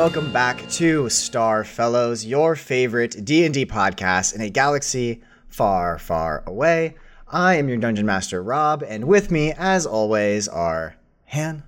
Welcome 0.00 0.32
back 0.32 0.66
to 0.70 1.10
Star 1.10 1.62
Fellows, 1.62 2.24
your 2.24 2.56
favorite 2.56 3.22
D&D 3.22 3.66
podcast 3.66 4.34
in 4.34 4.40
a 4.40 4.48
galaxy 4.48 5.22
far, 5.46 5.98
far 5.98 6.42
away. 6.46 6.94
I 7.28 7.56
am 7.56 7.68
your 7.68 7.76
Dungeon 7.76 8.06
Master, 8.06 8.42
Rob, 8.42 8.82
and 8.82 9.04
with 9.04 9.30
me, 9.30 9.52
as 9.52 9.84
always, 9.84 10.48
are 10.48 10.96
Han, 11.26 11.64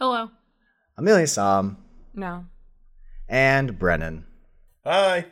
Hello. 0.00 0.32
Amelia 0.98 1.28
Sam, 1.28 1.76
No. 2.12 2.46
and 3.28 3.78
Brennan. 3.78 4.26
Hi. 4.82 5.26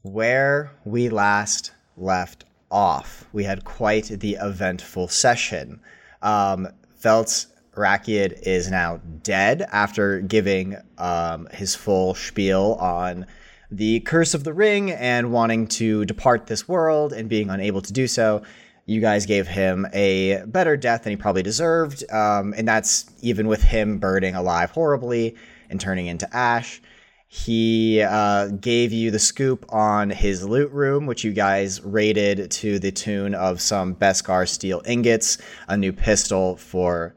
Where 0.00 0.70
we 0.86 1.10
last 1.10 1.72
left 1.98 2.46
off, 2.70 3.28
we 3.34 3.44
had 3.44 3.64
quite 3.66 4.06
the 4.06 4.38
eventful 4.40 5.08
session. 5.08 5.80
Um, 6.22 6.68
Feltz 6.96 7.48
Rakiad 7.76 8.42
is 8.42 8.70
now 8.70 9.00
dead 9.22 9.66
after 9.72 10.20
giving 10.20 10.76
um, 10.98 11.48
his 11.52 11.74
full 11.74 12.14
spiel 12.14 12.76
on 12.80 13.26
the 13.70 14.00
curse 14.00 14.34
of 14.34 14.44
the 14.44 14.52
ring 14.52 14.90
and 14.92 15.32
wanting 15.32 15.66
to 15.66 16.04
depart 16.04 16.46
this 16.46 16.68
world 16.68 17.12
and 17.12 17.28
being 17.28 17.50
unable 17.50 17.82
to 17.82 17.92
do 17.92 18.06
so. 18.06 18.42
You 18.86 19.00
guys 19.00 19.26
gave 19.26 19.48
him 19.48 19.86
a 19.92 20.44
better 20.46 20.76
death 20.76 21.04
than 21.04 21.12
he 21.12 21.16
probably 21.16 21.42
deserved, 21.42 22.04
um, 22.12 22.54
and 22.56 22.68
that's 22.68 23.06
even 23.22 23.48
with 23.48 23.62
him 23.62 23.98
burning 23.98 24.34
alive 24.34 24.70
horribly 24.70 25.36
and 25.70 25.80
turning 25.80 26.06
into 26.06 26.28
ash. 26.36 26.82
He 27.26 28.00
uh, 28.00 28.48
gave 28.48 28.92
you 28.92 29.10
the 29.10 29.18
scoop 29.18 29.66
on 29.70 30.10
his 30.10 30.44
loot 30.44 30.70
room, 30.70 31.06
which 31.06 31.24
you 31.24 31.32
guys 31.32 31.82
rated 31.82 32.48
to 32.52 32.78
the 32.78 32.92
tune 32.92 33.34
of 33.34 33.60
some 33.60 33.96
Beskar 33.96 34.48
steel 34.48 34.82
ingots, 34.86 35.38
a 35.66 35.76
new 35.76 35.92
pistol 35.92 36.56
for 36.56 37.14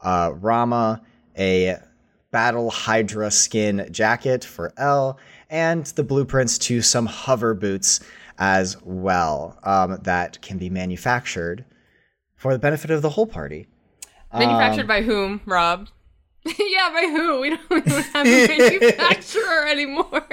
uh, 0.00 0.32
Rama, 0.34 1.02
a 1.36 1.76
Battle 2.30 2.70
Hydra 2.70 3.30
skin 3.30 3.88
jacket 3.90 4.44
for 4.44 4.72
Elle, 4.76 5.18
and 5.50 5.86
the 5.86 6.02
blueprints 6.02 6.58
to 6.58 6.82
some 6.82 7.06
hover 7.06 7.54
boots 7.54 8.00
as 8.38 8.76
well 8.82 9.58
um, 9.64 9.98
that 10.02 10.40
can 10.42 10.58
be 10.58 10.70
manufactured 10.70 11.64
for 12.36 12.52
the 12.52 12.58
benefit 12.58 12.90
of 12.90 13.02
the 13.02 13.10
whole 13.10 13.26
party. 13.26 13.66
Manufactured 14.32 14.86
by 14.86 15.02
whom, 15.02 15.40
Rob? 15.46 15.88
yeah, 16.44 16.90
by 16.92 17.08
who? 17.10 17.40
We 17.40 17.50
don't, 17.50 17.70
we 17.70 17.80
don't 17.80 18.04
have 18.06 18.26
a 18.26 18.46
manufacturer 18.58 19.66
anymore. 19.66 20.28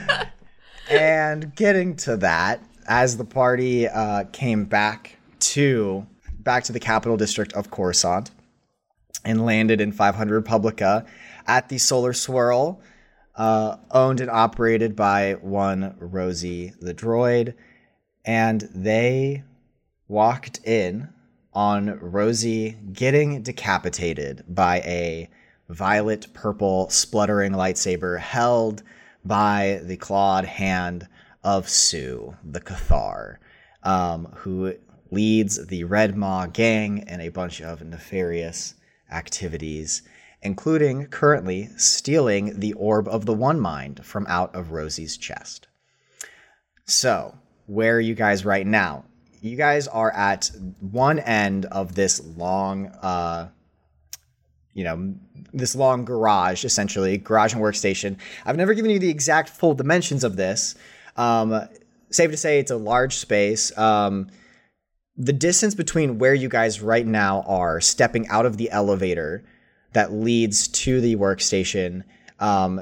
and 0.90 1.54
getting 1.54 1.96
to 1.96 2.16
that, 2.18 2.62
as 2.86 3.16
the 3.16 3.24
party 3.24 3.88
uh, 3.88 4.24
came 4.32 4.64
back 4.64 5.16
to 5.40 6.06
back 6.40 6.64
to 6.64 6.72
the 6.72 6.80
capital 6.80 7.16
district 7.16 7.52
of 7.52 7.70
Coruscant 7.70 8.30
and 9.24 9.44
landed 9.44 9.80
in 9.80 9.92
500 9.92 10.34
Republica 10.34 11.04
at 11.46 11.68
the 11.68 11.78
Solar 11.78 12.12
Swirl, 12.12 12.80
uh, 13.36 13.76
owned 13.90 14.20
and 14.20 14.30
operated 14.30 14.96
by 14.96 15.34
one 15.40 15.94
Rosie 15.98 16.72
the 16.80 16.94
droid, 16.94 17.54
and 18.24 18.68
they 18.74 19.42
walked 20.08 20.60
in 20.64 21.08
on 21.52 21.98
Rosie 22.00 22.76
getting 22.92 23.42
decapitated 23.42 24.44
by 24.48 24.78
a 24.80 25.28
violet 25.68 26.26
purple 26.34 26.88
spluttering 26.90 27.52
lightsaber 27.52 28.18
held 28.18 28.82
by 29.24 29.80
the 29.84 29.96
clawed 29.96 30.44
hand 30.44 31.06
of 31.42 31.68
Sue, 31.68 32.36
the 32.44 32.60
Cathar, 32.60 33.38
um, 33.82 34.26
who 34.36 34.74
leads 35.10 35.66
the 35.66 35.84
Red 35.84 36.16
Maw 36.16 36.46
gang 36.46 37.04
and 37.06 37.22
a 37.22 37.28
bunch 37.28 37.60
of 37.60 37.82
nefarious 37.82 38.74
activities, 39.10 40.02
including 40.42 41.06
currently 41.06 41.68
stealing 41.76 42.58
the 42.60 42.72
Orb 42.74 43.08
of 43.08 43.26
the 43.26 43.34
One 43.34 43.60
Mind 43.60 44.04
from 44.04 44.26
out 44.28 44.54
of 44.54 44.70
Rosie's 44.70 45.16
chest. 45.16 45.68
So, 46.84 47.38
where 47.66 47.96
are 47.96 48.00
you 48.00 48.14
guys 48.14 48.44
right 48.44 48.66
now? 48.66 49.04
You 49.40 49.56
guys 49.56 49.86
are 49.88 50.12
at 50.12 50.50
one 50.80 51.18
end 51.18 51.66
of 51.66 51.94
this 51.94 52.20
long, 52.36 52.86
uh, 52.86 53.48
you 54.74 54.84
know, 54.84 55.14
this 55.52 55.74
long 55.74 56.04
garage, 56.04 56.64
essentially, 56.64 57.16
garage 57.16 57.54
and 57.54 57.62
workstation. 57.62 58.16
I've 58.44 58.56
never 58.56 58.74
given 58.74 58.90
you 58.90 58.98
the 58.98 59.08
exact 59.08 59.50
full 59.50 59.74
dimensions 59.74 60.24
of 60.24 60.36
this. 60.36 60.74
Um, 61.16 61.68
safe 62.10 62.30
to 62.30 62.36
say 62.36 62.58
it's 62.58 62.70
a 62.70 62.76
large 62.76 63.16
space. 63.16 63.76
Um, 63.78 64.28
the 65.20 65.32
distance 65.32 65.74
between 65.74 66.18
where 66.18 66.32
you 66.32 66.48
guys 66.48 66.80
right 66.80 67.06
now 67.06 67.42
are 67.42 67.80
stepping 67.80 68.26
out 68.28 68.46
of 68.46 68.56
the 68.56 68.70
elevator 68.70 69.44
that 69.92 70.12
leads 70.12 70.66
to 70.68 71.00
the 71.00 71.16
workstation 71.16 72.02
um, 72.38 72.80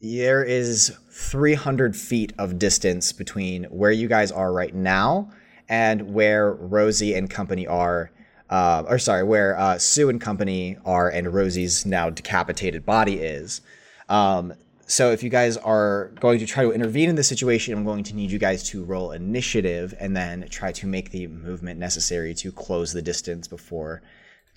there 0.00 0.44
is 0.44 0.94
300 1.10 1.96
feet 1.96 2.32
of 2.36 2.58
distance 2.58 3.12
between 3.12 3.64
where 3.64 3.92
you 3.92 4.06
guys 4.06 4.30
are 4.30 4.52
right 4.52 4.74
now 4.74 5.30
and 5.68 6.12
where 6.12 6.52
rosie 6.52 7.14
and 7.14 7.30
company 7.30 7.66
are 7.66 8.10
uh, 8.50 8.84
or 8.88 8.98
sorry 8.98 9.22
where 9.22 9.58
uh, 9.58 9.78
sue 9.78 10.08
and 10.08 10.20
company 10.20 10.76
are 10.84 11.08
and 11.08 11.32
rosie's 11.32 11.86
now 11.86 12.10
decapitated 12.10 12.84
body 12.84 13.14
is. 13.14 13.60
Um, 14.08 14.54
so 14.86 15.10
if 15.12 15.22
you 15.22 15.30
guys 15.30 15.56
are 15.56 16.10
going 16.20 16.38
to 16.38 16.46
try 16.46 16.62
to 16.64 16.70
intervene 16.72 17.08
in 17.08 17.16
this 17.16 17.28
situation, 17.28 17.74
I'm 17.74 17.84
going 17.84 18.04
to 18.04 18.14
need 18.14 18.30
you 18.30 18.38
guys 18.38 18.62
to 18.70 18.84
roll 18.84 19.12
initiative 19.12 19.94
and 19.98 20.16
then 20.16 20.46
try 20.48 20.72
to 20.72 20.86
make 20.86 21.10
the 21.10 21.26
movement 21.26 21.80
necessary 21.80 22.34
to 22.34 22.52
close 22.52 22.92
the 22.92 23.02
distance 23.02 23.48
before 23.48 24.02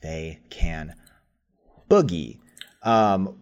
they 0.02 0.40
can 0.50 0.96
boogie. 1.90 2.40
Um, 2.84 3.42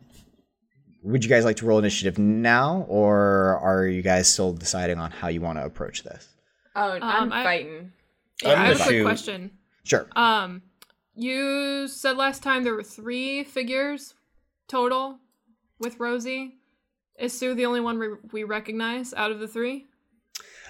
would 1.04 1.24
you 1.24 1.30
guys 1.30 1.46
like 1.46 1.58
to 1.58 1.66
roll 1.66 1.78
initiative 1.80 2.18
now, 2.18 2.86
or 2.88 3.58
are 3.62 3.86
you 3.86 4.02
guys 4.02 4.28
still 4.28 4.54
deciding 4.54 4.98
on 4.98 5.12
how 5.12 5.28
you 5.28 5.42
want 5.42 5.58
to 5.60 5.66
approach 5.66 6.04
this? 6.04 6.28
Oh, 6.76 6.92
I'm 7.02 7.04
Um, 7.24 7.32
I- 7.34 7.44
fighting. 7.44 7.92
Yeah, 8.44 8.52
I'm 8.54 8.60
I 8.60 8.66
have 8.68 8.82
a 8.82 8.84
quick 8.84 9.04
question. 9.04 9.52
Sure. 9.84 10.08
Um, 10.16 10.62
you 11.14 11.88
said 11.88 12.18
last 12.18 12.44
time 12.44 12.64
there 12.64 12.74
were 12.74 12.84
three 12.84 13.44
figures 13.44 14.14
total 14.68 15.20
with 15.80 16.00
Rosie. 16.00 16.56
Is 17.18 17.38
Sue 17.38 17.54
the 17.56 17.66
only 17.66 17.80
one 17.80 17.98
we, 17.98 18.08
we 18.32 18.44
recognize 18.44 19.14
out 19.14 19.32
of 19.32 19.40
the 19.40 19.48
three? 19.48 19.86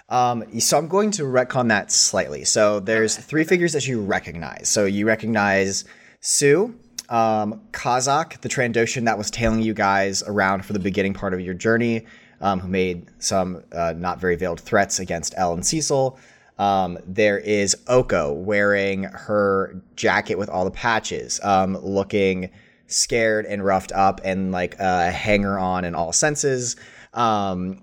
Um, 0.10 0.60
so 0.60 0.78
I'm 0.78 0.88
going 0.88 1.10
to 1.12 1.24
retcon 1.24 1.70
that 1.70 1.92
slightly. 1.92 2.46
So 2.46 2.80
there's 2.80 3.18
three 3.18 3.44
figures 3.44 3.74
that 3.74 3.88
you 3.88 4.02
recognize. 4.02 4.70
So 4.70 4.86
you 4.86 5.08
recognize 5.08 5.86
Sue, 6.20 6.76
um, 7.10 7.62
Kazak, 7.72 8.42
the 8.42 8.50
Trandoshan 8.50 9.06
that 9.06 9.18
was 9.18 9.32
tailing 9.32 9.62
you 9.62 9.74
guys 9.74 10.22
around 10.24 10.66
for 10.66 10.74
the 10.74 10.80
beginning 10.80 11.16
part 11.16 11.34
of 11.34 11.42
your 11.42 11.56
journey, 11.56 12.06
um, 12.42 12.60
who 12.60 12.68
made 12.68 13.08
some 13.18 13.64
uh, 13.72 13.94
not 13.98 14.20
very 14.20 14.36
veiled 14.36 14.60
threats 14.60 15.00
against 15.00 15.34
Elle 15.38 15.54
and 15.54 15.66
Cecil. 15.66 16.20
Um, 16.60 17.00
there 17.06 17.40
is 17.40 17.76
Oko 17.88 18.32
wearing 18.32 19.04
her 19.04 19.82
jacket 19.96 20.36
with 20.36 20.50
all 20.50 20.66
the 20.66 20.72
patches, 20.72 21.40
um, 21.44 21.78
looking 21.78 22.52
scared 22.88 23.46
and 23.46 23.64
roughed 23.64 23.92
up 23.92 24.22
and 24.24 24.52
like 24.52 24.76
a 24.80 25.12
hanger 25.12 25.58
on 25.58 25.86
in 25.86 25.96
all 25.96 26.14
senses. 26.14 26.76
Um, 27.14 27.82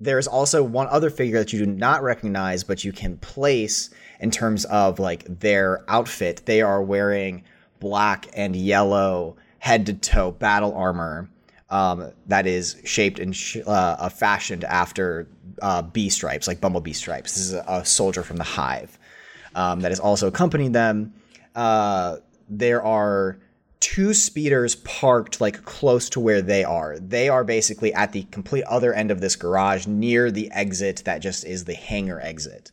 there's 0.00 0.26
also 0.26 0.62
one 0.62 0.88
other 0.88 1.10
figure 1.10 1.38
that 1.38 1.52
you 1.52 1.64
do 1.64 1.70
not 1.70 2.02
recognize, 2.02 2.64
but 2.64 2.84
you 2.84 2.92
can 2.92 3.18
place 3.18 3.90
in 4.20 4.30
terms 4.30 4.64
of 4.64 4.98
like 4.98 5.24
their 5.40 5.84
outfit. 5.88 6.42
They 6.44 6.60
are 6.60 6.82
wearing 6.82 7.44
black 7.78 8.28
and 8.34 8.56
yellow 8.56 9.36
head 9.58 9.86
to 9.86 9.94
toe 9.94 10.32
battle 10.32 10.74
armor 10.74 11.28
um, 11.70 12.12
that 12.26 12.46
is 12.46 12.80
shaped 12.84 13.18
and 13.18 13.34
sh- 13.34 13.58
uh, 13.66 14.08
fashioned 14.08 14.64
after 14.64 15.28
uh, 15.62 15.82
bee 15.82 16.10
stripes, 16.10 16.46
like 16.46 16.60
bumblebee 16.60 16.92
stripes. 16.92 17.34
This 17.34 17.44
is 17.44 17.52
a, 17.54 17.64
a 17.66 17.84
soldier 17.84 18.22
from 18.22 18.36
the 18.36 18.44
hive 18.44 18.98
um, 19.54 19.80
that 19.80 19.90
has 19.90 20.00
also 20.00 20.26
accompanied 20.26 20.72
them. 20.72 21.14
Uh, 21.54 22.16
there 22.48 22.82
are 22.82 23.38
two 23.82 24.14
speeders 24.14 24.76
parked 24.76 25.40
like 25.40 25.64
close 25.64 26.08
to 26.08 26.20
where 26.20 26.40
they 26.40 26.62
are. 26.62 26.98
They 27.00 27.28
are 27.28 27.42
basically 27.42 27.92
at 27.92 28.12
the 28.12 28.22
complete 28.30 28.62
other 28.64 28.94
end 28.94 29.10
of 29.10 29.20
this 29.20 29.34
garage 29.34 29.88
near 29.88 30.30
the 30.30 30.50
exit 30.52 31.02
that 31.04 31.18
just 31.18 31.44
is 31.44 31.64
the 31.64 31.74
hangar 31.74 32.20
exit, 32.20 32.70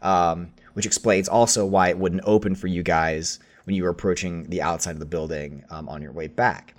um, 0.00 0.54
which 0.72 0.86
explains 0.86 1.28
also 1.28 1.66
why 1.66 1.90
it 1.90 1.98
wouldn't 1.98 2.22
open 2.24 2.54
for 2.54 2.68
you 2.68 2.82
guys 2.82 3.38
when 3.64 3.76
you 3.76 3.84
were 3.84 3.90
approaching 3.90 4.48
the 4.48 4.62
outside 4.62 4.92
of 4.92 4.98
the 4.98 5.04
building 5.04 5.62
um, 5.68 5.90
on 5.90 6.00
your 6.00 6.12
way 6.12 6.26
back. 6.26 6.74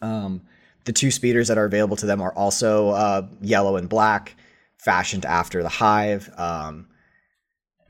Um, 0.00 0.40
the 0.86 0.92
two 0.92 1.10
speeders 1.10 1.48
that 1.48 1.58
are 1.58 1.66
available 1.66 1.96
to 1.96 2.06
them 2.06 2.22
are 2.22 2.32
also 2.32 2.90
uh, 2.90 3.28
yellow 3.42 3.76
and 3.76 3.90
black, 3.90 4.36
fashioned 4.78 5.26
after 5.26 5.62
the 5.62 5.68
hive. 5.68 6.30
Um, 6.38 6.86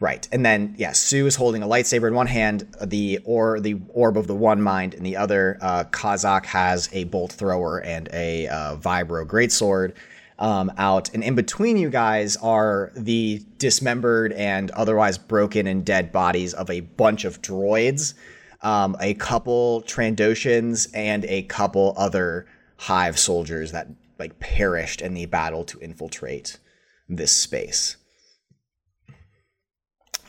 Right, 0.00 0.26
and 0.32 0.46
then 0.46 0.74
yeah, 0.78 0.92
Sue 0.92 1.26
is 1.26 1.36
holding 1.36 1.62
a 1.62 1.66
lightsaber 1.66 2.08
in 2.08 2.14
one 2.14 2.26
hand, 2.26 2.66
the 2.82 3.20
or 3.24 3.60
the 3.60 3.78
orb 3.90 4.16
of 4.16 4.26
the 4.26 4.34
one 4.34 4.62
mind 4.62 4.94
in 4.94 5.02
the 5.02 5.18
other. 5.18 5.58
Uh, 5.60 5.84
Kazak 5.84 6.46
has 6.46 6.88
a 6.92 7.04
bolt 7.04 7.32
thrower 7.32 7.82
and 7.82 8.08
a 8.10 8.48
uh, 8.48 8.76
vibro 8.76 9.26
greatsword 9.26 9.92
um, 10.38 10.72
out, 10.78 11.12
and 11.12 11.22
in 11.22 11.34
between 11.34 11.76
you 11.76 11.90
guys 11.90 12.38
are 12.38 12.92
the 12.96 13.42
dismembered 13.58 14.32
and 14.32 14.70
otherwise 14.70 15.18
broken 15.18 15.66
and 15.66 15.84
dead 15.84 16.12
bodies 16.12 16.54
of 16.54 16.70
a 16.70 16.80
bunch 16.80 17.26
of 17.26 17.42
droids, 17.42 18.14
um, 18.62 18.96
a 19.00 19.12
couple 19.12 19.82
Trandoshans, 19.82 20.88
and 20.94 21.26
a 21.26 21.42
couple 21.42 21.92
other 21.98 22.46
Hive 22.78 23.18
soldiers 23.18 23.72
that 23.72 23.88
like 24.18 24.40
perished 24.40 25.02
in 25.02 25.12
the 25.12 25.26
battle 25.26 25.62
to 25.64 25.78
infiltrate 25.80 26.58
this 27.06 27.32
space. 27.32 27.98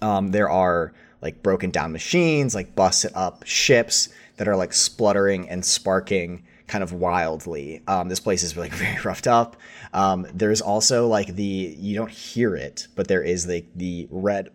Um, 0.02 0.30
there 0.30 0.50
are 0.50 0.94
like 1.22 1.44
broken 1.44 1.70
down 1.70 1.92
machines, 1.92 2.56
like 2.56 2.76
busted 2.76 3.12
up 3.14 3.44
ships 3.46 4.10
that 4.38 4.48
are 4.48 4.56
like 4.56 4.74
spluttering 4.74 5.48
and 5.50 5.64
sparking 5.64 6.44
kind 6.68 6.84
of 6.84 6.94
wildly. 6.94 7.84
Um, 7.88 8.10
this 8.10 8.20
place 8.20 8.44
is 8.44 8.58
like 8.58 8.72
very 8.86 9.00
roughed 9.04 9.28
up. 9.28 9.56
Um, 9.94 10.26
there's 10.34 10.62
also 10.62 11.08
like 11.08 11.36
the 11.36 11.44
you 11.78 11.96
don't 11.96 12.12
hear 12.12 12.56
it, 12.56 12.88
but 12.96 13.08
there 13.08 13.22
is 13.22 13.48
like 13.48 13.68
the 13.76 14.08
red 14.10 14.50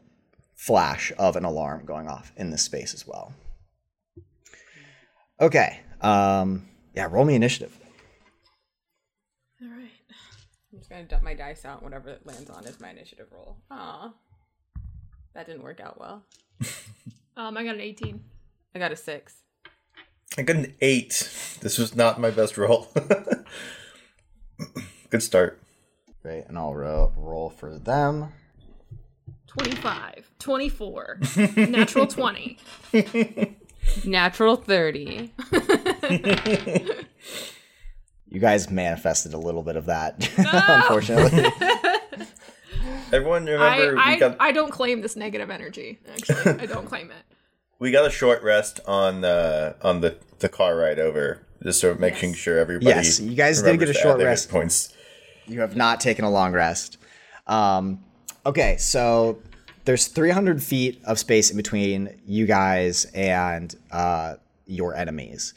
flash 0.55 1.13
of 1.19 1.37
an 1.37 1.45
alarm 1.45 1.85
going 1.85 2.09
off 2.09 2.33
in 2.37 2.51
this 2.51 2.63
space 2.63 2.95
as 2.95 3.07
well. 3.07 3.33
Okay. 5.41 5.81
Um, 6.01 6.67
yeah, 6.95 7.09
roll 7.11 7.25
me 7.25 7.35
initiative. 7.35 7.79
All 9.63 9.69
right. 9.69 9.91
I'm 10.73 10.79
just 10.79 10.91
gonna 10.91 11.05
dump 11.05 11.23
my 11.23 11.35
dice 11.35 11.65
out. 11.65 11.83
Whatever 11.83 12.09
it 12.11 12.27
lands 12.27 12.51
on 12.51 12.65
is 12.65 12.81
my 12.81 12.91
initiative 12.91 13.27
roll. 13.31 13.59
Aw. 13.71 14.13
That 15.37 15.47
didn't 15.47 15.63
work 15.63 15.81
out 15.81 16.01
well. 16.01 16.25
Um, 17.39 17.55
I 17.59 17.65
got 17.65 17.75
an 17.75 17.83
18. 17.83 18.19
I 18.75 18.79
got 18.79 18.93
a 18.93 18.97
six. 18.97 19.35
I 20.39 20.43
got 20.43 20.57
an 20.57 20.73
eight. 20.81 21.11
This 21.61 21.77
was 21.77 21.95
not 21.95 22.19
my 22.19 22.31
best 22.31 22.57
roll. 22.57 22.89
Good 25.11 25.23
start. 25.23 25.61
Great, 26.23 26.45
and 26.49 26.57
I'll 26.57 26.75
ro- 26.75 27.13
roll 27.15 27.51
for 27.51 27.79
them. 27.79 28.33
25. 29.49 30.31
24. 30.39 31.19
Natural 31.57 32.07
20. 32.07 32.57
Natural 34.07 34.57
30. 34.57 35.31
You 38.29 38.41
guys 38.41 38.71
manifested 38.71 39.35
a 39.35 39.39
little 39.39 39.63
bit 39.63 39.77
of 39.77 39.85
that, 39.87 40.27
unfortunately. 40.39 41.45
Everyone 43.13 43.49
I, 43.49 43.53
remember 43.53 43.95
we 43.95 44.01
I, 44.01 44.19
got 44.19 44.37
I 44.41 44.53
don't 44.53 44.71
claim 44.71 45.01
this 45.01 45.17
negative 45.17 45.51
energy, 45.51 45.99
actually. 46.13 46.61
I 46.61 46.67
don't 46.67 46.87
claim 46.87 47.11
it. 47.11 47.37
we 47.79 47.91
got 47.91 48.07
a 48.07 48.11
short 48.11 48.43
rest 48.43 48.81
on 48.87 49.21
the 49.21 49.77
on 49.83 50.01
the, 50.01 50.17
the 50.39 50.49
car 50.49 50.77
ride 50.77 50.99
over, 50.99 51.43
just 51.63 51.81
sort 51.81 51.95
of 51.95 52.01
making 52.01 52.35
sure 52.35 52.59
everybody. 52.59 52.87
Yes, 52.87 53.21
you 53.21 53.35
guys 53.35 53.63
did 53.63 53.79
get 53.79 53.89
a 53.89 53.95
short 53.95 54.15
add 54.15 54.21
their 54.21 54.27
hit 54.27 54.33
rest. 54.33 54.51
Points. 54.51 54.95
You 55.47 55.61
have 55.61 55.77
not 55.77 56.01
taken 56.01 56.25
a 56.25 56.31
long 56.31 56.53
rest. 56.53 56.99
Um, 57.47 58.01
okay, 58.45 58.77
so 58.79 59.41
there's 59.85 60.09
300 60.09 60.63
feet 60.63 61.01
of 61.05 61.19
space 61.19 61.51
in 61.51 61.57
between 61.57 62.19
you 62.27 62.47
guys 62.47 63.05
and 63.15 63.75
uh, 63.93 64.35
your 64.67 64.95
enemies. 64.97 65.55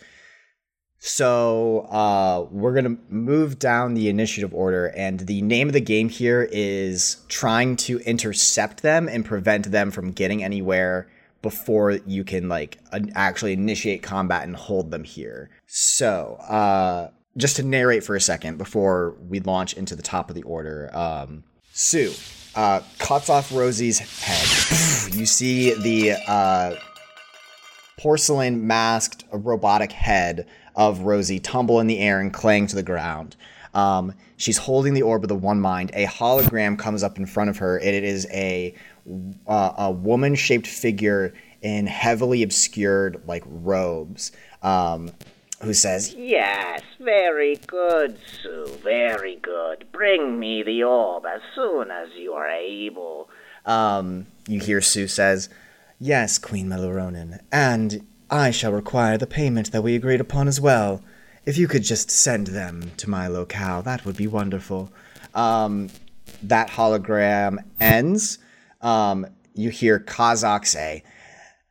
So 1.00 1.88
uh, 1.90 2.48
we're 2.52 2.74
gonna 2.74 2.98
move 3.10 3.58
down 3.58 3.94
the 3.94 4.10
initiative 4.10 4.54
order, 4.54 4.88
and 4.88 5.22
the 5.22 5.42
name 5.42 5.68
of 5.68 5.74
the 5.74 5.82
game 5.82 6.10
here 6.10 6.48
is 6.52 7.18
trying 7.30 7.78
to 7.78 8.00
intercept 8.00 8.82
them 8.82 9.08
and 9.08 9.24
prevent 9.24 9.72
them 9.72 9.92
from 9.92 10.12
getting 10.12 10.44
anywhere 10.44 11.10
before 11.42 11.92
you 12.06 12.26
can 12.26 12.50
like 12.50 12.80
actually 13.16 13.54
initiate 13.54 14.04
combat 14.04 14.44
and 14.44 14.58
hold 14.58 14.92
them 14.92 15.06
here. 15.06 15.50
So 15.68 16.36
uh, 16.50 17.12
just 17.38 17.56
to 17.56 17.64
narrate 17.64 18.04
for 18.04 18.18
a 18.18 18.22
second 18.22 18.58
before 18.58 19.16
we 19.30 19.40
launch 19.40 19.74
into 19.74 19.96
the 19.96 20.04
top 20.04 20.30
of 20.30 20.36
the 20.36 20.44
order, 20.44 20.90
um, 20.94 21.46
Sue 21.72 22.12
uh, 22.56 22.82
cuts 22.98 23.30
off 23.30 23.54
Rosie's 23.54 24.00
head. 24.00 25.14
you 25.14 25.26
see 25.26 25.74
the 25.76 26.18
uh, 26.28 26.76
porcelain 27.98 28.68
masked 28.68 29.24
robotic 29.32 29.94
head 29.94 30.46
of 30.76 31.02
Rosie 31.02 31.40
tumble 31.40 31.80
in 31.80 31.88
the 31.88 32.00
air 32.00 32.20
and 32.20 32.34
clang 32.34 32.68
to 32.68 32.76
the 32.76 32.84
ground. 32.84 33.36
Um, 33.74 34.14
she's 34.38 34.58
holding 34.58 34.94
the 34.94 35.02
orb 35.04 35.24
of 35.24 35.28
the 35.30 35.36
one 35.36 35.60
mind. 35.60 35.92
A 35.94 36.06
hologram 36.06 36.78
comes 36.78 37.04
up 37.04 37.18
in 37.18 37.26
front 37.26 37.50
of 37.50 37.58
her. 37.58 37.78
and 37.78 37.88
It 37.88 38.04
is 38.04 38.28
a 38.32 38.74
uh, 39.48 39.74
a 39.78 39.92
woman 39.92 40.36
shaped 40.36 40.68
figure 40.68 41.34
in 41.62 41.88
heavily 41.88 42.44
obscured 42.44 43.22
like 43.28 43.44
robes. 43.46 44.32
Um, 44.62 45.12
who 45.62 45.74
says, 45.74 46.14
Yes, 46.14 46.82
very 47.02 47.58
good, 47.68 48.18
Sue, 48.42 48.66
very 48.82 49.36
good. 49.36 49.86
Bring 49.92 50.40
me 50.40 50.64
the 50.64 50.84
orb 50.84 51.26
as 51.26 51.42
soon 51.54 51.92
as 51.92 52.08
you 52.18 52.32
are 52.34 52.48
able. 52.50 53.30
um, 53.66 54.26
you 54.48 54.62
hear 54.62 54.80
Sue 54.82 55.08
says, 55.08 55.50
Yes, 56.00 56.38
Queen 56.38 56.68
Meluronin, 56.68 57.40
and 57.52 58.08
I 58.32 58.52
shall 58.52 58.72
require 58.72 59.18
the 59.18 59.28
payment 59.28 59.72
that 59.72 59.82
we 59.82 59.96
agreed 59.96 60.22
upon 60.22 60.48
as 60.48 60.62
well. 60.62 61.02
If 61.46 61.58
you 61.58 61.68
could 61.68 61.84
just 61.84 62.12
send 62.12 62.48
them 62.48 62.92
to 62.98 63.10
my 63.10 63.28
locale, 63.28 63.82
that 63.82 64.06
would 64.06 64.18
be 64.18 64.28
wonderful. 64.28 64.92
Um, 65.34 65.90
that 66.44 66.70
hologram 66.70 67.58
ends. 67.80 68.38
Um, 68.82 69.26
you 69.56 69.70
hear 69.70 70.00
Kazak 70.00 70.68
say, 70.68 71.04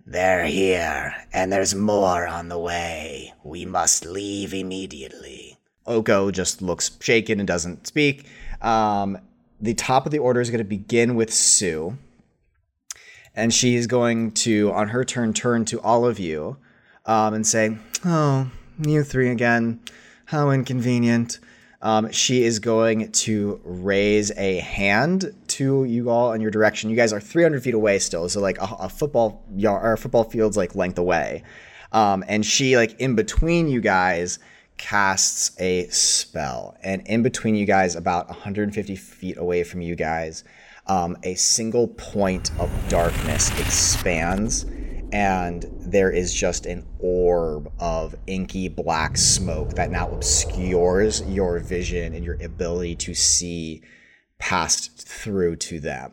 They're 0.05 0.47
here, 0.47 1.15
and 1.33 1.53
there's 1.53 1.75
more 1.75 2.27
on 2.27 2.49
the 2.49 2.59
way. 2.59 3.35
We 3.45 3.65
must 3.65 4.05
leave 4.05 4.53
immediately. 4.53 5.59
Oko 5.87 6.31
just 6.31 6.61
looks 6.61 6.91
shaken 7.01 7.39
and 7.41 7.47
doesn't 7.47 7.87
speak. 7.87 8.27
Um, 8.61 9.19
the 9.61 9.75
top 9.75 10.07
of 10.07 10.13
the 10.13 10.19
order 10.19 10.41
is 10.41 10.51
going 10.51 10.59
to 10.59 10.65
begin 10.65 11.15
with 11.15 11.33
Sue. 11.33 11.97
And 13.39 13.55
she 13.55 13.77
is 13.77 13.87
going 13.87 14.33
to, 14.33 14.73
on 14.73 14.89
her 14.89 15.05
turn, 15.05 15.33
turn 15.33 15.65
to 15.67 15.81
all 15.81 16.05
of 16.05 16.19
you 16.19 16.57
um, 17.07 17.35
and 17.35 17.47
say, 17.47 17.79
Oh, 18.05 18.51
you 18.85 19.05
three 19.05 19.31
again. 19.31 19.81
How 20.27 20.51
inconvenient. 20.51 21.39
Um, 21.81 22.11
she 22.11 22.43
is 22.43 22.59
going 22.59 23.13
to 23.13 23.61
raise 23.65 24.33
a 24.37 24.59
hand 24.59 25.33
to 25.49 25.85
you 25.85 26.11
all 26.11 26.33
in 26.33 26.41
your 26.41 26.51
direction. 26.51 26.91
You 26.91 26.97
guys 26.97 27.13
are 27.13 27.21
300 27.21 27.63
feet 27.63 27.75
away 27.75 28.01
still, 28.01 28.29
so 28.29 28.41
like 28.41 28.61
a, 28.61 28.65
a 28.81 28.89
football 28.89 29.45
yard 29.55 29.85
or 29.85 29.93
a 29.93 29.99
football 29.99 30.25
field's 30.25 30.57
like 30.57 30.75
length 30.75 30.99
away. 30.99 31.45
Um, 31.93 32.25
and 32.27 32.45
she 32.45 32.77
like 32.77 32.99
in 33.01 33.15
between 33.15 33.69
you 33.69 33.81
guys 33.81 34.41
casts 34.77 35.59
a 35.61 35.87
spell, 35.89 36.77
and 36.83 37.07
in 37.07 37.23
between 37.23 37.55
you 37.55 37.67
guys, 37.67 37.95
about 37.95 38.29
150 38.29 38.97
feet 38.97 39.37
away 39.37 39.63
from 39.63 39.81
you 39.81 39.95
guys, 39.95 40.45
um, 40.89 41.17
a 41.23 41.35
single 41.35 41.89
point 41.89 42.51
of 42.59 42.71
darkness 42.89 43.51
expands 43.61 44.65
and 45.13 45.67
there 45.81 46.11
is 46.11 46.35
just 46.35 46.67
an 46.67 46.87
orb 46.99 47.73
of 47.79 48.15
inky 48.27 48.69
black 48.69 49.17
smoke 49.17 49.71
that 49.71 49.91
now 49.91 50.11
obscures 50.11 51.23
your 51.23 51.59
vision 51.61 52.15
and 52.15 52.25
your 52.25 52.37
ability 52.43 52.95
to 52.95 53.15
see 53.15 53.83
past 54.39 55.09
through 55.09 55.57
to 55.57 55.81
them. 55.81 56.13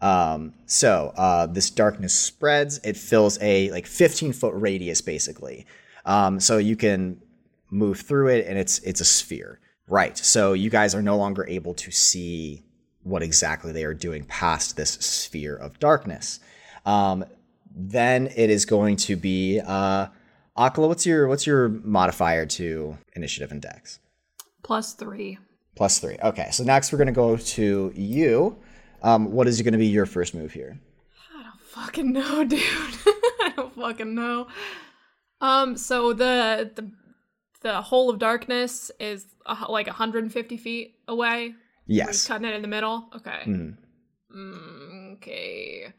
Um, 0.00 0.54
so 0.66 1.12
uh, 1.16 1.46
this 1.46 1.70
darkness 1.70 2.14
spreads. 2.14 2.78
It 2.84 2.96
fills 2.96 3.38
a 3.40 3.70
like 3.70 3.86
15 3.86 4.32
foot 4.32 4.54
radius 4.54 5.00
basically. 5.00 5.66
Um, 6.04 6.38
so 6.38 6.58
you 6.58 6.76
can 6.76 7.20
move 7.70 8.00
through 8.00 8.28
it, 8.28 8.46
and 8.46 8.58
it's 8.58 8.78
it's 8.80 9.00
a 9.00 9.04
sphere. 9.04 9.58
Right. 9.88 10.16
So 10.16 10.52
you 10.52 10.70
guys 10.70 10.94
are 10.94 11.02
no 11.02 11.16
longer 11.16 11.44
able 11.48 11.74
to 11.74 11.90
see 11.90 12.62
what 13.06 13.22
exactly 13.22 13.72
they 13.72 13.84
are 13.84 13.94
doing 13.94 14.24
past 14.24 14.76
this 14.76 14.92
sphere 14.92 15.56
of 15.56 15.78
darkness. 15.78 16.40
Um, 16.84 17.24
then 17.74 18.28
it 18.36 18.50
is 18.50 18.64
going 18.64 18.96
to 18.96 19.16
be 19.16 19.60
uh, 19.64 20.06
Akala, 20.56 20.88
what's 20.88 21.04
your 21.04 21.28
what's 21.28 21.46
your 21.46 21.68
modifier 21.68 22.46
to 22.46 22.96
initiative 23.14 23.50
and 23.52 23.60
dex? 23.60 23.98
Plus 24.62 24.94
three. 24.94 25.38
Plus 25.74 25.98
three. 25.98 26.16
Okay, 26.22 26.48
so 26.50 26.64
next 26.64 26.92
we're 26.92 26.98
gonna 26.98 27.12
go 27.12 27.36
to 27.36 27.92
you. 27.94 28.56
Um, 29.02 29.32
what 29.32 29.46
is 29.46 29.60
going 29.60 29.72
to 29.72 29.78
be 29.78 29.86
your 29.86 30.06
first 30.06 30.34
move 30.34 30.52
here? 30.52 30.80
I 31.38 31.42
don't 31.42 31.60
fucking 31.60 32.12
know, 32.12 32.44
dude. 32.48 32.60
I 32.60 33.52
don't 33.54 33.74
fucking 33.74 34.14
know. 34.14 34.48
Um, 35.40 35.76
so 35.76 36.12
the 36.12 36.72
the 36.74 36.90
the 37.60 37.82
hole 37.82 38.08
of 38.08 38.18
darkness 38.18 38.90
is 38.98 39.26
uh, 39.44 39.66
like 39.68 39.86
150 39.86 40.56
feet 40.56 40.94
away. 41.08 41.54
Yes. 41.86 42.26
cutting 42.26 42.46
it 42.48 42.54
in 42.54 42.62
the 42.62 42.68
middle. 42.68 43.08
Okay. 43.14 43.42
Mhm. 43.46 43.76
Mm, 44.34 45.12
okay. 45.14 45.92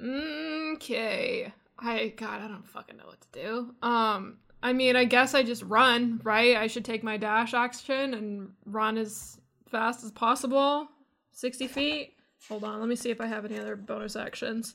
Mm, 0.00 0.74
Okay. 0.76 1.52
I 1.78 2.08
God, 2.08 2.42
I 2.42 2.48
don't 2.48 2.68
fucking 2.68 2.96
know 2.96 3.06
what 3.06 3.20
to 3.20 3.28
do. 3.32 3.74
Um, 3.82 4.38
I 4.62 4.72
mean, 4.72 4.96
I 4.96 5.04
guess 5.04 5.34
I 5.34 5.42
just 5.42 5.62
run, 5.62 6.20
right? 6.22 6.56
I 6.56 6.66
should 6.66 6.84
take 6.84 7.02
my 7.02 7.16
dash 7.16 7.54
action 7.54 8.12
and 8.14 8.52
run 8.66 8.98
as 8.98 9.38
fast 9.70 10.04
as 10.04 10.10
possible. 10.10 10.88
60 11.32 11.66
feet. 11.68 12.14
Hold 12.48 12.64
on, 12.64 12.80
let 12.80 12.88
me 12.88 12.96
see 12.96 13.10
if 13.10 13.20
I 13.20 13.26
have 13.26 13.44
any 13.44 13.58
other 13.58 13.76
bonus 13.76 14.16
actions. 14.16 14.74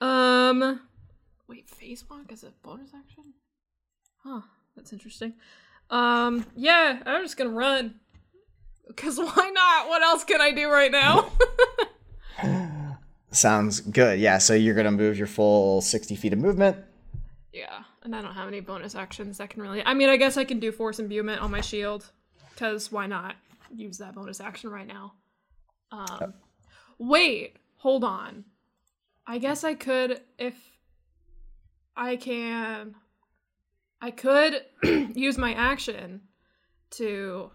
Um 0.00 0.80
wait, 1.48 1.68
phase 1.68 2.04
walk 2.08 2.30
is 2.32 2.44
a 2.44 2.52
bonus 2.62 2.90
action? 2.94 3.34
Huh, 4.22 4.42
that's 4.76 4.92
interesting. 4.92 5.34
Um, 5.90 6.46
yeah, 6.56 7.02
I'm 7.04 7.22
just 7.22 7.36
gonna 7.36 7.50
run. 7.50 8.00
Cause 8.96 9.18
why 9.18 9.50
not? 9.54 9.88
What 9.88 10.02
else 10.02 10.24
can 10.24 10.40
I 10.40 10.52
do 10.52 10.70
right 10.70 10.90
now? 10.90 11.30
Sounds 13.30 13.80
good. 13.80 14.20
Yeah, 14.20 14.38
so 14.38 14.54
you're 14.54 14.74
going 14.74 14.84
to 14.84 14.90
move 14.90 15.16
your 15.16 15.26
full 15.26 15.80
60 15.80 16.16
feet 16.16 16.32
of 16.32 16.38
movement. 16.38 16.76
Yeah, 17.52 17.82
and 18.02 18.14
I 18.14 18.22
don't 18.22 18.34
have 18.34 18.48
any 18.48 18.60
bonus 18.60 18.94
actions 18.94 19.38
that 19.38 19.50
can 19.50 19.62
really. 19.62 19.84
I 19.84 19.94
mean, 19.94 20.08
I 20.08 20.16
guess 20.16 20.36
I 20.36 20.44
can 20.44 20.58
do 20.58 20.72
force 20.72 20.98
imbuement 20.98 21.40
on 21.40 21.50
my 21.50 21.60
shield, 21.60 22.10
because 22.50 22.90
why 22.92 23.06
not 23.06 23.36
use 23.74 23.98
that 23.98 24.14
bonus 24.14 24.40
action 24.40 24.70
right 24.70 24.86
now? 24.86 25.14
Um, 25.90 26.34
wait, 26.98 27.56
hold 27.76 28.04
on. 28.04 28.44
I 29.26 29.38
guess 29.38 29.64
I 29.64 29.74
could 29.74 30.20
if 30.38 30.54
I 31.96 32.16
can. 32.16 32.94
I 34.00 34.10
could 34.10 34.64
use 34.82 35.38
my 35.38 35.52
action 35.54 36.22
to 36.92 37.50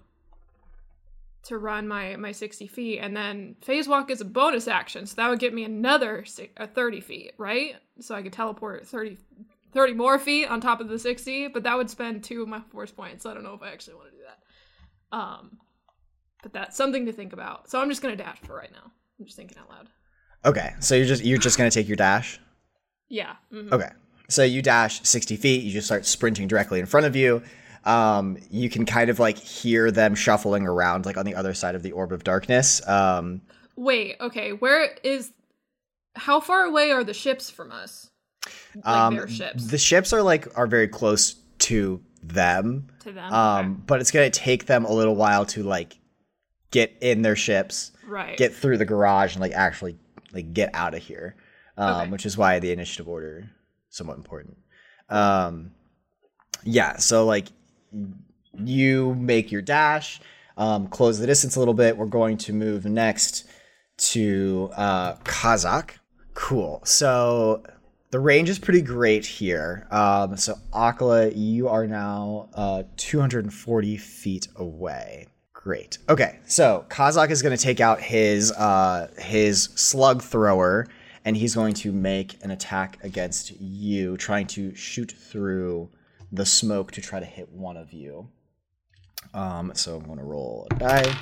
to 1.48 1.58
run 1.58 1.88
my 1.88 2.16
my 2.16 2.32
60 2.32 2.68
feet 2.68 3.00
and 3.00 3.16
then 3.16 3.56
phase 3.62 3.88
walk 3.88 4.10
is 4.12 4.22
a 4.22 4.26
bonus 4.26 4.68
action 4.68 5.06
so 5.06 5.16
that 5.16 5.30
would 5.30 5.40
get 5.40 5.54
me 5.54 5.64
another 5.64 6.24
si- 6.26 6.52
uh, 6.58 6.68
30 6.68 7.02
feet 7.02 7.32
right 7.38 7.76
so 8.00 8.16
i 8.16 8.22
could 8.22 8.34
teleport 8.34 8.88
30 8.88 9.18
30 9.74 9.94
more 9.94 10.18
feet 10.20 10.48
on 10.48 10.60
top 10.62 10.80
of 10.82 10.88
the 10.90 11.00
60 11.00 11.48
but 11.50 11.64
that 11.64 11.76
would 11.78 11.90
spend 11.90 12.24
two 12.24 12.42
of 12.42 12.48
my 12.48 12.62
force 12.72 12.92
points 12.92 13.24
so 13.24 13.32
i 13.32 13.34
don't 13.34 13.44
know 13.44 13.54
if 13.54 13.62
i 13.62 13.72
actually 13.72 13.96
want 13.96 14.10
to 14.12 14.16
do 14.18 14.24
that 14.24 15.18
um 15.18 15.58
but 16.44 16.54
that's 16.54 16.76
something 16.78 17.06
to 17.06 17.12
think 17.12 17.34
about 17.34 17.70
so 17.70 17.80
i'm 17.82 17.90
just 17.90 18.02
gonna 18.02 18.16
dash 18.16 18.40
for 18.40 18.56
right 18.56 18.72
now 18.72 18.92
i'm 19.20 19.26
just 19.26 19.38
thinking 19.38 19.58
out 19.58 19.70
loud 19.70 19.90
Okay, 20.46 20.76
so 20.80 20.96
you're 20.96 21.06
just 21.08 21.26
you're 21.26 21.40
just 21.40 21.58
going 21.58 21.70
to 21.70 21.74
take 21.74 21.88
your 21.88 21.98
dash. 21.98 22.40
yeah 23.10 23.36
mhm. 23.52 23.72
Okay. 23.72 23.90
So 24.30 24.44
you 24.44 24.62
dash 24.62 25.02
60 25.04 25.36
feet, 25.36 25.64
you 25.64 25.72
just 25.72 25.88
start 25.88 26.06
sprinting 26.06 26.48
directly 26.48 26.80
in 26.80 26.86
front 26.86 27.06
of 27.08 27.16
you. 27.16 27.42
Um, 27.88 28.38
you 28.52 28.70
can 28.70 28.86
kind 28.86 29.10
of 29.10 29.18
like 29.20 29.38
hear 29.38 29.90
them 29.92 30.14
shuffling 30.14 30.66
around 30.68 31.06
like 31.06 31.18
on 31.18 31.26
the 31.26 31.36
other 31.36 31.54
side 31.54 31.74
of 31.76 31.84
the 31.84 31.92
orb 31.94 32.12
of 32.12 32.24
darkness. 32.24 32.86
Um, 32.88 33.42
wait 33.76 34.16
okay 34.20 34.54
where 34.54 34.96
is 35.04 35.32
how 36.16 36.40
far 36.40 36.64
away 36.64 36.92
are 36.92 37.04
the 37.04 37.14
ships 37.14 37.50
from 37.50 37.72
us 37.72 38.10
like 38.76 38.86
um, 38.86 39.16
their 39.16 39.28
ships 39.28 39.68
The 39.68 39.78
ships 39.78 40.12
are 40.14 40.24
like 40.24 40.48
are 40.58 40.68
very 40.68 40.88
close 40.88 41.36
to 41.60 42.02
them. 42.24 42.88
to 43.02 43.12
them 43.12 43.32
Um, 43.34 43.84
but 43.86 44.02
it's 44.02 44.12
going 44.12 44.30
to 44.30 44.40
take 44.40 44.66
them 44.66 44.84
a 44.86 44.92
little 44.92 45.16
while 45.16 45.46
to 45.48 45.64
like 45.64 45.98
get 46.72 46.96
in 47.02 47.22
their 47.22 47.36
ships, 47.36 47.92
right 48.06 48.38
get 48.38 48.54
through 48.54 48.78
the 48.78 48.86
garage 48.86 49.34
and 49.34 49.42
like 49.42 49.54
actually 49.54 49.98
like 50.34 50.54
get 50.54 50.70
out 50.74 50.94
of 50.94 51.02
here. 51.02 51.36
Um, 51.78 52.02
Okay. 52.02 52.10
which 52.10 52.26
is 52.26 52.36
why 52.38 52.60
the 52.60 52.72
initiative 52.72 53.08
order 53.08 53.50
is 53.90 53.96
somewhat 53.96 54.18
important. 54.18 54.58
Um, 55.10 55.72
yeah, 56.64 56.98
so 56.98 57.26
like 57.26 57.48
you 58.54 59.16
make 59.16 59.52
your 59.52 59.62
dash, 59.62 60.20
um, 60.58 60.88
close 60.88 61.20
the 61.20 61.28
distance 61.28 61.56
a 61.56 61.60
little 61.60 61.74
bit. 61.74 61.98
We're 61.98 62.06
going 62.06 62.38
to 62.40 62.54
move 62.54 62.86
next 62.86 63.48
to 63.98 64.72
uh. 64.76 65.16
Cool. 66.34 66.82
So 66.86 67.64
the 68.12 68.20
range 68.20 68.50
is 68.50 68.60
pretty 68.60 68.82
great 68.82 69.26
here. 69.26 69.88
Um, 69.92 70.38
so 70.38 70.56
Akala, 70.74 71.34
you 71.36 71.68
are 71.68 71.88
now 71.88 72.50
uh, 72.54 72.84
240 72.98 73.98
feet 73.98 74.48
away. 74.56 75.28
Great. 75.54 75.98
Okay, 76.08 76.40
so 76.46 76.86
Kazak 76.90 77.30
is 77.30 77.42
going 77.42 77.56
to 77.56 77.62
take 77.62 77.82
out 77.82 78.00
his 78.00 78.54
uh, 78.54 79.10
his 79.18 79.64
slug 79.76 80.22
thrower, 80.22 80.88
and 81.26 81.36
he's 81.36 81.54
going 81.56 81.74
to 81.74 81.92
make 81.92 82.42
an 82.44 82.52
attack 82.52 82.98
against 83.04 83.60
you, 83.60 84.16
trying 84.16 84.48
to 84.48 84.74
shoot 84.76 85.12
through 85.12 85.90
the 86.32 86.46
smoke 86.46 86.92
to 86.94 87.02
try 87.02 87.20
to 87.20 87.26
hit 87.26 87.50
one 87.50 87.78
of 87.78 87.94
you. 87.94 88.30
Um, 89.34 89.72
so 89.76 89.98
I'm 89.98 90.04
going 90.04 90.20
to 90.20 90.24
roll 90.24 90.68
a 90.72 90.76
die. 90.76 91.18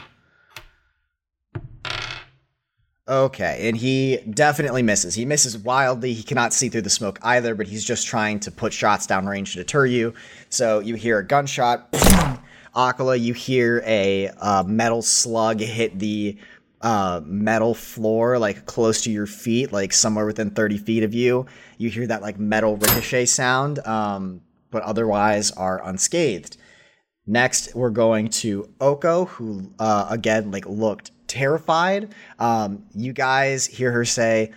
Okay, 3.07 3.67
and 3.69 3.77
he 3.77 4.17
definitely 4.17 4.81
misses. 4.81 5.13
He 5.13 5.25
misses 5.25 5.55
wildly. 5.55 6.13
He 6.13 6.24
cannot 6.24 6.53
see 6.53 6.69
through 6.69 6.81
the 6.81 6.89
smoke 6.89 7.19
either, 7.21 7.53
but 7.53 7.67
he's 7.67 7.85
just 7.85 8.07
trying 8.07 8.39
to 8.41 8.51
put 8.51 8.74
shots 8.74 9.05
downrange 9.05 9.51
to 9.51 9.57
deter 9.57 9.85
you. 9.85 10.15
So 10.50 10.79
you 10.79 10.95
hear 10.95 11.19
a 11.19 11.25
gunshot. 11.25 11.91
Akala, 12.75 13.19
you 13.19 13.33
hear 13.33 13.83
a 13.85 14.29
uh, 14.39 14.63
metal 14.63 15.03
slug 15.03 15.59
hit 15.59 16.00
the 16.00 16.38
uh, 16.81 17.21
metal 17.24 17.74
floor, 17.74 18.38
like 18.39 18.65
close 18.65 19.03
to 19.03 19.12
your 19.12 19.27
feet, 19.27 19.71
like 19.71 19.93
somewhere 19.93 20.25
within 20.25 20.50
30 20.50 20.77
feet 20.79 21.03
of 21.03 21.13
you. 21.13 21.45
You 21.77 21.89
hear 21.89 22.07
that 22.07 22.21
like 22.21 22.39
metal 22.39 22.75
ricochet 22.75 23.25
sound, 23.25 23.79
um, 23.88 24.41
but 24.75 24.84
otherwise 24.84 25.51
are 25.51 25.82
unscathed. 25.88 26.58
Next, 27.25 27.74
we're 27.74 27.91
going 27.91 28.27
to 28.41 28.70
Oko, 28.82 29.24
who 29.24 29.72
uh, 29.79 30.08
again 30.10 30.51
like 30.51 30.65
looked 30.67 31.12
terrified. 31.27 32.13
Um, 32.39 32.84
you 32.94 33.13
guys 33.13 33.65
hear 33.65 33.94
her 33.94 34.03
say, 34.03 34.51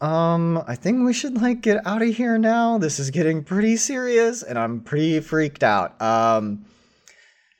"Um, 0.00 0.60
I 0.66 0.74
think 0.74 1.06
we 1.06 1.12
should 1.12 1.40
like 1.40 1.60
get 1.60 1.86
out 1.86 2.02
of 2.02 2.08
here 2.08 2.36
now. 2.36 2.78
This 2.78 2.98
is 2.98 3.10
getting 3.10 3.44
pretty 3.44 3.76
serious, 3.76 4.42
and 4.42 4.58
I'm 4.58 4.80
pretty 4.80 5.20
freaked 5.20 5.62
out." 5.62 6.02
Um, 6.02 6.66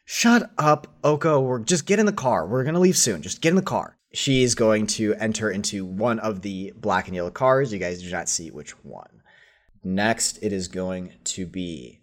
shut 0.05 0.50
up, 0.59 0.88
Oko. 1.05 1.38
We're 1.40 1.61
just 1.61 1.87
get 1.87 2.00
in 2.00 2.07
the 2.07 2.12
car. 2.12 2.45
We're 2.45 2.64
gonna 2.64 2.81
leave 2.81 2.99
soon. 2.99 3.23
Just 3.23 3.40
get 3.40 3.50
in 3.50 3.57
the 3.57 3.62
car. 3.62 3.99
She's 4.12 4.57
going 4.57 4.88
to 4.99 5.14
enter 5.14 5.49
into 5.49 5.85
one 5.85 6.19
of 6.19 6.43
the 6.43 6.73
black 6.75 7.07
and 7.07 7.14
yellow 7.14 7.31
cars. 7.31 7.73
You 7.73 7.79
guys 7.79 8.02
do 8.02 8.11
not 8.11 8.29
see 8.29 8.50
which 8.50 8.73
one. 8.85 9.21
Next, 9.83 10.38
it 10.43 10.52
is 10.52 10.69
going 10.69 11.12
to 11.25 11.47
be 11.47 12.00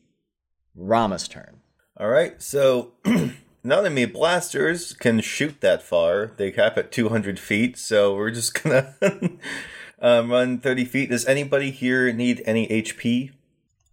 Rama's 0.78 1.28
turn. 1.28 1.62
All 2.00 2.08
right, 2.10 2.40
so 2.42 2.92
none 3.64 3.86
of 3.86 3.92
me 3.92 4.06
blasters 4.06 4.94
can 4.94 5.20
shoot 5.22 5.60
that 5.62 5.82
far. 5.82 6.28
They 6.38 6.52
cap 6.52 6.78
at 6.78 6.92
200 6.92 7.40
feet, 7.40 7.78
so 7.78 8.16
we're 8.16 8.30
just 8.32 8.54
gonna 8.64 8.94
um, 10.00 10.32
run 10.32 10.60
30 10.60 10.86
feet. 10.86 11.10
Does 11.10 11.26
anybody 11.26 11.72
here 11.72 12.14
need 12.14 12.44
any 12.46 12.68
HP? 12.68 13.32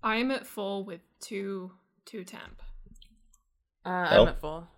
I 0.02 0.16
am 0.16 0.30
at 0.30 0.46
full 0.46 0.84
with 0.84 1.00
two 1.20 1.72
two 2.04 2.24
temp. 2.24 2.60
Uh, 3.84 4.08
Oh. 4.10 4.22
I'm 4.22 4.28
at 4.28 4.40
full. 4.40 4.68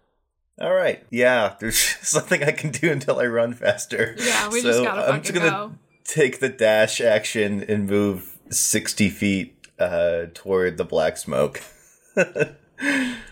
All 0.60 0.72
right, 0.74 1.04
yeah. 1.10 1.54
There's 1.60 1.78
something 2.08 2.42
I 2.44 2.52
can 2.52 2.70
do 2.70 2.90
until 2.92 3.18
I 3.18 3.26
run 3.26 3.52
faster. 3.54 4.14
Yeah, 4.18 4.48
we 4.48 4.62
just 4.62 4.82
gotta 4.84 5.12
I'm 5.12 5.20
just 5.22 5.34
gonna 5.34 5.50
go. 5.50 5.72
take 6.04 6.38
the 6.40 6.48
dash 6.48 7.00
action 7.00 7.62
and 7.68 7.86
move 7.88 8.38
60 8.50 9.08
feet 9.10 9.66
uh, 9.80 10.26
toward 10.32 10.76
the 10.78 10.84
black 10.84 11.16
smoke. 11.16 11.60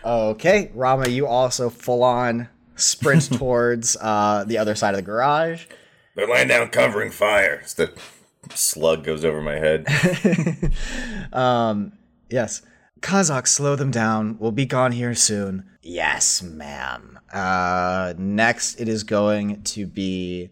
Okay, 0.05 0.71
Rama, 0.75 1.09
you 1.09 1.27
also 1.27 1.71
full 1.71 2.03
on 2.03 2.49
sprint 2.77 3.33
towards 3.39 3.97
uh, 4.01 4.45
the 4.47 4.59
other 4.59 4.75
side 4.75 4.91
of 4.91 4.97
the 4.97 5.03
garage. 5.03 5.67
They're 6.15 6.29
laying 6.29 6.49
down 6.49 6.69
covering 6.69 7.11
fire. 7.11 7.63
As 7.65 7.75
the 7.75 7.93
slug 8.55 9.05
goes 9.05 9.25
over 9.25 9.41
my 9.41 9.55
head. 9.55 9.87
Um, 11.33 11.95
yes. 12.31 12.63
Kazak, 13.01 13.49
slow 13.49 13.75
them 13.75 13.91
down. 13.91 14.39
We'll 14.39 14.53
be 14.53 14.67
gone 14.67 14.93
here 14.93 15.17
soon. 15.17 15.65
Yes, 15.83 16.43
ma'am. 16.43 17.19
Uh, 17.33 18.15
next, 18.17 18.81
it 18.81 18.89
is 18.89 19.03
going 19.03 19.63
to 19.65 19.85
be 19.85 20.51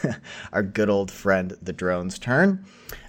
our 0.52 0.64
good 0.64 0.90
old 0.90 1.12
friend, 1.12 1.56
the 1.62 1.72
drone's 1.72 2.18
turn. 2.18 2.64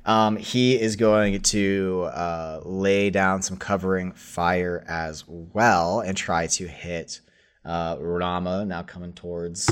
Um, 0.05 0.37
he 0.37 0.79
is 0.79 0.95
going 0.95 1.41
to 1.41 2.09
uh, 2.13 2.59
lay 2.63 3.09
down 3.09 3.41
some 3.41 3.57
covering 3.57 4.11
fire 4.11 4.85
as 4.87 5.23
well 5.27 6.01
and 6.01 6.15
try 6.15 6.45
to 6.47 6.67
hit 6.67 7.21
uh, 7.65 7.97
Rama, 7.99 8.63
now 8.65 8.83
coming 8.83 9.13
towards 9.13 9.69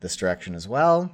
this 0.00 0.16
direction 0.16 0.54
as 0.54 0.68
well. 0.68 1.10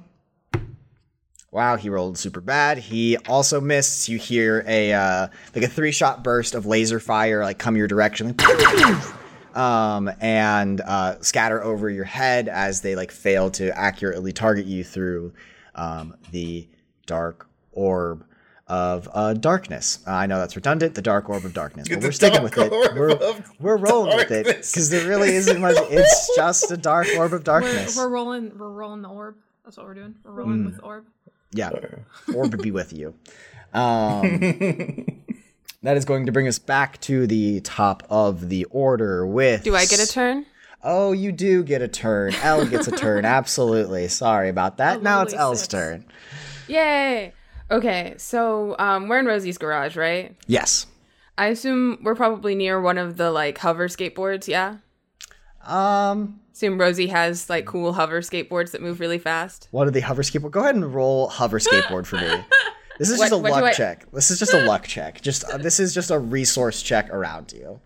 Wow, 1.51 1.77
he 1.77 1.89
rolled 1.89 2.17
super 2.17 2.41
bad. 2.41 2.77
He 2.77 3.17
also 3.17 3.59
missed. 3.59 4.07
You 4.07 4.19
hear 4.19 4.63
a 4.67 4.93
uh, 4.93 5.27
like 5.55 5.63
a 5.63 5.67
three 5.67 5.91
shot 5.91 6.23
burst 6.23 6.53
of 6.53 6.67
laser 6.67 6.99
fire 6.99 7.43
like 7.43 7.57
come 7.57 7.75
your 7.75 7.87
direction, 7.87 8.35
um, 9.55 10.11
and 10.19 10.79
uh, 10.81 11.19
scatter 11.21 11.63
over 11.63 11.89
your 11.89 12.03
head 12.03 12.49
as 12.49 12.81
they 12.81 12.95
like 12.95 13.09
fail 13.09 13.49
to 13.51 13.75
accurately 13.75 14.31
target 14.31 14.67
you 14.67 14.83
through 14.83 15.33
um, 15.73 16.15
the 16.29 16.67
dark 17.07 17.49
orb 17.71 18.25
of 18.69 19.09
uh, 19.13 19.33
darkness. 19.33 19.99
Uh, 20.07 20.11
I 20.11 20.25
know 20.27 20.37
that's 20.39 20.55
redundant. 20.55 20.95
The 20.95 21.01
dark 21.01 21.27
orb 21.29 21.43
of 21.43 21.53
darkness, 21.53 21.89
but 21.89 21.99
The 22.01 22.07
we're 22.07 22.11
sticking 22.11 22.43
with 22.43 22.57
it. 22.57 22.71
We're 22.71 23.17
we're 23.59 23.77
rolling 23.77 24.15
with 24.15 24.31
it 24.31 24.45
because 24.45 24.89
there 24.89 25.07
really 25.07 25.35
isn't 25.35 25.59
much. 25.59 25.75
It's 25.89 26.31
just 26.35 26.71
a 26.71 26.77
dark 26.77 27.07
orb 27.17 27.33
of 27.33 27.39
We're, 27.41 27.43
darkness. 27.43 27.97
we're 27.97 28.09
rolling. 28.09 28.57
We're 28.57 28.69
rolling 28.71 29.01
the 29.01 29.09
orb. 29.09 29.35
That's 29.65 29.77
what 29.77 29.85
we're 29.85 29.95
doing. 29.95 30.15
We're 30.23 30.31
rolling 30.31 30.65
with 30.65 30.79
orb. 30.83 31.05
Yeah, 31.51 31.71
orb 32.33 32.61
be 32.61 32.71
with 32.71 32.93
you. 32.93 33.15
Um, 33.73 34.39
that 35.83 35.97
is 35.97 36.05
going 36.05 36.25
to 36.27 36.31
bring 36.31 36.47
us 36.47 36.59
back 36.59 36.99
to 37.01 37.25
the 37.27 37.61
top 37.61 38.03
of 38.09 38.49
the 38.49 38.65
order 38.65 39.25
with. 39.25 39.63
Do 39.63 39.75
I 39.75 39.85
get 39.85 39.99
a 39.99 40.07
turn? 40.07 40.45
Oh, 40.83 41.11
you 41.11 41.31
do 41.31 41.63
get 41.63 41.81
a 41.81 41.87
turn. 41.87 42.33
Elle 42.35 42.65
gets 42.67 42.87
a 42.87 42.91
turn. 42.91 43.25
Absolutely. 43.25 44.07
Sorry 44.07 44.49
about 44.49 44.77
that. 44.77 45.01
now 45.03 45.21
it's 45.23 45.33
lovely 45.33 45.41
Elle's 45.43 45.59
six. 45.59 45.67
turn. 45.67 46.05
Yay! 46.67 47.33
Okay, 47.71 48.15
so 48.17 48.75
um, 48.79 49.07
we're 49.07 49.19
in 49.19 49.25
Rosie's 49.25 49.57
garage, 49.57 49.95
right? 49.95 50.35
Yes. 50.47 50.87
I 51.37 51.47
assume 51.47 51.99
we're 52.03 52.15
probably 52.15 52.55
near 52.55 52.81
one 52.81 52.97
of 52.97 53.17
the 53.17 53.31
like 53.31 53.57
hover 53.57 53.87
skateboards. 53.87 54.47
Yeah. 54.47 54.77
Um, 55.65 56.39
Assume 56.53 56.77
Rosie 56.79 57.07
has 57.07 57.49
like 57.49 57.65
cool 57.65 57.93
hover 57.93 58.21
skateboards 58.21 58.71
that 58.71 58.81
move 58.81 58.99
really 58.99 59.19
fast. 59.19 59.67
what 59.71 59.87
are 59.87 59.91
the 59.91 60.01
hover 60.01 60.23
skateboard? 60.23 60.51
Go 60.51 60.61
ahead 60.61 60.75
and 60.75 60.93
roll 60.93 61.27
hover 61.27 61.59
skateboard 61.59 62.05
for 62.05 62.17
me. 62.17 62.43
This 62.97 63.09
is 63.09 63.19
just 63.19 63.31
a 63.31 63.37
luck 63.37 63.63
I- 63.63 63.71
check. 63.73 64.11
This 64.11 64.31
is 64.31 64.39
just 64.39 64.53
a 64.53 64.65
luck 64.65 64.85
check. 64.85 65.21
Just 65.21 65.43
uh, 65.45 65.57
this 65.57 65.79
is 65.79 65.93
just 65.93 66.11
a 66.11 66.19
resource 66.19 66.81
check 66.81 67.09
around 67.11 67.53
you. 67.53 67.79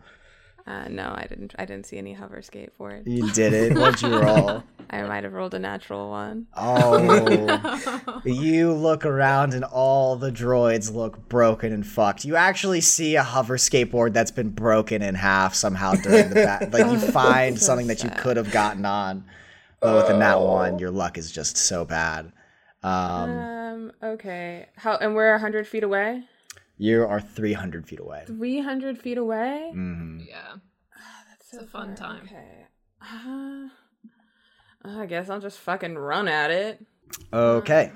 Uh, 0.66 0.88
no, 0.88 1.14
I 1.14 1.26
didn't. 1.28 1.54
I 1.60 1.66
didn't 1.66 1.86
see 1.86 1.98
any 1.98 2.14
hover 2.14 2.40
skateboard. 2.42 3.04
You 3.06 3.30
did 3.32 3.52
it. 3.52 3.74
What'd 3.78 4.02
you 4.02 4.18
roll? 4.18 4.64
I 4.90 5.02
might 5.04 5.24
have 5.26 5.34
rolled 5.34 5.54
a 5.54 5.60
natural 5.60 6.10
one. 6.10 6.48
Oh, 6.56 8.22
you 8.26 8.72
look 8.72 9.06
around 9.06 9.54
and 9.54 9.66
all 9.66 10.16
the 10.16 10.32
droids 10.32 10.94
look 10.94 11.28
broken 11.28 11.74
and 11.74 11.86
fucked. 11.86 12.24
You 12.24 12.38
actually 12.38 12.80
see 12.80 13.16
a 13.16 13.24
hover 13.24 13.58
skateboard 13.58 14.14
that's 14.14 14.32
been 14.32 14.50
broken 14.50 15.02
in 15.02 15.16
half 15.16 15.54
somehow 15.54 15.96
during 15.96 16.30
the 16.30 16.36
bat. 16.36 16.72
Like 16.72 16.86
you 16.86 17.00
find 17.12 17.60
something 17.60 17.88
that 17.88 18.04
you 18.04 18.10
could 18.12 18.38
have 18.38 18.52
gotten 18.52 18.86
on, 18.86 19.26
but 19.82 19.96
with 19.96 20.16
a 20.16 20.18
nat 20.18 20.38
one, 20.38 20.80
your 20.80 20.92
luck 20.92 21.18
is 21.18 21.30
just 21.32 21.58
so 21.58 21.84
bad. 21.84 22.32
Um, 22.84 23.30
Um. 23.30 23.92
Okay. 24.02 24.68
How? 24.78 24.96
And 24.98 25.16
we're 25.16 25.38
hundred 25.40 25.68
feet 25.68 25.84
away. 25.84 26.24
You 26.78 27.04
are 27.04 27.22
three 27.22 27.54
hundred 27.54 27.88
feet 27.88 28.00
away. 28.00 28.24
Three 28.28 28.62
hundred 28.62 28.98
feet 29.00 29.18
away. 29.18 29.72
Mm. 29.76 30.28
Yeah. 30.28 30.56
It's 31.40 31.54
a 31.54 31.68
fun 31.68 31.96
time. 31.96 32.24
Okay. 32.26 32.66
Uh, 33.02 33.68
I 34.86 35.06
guess 35.06 35.30
I'll 35.30 35.40
just 35.40 35.60
fucking 35.60 35.96
run 35.96 36.28
at 36.28 36.52
it. 36.52 36.86
Okay. 37.32 37.92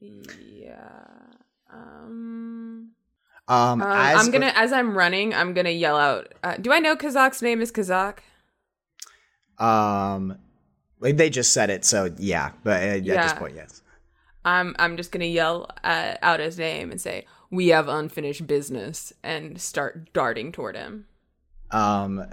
Yeah. 0.00 0.98
Um. 1.72 2.92
Um, 3.48 3.80
um, 3.80 3.82
as 3.82 4.26
I'm 4.26 4.32
gonna, 4.32 4.52
as 4.56 4.72
I'm 4.72 4.96
running, 4.96 5.32
I'm 5.32 5.54
gonna 5.54 5.70
yell 5.70 5.96
out. 5.96 6.34
Uh, 6.42 6.56
do 6.56 6.72
I 6.72 6.80
know 6.80 6.96
Kazak's 6.96 7.42
name 7.42 7.60
is 7.60 7.70
Kazak? 7.70 8.18
um, 9.58 10.36
like, 11.00 11.16
they 11.16 11.30
just 11.30 11.52
said 11.52 11.70
it, 11.70 11.84
so 11.84 12.12
yeah. 12.18 12.50
But 12.64 12.82
uh, 12.82 12.86
at 12.86 13.04
this 13.04 13.32
point, 13.34 13.54
yes. 13.54 13.82
I'm, 14.44 14.74
I'm 14.78 14.96
just 14.96 15.12
gonna 15.12 15.26
yell 15.26 15.68
uh, 15.84 16.14
out 16.22 16.40
his 16.40 16.58
name 16.58 16.90
and 16.90 17.00
say, 17.00 17.26
"We 17.50 17.68
have 17.68 17.88
unfinished 17.88 18.46
business," 18.46 19.12
and 19.22 19.60
start 19.60 20.12
darting 20.12 20.52
toward 20.52 20.76
him. 20.76 21.06
Um, 21.70 22.24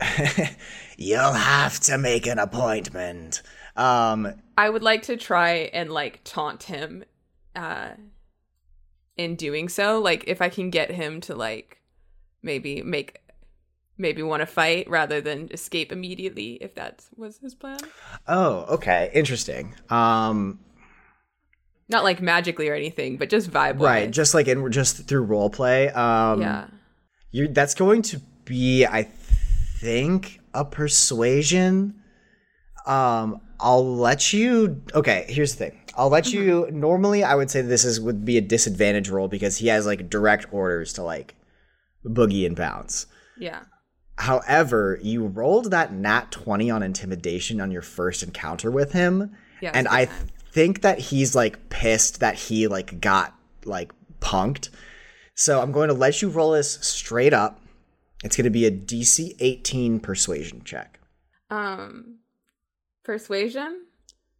you'll 0.98 1.34
have 1.34 1.79
to 1.82 1.98
make 1.98 2.27
an 2.27 2.39
appointment. 2.39 3.41
Um, 3.75 4.41
I 4.58 4.69
would 4.69 4.84
like 4.84 5.04
to 5.04 5.17
try 5.17 5.69
and 5.73 5.91
like 5.91 6.21
taunt 6.23 6.63
him, 6.63 7.04
uh, 7.56 7.91
in 9.17 9.36
doing 9.36 9.69
so. 9.69 9.99
Like, 9.99 10.23
if 10.28 10.41
I 10.41 10.49
can 10.49 10.69
get 10.69 10.91
him 10.91 11.21
to 11.21 11.36
like 11.36 11.80
maybe 12.41 12.82
make 12.82 13.19
maybe 13.97 14.23
want 14.23 14.41
to 14.41 14.45
fight 14.45 14.89
rather 14.89 15.21
than 15.21 15.49
escape 15.52 15.91
immediately, 15.91 16.54
if 16.62 16.76
that 16.76 17.06
was 17.15 17.38
his 17.38 17.56
plan. 17.56 17.78
oh, 18.28 18.65
okay, 18.69 19.12
interesting. 19.13 19.76
Um, 19.89 20.60
Not 21.89 22.04
like 22.04 22.22
magically 22.22 22.69
or 22.69 22.74
anything, 22.74 23.17
but 23.17 23.30
just 23.30 23.52
vibe. 23.52 23.80
right, 23.80 24.10
just 24.10 24.34
like 24.34 24.48
in 24.48 24.72
just 24.72 25.08
through 25.08 25.24
role 25.24 25.50
play. 25.50 25.89
Um, 25.89 26.41
yeah. 26.41 26.67
you 27.32 27.48
that's 27.48 27.76
going 27.76 28.02
to 28.04 28.22
be, 28.46 28.86
I 28.86 29.04
think, 29.04 30.39
a 30.54 30.63
persuasion. 30.65 31.96
Um, 32.86 33.41
I'll 33.60 33.96
let 33.98 34.34
you. 34.34 34.82
Okay, 34.93 35.26
here's 35.28 35.56
the 35.56 35.65
thing. 35.69 35.80
I'll 35.96 36.10
let 36.10 36.32
you. 36.32 36.69
Normally, 36.72 37.24
I 37.24 37.36
would 37.36 37.52
say 37.52 37.62
this 37.62 37.86
is 37.86 38.00
would 38.00 38.26
be 38.26 38.38
a 38.38 38.41
disadvantage 38.41 39.10
roll 39.10 39.28
because 39.28 39.58
he 39.58 39.67
has 39.67 39.86
like 39.86 40.10
direct 40.10 40.48
orders 40.52 40.93
to 40.93 41.04
like 41.04 41.36
boogie 42.06 42.46
and 42.46 42.56
bounce. 42.56 43.06
Yeah. 43.38 43.62
However, 44.17 45.00
you 45.02 45.26
rolled 45.26 45.72
that 45.72 45.91
nat 45.91 46.32
20 46.32 46.69
on 46.69 46.84
intimidation 46.84 47.60
on 47.60 47.72
your 47.72 47.82
first 47.82 48.22
encounter 48.22 48.69
with 48.69 48.91
him. 48.91 49.36
Yeah, 49.62 49.72
and 49.74 49.88
I 49.88 50.02
a 50.02 50.02
I 50.02 50.06
time. 50.06 50.30
Think 50.54 50.82
that 50.82 51.00
he's 51.00 51.36
like 51.36 51.70
pissed 51.70 52.20
that 52.20 52.36
he 52.36 52.68
like 52.68 53.00
got 53.02 53.34
like 53.66 53.92
punked. 54.22 54.70
So 55.36 55.62
I'm 55.62 55.72
going 55.72 55.88
to 55.88 55.96
let 55.96 56.22
you 56.22 56.30
roll 56.30 56.52
this 56.52 56.74
straight 56.82 57.34
up. 57.34 57.60
It's 58.24 58.38
going 58.38 58.46
to 58.46 58.50
be 58.52 58.66
a 58.66 58.72
DC 58.72 59.36
18 59.39 60.00
persuasion 60.00 60.62
check. 60.63 61.00
Um, 61.50 62.20
persuasion. 63.04 63.82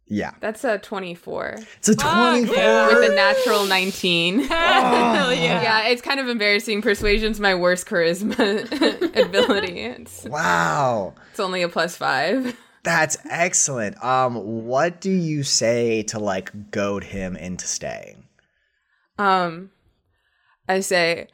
Yeah. 0.06 0.32
That's 0.40 0.64
a 0.64 0.76
twenty-four 0.78 1.56
It's 1.78 1.88
a 1.88 1.96
24. 1.96 2.46
with 2.88 3.10
a 3.10 3.14
natural 3.14 3.64
nineteen. 3.66 4.40
Hell 4.40 4.48
yeah. 5.32 5.62
yeah, 5.62 5.88
it's 5.88 6.02
kind 6.02 6.20
of 6.20 6.28
embarrassing. 6.28 6.82
Persuasion's 6.82 7.40
my 7.40 7.54
worst 7.54 7.86
charisma 7.86 8.36
ability. 9.16 9.80
It's, 9.80 10.24
Wow. 10.24 11.14
it's 11.30 11.40
only 11.40 11.62
a 11.62 11.68
plus 11.70 11.96
five. 11.96 12.54
That's 12.84 13.16
excellent. 13.28 14.02
Um 14.04 14.66
what 14.66 15.00
do 15.00 15.10
you 15.10 15.42
say 15.42 16.02
to 16.04 16.18
like 16.18 16.70
goad 16.70 17.04
him 17.04 17.36
into 17.36 17.66
staying? 17.66 18.24
Um, 19.18 19.70
I 20.68 20.80
say, 20.80 21.28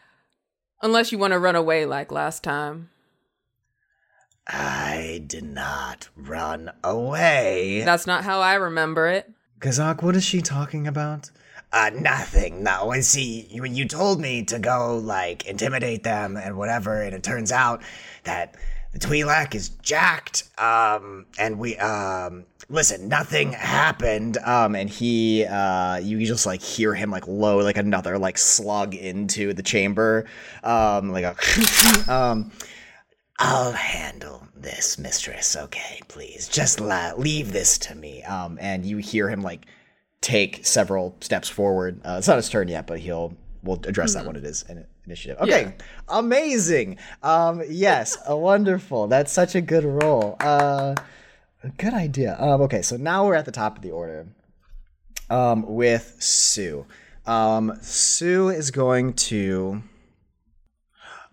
unless 0.82 1.12
you 1.12 1.18
want 1.18 1.32
to 1.32 1.38
run 1.38 1.56
away 1.56 1.86
like 1.86 2.12
last 2.12 2.42
time. 2.42 2.90
I 4.46 5.22
did 5.26 5.44
not 5.44 6.08
run 6.16 6.72
away. 6.82 7.82
That's 7.84 8.06
not 8.06 8.24
how 8.24 8.40
I 8.40 8.54
remember 8.54 9.08
it. 9.08 9.30
Kazak, 9.60 10.02
what 10.02 10.16
is 10.16 10.24
she 10.24 10.40
talking 10.40 10.86
about? 10.86 11.30
Uh, 11.72 11.90
nothing. 11.94 12.64
No, 12.64 12.86
when 12.86 13.02
see 13.02 13.48
when 13.60 13.76
you 13.76 13.86
told 13.86 14.20
me 14.20 14.42
to 14.44 14.58
go 14.58 14.96
like 14.98 15.46
intimidate 15.46 16.02
them 16.02 16.36
and 16.36 16.56
whatever, 16.56 17.00
and 17.00 17.14
it 17.14 17.22
turns 17.22 17.52
out 17.52 17.82
that 18.24 18.56
the 18.92 18.98
Twi'lek 18.98 19.54
is 19.54 19.68
jacked. 19.68 20.48
Um, 20.58 21.26
and 21.38 21.58
we 21.58 21.76
um, 21.78 22.44
listen, 22.68 23.08
nothing 23.08 23.52
happened. 23.52 24.38
Um, 24.38 24.74
and 24.74 24.88
he 24.90 25.44
uh, 25.44 25.96
you 25.98 26.24
just 26.26 26.46
like 26.46 26.62
hear 26.62 26.94
him 26.94 27.10
like 27.10 27.26
low 27.26 27.58
like 27.58 27.76
another 27.76 28.18
like 28.18 28.38
slug 28.38 28.94
into 28.94 29.52
the 29.52 29.62
chamber. 29.62 30.26
Um, 30.62 31.10
like 31.10 31.24
a 31.24 31.36
um. 32.12 32.52
I'll 33.42 33.72
handle 33.72 34.46
this, 34.54 34.98
mistress. 34.98 35.56
Okay, 35.56 36.00
please. 36.08 36.46
Just 36.46 36.78
la- 36.78 37.14
leave 37.16 37.52
this 37.52 37.78
to 37.78 37.94
me. 37.94 38.22
Um, 38.24 38.58
and 38.60 38.84
you 38.84 38.98
hear 38.98 39.30
him 39.30 39.40
like 39.40 39.64
take 40.20 40.66
several 40.66 41.16
steps 41.20 41.48
forward. 41.48 42.02
Uh, 42.04 42.16
it's 42.18 42.28
not 42.28 42.36
his 42.36 42.50
turn 42.50 42.68
yet, 42.68 42.86
but 42.86 42.98
he'll 43.00 43.34
we'll 43.62 43.80
address 43.84 44.12
that 44.12 44.26
when 44.26 44.36
it 44.36 44.44
is 44.44 44.64
an 44.68 44.86
initiative. 45.10 45.38
Okay, 45.40 45.74
amazing. 46.08 46.96
Um, 47.22 47.62
yes, 47.68 48.16
a 48.26 48.36
wonderful. 48.36 49.08
That's 49.08 49.32
such 49.32 49.54
a 49.54 49.60
good 49.60 49.84
roll. 49.84 50.36
Uh, 50.38 50.94
good 51.76 51.94
idea. 51.94 52.36
Um, 52.38 52.62
okay, 52.62 52.82
so 52.82 52.96
now 52.96 53.26
we're 53.26 53.34
at 53.34 53.44
the 53.44 53.52
top 53.52 53.76
of 53.76 53.82
the 53.82 53.90
order. 53.90 54.28
Um, 55.28 55.64
with 55.66 56.16
Sue. 56.18 56.86
Um, 57.26 57.76
Sue 57.82 58.48
is 58.48 58.70
going 58.70 59.14
to. 59.14 59.82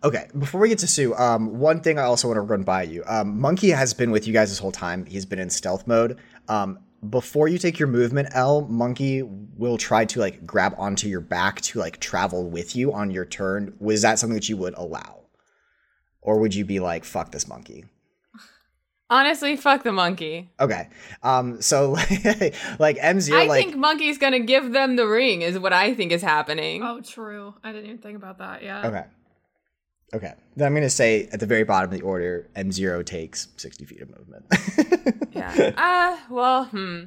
Okay, 0.03 0.27
before 0.37 0.61
we 0.61 0.69
get 0.69 0.77
to 0.79 0.87
Sue, 0.87 1.15
um, 1.15 1.57
one 1.57 1.81
thing 1.81 1.97
I 1.97 2.03
also 2.03 2.27
want 2.27 2.37
to 2.37 2.41
run 2.41 2.61
by 2.61 2.83
you. 2.83 3.03
Um, 3.07 3.39
Monkey 3.39 3.69
has 3.71 3.95
been 3.95 4.11
with 4.11 4.27
you 4.27 4.33
guys 4.33 4.49
this 4.49 4.59
whole 4.59 4.71
time. 4.71 5.05
He's 5.05 5.25
been 5.25 5.39
in 5.39 5.49
stealth 5.49 5.87
mode. 5.87 6.19
Um, 6.47 6.79
before 7.09 7.47
you 7.47 7.57
take 7.57 7.79
your 7.79 7.87
movement, 7.87 8.29
Elle, 8.33 8.67
Monkey 8.67 9.23
will 9.23 9.77
try 9.77 10.05
to 10.05 10.19
like 10.19 10.45
grab 10.45 10.75
onto 10.77 11.07
your 11.07 11.21
back 11.21 11.61
to 11.61 11.79
like 11.79 11.99
travel 11.99 12.49
with 12.49 12.75
you 12.75 12.93
on 12.93 13.11
your 13.11 13.25
turn. 13.25 13.75
Was 13.79 14.01
that 14.03 14.19
something 14.19 14.35
that 14.35 14.49
you 14.49 14.57
would 14.57 14.73
allow, 14.75 15.21
or 16.21 16.39
would 16.39 16.55
you 16.55 16.65
be 16.65 16.79
like, 16.79 17.05
"Fuck 17.05 17.31
this 17.31 17.47
monkey"? 17.47 17.85
Honestly, 19.09 19.55
fuck 19.55 19.83
the 19.83 19.91
monkey. 19.93 20.49
Okay. 20.59 20.89
Um. 21.23 21.61
So 21.61 21.91
like 22.79 22.97
M 22.99 23.21
zero, 23.21 23.41
I 23.41 23.45
like 23.47 23.63
think 23.65 23.77
monkey's 23.77 24.17
gonna 24.17 24.39
give 24.41 24.73
them 24.73 24.97
the 24.97 25.07
ring. 25.07 25.41
Is 25.43 25.57
what 25.57 25.71
I 25.71 25.93
think 25.93 26.11
is 26.11 26.21
happening. 26.21 26.83
Oh, 26.83 26.99
true. 26.99 27.53
I 27.63 27.71
didn't 27.71 27.85
even 27.85 27.97
think 27.99 28.17
about 28.17 28.39
that. 28.39 28.63
Yeah. 28.63 28.87
okay. 28.87 29.05
Okay. 30.13 30.33
Then 30.55 30.67
I'm 30.67 30.73
gonna 30.73 30.89
say 30.89 31.27
at 31.33 31.39
the 31.39 31.45
very 31.45 31.63
bottom 31.63 31.91
of 31.91 31.97
the 31.99 32.03
order, 32.05 32.49
M 32.55 32.71
zero 32.71 33.03
takes 33.03 33.47
sixty 33.57 33.85
feet 33.85 34.01
of 34.01 34.09
movement. 34.09 34.45
Yeah. 35.33 35.73
Ah. 35.77 36.13
uh, 36.13 36.19
well. 36.33 36.63
Hmm. 36.65 37.03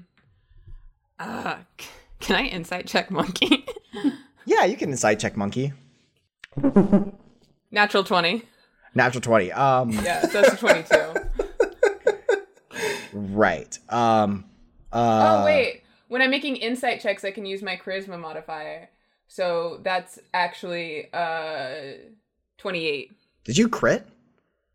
Uh. 1.19 1.57
c- 1.81 1.89
Can 2.21 2.37
I 2.37 2.45
insight 2.47 2.87
check 2.87 3.11
monkey? 3.11 3.67
yeah, 4.47 4.65
you 4.67 4.77
can 4.77 4.91
insight 4.91 5.19
check 5.19 5.37
monkey. 5.37 5.73
Natural 7.73 8.05
twenty. 8.05 8.43
Natural 8.95 9.21
twenty. 9.21 9.51
Um. 9.53 9.91
Yeah, 9.91 10.23
so 10.29 10.41
that's 10.43 10.55
a 10.55 10.57
twenty-two. 10.59 11.15
Right. 13.13 13.77
Um. 13.89 14.45
Uh, 14.93 15.39
oh 15.41 15.45
wait, 15.45 15.83
when 16.09 16.23
I'm 16.23 16.31
making 16.31 16.57
insight 16.57 17.01
checks, 17.01 17.25
I 17.25 17.31
can 17.33 17.47
use 17.47 17.63
my 17.63 17.77
charisma 17.77 18.19
modifier. 18.21 18.89
So 19.29 19.81
that's 19.83 20.19
actually 20.35 21.13
uh 21.13 21.71
twenty-eight. 22.61 23.13
Did 23.45 23.59
you 23.59 23.69
crit? 23.69 24.07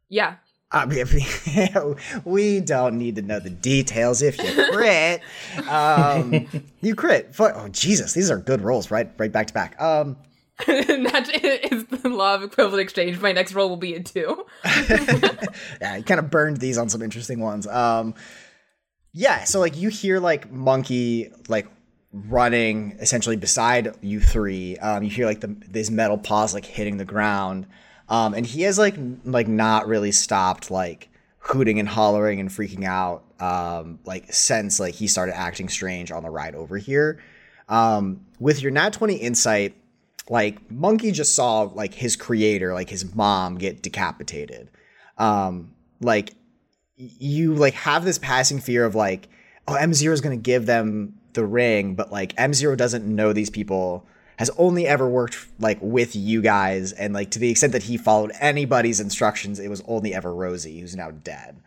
Yeah. 0.09 0.35
I 0.71 0.85
mean, 0.85 1.05
we 2.25 2.59
don't 2.59 2.97
need 2.97 3.15
to 3.15 3.21
know 3.21 3.39
the 3.39 3.49
details 3.49 4.21
if 4.21 4.37
you 4.37 4.65
crit. 4.71 5.21
Um, 5.69 6.47
you 6.81 6.95
crit. 6.95 7.33
Oh 7.39 7.67
Jesus, 7.69 8.13
these 8.13 8.29
are 8.29 8.37
good 8.37 8.61
rolls, 8.61 8.91
right? 8.91 9.09
Right 9.17 9.31
back 9.31 9.47
to 9.47 9.53
back. 9.53 9.81
Um, 9.81 10.17
Nat- 10.67 11.29
is 11.71 11.85
the 11.85 12.09
law 12.09 12.35
of 12.35 12.43
equivalent 12.43 12.81
exchange. 12.81 13.19
My 13.19 13.31
next 13.31 13.53
roll 13.53 13.69
will 13.69 13.77
be 13.77 13.93
a 13.95 14.01
two. 14.01 14.45
yeah, 14.65 15.97
you 15.97 16.03
kind 16.03 16.19
of 16.19 16.29
burned 16.29 16.57
these 16.57 16.77
on 16.77 16.89
some 16.89 17.01
interesting 17.01 17.39
ones. 17.39 17.67
Um, 17.67 18.15
yeah, 19.13 19.43
so 19.43 19.59
like 19.59 19.77
you 19.77 19.89
hear 19.89 20.19
like 20.19 20.51
monkey 20.51 21.31
like 21.47 21.67
running 22.27 22.97
essentially 22.99 23.35
beside 23.35 23.95
you 24.01 24.19
three. 24.19 24.77
Um, 24.77 25.03
you 25.03 25.09
hear 25.09 25.25
like 25.25 25.41
the 25.41 25.55
these 25.67 25.91
metal 25.91 26.17
paws 26.17 26.53
like 26.53 26.65
hitting 26.65 26.97
the 26.97 27.05
ground. 27.05 27.67
Um, 28.07 28.33
and 28.33 28.45
he 28.45 28.61
has 28.63 28.77
like 28.77 28.95
like 29.23 29.47
not 29.47 29.87
really 29.87 30.11
stopped 30.11 30.71
like 30.71 31.09
hooting 31.39 31.79
and 31.79 31.87
hollering 31.87 32.39
and 32.39 32.49
freaking 32.49 32.85
out. 32.85 33.23
Um, 33.39 33.99
like 34.05 34.33
since 34.33 34.79
like 34.79 34.95
he 34.95 35.07
started 35.07 35.35
acting 35.37 35.69
strange 35.69 36.11
on 36.11 36.23
the 36.23 36.29
ride 36.29 36.55
over 36.55 36.77
here. 36.77 37.21
Um, 37.67 38.25
with 38.39 38.61
your 38.61 38.71
nat 38.71 38.93
twenty 38.93 39.15
insight, 39.15 39.75
like 40.29 40.71
monkey 40.71 41.11
just 41.11 41.35
saw 41.35 41.61
like 41.61 41.93
his 41.93 42.15
creator 42.15 42.73
like 42.73 42.89
his 42.89 43.13
mom 43.15 43.57
get 43.57 43.81
decapitated 43.81 44.69
um 45.17 45.73
like 46.01 46.33
you 46.97 47.53
like 47.53 47.73
have 47.73 48.05
this 48.05 48.17
passing 48.17 48.59
fear 48.59 48.85
of 48.85 48.95
like 48.95 49.27
oh 49.67 49.73
m0 49.73 50.11
is 50.11 50.21
going 50.21 50.37
to 50.37 50.41
give 50.41 50.65
them 50.65 51.13
the 51.35 51.45
ring 51.45 51.93
but 51.95 52.11
like 52.11 52.35
m0 52.35 52.75
doesn't 52.75 53.05
know 53.05 53.31
these 53.31 53.49
people 53.49 54.05
has 54.37 54.49
only 54.57 54.85
ever 54.87 55.07
worked 55.07 55.47
like 55.59 55.77
with 55.81 56.15
you 56.15 56.41
guys 56.41 56.91
and 56.91 57.13
like 57.13 57.31
to 57.31 57.39
the 57.39 57.49
extent 57.49 57.71
that 57.73 57.83
he 57.83 57.95
followed 57.97 58.31
anybody's 58.41 58.99
instructions 58.99 59.59
it 59.59 59.69
was 59.69 59.81
only 59.87 60.13
ever 60.13 60.33
rosie 60.33 60.79
who's 60.79 60.95
now 60.95 61.11
dead 61.11 61.57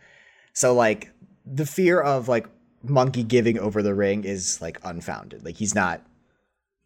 so 0.53 0.73
like 0.73 1.11
the 1.45 1.65
fear 1.65 1.99
of 2.01 2.27
like 2.27 2.47
monkey 2.83 3.23
giving 3.23 3.57
over 3.57 3.81
the 3.81 3.93
ring 3.95 4.23
is 4.23 4.61
like 4.61 4.79
unfounded 4.83 5.43
like 5.45 5.55
he's 5.55 5.73
not 5.73 6.01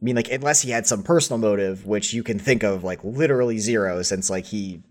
I 0.02 0.06
mean, 0.06 0.18
like, 0.18 0.30
unless 0.30 0.62
he 0.62 0.70
had 0.72 0.86
some 0.86 1.02
personal 1.02 1.38
motive, 1.38 1.86
which 1.86 2.14
you 2.14 2.24
can 2.24 2.38
think 2.38 2.62
of 2.64 2.84
like 2.84 3.02
literally 3.06 3.58
zero, 3.60 4.02
since 4.02 4.30
like 4.30 4.44
he 4.48 4.82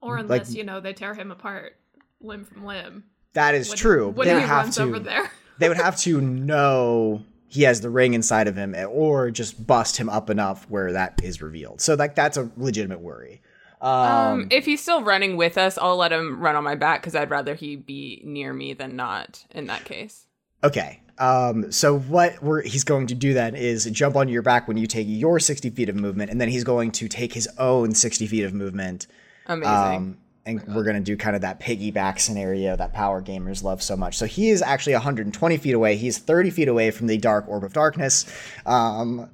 Or 0.00 0.16
Like- 0.16 0.22
unless 0.42 0.54
you 0.54 0.64
know 0.64 0.80
they 0.80 0.92
tear 0.92 1.14
him 1.14 1.30
apart 1.30 1.76
limb 2.20 2.44
from 2.44 2.64
limb. 2.64 3.04
that 3.34 3.54
is 3.54 3.68
When- 3.68 3.78
true. 3.78 4.08
When 4.08 4.26
they 4.26 4.34
he 4.34 4.40
have 4.40 4.64
runs 4.64 4.76
to. 4.76 4.82
over 4.82 4.98
there. 4.98 5.30
They 5.58 5.68
would 5.68 5.78
have 5.78 5.96
to 5.98 6.20
know 6.20 7.22
he 7.48 7.62
has 7.62 7.80
the 7.80 7.90
ring 7.90 8.14
inside 8.14 8.48
of 8.48 8.56
him, 8.56 8.74
or 8.88 9.30
just 9.30 9.66
bust 9.66 9.96
him 9.96 10.08
up 10.08 10.28
enough 10.28 10.68
where 10.68 10.92
that 10.92 11.20
is 11.22 11.40
revealed. 11.40 11.80
So 11.80 11.94
like 11.94 12.14
that's 12.14 12.36
a 12.36 12.50
legitimate 12.56 13.00
worry. 13.00 13.42
Um, 13.80 13.90
Um, 13.90 14.48
if 14.50 14.64
he's 14.64 14.80
still 14.80 15.02
running 15.02 15.36
with 15.36 15.58
us, 15.58 15.78
I'll 15.78 15.96
let 15.96 16.12
him 16.12 16.40
run 16.40 16.56
on 16.56 16.64
my 16.64 16.74
back 16.74 17.02
because 17.02 17.14
I'd 17.14 17.30
rather 17.30 17.54
he 17.54 17.76
be 17.76 18.22
near 18.24 18.52
me 18.52 18.72
than 18.72 18.96
not. 18.96 19.44
In 19.50 19.66
that 19.66 19.84
case, 19.84 20.26
okay. 20.62 21.00
Um, 21.18 21.70
so 21.70 21.96
what 21.96 22.42
we're, 22.42 22.62
he's 22.62 22.82
going 22.82 23.06
to 23.06 23.14
do 23.14 23.34
then 23.34 23.54
is 23.54 23.84
jump 23.84 24.16
on 24.16 24.28
your 24.28 24.42
back 24.42 24.66
when 24.66 24.76
you 24.76 24.88
take 24.88 25.06
your 25.08 25.38
60 25.38 25.70
feet 25.70 25.88
of 25.88 25.94
movement, 25.94 26.30
and 26.30 26.40
then 26.40 26.48
he's 26.48 26.64
going 26.64 26.90
to 26.92 27.06
take 27.08 27.34
his 27.34 27.48
own 27.56 27.94
60 27.94 28.26
feet 28.26 28.42
of 28.42 28.52
movement. 28.52 29.06
amazing. 29.46 30.16
And 30.46 30.62
we're 30.74 30.84
going 30.84 30.96
to 30.96 31.02
do 31.02 31.16
kind 31.16 31.34
of 31.34 31.42
that 31.42 31.58
piggyback 31.58 32.20
scenario 32.20 32.76
that 32.76 32.92
power 32.92 33.22
gamers 33.22 33.62
love 33.62 33.82
so 33.82 33.96
much. 33.96 34.18
So 34.18 34.26
he 34.26 34.50
is 34.50 34.60
actually 34.60 34.92
120 34.92 35.56
feet 35.56 35.72
away. 35.72 35.96
He's 35.96 36.18
30 36.18 36.50
feet 36.50 36.68
away 36.68 36.90
from 36.90 37.06
the 37.06 37.16
dark 37.16 37.48
orb 37.48 37.64
of 37.64 37.72
darkness. 37.72 38.26
Um, 38.66 39.30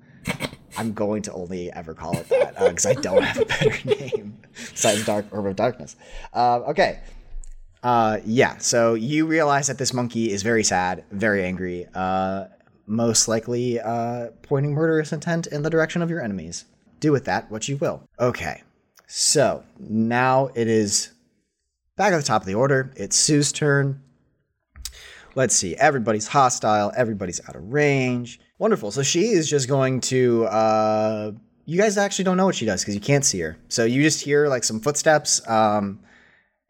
I'm 0.77 0.93
going 0.93 1.23
to 1.23 1.33
only 1.33 1.73
ever 1.73 1.95
call 1.95 2.17
it 2.17 2.29
that 2.29 2.59
because 2.59 2.87
I 2.87 2.95
don't 2.95 3.23
have 3.23 3.43
a 3.43 3.45
better 3.45 3.77
name 3.85 4.39
besides 4.55 5.05
dark 5.05 5.27
orb 5.33 5.47
of 5.47 5.57
darkness. 5.57 5.97
Uh, 6.33 6.61
okay. 6.69 7.01
Uh, 7.83 8.19
yeah. 8.25 8.59
So 8.59 8.95
you 8.95 9.27
realize 9.27 9.67
that 9.67 9.79
this 9.79 9.93
monkey 9.93 10.31
is 10.31 10.43
very 10.43 10.63
sad, 10.63 11.05
very 11.11 11.45
angry, 11.45 11.87
uh, 11.95 12.47
most 12.87 13.29
likely 13.29 13.81
uh, 13.81 14.29
pointing 14.43 14.73
murderous 14.73 15.13
intent 15.13 15.47
in 15.47 15.63
the 15.63 15.71
direction 15.71 16.03
of 16.03 16.11
your 16.11 16.23
enemies. 16.23 16.67
Do 17.01 17.13
with 17.13 17.25
that 17.25 17.51
what 17.51 17.69
you 17.69 17.79
will. 17.79 18.03
Okay. 18.19 18.63
So 19.13 19.65
now 19.77 20.51
it 20.55 20.69
is 20.69 21.11
back 21.97 22.13
at 22.13 22.19
the 22.19 22.23
top 22.23 22.43
of 22.43 22.47
the 22.47 22.55
order. 22.55 22.93
It's 22.95 23.17
Sue's 23.17 23.51
turn. 23.51 24.01
Let's 25.35 25.53
see. 25.53 25.75
Everybody's 25.75 26.29
hostile. 26.29 26.93
Everybody's 26.97 27.41
out 27.49 27.57
of 27.57 27.73
range. 27.73 28.39
Wonderful. 28.59 28.93
So 28.93 29.03
she 29.03 29.31
is 29.31 29.51
just 29.51 29.69
going 29.69 30.01
to. 30.03 30.45
Uh, 30.45 31.33
you 31.67 31.77
guys 31.77 31.99
actually 31.99 32.25
don't 32.25 32.37
know 32.37 32.47
what 32.47 32.55
she 32.55 32.67
does 32.67 32.83
because 32.83 32.95
you 32.95 33.01
can't 33.01 33.25
see 33.25 33.41
her. 33.41 33.59
So 33.69 33.85
you 33.85 34.01
just 34.01 34.23
hear 34.23 34.47
like 34.47 34.63
some 34.63 34.79
footsteps, 34.79 35.47
um, 35.49 35.99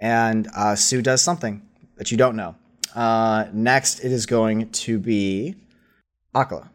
and 0.00 0.48
uh, 0.56 0.76
Sue 0.76 1.02
does 1.02 1.20
something 1.20 1.60
that 1.96 2.10
you 2.10 2.16
don't 2.16 2.36
know. 2.36 2.54
Uh, 2.94 3.48
next, 3.52 4.00
it 4.00 4.12
is 4.12 4.24
going 4.24 4.70
to 4.70 4.98
be 4.98 5.56
Akala. 6.34 6.70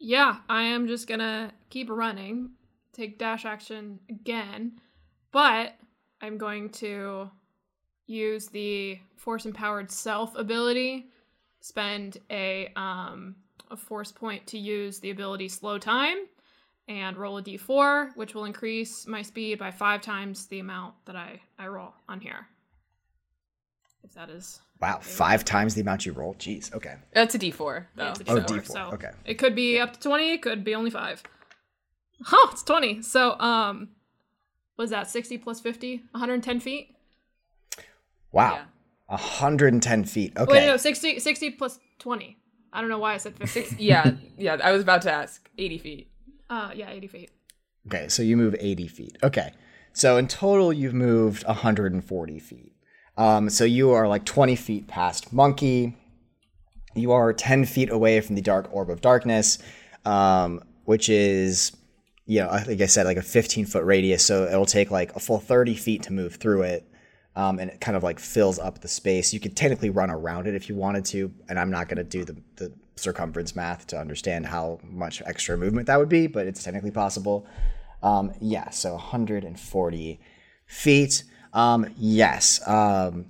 Yeah, 0.00 0.38
I 0.48 0.64
am 0.64 0.88
just 0.88 1.06
gonna 1.06 1.52
keep 1.70 1.88
running, 1.88 2.50
take 2.92 3.18
dash 3.18 3.44
action 3.44 3.98
again, 4.08 4.72
but 5.32 5.74
I'm 6.20 6.38
going 6.38 6.70
to 6.70 7.30
use 8.06 8.48
the 8.48 8.98
force 9.16 9.46
empowered 9.46 9.90
self 9.90 10.34
ability, 10.36 11.08
spend 11.60 12.18
a 12.30 12.70
um 12.76 13.36
a 13.70 13.76
force 13.76 14.12
point 14.12 14.46
to 14.48 14.58
use 14.58 14.98
the 14.98 15.10
ability 15.10 15.48
slow 15.48 15.78
time, 15.78 16.18
and 16.88 17.16
roll 17.16 17.38
a 17.38 17.42
d4, 17.42 18.16
which 18.16 18.34
will 18.34 18.44
increase 18.44 19.06
my 19.06 19.22
speed 19.22 19.58
by 19.58 19.70
five 19.70 20.02
times 20.02 20.46
the 20.46 20.58
amount 20.60 20.94
that 21.06 21.16
I 21.16 21.40
I 21.58 21.66
roll 21.68 21.94
on 22.08 22.20
here. 22.20 22.46
If 24.04 24.14
that 24.14 24.30
is 24.30 24.60
Wow, 24.80 24.98
five 25.00 25.44
times 25.44 25.74
the 25.76 25.80
amount 25.80 26.06
you 26.06 26.12
roll. 26.12 26.34
Jeez. 26.34 26.74
Okay. 26.74 26.96
That's 27.12 27.36
a 27.36 27.38
D 27.38 27.52
four 27.52 27.88
though. 27.94 28.08
It's 28.10 28.20
a 28.20 28.32
Oh, 28.32 28.40
D4, 28.40 28.62
D4, 28.62 28.66
So 28.66 28.80
okay. 28.94 29.10
It 29.24 29.34
could 29.34 29.54
be 29.54 29.78
up 29.78 29.92
to 29.92 30.00
20, 30.00 30.32
it 30.32 30.42
could 30.42 30.64
be 30.64 30.74
only 30.74 30.90
5. 30.90 31.22
Oh, 32.32 32.48
it's 32.52 32.62
20. 32.62 33.02
So, 33.02 33.38
um, 33.40 33.88
was 34.76 34.90
that 34.90 35.08
60 35.10 35.38
plus 35.38 35.60
50? 35.60 36.02
110 36.12 36.60
feet? 36.60 36.94
Wow. 38.30 38.54
Yeah. 38.54 38.64
110 39.08 40.04
feet. 40.04 40.32
Okay. 40.36 40.52
Wait, 40.52 40.66
no, 40.66 40.76
60, 40.76 41.18
60 41.18 41.50
plus 41.50 41.78
20. 41.98 42.36
I 42.72 42.80
don't 42.80 42.88
know 42.88 42.98
why 42.98 43.14
I 43.14 43.18
said 43.18 43.36
50. 43.36 43.76
yeah, 43.84 44.12
yeah. 44.38 44.56
I 44.62 44.72
was 44.72 44.80
about 44.82 45.02
to 45.02 45.12
ask. 45.12 45.46
Eighty 45.58 45.76
feet. 45.78 46.10
uh, 46.48 46.70
yeah, 46.74 46.90
80 46.90 47.06
feet. 47.08 47.30
Okay, 47.86 48.08
so 48.08 48.22
you 48.22 48.36
move 48.36 48.54
80 48.58 48.88
feet. 48.88 49.18
Okay. 49.22 49.52
So 49.92 50.16
in 50.16 50.26
total, 50.28 50.72
you've 50.72 50.94
moved 50.94 51.44
140 51.46 52.38
feet. 52.38 52.72
Um, 53.18 53.50
so 53.50 53.64
you 53.64 53.90
are 53.90 54.08
like 54.08 54.24
20 54.24 54.56
feet 54.56 54.86
past 54.88 55.32
Monkey. 55.32 55.94
You 56.94 57.12
are 57.12 57.32
10 57.34 57.66
feet 57.66 57.90
away 57.90 58.20
from 58.22 58.36
the 58.36 58.40
Dark 58.42 58.68
Orb 58.72 58.88
of 58.88 59.02
Darkness, 59.02 59.58
um, 60.06 60.62
which 60.84 61.10
is, 61.10 61.72
you 62.26 62.40
know, 62.40 62.48
like 62.48 62.80
I 62.80 62.86
said, 62.86 63.06
like 63.06 63.16
a 63.16 63.22
15 63.22 63.66
foot 63.66 63.84
radius. 63.84 64.24
So 64.24 64.44
it'll 64.44 64.66
take 64.66 64.90
like 64.90 65.14
a 65.16 65.20
full 65.20 65.38
30 65.38 65.74
feet 65.74 66.02
to 66.04 66.12
move 66.12 66.36
through 66.36 66.62
it. 66.62 66.88
Um, 67.34 67.58
and 67.58 67.70
it 67.70 67.80
kind 67.80 67.96
of 67.96 68.02
like 68.02 68.18
fills 68.18 68.58
up 68.58 68.80
the 68.80 68.88
space. 68.88 69.32
You 69.32 69.40
could 69.40 69.56
technically 69.56 69.90
run 69.90 70.10
around 70.10 70.46
it 70.46 70.54
if 70.54 70.68
you 70.68 70.74
wanted 70.76 71.04
to, 71.06 71.32
and 71.48 71.58
I'm 71.58 71.70
not 71.70 71.88
going 71.88 71.96
to 71.96 72.04
do 72.04 72.24
the, 72.24 72.36
the 72.56 72.72
circumference 72.96 73.56
math 73.56 73.86
to 73.88 73.98
understand 73.98 74.46
how 74.46 74.80
much 74.84 75.22
extra 75.24 75.56
movement 75.56 75.86
that 75.86 75.98
would 75.98 76.10
be, 76.10 76.26
but 76.26 76.46
it's 76.46 76.62
technically 76.62 76.90
possible. 76.90 77.46
Um, 78.02 78.32
yeah, 78.40 78.68
so 78.70 78.92
140 78.92 80.20
feet. 80.66 81.24
Um, 81.54 81.86
yes. 81.96 82.60
Um, 82.68 83.26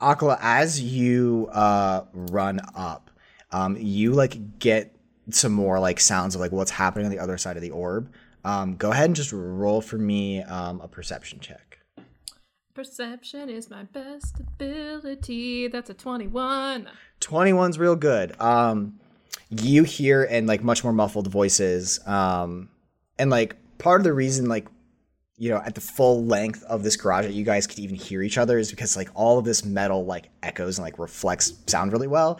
Akala, 0.00 0.38
as 0.40 0.80
you 0.80 1.48
uh, 1.52 2.04
run 2.12 2.60
up, 2.74 3.10
um, 3.52 3.76
you 3.78 4.12
like 4.12 4.58
get 4.58 4.94
some 5.34 5.52
more 5.52 5.78
like 5.78 6.00
sounds 6.00 6.34
of 6.34 6.40
like 6.40 6.52
what's 6.52 6.70
happening 6.70 7.06
on 7.06 7.12
the 7.12 7.18
other 7.18 7.38
side 7.38 7.56
of 7.56 7.62
the 7.62 7.70
orb. 7.70 8.12
Um, 8.44 8.76
go 8.76 8.90
ahead 8.90 9.06
and 9.06 9.16
just 9.16 9.32
roll 9.32 9.80
for 9.80 9.98
me 9.98 10.42
um, 10.42 10.80
a 10.80 10.88
perception 10.88 11.40
check. 11.40 11.78
Perception 12.74 13.50
is 13.50 13.68
my 13.68 13.82
best 13.82 14.40
ability. 14.40 15.68
That's 15.68 15.90
a 15.90 15.94
21. 15.94 16.88
21's 17.20 17.78
real 17.78 17.96
good. 17.96 18.40
Um, 18.40 18.98
you 19.50 19.84
hear 19.84 20.22
in 20.22 20.46
like 20.46 20.62
much 20.62 20.84
more 20.84 20.92
muffled 20.92 21.26
voices. 21.26 22.00
Um, 22.06 22.70
and 23.18 23.28
like 23.28 23.56
part 23.78 24.00
of 24.00 24.04
the 24.04 24.12
reason, 24.12 24.48
like, 24.48 24.68
you 25.36 25.50
know, 25.50 25.56
at 25.58 25.74
the 25.74 25.80
full 25.80 26.24
length 26.24 26.62
of 26.64 26.82
this 26.82 26.96
garage 26.96 27.24
that 27.24 27.34
you 27.34 27.44
guys 27.44 27.66
could 27.66 27.78
even 27.78 27.96
hear 27.96 28.22
each 28.22 28.38
other 28.38 28.58
is 28.58 28.70
because 28.70 28.96
like 28.96 29.08
all 29.14 29.38
of 29.38 29.44
this 29.44 29.64
metal 29.64 30.04
like 30.04 30.28
echoes 30.42 30.78
and 30.78 30.84
like 30.84 30.98
reflects 30.98 31.52
sound 31.66 31.92
really 31.92 32.06
well. 32.06 32.38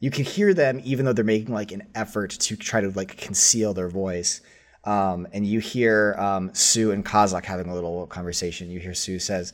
You 0.00 0.10
can 0.10 0.24
hear 0.24 0.54
them 0.54 0.80
even 0.84 1.04
though 1.04 1.12
they're 1.12 1.24
making 1.24 1.52
like 1.52 1.72
an 1.72 1.88
effort 1.94 2.30
to 2.30 2.56
try 2.56 2.80
to 2.80 2.90
like 2.90 3.16
conceal 3.16 3.74
their 3.74 3.88
voice. 3.88 4.40
Um, 4.84 5.26
and 5.32 5.46
you 5.46 5.58
hear 5.58 6.14
um, 6.18 6.54
Sue 6.54 6.92
and 6.92 7.04
Kazak 7.04 7.44
having 7.44 7.68
a 7.68 7.74
little 7.74 8.06
conversation. 8.06 8.70
You 8.70 8.80
hear 8.80 8.94
Sue 8.94 9.18
says, 9.18 9.52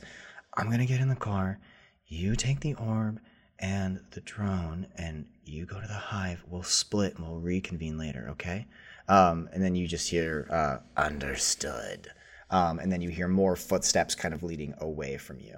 I'm 0.55 0.71
to 0.71 0.85
get 0.85 1.01
in 1.01 1.09
the 1.09 1.15
car. 1.15 1.59
You 2.07 2.35
take 2.35 2.59
the 2.61 2.75
orb 2.75 3.19
and 3.59 3.99
the 4.11 4.21
drone, 4.21 4.87
and 4.97 5.25
you 5.43 5.65
go 5.65 5.79
to 5.79 5.87
the 5.87 5.93
hive. 5.93 6.43
We'll 6.47 6.63
split 6.63 7.15
and 7.15 7.25
we'll 7.25 7.39
reconvene 7.39 7.97
later, 7.97 8.27
okay? 8.31 8.67
Um, 9.07 9.49
and 9.53 9.63
then 9.63 9.75
you 9.75 9.87
just 9.87 10.09
hear, 10.09 10.47
uh, 10.51 10.77
understood. 11.01 12.09
Um, 12.49 12.79
and 12.79 12.91
then 12.91 13.01
you 13.01 13.09
hear 13.09 13.27
more 13.27 13.55
footsteps 13.55 14.13
kind 14.13 14.33
of 14.33 14.43
leading 14.43 14.73
away 14.79 15.17
from 15.17 15.39
you. 15.39 15.57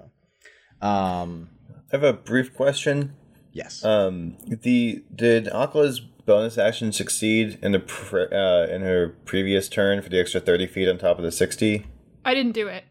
Um, 0.80 1.50
I 1.72 1.96
have 1.96 2.04
a 2.04 2.12
brief 2.12 2.54
question. 2.54 3.14
Yes. 3.52 3.84
Um, 3.84 4.36
the 4.46 5.02
did 5.14 5.48
Aqua's 5.48 6.00
bonus 6.00 6.58
action 6.58 6.92
succeed 6.92 7.58
in 7.62 7.72
the 7.72 7.80
pre- 7.80 8.26
uh, 8.30 8.66
in 8.66 8.82
her 8.82 9.16
previous 9.24 9.68
turn 9.68 10.02
for 10.02 10.08
the 10.08 10.18
extra 10.20 10.40
thirty 10.40 10.66
feet 10.66 10.88
on 10.88 10.98
top 10.98 11.18
of 11.18 11.24
the 11.24 11.32
sixty? 11.32 11.86
I 12.24 12.34
didn't 12.34 12.52
do 12.52 12.68
it. 12.68 12.84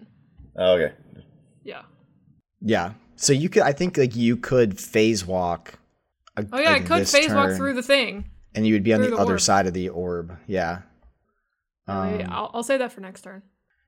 Oh, 0.55 0.73
okay. 0.73 0.93
Yeah. 1.63 1.83
yeah. 2.61 2.93
So 3.15 3.33
you 3.33 3.49
could, 3.49 3.61
I 3.63 3.71
think, 3.73 3.97
like 3.97 4.15
you 4.15 4.37
could 4.37 4.79
phase 4.79 5.25
walk. 5.25 5.73
a- 6.35 6.45
Oh 6.51 6.59
yeah, 6.59 6.71
like, 6.71 6.81
I 6.83 6.85
could 6.85 7.01
this 7.01 7.11
phase 7.11 7.33
walk 7.33 7.51
through 7.55 7.73
the 7.75 7.83
thing. 7.83 8.29
and 8.55 8.65
you 8.65 8.73
would 8.73 8.83
be 8.83 8.93
on 8.93 9.01
the, 9.01 9.09
the 9.09 9.17
other 9.17 9.33
orb. 9.33 9.41
side 9.41 9.67
of 9.67 9.73
the 9.73 9.89
orb. 9.89 10.37
Yeah. 10.47 10.81
Um, 11.87 12.23
I'll, 12.29 12.51
I'll 12.55 12.63
say 12.63 12.77
that 12.77 12.91
for 12.91 13.01
next 13.01 13.21
turn. 13.21 13.43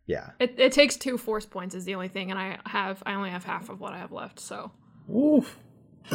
yeah. 0.06 0.32
It, 0.40 0.56
it 0.58 0.72
takes 0.72 0.96
two 0.96 1.18
force 1.18 1.46
points 1.46 1.74
is 1.76 1.86
the 1.86 1.96
only 1.96 2.08
thing, 2.08 2.30
and 2.32 2.40
I 2.40 2.60
have 2.66 3.02
I 3.06 3.14
only 3.16 3.30
have 3.32 3.44
half 3.44 3.70
of 3.70 3.80
what 3.82 3.94
I 3.94 3.98
have 3.98 4.12
left. 4.12 4.40
So, 4.40 4.72
Oof. 5.14 5.58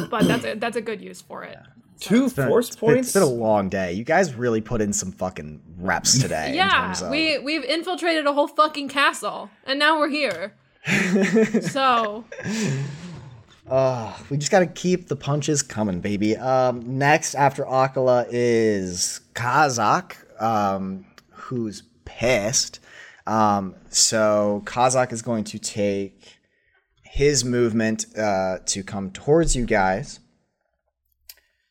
But 0.09 0.23
that's 0.27 0.45
a, 0.45 0.53
that's 0.55 0.77
a 0.77 0.81
good 0.81 1.01
use 1.01 1.21
for 1.21 1.43
it. 1.43 1.57
Two 1.99 2.29
been- 2.29 2.47
force 2.47 2.67
it's 2.67 2.75
been- 2.75 2.89
points. 2.95 3.07
It's 3.07 3.13
been 3.13 3.23
a 3.23 3.25
long 3.25 3.69
day. 3.69 3.93
You 3.93 4.03
guys 4.03 4.33
really 4.33 4.61
put 4.61 4.81
in 4.81 4.91
some 4.93 5.11
fucking 5.11 5.61
reps 5.77 6.19
today. 6.21 6.49
in 6.49 6.55
Yeah, 6.55 6.69
terms 6.87 7.01
of, 7.01 7.09
we 7.09 7.37
we've 7.39 7.63
infiltrated 7.63 8.25
a 8.27 8.33
whole 8.33 8.47
fucking 8.47 8.89
castle, 8.89 9.49
and 9.65 9.79
now 9.79 9.97
we're 9.99 10.09
here. 10.09 10.53
so 11.61 12.25
Uh, 13.69 14.15
we 14.29 14.37
just 14.37 14.51
gotta 14.51 14.67
keep 14.67 15.07
the 15.07 15.15
punches 15.15 15.63
coming, 15.63 15.99
baby. 15.99 16.37
Um, 16.37 16.99
next 16.99 17.33
after 17.33 17.63
Akala 17.63 18.27
is 18.29 19.21
Kazak, 19.33 20.13
um, 20.41 21.05
who's 21.31 21.81
pissed. 22.05 22.79
Um, 23.25 23.73
so 23.89 24.61
Kazak 24.65 25.11
is 25.11 25.23
going 25.23 25.45
to 25.45 25.57
take 25.57 26.34
his 27.15 27.45
movement 27.45 28.05
uh, 28.17 28.57
to 28.65 28.83
come 28.83 29.09
towards 29.09 29.55
you 29.55 29.65
guys. 29.65 30.19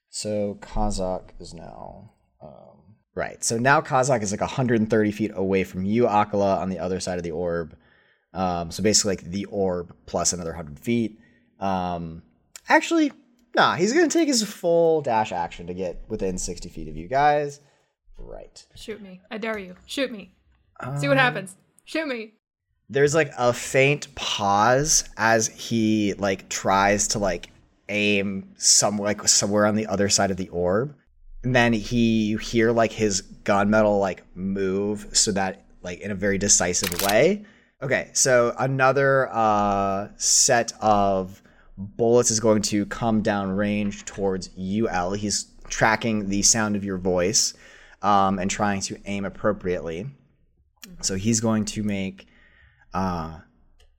So 0.08 0.56
Kazak 0.62 1.32
is 1.38 1.52
now 1.52 2.12
um, 2.40 2.96
right. 3.14 3.44
So 3.44 3.58
now 3.58 3.82
Kazak 3.82 4.22
is 4.22 4.30
like 4.30 4.40
130 4.40 5.10
feet 5.12 5.32
away 5.34 5.64
from 5.64 5.84
you, 5.84 6.04
Akala, 6.04 6.56
on 6.56 6.70
the 6.70 6.78
other 6.78 6.98
side 6.98 7.18
of 7.18 7.24
the 7.24 7.32
orb. 7.32 7.76
Um, 8.32 8.70
so 8.70 8.82
basically, 8.82 9.16
like 9.16 9.24
the 9.24 9.44
orb 9.44 9.94
plus 10.06 10.32
another 10.32 10.52
100 10.52 10.78
feet. 10.78 11.18
Um, 11.60 12.22
actually, 12.70 13.12
nah, 13.54 13.74
he's 13.74 13.92
gonna 13.92 14.08
take 14.08 14.28
his 14.28 14.42
full 14.42 15.02
dash 15.02 15.30
action 15.30 15.66
to 15.66 15.74
get 15.74 16.04
within 16.08 16.38
60 16.38 16.70
feet 16.70 16.88
of 16.88 16.96
you 16.96 17.06
guys. 17.06 17.60
Right. 18.16 18.64
shoot 18.74 19.02
me, 19.02 19.20
I 19.30 19.36
dare 19.36 19.58
you, 19.58 19.76
shoot 19.84 20.10
me. 20.10 20.36
See 20.98 21.06
what 21.06 21.18
happens. 21.18 21.54
Shoot 21.84 22.08
me. 22.08 22.32
There's 22.90 23.14
like 23.14 23.32
a 23.38 23.52
faint 23.52 24.14
pause 24.14 25.04
as 25.16 25.48
he 25.48 26.14
like 26.14 26.48
tries 26.48 27.08
to 27.08 27.18
like 27.18 27.50
aim 27.88 28.52
somewhere 28.56 29.08
like 29.08 29.28
somewhere 29.28 29.66
on 29.66 29.74
the 29.74 29.86
other 29.86 30.08
side 30.08 30.30
of 30.30 30.36
the 30.36 30.48
orb. 30.48 30.94
And 31.42 31.54
then 31.54 31.72
he 31.72 32.24
you 32.24 32.38
hear 32.38 32.72
like 32.72 32.92
his 32.92 33.22
gunmetal 33.44 34.00
like 34.00 34.22
move 34.36 35.08
so 35.12 35.32
that 35.32 35.64
like 35.82 36.00
in 36.00 36.10
a 36.10 36.14
very 36.14 36.38
decisive 36.38 37.02
way. 37.02 37.44
Okay, 37.82 38.10
so 38.12 38.54
another 38.58 39.28
uh 39.32 40.08
set 40.16 40.72
of 40.80 41.42
bullets 41.76 42.30
is 42.30 42.40
going 42.40 42.62
to 42.62 42.86
come 42.86 43.22
down 43.22 43.50
range 43.50 44.04
towards 44.04 44.50
UL. 44.58 45.12
He's 45.12 45.46
tracking 45.68 46.28
the 46.28 46.42
sound 46.42 46.76
of 46.76 46.84
your 46.84 46.98
voice 46.98 47.54
um, 48.02 48.38
and 48.38 48.50
trying 48.50 48.80
to 48.82 48.98
aim 49.06 49.24
appropriately. 49.24 50.06
So 51.00 51.16
he's 51.16 51.40
going 51.40 51.64
to 51.66 51.82
make 51.82 52.26
uh 52.94 53.40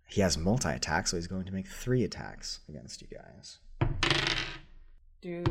he 0.08 0.22
has 0.22 0.38
multi 0.38 0.70
attack, 0.70 1.08
so 1.08 1.18
he's 1.18 1.28
going 1.28 1.46
to 1.46 1.52
make 1.54 1.68
three 1.68 2.04
attacks 2.04 2.60
against 2.70 3.02
you 3.02 3.08
guys. 3.10 3.58
Do 5.22 5.44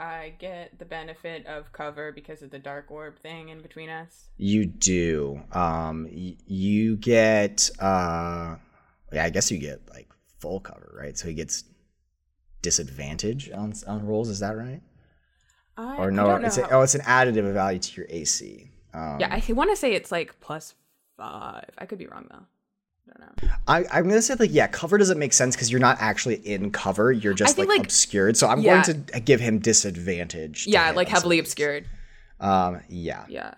I 0.00 0.34
get 0.38 0.78
the 0.78 0.84
benefit 0.84 1.46
of 1.46 1.72
cover 1.72 2.10
because 2.10 2.42
of 2.42 2.50
the 2.50 2.58
dark 2.58 2.90
orb 2.90 3.18
thing 3.20 3.50
in 3.50 3.62
between 3.62 3.88
us? 3.88 4.28
You 4.36 4.66
do. 4.66 5.40
Um 5.52 6.08
y- 6.12 6.36
you 6.46 6.96
get 6.96 7.70
uh 7.78 8.56
yeah, 9.12 9.24
I 9.24 9.30
guess 9.30 9.50
you 9.50 9.58
get 9.58 9.80
like 9.90 10.08
full 10.38 10.60
cover, 10.60 10.92
right? 10.98 11.16
So 11.16 11.28
he 11.28 11.34
gets 11.34 11.64
disadvantage 12.62 13.50
on 13.52 13.72
on 13.86 14.04
rolls, 14.04 14.28
is 14.28 14.40
that 14.40 14.56
right? 14.56 14.82
I, 15.76 15.96
Or 15.98 16.10
no, 16.10 16.26
don't 16.26 16.42
know 16.42 16.46
it's 16.46 16.58
a, 16.58 16.70
oh, 16.70 16.82
it's 16.82 16.94
an 16.94 17.00
additive 17.02 17.52
value 17.52 17.78
to 17.78 18.00
your 18.00 18.06
AC. 18.08 18.70
Um, 18.92 19.18
yeah, 19.20 19.28
I 19.30 19.52
want 19.52 19.70
to 19.70 19.76
say 19.76 19.92
it's 19.92 20.12
like 20.12 20.38
plus 20.40 20.74
five. 21.16 21.68
I 21.78 21.86
could 21.86 21.98
be 21.98 22.06
wrong 22.06 22.26
though. 22.30 22.46
I 23.08 23.18
don't 23.18 23.42
know. 23.42 23.48
I, 23.66 23.84
I'm 23.92 24.08
gonna 24.08 24.22
say 24.22 24.34
like 24.34 24.52
yeah, 24.52 24.66
cover 24.66 24.98
doesn't 24.98 25.18
make 25.18 25.32
sense 25.32 25.54
because 25.56 25.70
you're 25.70 25.80
not 25.80 25.98
actually 26.00 26.36
in 26.36 26.70
cover. 26.70 27.12
You're 27.12 27.34
just 27.34 27.56
think, 27.56 27.68
like, 27.68 27.78
like- 27.78 27.86
obscured. 27.86 28.36
So 28.36 28.48
I'm 28.48 28.60
yeah. 28.60 28.82
going 28.82 29.04
to 29.04 29.20
give 29.20 29.40
him 29.40 29.58
disadvantage. 29.58 30.66
Yeah, 30.66 30.90
like 30.92 31.08
heavily 31.08 31.38
obscured. 31.38 31.86
Um, 32.40 32.80
yeah. 32.88 33.24
Yeah. 33.28 33.54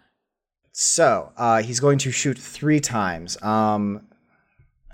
So 0.72 1.32
uh, 1.37 1.62
he's 1.62 1.80
going 1.80 1.98
to 1.98 2.11
shoot 2.11 2.38
three 2.38 2.80
times. 2.80 3.40
Um, 3.42 4.06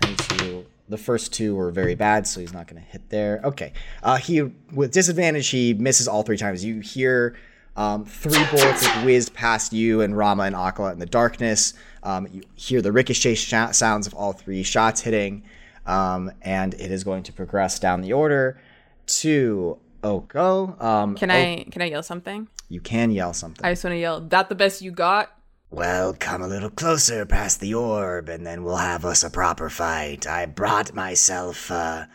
to. 0.01 0.65
The 0.89 0.97
first 0.97 1.33
two 1.33 1.55
were 1.55 1.71
very 1.71 1.95
bad, 1.95 2.27
so 2.27 2.39
he's 2.39 2.53
not 2.53 2.67
going 2.67 2.81
to 2.81 2.87
hit 2.87 3.09
there. 3.09 3.41
Okay. 3.43 3.73
Uh, 4.01 4.17
he 4.17 4.41
with 4.73 4.91
disadvantage, 4.91 5.49
he 5.49 5.73
misses 5.73 6.07
all 6.07 6.23
three 6.23 6.37
times. 6.37 6.63
You 6.63 6.81
hear 6.81 7.35
um, 7.75 8.05
three 8.05 8.43
bullets 8.51 8.85
whizzed 9.03 9.33
past 9.33 9.73
you 9.73 10.01
and 10.01 10.15
Rama 10.15 10.43
and 10.43 10.55
Akala 10.55 10.91
in 10.91 10.99
the 10.99 11.05
darkness. 11.05 11.73
Um, 12.03 12.27
you 12.31 12.43
hear 12.55 12.81
the 12.81 12.91
ricochet 12.91 13.35
sh- 13.35 13.53
sounds 13.71 14.05
of 14.07 14.13
all 14.13 14.33
three 14.33 14.61
shots 14.63 15.01
hitting, 15.01 15.43
um, 15.85 16.31
and 16.41 16.73
it 16.75 16.91
is 16.91 17.03
going 17.03 17.23
to 17.23 17.33
progress 17.33 17.79
down 17.79 18.01
the 18.01 18.13
order 18.13 18.59
to 19.07 19.77
Oko. 20.03 20.75
Um, 20.79 21.15
Can 21.15 21.31
I 21.31 21.63
can 21.71 21.81
I 21.81 21.85
yell 21.85 22.03
something? 22.03 22.47
You 22.69 22.81
can 22.81 23.11
yell 23.11 23.33
something. 23.33 23.65
I 23.65 23.71
just 23.71 23.83
want 23.83 23.93
to 23.93 23.99
yell. 23.99 24.19
That 24.21 24.49
the 24.49 24.55
best 24.55 24.81
you 24.81 24.91
got? 24.91 25.35
Well, 25.71 26.13
come 26.13 26.41
a 26.43 26.47
little 26.47 26.69
closer 26.69 27.25
past 27.25 27.59
the 27.59 27.73
orb, 27.73 28.29
and 28.29 28.45
then 28.45 28.63
we'll 28.63 28.75
have 28.77 29.05
us 29.05 29.23
a 29.23 29.29
proper 29.29 29.69
fight. 29.69 30.27
I 30.27 30.45
brought 30.45 30.93
myself 30.93 31.71
uh, 31.71 32.05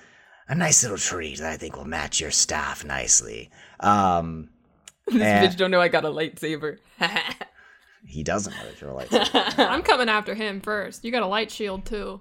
a 0.48 0.54
nice 0.54 0.82
little 0.82 0.98
treat 0.98 1.38
that 1.38 1.50
I 1.52 1.56
think 1.56 1.76
will 1.76 1.84
match 1.84 2.20
your 2.20 2.30
staff 2.30 2.84
nicely. 2.84 3.50
Um, 3.80 4.50
This 5.06 5.22
Eh. 5.22 5.46
bitch 5.46 5.56
don't 5.56 5.70
know 5.70 5.80
I 5.80 5.88
got 5.88 6.04
a 6.04 6.08
lightsaber. 6.08 6.78
he 8.06 8.22
doesn't 8.22 8.54
know 8.54 8.64
that 8.64 8.80
you're 8.80 8.90
a 8.90 8.94
lightsaber. 8.94 9.68
I'm 9.68 9.82
coming 9.82 10.08
after 10.08 10.34
him 10.34 10.60
first. 10.60 11.04
You 11.04 11.12
got 11.12 11.22
a 11.22 11.26
light 11.26 11.50
shield 11.50 11.84
too. 11.84 12.20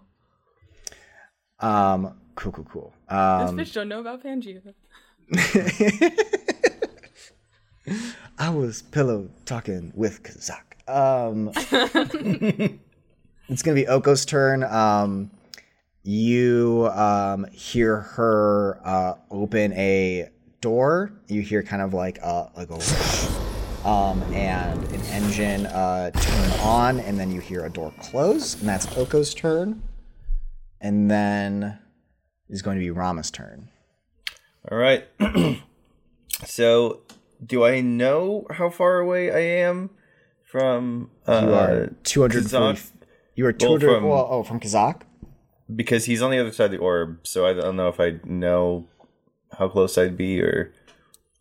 um, 1.60 2.14
cool, 2.36 2.52
cool, 2.52 2.66
cool. 2.66 2.94
this 3.10 3.18
Um, 3.18 3.58
bitch 3.58 3.74
don't 3.74 3.90
know 3.90 4.00
about 4.00 4.24
Pangea. 4.24 4.74
I 8.40 8.50
was 8.50 8.82
pillow 8.82 9.30
talking 9.46 9.92
with 9.96 10.24
Kazak. 10.24 10.64
Um, 10.88 11.52
it's 13.50 13.62
gonna 13.62 13.76
be 13.76 13.88
Oko's 13.88 14.26
turn. 14.26 14.64
Um, 14.64 15.32
you 16.04 16.90
um, 16.94 17.46
hear 17.52 17.98
her 18.00 18.80
uh, 18.86 19.16
open 19.30 19.74
a 19.74 20.30
door. 20.62 21.12
You 21.28 21.42
hear 21.42 21.62
kind 21.64 21.82
of 21.82 21.94
like 21.94 22.20
a 22.20 22.50
like 22.56 22.70
a 22.70 22.76
whoosh, 22.76 23.27
um, 23.86 24.22
and 24.34 24.84
an 24.92 25.02
engine 25.12 25.66
uh, 25.68 26.12
turn 26.12 26.60
on, 26.62 27.00
and 27.00 27.20
then 27.20 27.32
you 27.32 27.40
hear 27.40 27.66
a 27.66 27.70
door 27.70 27.94
close, 28.02 28.60
and 28.60 28.68
that's 28.68 28.86
Oko's 28.98 29.34
turn. 29.34 29.82
And 30.82 31.10
then 31.10 31.80
is 32.50 32.62
going 32.62 32.78
to 32.78 32.84
be 32.84 32.92
Rama's 32.92 33.32
turn. 33.32 33.70
All 34.72 34.78
right. 34.78 35.08
so, 36.46 37.02
do 37.46 37.64
I 37.66 37.82
know 37.82 38.46
how 38.52 38.70
far 38.70 39.00
away 39.00 39.32
I 39.32 39.40
am 39.66 39.90
from? 40.46 41.10
Uh, 41.26 41.42
You 41.42 41.54
are 41.54 41.90
240. 42.04 42.38
Kazak? 42.38 42.92
You 43.36 43.46
are 43.46 43.56
well, 43.60 43.78
200. 43.80 43.96
from- 43.96 44.08
well, 44.08 44.28
oh, 44.30 44.44
from 44.44 44.60
Kazak. 44.60 45.02
because 45.76 46.06
he's 46.06 46.22
on 46.22 46.32
the 46.32 46.40
other 46.40 46.52
side 46.52 46.66
of 46.66 46.72
the 46.72 46.78
orb, 46.78 47.20
so 47.26 47.46
I 47.46 47.54
don't 47.54 47.76
know 47.76 47.88
if 47.90 48.00
I 48.00 48.20
know 48.24 48.88
how 49.58 49.68
close 49.70 49.98
I'd 49.98 50.18
be 50.18 50.42
or. 50.42 50.74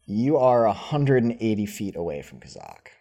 You 0.07 0.37
are 0.37 0.65
180 0.67 1.67
feet 1.67 1.97
away 1.97 2.23
from 2.23 2.39
Kazak. 2.39 2.93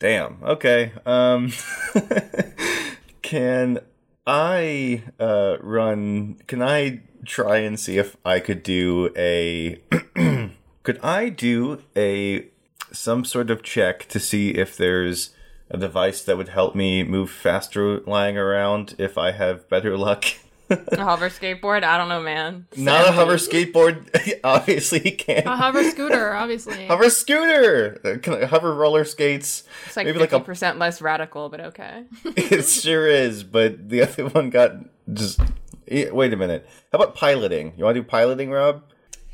Damn. 0.00 0.42
Okay. 0.42 0.92
Um, 1.06 1.52
can 3.22 3.78
I 4.26 5.04
uh, 5.20 5.58
run? 5.60 6.40
Can 6.48 6.60
I 6.60 7.02
try 7.24 7.58
and 7.58 7.78
see 7.78 7.98
if 7.98 8.16
I 8.24 8.40
could 8.40 8.64
do 8.64 9.10
a? 9.16 9.80
could 10.82 10.98
I 11.04 11.28
do 11.28 11.82
a 11.96 12.46
some 12.90 13.24
sort 13.24 13.50
of 13.50 13.62
check 13.62 14.08
to 14.08 14.18
see 14.18 14.50
if 14.50 14.76
there's 14.76 15.30
a 15.70 15.78
device 15.78 16.22
that 16.22 16.36
would 16.36 16.48
help 16.48 16.74
me 16.74 17.04
move 17.04 17.30
faster 17.30 18.00
lying 18.00 18.36
around 18.36 18.96
if 18.98 19.16
I 19.16 19.30
have 19.30 19.68
better 19.68 19.96
luck? 19.96 20.24
A 20.70 21.04
hover 21.04 21.28
skateboard? 21.28 21.82
I 21.82 21.98
don't 21.98 22.08
know, 22.08 22.22
man. 22.22 22.66
Not 22.76 23.08
a 23.08 23.12
hover 23.12 23.34
skateboard. 23.34 24.08
Obviously, 24.44 25.00
he 25.00 25.10
can't. 25.12 25.46
A 25.46 25.56
hover 25.56 25.82
scooter, 25.90 26.34
obviously. 26.34 26.86
Hover 26.88 27.10
scooter. 27.10 28.18
Can 28.22 28.42
Hover 28.42 28.74
roller 28.74 29.04
skates. 29.04 29.64
It's 29.86 29.96
like 29.96 30.06
Maybe 30.06 30.18
fifty 30.18 30.34
like 30.36 30.42
a 30.42 30.44
percent 30.44 30.78
less 30.78 31.02
radical, 31.02 31.48
but 31.48 31.60
okay. 31.60 32.04
it 32.24 32.66
sure 32.66 33.06
is, 33.08 33.42
but 33.42 33.88
the 33.88 34.02
other 34.02 34.28
one 34.28 34.50
got 34.50 34.72
just. 35.12 35.40
eh, 35.88 36.10
Wait 36.10 36.32
a 36.32 36.36
minute. 36.36 36.66
How 36.92 36.98
about 36.98 37.14
piloting? 37.14 37.72
You 37.76 37.84
want 37.84 37.96
to 37.96 38.02
do 38.02 38.06
piloting, 38.06 38.50
Rob? 38.50 38.82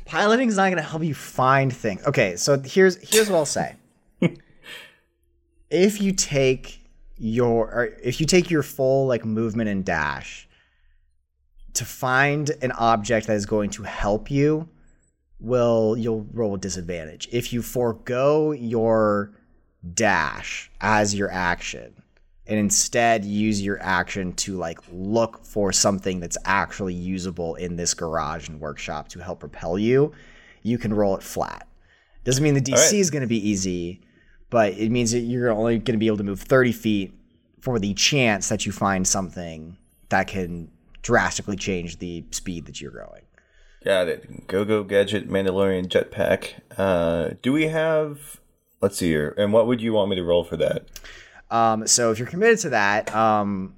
Piloting's 0.05 0.55
not 0.55 0.65
going 0.71 0.77
to 0.77 0.89
help 0.89 1.03
you 1.03 1.13
find 1.13 1.71
things. 1.75 2.05
Okay, 2.07 2.35
so 2.37 2.59
here's 2.59 2.97
here's 3.09 3.29
what 3.29 3.37
I'll 3.37 3.45
say. 3.45 3.75
if 5.69 6.01
you 6.01 6.13
take 6.13 6.81
your 7.17 7.65
or 7.73 7.85
if 8.03 8.19
you 8.19 8.25
take 8.25 8.49
your 8.49 8.63
full 8.63 9.07
like 9.07 9.25
movement 9.25 9.69
and 9.69 9.83
dash 9.83 10.46
to 11.77 11.85
find 11.85 12.51
an 12.61 12.71
object 12.73 13.27
that 13.27 13.35
is 13.35 13.45
going 13.45 13.69
to 13.71 13.83
help 13.83 14.29
you, 14.29 14.67
will 15.39 15.95
you'll 15.97 16.27
roll 16.33 16.55
a 16.55 16.57
disadvantage. 16.57 17.27
If 17.31 17.53
you 17.53 17.61
forego 17.61 18.51
your 18.51 19.31
dash 19.93 20.71
as 20.81 21.13
your 21.13 21.31
action 21.31 21.93
and 22.47 22.59
instead 22.59 23.23
use 23.23 23.61
your 23.61 23.81
action 23.81 24.33
to 24.33 24.55
like 24.57 24.79
look 24.91 25.45
for 25.45 25.71
something 25.71 26.19
that's 26.19 26.37
actually 26.45 26.93
usable 26.93 27.55
in 27.55 27.75
this 27.75 27.93
garage 27.93 28.49
and 28.49 28.59
workshop 28.59 29.09
to 29.09 29.19
help 29.19 29.39
propel 29.39 29.77
you, 29.77 30.11
you 30.63 30.77
can 30.77 30.93
roll 30.93 31.15
it 31.15 31.23
flat. 31.23 31.67
Doesn't 32.23 32.43
mean 32.43 32.55
the 32.55 32.61
DC 32.61 32.75
right. 32.75 32.93
is 32.93 33.11
going 33.11 33.21
to 33.21 33.27
be 33.27 33.49
easy, 33.49 34.01
but 34.49 34.73
it 34.73 34.89
means 34.89 35.11
that 35.11 35.19
you're 35.19 35.51
only 35.51 35.77
going 35.77 35.93
to 35.93 35.97
be 35.97 36.07
able 36.07 36.17
to 36.17 36.23
move 36.23 36.41
30 36.41 36.71
feet 36.71 37.13
for 37.59 37.79
the 37.79 37.93
chance 37.93 38.49
that 38.49 38.65
you 38.65 38.71
find 38.71 39.07
something 39.07 39.77
that 40.09 40.27
can 40.27 40.71
drastically 41.07 41.55
change 41.55 41.99
the 41.99 42.25
speed 42.31 42.65
that 42.65 42.81
you're 42.81 42.91
going. 42.91 43.21
Got 43.85 44.09
it. 44.09 44.45
Go 44.47 44.65
Go 44.65 44.83
Gadget 44.83 45.29
Mandalorian 45.29 45.87
Jetpack. 45.87 46.55
Uh, 46.77 47.35
do 47.41 47.53
we 47.53 47.67
have. 47.69 48.41
Let's 48.81 48.97
see 48.97 49.07
here. 49.07 49.33
And 49.37 49.53
what 49.53 49.67
would 49.67 49.81
you 49.81 49.93
want 49.93 50.09
me 50.09 50.17
to 50.17 50.23
roll 50.23 50.43
for 50.43 50.57
that? 50.57 50.83
Um, 51.49 51.87
so 51.87 52.11
if 52.11 52.19
you're 52.19 52.27
committed 52.27 52.59
to 52.59 52.69
that, 52.71 53.15
um, 53.15 53.75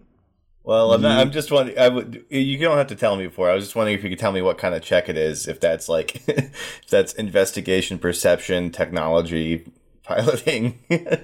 Well, 0.63 0.91
I'm, 0.91 1.03
not, 1.03 1.19
I'm 1.19 1.31
just 1.31 1.51
wondering. 1.51 1.77
I 1.77 1.89
would. 1.89 2.25
You 2.31 2.57
don't 2.57 2.77
have 2.77 2.87
to 2.87 2.95
tell 2.95 3.15
me 3.15 3.27
before. 3.27 3.47
I 3.47 3.53
was 3.53 3.65
just 3.65 3.75
wondering 3.75 3.95
if 3.95 4.03
you 4.03 4.09
could 4.09 4.17
tell 4.17 4.31
me 4.31 4.41
what 4.41 4.57
kind 4.57 4.73
of 4.73 4.81
check 4.81 5.07
it 5.07 5.15
is. 5.15 5.47
If 5.47 5.59
that's 5.59 5.87
like, 5.87 6.15
if 6.27 6.87
that's 6.89 7.13
investigation, 7.13 7.99
perception, 7.99 8.71
technology, 8.71 9.71
piloting. 10.03 10.79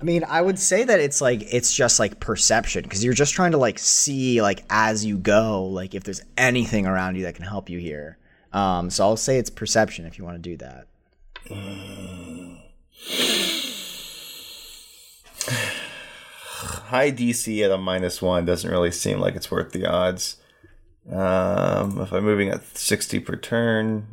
I 0.00 0.04
mean, 0.04 0.24
I 0.24 0.40
would 0.40 0.58
say 0.58 0.82
that 0.84 0.98
it's 0.98 1.20
like 1.20 1.42
it's 1.52 1.74
just 1.74 1.98
like 1.98 2.20
perception 2.20 2.84
because 2.84 3.04
you're 3.04 3.12
just 3.12 3.34
trying 3.34 3.50
to 3.52 3.58
like 3.58 3.78
see 3.78 4.40
like 4.40 4.64
as 4.70 5.04
you 5.04 5.18
go, 5.18 5.64
like 5.64 5.94
if 5.94 6.04
there's 6.04 6.22
anything 6.38 6.86
around 6.86 7.16
you 7.16 7.24
that 7.24 7.34
can 7.34 7.44
help 7.44 7.68
you 7.68 7.78
here. 7.78 8.16
Um, 8.52 8.88
so 8.88 9.04
I'll 9.04 9.18
say 9.18 9.36
it's 9.36 9.50
perception 9.50 10.06
if 10.06 10.18
you 10.18 10.24
want 10.24 10.42
to 10.42 10.56
do 10.56 10.56
that. 10.56 10.86
High 16.88 17.12
DC 17.12 17.62
at 17.64 17.70
a 17.70 17.78
minus 17.78 18.22
one 18.22 18.44
doesn't 18.44 18.70
really 18.70 18.90
seem 18.90 19.20
like 19.20 19.36
it's 19.36 19.50
worth 19.50 19.72
the 19.72 19.86
odds. 19.86 20.38
Um, 21.10 22.00
if 22.00 22.12
I'm 22.12 22.24
moving 22.24 22.48
at 22.48 22.64
60 22.76 23.20
per 23.20 23.36
turn, 23.36 24.06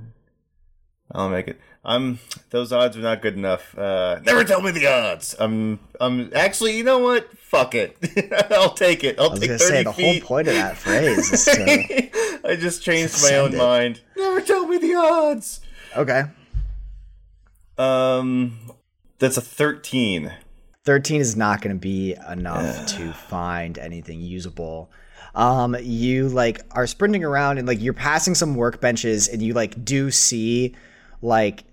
I'll 1.12 1.30
make 1.30 1.47
it. 1.47 1.60
I'm 1.88 2.19
those 2.50 2.73
odds 2.73 2.97
are 2.97 3.02
not 3.02 3.21
good 3.21 3.36
enough. 3.36 3.76
Uh, 3.78 4.19
never 4.26 4.43
tell 4.43 4.62
me 4.62 4.71
the 4.71 4.88
odds. 4.88 5.36
I'm 5.39 5.80
I'm 6.02 6.30
actually 6.36 6.76
you 6.78 6.84
know 6.84 7.00
what? 7.00 7.36
Fuck 7.38 7.73
it. 7.76 7.97
I'll 8.52 8.73
take 8.73 9.06
it. 9.06 9.17
I'll 9.17 9.28
I 9.30 9.32
was 9.32 9.39
take 9.39 9.47
gonna 9.50 9.58
30 9.60 9.71
say 9.73 9.84
the 9.84 9.93
feet. 9.93 10.21
whole 10.23 10.28
point 10.28 10.47
of 10.50 10.56
that 10.56 10.78
phrase 10.84 11.32
is 11.32 11.45
to 11.45 12.47
I 12.47 12.56
just 12.58 12.84
changed 12.84 13.23
my 13.23 13.38
own 13.38 13.54
it. 13.54 13.58
mind. 13.58 14.02
Never 14.17 14.41
tell 14.41 14.67
me 14.67 14.78
the 14.78 14.95
odds. 14.95 15.62
okay. 15.95 16.23
Um, 17.78 18.58
that's 19.19 19.38
a 19.38 19.41
13. 19.41 20.34
13 20.84 21.21
is 21.21 21.36
not 21.36 21.62
going 21.62 21.76
to 21.76 21.80
be 21.80 22.15
enough 22.30 22.86
to 22.97 23.13
find 23.13 23.78
anything 23.78 24.19
usable. 24.21 24.91
Um, 25.36 25.76
you 25.82 26.28
like 26.30 26.62
are 26.71 26.88
sprinting 26.88 27.23
around 27.23 27.60
and 27.60 27.67
like 27.67 27.82
you're 27.82 27.93
passing 27.93 28.34
some 28.36 28.56
workbenches 28.56 29.32
and 29.32 29.41
you 29.41 29.54
like 29.54 29.86
do 29.86 30.10
see 30.10 30.76
like 31.21 31.63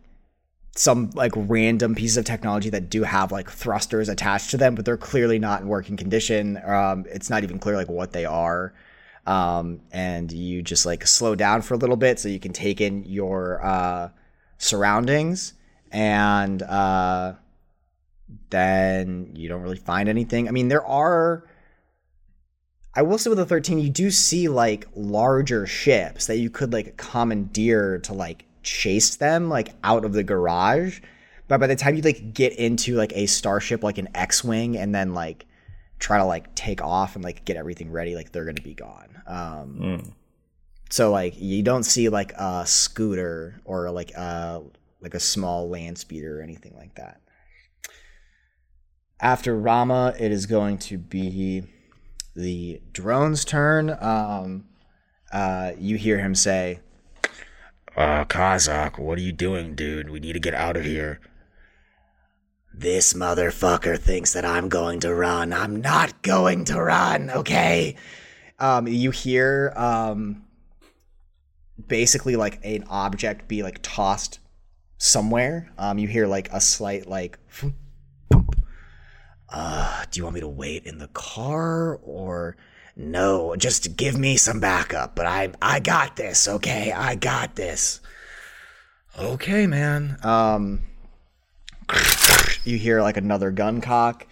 some 0.77 1.11
like 1.15 1.33
random 1.37 1.95
pieces 1.95 2.17
of 2.17 2.25
technology 2.25 2.71
that 2.71 2.91
do 2.91 3.05
have 3.05 3.31
like 3.31 3.49
thrusters 3.49 4.09
attached 4.09 4.51
to 4.51 4.57
them, 4.57 4.75
but 4.75 4.85
they're 4.85 4.97
clearly 4.97 5.39
not 5.39 5.63
in 5.63 5.69
working 5.69 5.97
condition. 5.97 6.61
Um, 6.65 7.05
it's 7.09 7.31
not 7.31 7.45
even 7.45 7.59
clear 7.59 7.77
like 7.77 7.89
what 7.89 8.13
they 8.13 8.25
are. 8.25 8.75
Um, 9.27 9.81
and 9.93 10.31
you 10.33 10.63
just 10.63 10.85
like 10.85 11.07
slow 11.07 11.35
down 11.35 11.63
for 11.63 11.75
a 11.75 11.77
little 11.77 11.97
bit 11.97 12.19
so 12.19 12.29
you 12.29 12.41
can 12.41 12.53
take 12.53 12.81
in 12.81 13.05
your 13.05 13.65
uh, 13.65 14.11
surroundings 14.59 15.55
and 15.93 16.61
uh, 16.63 17.35
then 18.51 19.31
you 19.35 19.49
don't 19.49 19.63
really 19.63 19.77
find 19.77 20.09
anything. 20.09 20.49
I 20.49 20.51
mean, 20.51 20.69
there 20.69 20.85
are. 20.85 21.45
I 22.97 23.03
will 23.03 23.19
say 23.19 23.29
with 23.29 23.39
the 23.39 23.47
13, 23.47 23.81
you 23.81 23.91
do 23.91 24.11
see 24.11 24.49
like 24.49 24.87
larger 24.95 25.67
ships 25.67 26.27
that 26.27 26.39
you 26.39 26.51
could 26.51 26.73
like 26.73 26.97
commandeer 26.97 27.99
to 28.01 28.13
like 28.13 28.45
chase 28.65 29.17
them 29.17 29.49
like 29.49 29.71
out 29.85 30.05
of 30.05 30.13
the 30.13 30.25
garage. 30.25 31.01
But 31.47 31.61
by 31.61 31.67
the 31.67 31.77
time 31.77 31.95
you 31.95 32.03
like 32.03 32.33
get 32.35 32.55
into 32.55 32.97
like 32.97 33.13
a 33.15 33.27
starship 33.27 33.83
like 33.83 33.99
an 33.99 34.09
X-wing 34.15 34.77
and 34.77 34.95
then 34.95 35.15
like 35.15 35.47
try 35.99 36.19
to 36.19 36.25
like 36.25 36.55
take 36.55 36.83
off 36.83 37.15
and 37.15 37.23
like 37.25 37.45
get 37.45 37.57
everything 37.57 37.93
ready, 37.93 38.15
like 38.15 38.33
they're 38.33 38.45
gonna 38.47 38.63
be 38.63 38.75
gone. 38.75 39.23
Um, 39.27 39.79
So 40.91 41.11
like 41.11 41.35
you 41.39 41.63
don't 41.63 41.83
see 41.85 42.09
like 42.09 42.33
a 42.33 42.65
scooter 42.67 43.61
or 43.65 43.91
like 43.91 44.13
a 44.13 44.63
like 45.01 45.15
a 45.15 45.21
small 45.21 45.69
land 45.69 45.99
speeder 45.99 46.41
or 46.41 46.43
anything 46.43 46.75
like 46.77 46.95
that. 46.95 47.21
After 49.21 49.57
Rama, 49.57 50.15
it 50.19 50.33
is 50.33 50.47
going 50.47 50.79
to 50.79 50.99
be 50.99 51.65
the 52.35 52.81
drone's 52.93 53.45
turn. 53.45 53.97
Um, 54.01 54.65
uh, 55.33 55.73
you 55.79 55.97
hear 55.97 56.19
him 56.19 56.35
say, 56.35 56.81
Uh, 57.97 58.25
Kazak, 58.25 58.99
what 58.99 59.19
are 59.19 59.23
you 59.23 59.33
doing, 59.33 59.75
dude? 59.77 60.11
We 60.11 60.19
need 60.19 60.33
to 60.33 60.41
get 60.41 60.55
out 60.55 60.77
of 60.77 60.85
here. 60.85 61.21
This 62.73 63.15
motherfucker 63.15 63.97
thinks 63.99 64.33
that 64.33 64.45
I'm 64.45 64.69
going 64.69 64.99
to 65.01 65.15
run. 65.15 65.53
I'm 65.53 65.81
not 65.81 66.23
going 66.23 66.65
to 66.67 66.83
run, 66.83 67.31
okay? 67.31 67.95
Um, 68.59 68.89
you 68.89 69.13
hear 69.13 69.73
um, 69.77 70.45
basically 71.87 72.35
like 72.35 72.59
an 72.65 72.85
object 72.91 73.47
be 73.47 73.63
like 73.63 73.79
tossed 73.81 74.41
somewhere. 74.99 75.71
Um, 75.79 75.99
you 75.99 76.09
hear 76.09 76.27
like 76.27 76.53
a 76.53 76.61
slight 76.61 77.07
like. 77.09 77.39
"Foomp. 77.51 77.75
Uh, 79.57 80.05
do 80.11 80.19
you 80.19 80.25
want 80.25 80.35
me 80.35 80.41
to 80.41 80.49
wait 80.49 80.85
in 80.85 80.99
the 80.99 81.07
car 81.09 82.01
or 82.03 82.57
no? 82.97 83.57
Just 83.57 83.97
give 83.97 84.19
me 84.19 84.37
some 84.37 84.61
backup. 84.61 85.15
But 85.15 85.27
I 85.27 85.53
I 85.61 85.81
got 85.81 86.17
this, 86.17 86.49
okay? 86.49 86.93
I 86.93 87.15
got 87.15 87.57
this. 87.57 88.01
Okay, 89.19 89.67
man. 89.67 90.19
Um 90.23 90.83
you 92.65 92.79
hear 92.79 93.03
like 93.03 93.17
another 93.17 93.51
gun 93.51 93.81
cock 93.81 94.27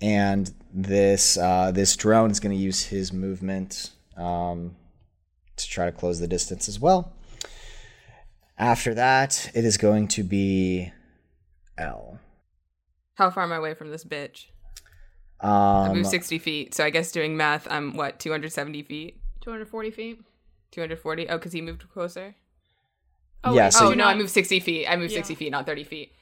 and 0.00 0.52
this 0.72 1.36
uh, 1.36 1.70
this 1.72 1.96
drone 1.96 2.30
is 2.30 2.40
going 2.40 2.56
to 2.56 2.62
use 2.62 2.84
his 2.84 3.12
movement 3.12 3.90
um, 4.16 4.76
to 5.56 5.68
try 5.68 5.86
to 5.86 5.92
close 5.92 6.20
the 6.20 6.28
distance 6.28 6.68
as 6.68 6.78
well 6.80 7.12
after 8.58 8.94
that 8.94 9.50
it 9.54 9.64
is 9.64 9.76
going 9.76 10.08
to 10.08 10.22
be 10.22 10.92
Elle 11.78 12.18
How 13.14 13.30
far 13.30 13.44
am 13.44 13.52
I 13.52 13.56
away 13.56 13.74
from 13.74 13.90
this 13.90 14.04
bitch? 14.04 14.46
I 15.42 15.86
um, 15.88 15.96
move 15.96 16.06
60 16.06 16.38
feet, 16.38 16.74
so 16.74 16.84
I 16.84 16.90
guess 16.90 17.12
doing 17.12 17.36
math, 17.36 17.66
I'm 17.70 17.94
what, 17.96 18.18
270 18.18 18.82
feet? 18.82 19.16
240 19.40 19.90
feet. 19.90 20.20
240? 20.72 21.28
Oh, 21.28 21.38
because 21.38 21.52
he 21.52 21.60
moved 21.62 21.88
closer? 21.92 22.34
Oh, 23.42 23.54
Yeah, 23.54 23.64
wait, 23.66 23.72
so- 23.72 23.86
oh, 23.86 23.90
do 23.90 23.96
no, 23.96 24.04
I 24.04 24.14
moved 24.14 24.30
60 24.30 24.60
feet. 24.60 24.86
I 24.86 24.96
moved 24.96 25.12
Yeah. 25.12 25.18
60 25.18 25.34
feet, 25.36 25.50
not 25.50 25.64
30 25.66 25.84
feet. 25.84 26.12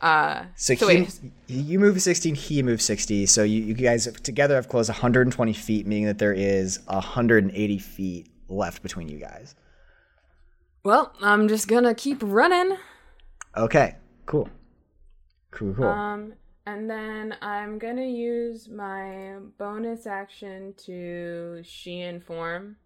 Uh, 0.00 0.46
So, 0.56 0.74
so 0.74 0.88
he, 0.88 1.02
wait, 1.02 1.20
you 1.46 1.78
move 1.78 2.00
16, 2.02 2.34
he 2.34 2.62
moves 2.62 2.84
60. 2.84 3.26
So 3.26 3.42
you, 3.44 3.62
you 3.62 3.74
guys 3.74 4.10
together 4.22 4.54
have 4.56 4.68
closed 4.68 4.88
120 4.88 5.52
feet, 5.52 5.86
meaning 5.86 6.06
that 6.06 6.18
there 6.18 6.32
is 6.32 6.80
180 6.86 7.78
feet 7.78 8.28
left 8.48 8.82
between 8.82 9.08
you 9.08 9.18
guys. 9.18 9.54
well, 10.84 11.14
I'm 11.20 11.46
just 11.46 11.68
gonna 11.68 11.94
keep 11.94 12.18
running. 12.22 12.76
Okay, 13.56 13.96
cool. 14.26 14.48
Cool, 15.52 15.74
cool. 15.74 15.84
Um, 15.86 16.32
and 16.66 16.88
then 16.88 17.36
I'm 17.42 17.78
gonna 17.78 18.06
use 18.06 18.68
my 18.68 19.36
bonus 19.58 20.06
action 20.06 20.74
to 20.86 21.60
Shien 21.62 22.22
form. 22.22 22.76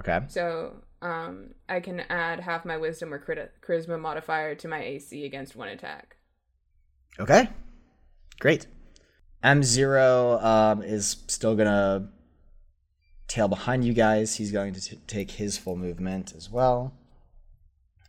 okay. 0.00 0.20
So 0.28 0.76
um, 1.02 1.50
I 1.68 1.80
can 1.80 2.00
add 2.00 2.40
half 2.40 2.64
my 2.64 2.76
wisdom 2.78 3.12
or 3.12 3.18
crit- 3.18 3.52
charisma 3.60 4.00
modifier 4.00 4.54
to 4.54 4.68
my 4.68 4.82
AC 4.82 5.24
against 5.24 5.54
one 5.54 5.68
attack. 5.68 6.16
Okay. 7.20 7.48
Great. 8.40 8.66
M0 9.44 10.42
um, 10.42 10.82
is 10.82 11.18
still 11.28 11.54
going 11.54 11.68
to 11.68 12.08
tail 13.28 13.48
behind 13.48 13.84
you 13.84 13.92
guys. 13.92 14.36
He's 14.36 14.50
going 14.50 14.72
to 14.72 14.80
t- 14.80 15.00
take 15.06 15.32
his 15.32 15.58
full 15.58 15.76
movement 15.76 16.32
as 16.34 16.50
well, 16.50 16.94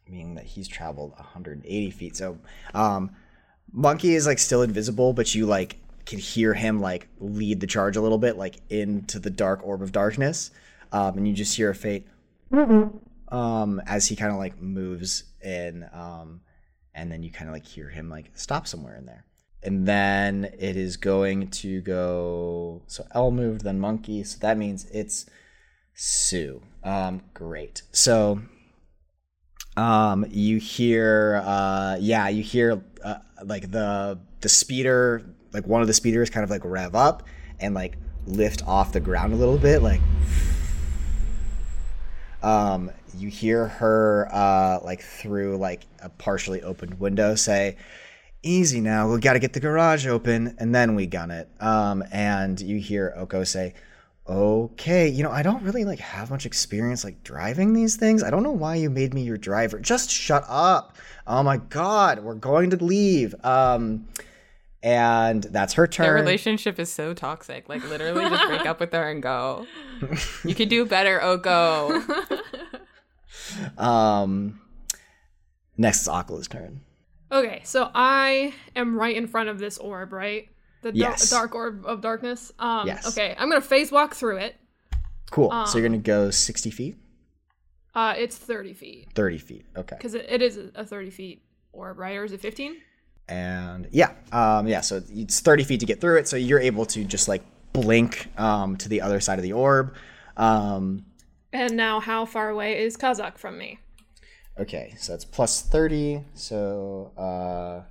meaning 0.07 0.35
that 0.35 0.45
he's 0.45 0.67
traveled 0.67 1.11
180 1.11 1.91
feet. 1.91 2.15
So, 2.15 2.39
um, 2.73 3.11
Monkey 3.75 4.15
is 4.15 4.25
like 4.25 4.39
still 4.39 4.61
invisible, 4.61 5.11
but 5.11 5.35
you 5.35 5.45
like 5.45 5.77
can 6.05 6.17
hear 6.17 6.53
him 6.53 6.79
like 6.79 7.09
lead 7.19 7.59
the 7.59 7.67
charge 7.67 7.97
a 7.97 8.01
little 8.01 8.17
bit, 8.17 8.37
like 8.37 8.61
into 8.69 9.19
the 9.19 9.29
dark 9.29 9.59
orb 9.63 9.81
of 9.81 9.91
darkness. 9.91 10.51
Um, 10.93 11.17
and 11.17 11.27
you 11.27 11.33
just 11.33 11.57
hear 11.57 11.71
a 11.71 11.75
faint 11.75 12.07
um, 13.29 13.81
as 13.85 14.07
he 14.07 14.15
kind 14.15 14.31
of 14.31 14.37
like 14.37 14.61
moves 14.61 15.25
in. 15.43 15.85
Um, 15.91 16.39
and 16.93 17.11
then 17.11 17.21
you 17.21 17.31
kind 17.31 17.49
of 17.49 17.53
like 17.53 17.65
hear 17.65 17.89
him 17.89 18.09
like 18.09 18.31
stop 18.33 18.65
somewhere 18.65 18.95
in 18.95 19.05
there. 19.05 19.25
And 19.61 19.85
then 19.85 20.45
it 20.57 20.77
is 20.77 20.95
going 20.95 21.49
to 21.49 21.81
go. 21.81 22.83
So 22.87 23.05
Elle 23.13 23.31
moved, 23.31 23.65
then 23.65 23.79
Monkey. 23.79 24.23
So 24.23 24.37
that 24.39 24.57
means 24.57 24.85
it's 24.91 25.25
Sue. 25.93 26.61
Um, 26.83 27.23
great. 27.33 27.81
So, 27.91 28.41
um, 29.75 30.25
you 30.29 30.59
hear, 30.59 31.41
uh, 31.43 31.97
yeah, 31.99 32.29
you 32.29 32.43
hear 32.43 32.81
uh, 33.03 33.15
like 33.45 33.71
the 33.71 34.19
the 34.41 34.49
speeder, 34.49 35.23
like 35.53 35.65
one 35.65 35.81
of 35.81 35.87
the 35.87 35.93
speeders, 35.93 36.29
kind 36.29 36.43
of 36.43 36.49
like 36.49 36.61
rev 36.63 36.95
up 36.95 37.23
and 37.59 37.73
like 37.73 37.97
lift 38.27 38.65
off 38.67 38.91
the 38.91 38.99
ground 38.99 39.33
a 39.33 39.35
little 39.35 39.57
bit, 39.57 39.81
like 39.81 40.01
um, 42.45 42.91
you 43.17 43.29
hear 43.29 43.67
her 43.67 44.29
uh, 44.31 44.79
like 44.83 45.01
through 45.01 45.57
like 45.57 45.85
a 46.01 46.09
partially 46.09 46.61
opened 46.61 46.99
window 46.99 47.33
say 47.33 47.75
easy 48.43 48.79
now 48.79 49.11
we 49.11 49.19
got 49.19 49.33
to 49.33 49.39
get 49.39 49.53
the 49.53 49.59
garage 49.59 50.05
open 50.05 50.55
and 50.59 50.73
then 50.73 50.93
we 50.93 51.07
gun 51.07 51.31
it. 51.31 51.49
Um, 51.59 52.03
and 52.11 52.61
you 52.61 52.77
hear 52.77 53.13
Oko 53.17 53.43
say 53.43 53.73
okay 54.27 55.07
you 55.07 55.21
know 55.21 55.31
i 55.31 55.43
don't 55.43 55.61
really 55.61 55.85
like 55.85 55.99
have 55.99 56.31
much 56.31 56.45
experience 56.45 57.03
like 57.03 57.23
driving 57.23 57.73
these 57.73 57.95
things 57.95 58.23
i 58.23 58.29
don't 58.31 58.41
know 58.41 58.51
why 58.51 58.73
you 58.73 58.89
made 58.89 59.13
me 59.13 59.21
your 59.21 59.37
driver 59.37 59.77
just 59.79 60.09
shut 60.09 60.43
up 60.47 60.97
oh 61.27 61.43
my 61.43 61.57
god 61.57 62.19
we're 62.19 62.33
going 62.33 62.71
to 62.71 62.83
leave 62.83 63.35
um, 63.45 64.07
and 64.85 65.43
that's 65.45 65.73
her 65.73 65.87
turn 65.87 66.05
Their 66.05 66.13
relationship 66.13 66.79
is 66.79 66.91
so 66.91 67.15
toxic. 67.15 67.67
Like 67.67 67.83
literally, 67.89 68.29
just 68.29 68.45
break 68.45 68.67
up 68.67 68.79
with 68.79 68.93
her 68.93 69.09
and 69.09 69.21
go. 69.21 69.65
You 70.43 70.53
could 70.53 70.69
do 70.69 70.85
better. 70.85 71.19
Go. 71.37 72.03
um, 73.79 74.61
next 75.75 76.03
is 76.03 76.07
Akala's 76.07 76.47
turn 76.47 76.81
Okay, 77.31 77.61
so 77.63 77.89
I 77.95 78.53
am 78.75 78.95
right 78.95 79.15
in 79.15 79.27
front 79.27 79.49
of 79.49 79.57
this 79.57 79.79
orb, 79.79 80.13
right? 80.13 80.49
The 80.85 80.91
Yes. 80.91 81.31
dark 81.31 81.55
orb 81.55 81.83
of 81.87 82.01
darkness. 82.01 82.51
Um, 82.59 82.85
Yes. 82.85 83.07
Okay, 83.07 83.33
I'm 83.39 83.49
gonna 83.49 83.59
phase 83.59 83.91
walk 83.91 84.13
through 84.13 84.37
it. 84.37 84.55
cool 85.31 85.49
so 85.65 85.79
you're 85.79 85.87
gonna 85.87 85.97
go 85.97 86.29
60 86.29 86.69
feet 86.69 86.95
Uh, 87.95 88.13
it's 88.15 88.37
30 88.37 88.73
feet 88.73 89.07
30 89.15 89.37
feet 89.39 89.65
okay 89.75 89.95
because 89.97 90.13
it, 90.13 90.25
it 90.29 90.41
is 90.43 90.57
a 90.75 90.85
30 90.85 91.09
feet 91.09 91.41
orb, 91.73 91.97
right? 91.97 92.15
Or 92.15 92.23
is 92.23 92.31
it 92.31 92.39
15? 92.41 92.75
and 93.27 93.87
yeah 93.91 94.11
um 94.31 94.67
yeah 94.67 94.81
so 94.81 95.01
it's 95.09 95.39
30 95.39 95.63
feet 95.63 95.79
to 95.79 95.87
get 95.87 95.99
through 95.99 96.17
it 96.19 96.27
so 96.27 96.35
you're 96.37 96.59
able 96.59 96.85
to 96.85 97.03
just 97.03 97.27
like 97.27 97.41
blink 97.73 98.29
um 98.37 98.77
to 98.77 98.87
the 98.87 99.01
other 99.01 99.19
side 99.19 99.39
of 99.39 99.43
the 99.43 99.53
orb 99.53 99.95
um 100.37 101.03
And 101.51 101.75
now, 101.75 101.99
how 101.99 102.25
far 102.25 102.49
away 102.51 102.77
is 102.85 102.95
Kazak 102.95 103.39
from 103.39 103.57
me? 103.57 103.79
okay 104.59 104.93
so 104.99 105.13
that's 105.13 105.25
plus 105.25 105.63
30 105.63 106.21
so 106.35 107.11
uh 107.17 107.81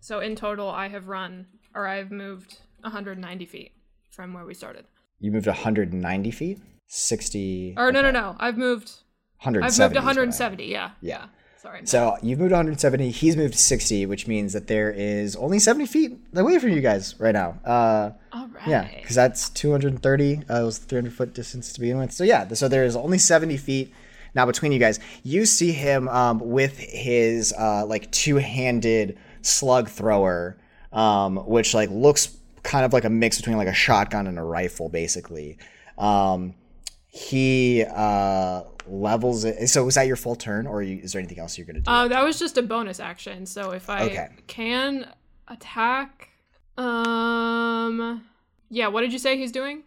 So 0.00 0.18
in 0.18 0.34
total, 0.34 0.68
I 0.68 0.88
have 0.88 1.06
run 1.06 1.46
or 1.74 1.86
I've 1.86 2.10
moved 2.10 2.58
190 2.80 3.46
feet 3.46 3.72
from 4.10 4.32
where 4.34 4.44
we 4.44 4.54
started. 4.54 4.84
you 5.20 5.30
moved 5.30 5.46
190 5.46 6.30
feet 6.30 6.58
60 6.88 7.74
Or 7.78 7.90
no, 7.92 8.02
no, 8.02 8.10
no. 8.10 8.36
I've 8.38 8.58
moved. 8.58 8.90
170 9.42 9.64
I've 9.64 9.78
moved 9.90 9.94
what 9.96 10.02
I- 10.02 10.06
170. 10.06 10.64
Yeah. 10.66 10.90
Yeah. 11.00 11.26
Sorry. 11.60 11.82
so 11.86 12.16
you've 12.24 12.40
moved 12.40 12.50
170 12.50 13.10
he's 13.12 13.36
moved 13.36 13.54
60 13.54 14.04
which 14.06 14.26
means 14.26 14.52
that 14.52 14.66
there 14.66 14.90
is 14.90 15.36
only 15.36 15.60
70 15.60 15.86
feet 15.86 16.18
away 16.34 16.58
from 16.58 16.70
you 16.70 16.80
guys 16.80 17.14
right 17.20 17.32
now 17.32 17.50
uh 17.64 18.10
All 18.32 18.48
right. 18.48 18.66
Yeah, 18.66 18.88
because 19.00 19.14
that's 19.14 19.48
230. 19.50 20.38
Uh, 20.50 20.62
it 20.62 20.64
was 20.64 20.78
300 20.78 21.12
foot 21.12 21.34
distance 21.34 21.72
to 21.72 21.80
begin 21.80 21.98
with. 21.98 22.10
So 22.12 22.24
yeah, 22.24 22.48
so 22.54 22.66
there 22.66 22.84
is 22.84 22.96
only 22.96 23.18
70 23.18 23.56
feet 23.58 23.94
now 24.34 24.44
between 24.44 24.72
you 24.72 24.80
guys. 24.80 24.98
You 25.22 25.46
see 25.46 25.70
him 25.70 26.08
um, 26.08 26.40
with 26.40 26.78
his 26.78 27.52
uh, 27.56 27.86
like 27.86 28.10
two-handed 28.10 29.16
slug 29.42 29.88
thrower, 29.88 30.56
um, 30.92 31.36
which 31.36 31.74
like 31.74 31.90
looks 31.90 32.36
kind 32.62 32.84
of 32.84 32.92
like 32.92 33.04
a 33.04 33.10
mix 33.10 33.36
between 33.38 33.56
like 33.56 33.68
a 33.68 33.74
shotgun 33.74 34.26
and 34.26 34.38
a 34.38 34.42
rifle, 34.42 34.88
basically. 34.88 35.58
Um, 35.98 36.54
he 37.08 37.84
uh, 37.84 38.62
levels 38.86 39.44
it. 39.44 39.68
So 39.68 39.84
was 39.84 39.96
that 39.96 40.06
your 40.06 40.16
full 40.16 40.36
turn, 40.36 40.66
or 40.66 40.82
you, 40.82 40.98
is 41.02 41.12
there 41.12 41.20
anything 41.20 41.38
else 41.38 41.58
you're 41.58 41.66
gonna 41.66 41.80
do? 41.80 41.90
Uh, 41.90 42.08
that 42.08 42.24
was 42.24 42.38
just 42.38 42.56
a 42.58 42.62
bonus 42.62 43.00
action. 43.00 43.44
So 43.46 43.72
if 43.72 43.90
I 43.90 44.02
Okay. 44.04 44.28
can 44.46 45.06
attack, 45.48 46.30
um, 46.78 48.24
yeah. 48.70 48.88
What 48.88 49.02
did 49.02 49.12
you 49.12 49.18
say 49.18 49.36
he's 49.36 49.52
doing? 49.52 49.82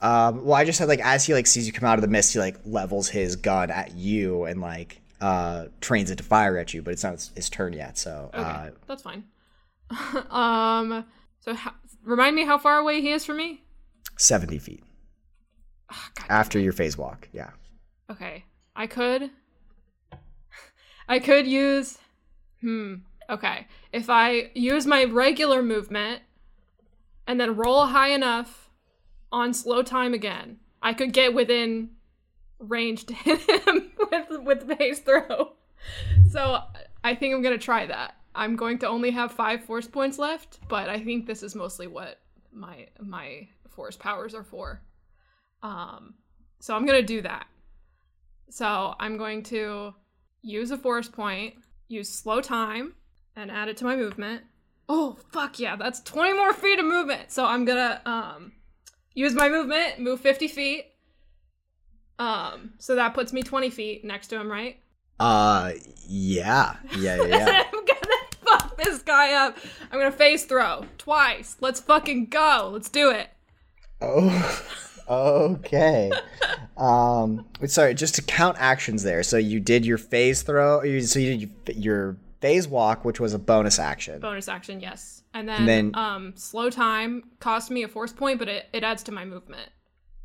Um, 0.00 0.44
well, 0.44 0.54
I 0.54 0.64
just 0.64 0.78
said 0.78 0.88
like 0.88 1.00
as 1.00 1.24
he 1.24 1.32
like 1.34 1.46
sees 1.46 1.66
you 1.66 1.72
come 1.72 1.88
out 1.88 1.98
of 1.98 2.02
the 2.02 2.08
mist, 2.08 2.32
he 2.32 2.38
like 2.38 2.56
levels 2.64 3.08
his 3.08 3.34
gun 3.36 3.70
at 3.70 3.94
you 3.94 4.44
and 4.44 4.60
like 4.60 5.00
uh 5.20 5.66
trains 5.80 6.10
it 6.10 6.16
to 6.18 6.24
fire 6.24 6.58
at 6.58 6.74
you, 6.74 6.82
but 6.82 6.92
it's 6.92 7.02
not 7.02 7.14
his, 7.14 7.32
his 7.34 7.50
turn 7.50 7.72
yet. 7.72 7.96
So 7.98 8.30
Okay, 8.34 8.42
uh, 8.42 8.70
that's 8.86 9.02
fine. 9.02 9.24
um, 10.30 11.04
so 11.40 11.54
ho- 11.54 11.70
remind 12.02 12.34
me 12.36 12.44
how 12.44 12.58
far 12.58 12.78
away 12.78 13.00
he 13.00 13.12
is 13.12 13.24
from 13.24 13.36
me. 13.38 13.62
seventy 14.18 14.58
feet 14.58 14.82
God 15.88 16.26
after 16.28 16.58
your 16.58 16.72
phase 16.72 16.96
walk. 16.98 17.28
Yeah. 17.32 17.50
Okay. 18.10 18.44
I 18.74 18.86
could 18.86 19.30
I 21.08 21.18
could 21.18 21.46
use 21.46 21.98
hmm. 22.60 22.96
Okay. 23.28 23.66
If 23.92 24.08
I 24.08 24.50
use 24.54 24.86
my 24.86 25.04
regular 25.04 25.62
movement 25.62 26.22
and 27.26 27.40
then 27.40 27.56
roll 27.56 27.86
high 27.86 28.10
enough 28.10 28.70
on 29.32 29.52
slow 29.52 29.82
time 29.82 30.14
again, 30.14 30.58
I 30.82 30.92
could 30.92 31.12
get 31.12 31.34
within 31.34 31.90
range 32.58 33.04
to 33.06 33.14
hit 33.14 33.40
him 33.66 33.90
with 34.10 34.40
with 34.42 34.78
phase 34.78 35.00
throw. 35.00 35.52
So 36.30 36.60
I 37.02 37.14
think 37.14 37.34
I'm 37.34 37.42
gonna 37.42 37.58
try 37.58 37.86
that. 37.86 38.16
I'm 38.36 38.54
going 38.54 38.78
to 38.78 38.88
only 38.88 39.10
have 39.12 39.32
five 39.32 39.64
force 39.64 39.86
points 39.86 40.18
left, 40.18 40.58
but 40.68 40.88
I 40.88 41.00
think 41.00 41.26
this 41.26 41.42
is 41.42 41.54
mostly 41.54 41.86
what 41.86 42.20
my 42.52 42.88
my 43.00 43.48
force 43.68 43.96
powers 43.96 44.34
are 44.34 44.44
for. 44.44 44.82
Um, 45.62 46.14
so 46.60 46.76
I'm 46.76 46.86
gonna 46.86 47.02
do 47.02 47.22
that. 47.22 47.46
So 48.50 48.94
I'm 49.00 49.16
going 49.16 49.42
to 49.44 49.94
use 50.42 50.70
a 50.70 50.78
force 50.78 51.08
point, 51.08 51.54
use 51.88 52.08
slow 52.08 52.40
time, 52.40 52.94
and 53.34 53.50
add 53.50 53.68
it 53.68 53.76
to 53.78 53.84
my 53.84 53.96
movement. 53.96 54.42
Oh 54.88 55.18
fuck 55.32 55.58
yeah, 55.58 55.76
that's 55.76 56.00
20 56.02 56.34
more 56.34 56.52
feet 56.52 56.78
of 56.78 56.84
movement. 56.84 57.32
So 57.32 57.44
I'm 57.44 57.64
gonna 57.64 58.00
um 58.04 58.52
use 59.14 59.34
my 59.34 59.48
movement, 59.48 59.98
move 59.98 60.20
50 60.20 60.46
feet. 60.48 60.86
Um, 62.18 62.74
so 62.78 62.94
that 62.94 63.14
puts 63.14 63.32
me 63.32 63.42
20 63.42 63.70
feet 63.70 64.04
next 64.04 64.28
to 64.28 64.40
him, 64.40 64.50
right? 64.50 64.78
Uh, 65.18 65.72
yeah, 66.06 66.76
yeah, 66.96 67.16
yeah. 67.16 67.26
yeah. 67.26 67.62
I'm 68.78 68.84
gonna 68.84 68.90
fuck 68.90 68.92
this 68.94 69.02
guy 69.02 69.32
up. 69.34 69.56
I'm 69.90 69.98
gonna 69.98 70.12
phase 70.12 70.44
throw 70.44 70.84
twice. 70.98 71.56
Let's 71.60 71.80
fucking 71.80 72.26
go. 72.26 72.70
Let's 72.72 72.88
do 72.88 73.10
it. 73.10 73.28
oh, 74.02 74.66
okay. 75.08 76.10
um, 76.76 77.46
sorry, 77.66 77.94
just 77.94 78.14
to 78.16 78.22
count 78.22 78.56
actions 78.60 79.02
there. 79.02 79.22
So 79.22 79.36
you 79.36 79.60
did 79.60 79.86
your 79.86 79.98
phase 79.98 80.42
throw. 80.42 80.82
you- 80.82 81.00
So 81.02 81.18
you 81.18 81.46
did 81.64 81.76
your 81.76 82.16
phase 82.40 82.68
walk, 82.68 83.04
which 83.04 83.20
was 83.20 83.34
a 83.34 83.38
bonus 83.38 83.78
action. 83.78 84.20
Bonus 84.20 84.48
action, 84.48 84.80
yes. 84.80 85.22
And 85.34 85.48
then, 85.48 85.60
And 85.60 85.68
then- 85.68 85.90
um, 85.94 86.32
slow 86.36 86.70
time 86.70 87.22
cost 87.40 87.70
me 87.70 87.82
a 87.82 87.88
force 87.88 88.12
point, 88.12 88.38
but 88.38 88.48
it, 88.48 88.66
it 88.72 88.84
adds 88.84 89.02
to 89.04 89.12
my 89.12 89.24
movement. 89.24 89.70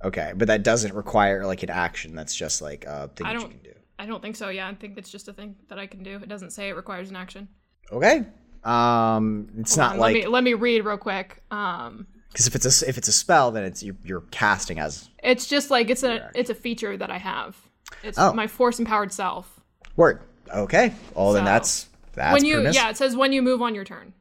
Okay, 0.04 0.34
but 0.36 0.48
that 0.48 0.64
doesn't 0.64 0.94
require 0.96 1.46
like 1.46 1.62
an 1.64 1.70
action. 1.70 2.16
That's 2.16 2.34
just 2.36 2.62
like 2.62 2.86
a 2.86 3.10
thing 3.16 3.28
I 3.28 3.34
that 3.34 3.42
you 3.44 3.48
can 3.50 3.60
do. 3.64 3.74
I 4.00 4.06
don't 4.08 4.22
think 4.22 4.36
so. 4.36 4.50
Yeah, 4.50 4.68
I 4.68 4.74
think 4.74 4.98
it's 4.98 5.12
just 5.12 5.28
a 5.28 5.34
thing 5.34 5.56
that 5.70 5.78
I 5.78 5.86
can 5.86 6.02
do. 6.02 6.16
It 6.16 6.28
doesn't 6.28 6.50
say 6.52 6.70
it 6.70 6.76
requires 6.76 7.12
an 7.12 7.16
action. 7.16 7.48
Okay, 7.92 8.26
Um, 8.64 9.50
it's 9.58 9.76
Hold 9.76 9.86
not 9.86 9.94
on, 9.94 10.00
like 10.00 10.14
let 10.16 10.24
me 10.24 10.28
let 10.28 10.44
me 10.44 10.54
read 10.54 10.86
real 10.86 10.98
quick. 10.98 11.42
Um, 11.52 12.08
because 12.32 12.48
if 12.48 12.56
it's 12.56 12.82
a 12.84 12.88
if 12.90 12.98
it's 12.98 13.08
a 13.08 13.12
spell, 13.12 13.52
then 13.52 13.64
it's 13.64 13.84
you're, 13.84 13.96
you're 14.04 14.22
casting 14.32 14.80
as 14.80 15.10
it's 15.24 15.48
just 15.48 15.70
like 15.70 15.90
it's 15.90 16.04
a 16.04 16.30
it's 16.36 16.50
a 16.50 16.56
feature 16.56 16.96
that 16.98 17.10
I 17.12 17.18
have. 17.18 17.58
It's 18.04 18.18
Oh. 18.18 18.34
my 18.34 18.48
force 18.48 18.80
empowered 18.80 19.12
self. 19.12 19.60
word. 19.96 20.22
Okay. 20.54 20.94
Oh, 21.16 21.34
then 21.34 21.46
that's 21.46 21.88
that's 22.14 22.34
when 22.34 22.46
you 22.46 22.70
yeah, 22.72 22.90
it 22.90 22.98
says 22.98 23.16
when 23.16 23.34
you 23.34 23.42
move 23.42 23.62
on 23.62 23.76
your 23.76 23.84
turn. 23.84 24.14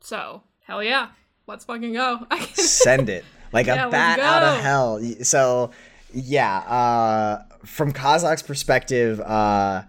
So 0.00 0.42
hell 0.64 0.82
yeah, 0.82 1.08
let's 1.46 1.64
fucking 1.64 1.92
go. 1.92 2.26
send 2.54 3.08
it 3.08 3.24
like 3.52 3.66
Yeah, 3.66 3.88
a 3.88 3.90
bat 3.90 4.18
out 4.18 4.42
of 4.42 4.60
hell. 4.60 5.00
So, 5.22 5.70
yeah, 6.14 6.56
uh, 6.58 7.42
from 7.66 7.92
Kazak's 7.92 8.42
perspective, 8.42 9.20
uh, 9.20 9.82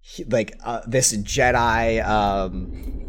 he- 0.00 0.24
like 0.24 0.58
uh, 0.62 0.82
this 0.86 1.14
Jedi 1.16 2.06
um, 2.06 3.03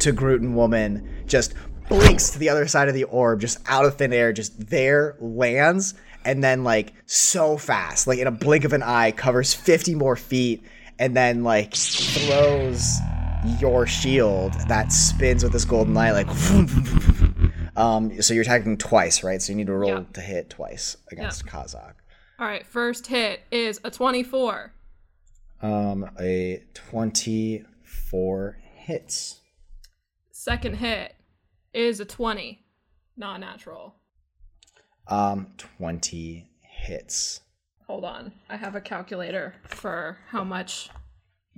Togruta 0.00 0.52
woman 0.52 1.08
just 1.26 1.54
blinks 1.88 2.30
to 2.30 2.38
the 2.38 2.48
other 2.48 2.66
side 2.66 2.88
of 2.88 2.94
the 2.94 3.04
orb, 3.04 3.40
just 3.40 3.58
out 3.66 3.84
of 3.84 3.96
thin 3.96 4.12
air, 4.12 4.32
just 4.32 4.68
there 4.70 5.16
lands, 5.20 5.94
and 6.24 6.42
then 6.42 6.64
like 6.64 6.92
so 7.06 7.56
fast, 7.56 8.06
like 8.06 8.18
in 8.18 8.26
a 8.26 8.30
blink 8.32 8.64
of 8.64 8.72
an 8.72 8.82
eye, 8.82 9.12
covers 9.12 9.52
fifty 9.54 9.94
more 9.94 10.16
feet, 10.16 10.62
and 10.98 11.16
then 11.16 11.44
like 11.44 11.74
throws 11.74 12.98
your 13.58 13.86
shield 13.86 14.52
that 14.68 14.92
spins 14.92 15.42
with 15.42 15.52
this 15.52 15.64
golden 15.64 15.94
light, 15.94 16.12
like. 16.12 16.28
Um, 17.76 18.20
so 18.20 18.34
you're 18.34 18.42
attacking 18.42 18.76
twice, 18.76 19.22
right? 19.22 19.40
So 19.40 19.52
you 19.52 19.56
need 19.56 19.68
to 19.68 19.72
roll 19.72 19.90
Yeah. 19.90 20.02
to 20.12 20.20
hit 20.20 20.50
twice 20.50 20.96
against 21.10 21.46
Kazak. 21.46 21.94
All 22.38 22.46
right, 22.46 22.66
first 22.66 23.06
hit 23.06 23.40
is 23.50 23.80
a 23.84 23.90
24. 23.90 24.72
Um, 25.62 26.10
a 26.20 26.62
twenty-four 26.74 28.58
hits. 28.74 29.39
Second 30.40 30.76
hit 30.76 31.14
is 31.74 32.00
a 32.00 32.06
20. 32.06 32.64
Not 33.14 33.40
natural. 33.40 33.96
Um, 35.06 35.48
twenty 35.58 36.50
hits. 36.62 37.42
Hold 37.86 38.06
on. 38.06 38.32
I 38.48 38.56
have 38.56 38.74
a 38.74 38.80
calculator 38.80 39.56
for 39.64 40.16
how 40.28 40.42
much 40.42 40.88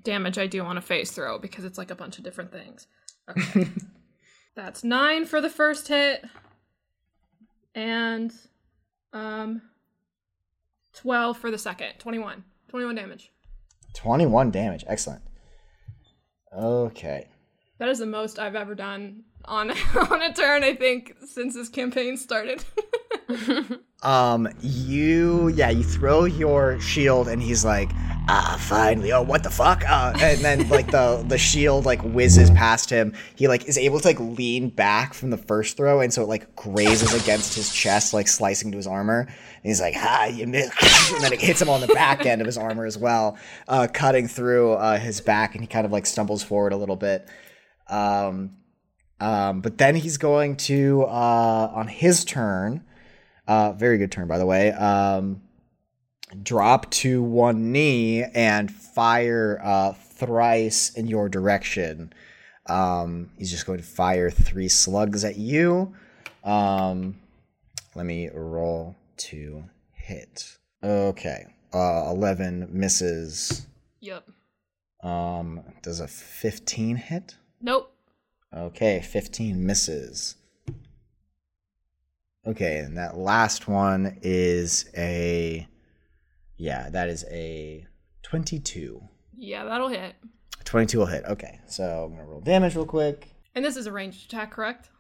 damage 0.02 0.36
I 0.36 0.48
do 0.48 0.62
on 0.62 0.78
a 0.78 0.80
phase 0.80 1.12
throw 1.12 1.38
because 1.38 1.64
it's 1.64 1.78
like 1.78 1.92
a 1.92 1.94
bunch 1.94 2.18
of 2.18 2.24
different 2.24 2.50
things. 2.50 2.88
Okay. 3.30 3.68
That's 4.56 4.82
9 4.82 5.26
for 5.26 5.40
the 5.40 5.48
first 5.48 5.86
hit 5.86 6.24
and 7.76 8.32
um 9.12 9.62
12 10.94 11.38
for 11.38 11.52
the 11.52 11.58
second. 11.58 11.92
21. 12.00 12.42
21 12.68 12.96
damage. 12.96 13.30
Twenty-one 13.94 14.50
damage. 14.50 14.84
Excellent. 14.88 15.22
Okay. 16.52 17.28
That 17.82 17.88
is 17.88 17.98
the 17.98 18.06
most 18.06 18.38
I've 18.38 18.54
ever 18.54 18.76
done 18.76 19.24
on 19.44 19.72
on 19.96 20.22
a 20.22 20.32
turn 20.32 20.62
I 20.62 20.72
think 20.72 21.16
since 21.26 21.54
this 21.54 21.68
campaign 21.68 22.16
started. 22.16 22.64
Um, 24.02 24.48
you, 24.60 25.46
yeah, 25.50 25.70
you 25.70 25.84
throw 25.84 26.24
your 26.24 26.80
shield, 26.80 27.28
and 27.28 27.40
he's 27.40 27.64
like, 27.64 27.88
"Ah, 28.28 28.56
finally! 28.58 29.12
Oh, 29.12 29.22
what 29.22 29.44
the 29.44 29.50
fuck?" 29.50 29.88
Uh, 29.88 30.12
and 30.20 30.40
then 30.40 30.68
like 30.68 30.90
the 30.90 31.24
the 31.28 31.38
shield 31.38 31.86
like 31.86 32.02
whizzes 32.02 32.50
past 32.50 32.90
him. 32.90 33.14
He 33.36 33.46
like 33.46 33.66
is 33.68 33.78
able 33.78 34.00
to 34.00 34.08
like 34.08 34.18
lean 34.18 34.70
back 34.70 35.14
from 35.14 35.30
the 35.30 35.36
first 35.36 35.76
throw, 35.76 36.00
and 36.00 36.12
so 36.12 36.22
it 36.22 36.28
like 36.28 36.56
grazes 36.56 37.14
against 37.14 37.54
his 37.54 37.72
chest, 37.72 38.12
like 38.12 38.26
slicing 38.26 38.72
to 38.72 38.76
his 38.76 38.88
armor. 38.88 39.20
And 39.20 39.62
he's 39.62 39.80
like, 39.80 39.94
"Ah, 39.96 40.26
you 40.26 40.48
missed!" 40.48 40.72
and 41.12 41.22
then 41.22 41.32
it 41.32 41.40
hits 41.40 41.62
him 41.62 41.68
on 41.68 41.80
the 41.80 41.86
back 41.86 42.26
end 42.26 42.40
of 42.40 42.46
his 42.46 42.58
armor 42.58 42.86
as 42.86 42.98
well, 42.98 43.38
uh, 43.68 43.86
cutting 43.92 44.26
through 44.26 44.72
uh, 44.72 44.98
his 44.98 45.20
back, 45.20 45.54
and 45.54 45.62
he 45.62 45.68
kind 45.68 45.86
of 45.86 45.92
like 45.92 46.06
stumbles 46.06 46.42
forward 46.42 46.72
a 46.72 46.76
little 46.76 46.96
bit. 46.96 47.28
Um, 47.92 48.56
um, 49.20 49.60
but 49.60 49.78
then 49.78 49.94
he's 49.94 50.16
going 50.16 50.56
to 50.56 51.02
uh, 51.04 51.72
on 51.74 51.86
his 51.86 52.24
turn. 52.24 52.84
Uh, 53.46 53.72
very 53.72 53.98
good 53.98 54.10
turn, 54.10 54.26
by 54.26 54.38
the 54.38 54.46
way. 54.46 54.72
Um, 54.72 55.42
drop 56.42 56.90
to 56.90 57.22
one 57.22 57.70
knee 57.70 58.24
and 58.24 58.72
fire 58.72 59.60
uh, 59.62 59.92
thrice 59.92 60.90
in 60.94 61.06
your 61.06 61.28
direction. 61.28 62.12
Um, 62.66 63.30
he's 63.38 63.50
just 63.50 63.66
going 63.66 63.78
to 63.78 63.84
fire 63.84 64.30
three 64.30 64.68
slugs 64.68 65.24
at 65.24 65.36
you. 65.36 65.94
Um, 66.42 67.20
let 67.94 68.06
me 68.06 68.28
roll 68.32 68.96
to 69.18 69.64
hit. 69.92 70.56
Okay, 70.82 71.44
uh, 71.72 72.10
eleven 72.10 72.68
misses. 72.70 73.66
yep. 74.00 74.26
Um, 75.02 75.60
does 75.82 76.00
a 76.00 76.08
fifteen 76.08 76.96
hit? 76.96 77.36
Nope. 77.62 77.94
Okay, 78.54 79.00
15 79.00 79.64
misses. 79.64 80.36
Okay, 82.46 82.78
and 82.78 82.98
that 82.98 83.16
last 83.16 83.68
one 83.68 84.18
is 84.20 84.90
a. 84.96 85.66
Yeah, 86.56 86.90
that 86.90 87.08
is 87.08 87.24
a 87.30 87.86
22. 88.24 89.00
Yeah, 89.36 89.64
that'll 89.64 89.88
hit. 89.88 90.14
22 90.64 90.98
will 90.98 91.06
hit. 91.06 91.24
Okay, 91.24 91.60
so 91.66 92.04
I'm 92.04 92.14
going 92.14 92.24
to 92.24 92.30
roll 92.30 92.40
damage 92.40 92.74
real 92.74 92.84
quick. 92.84 93.28
And 93.54 93.64
this 93.64 93.76
is 93.76 93.86
a 93.86 93.92
ranged 93.92 94.26
attack, 94.26 94.50
correct? 94.50 94.90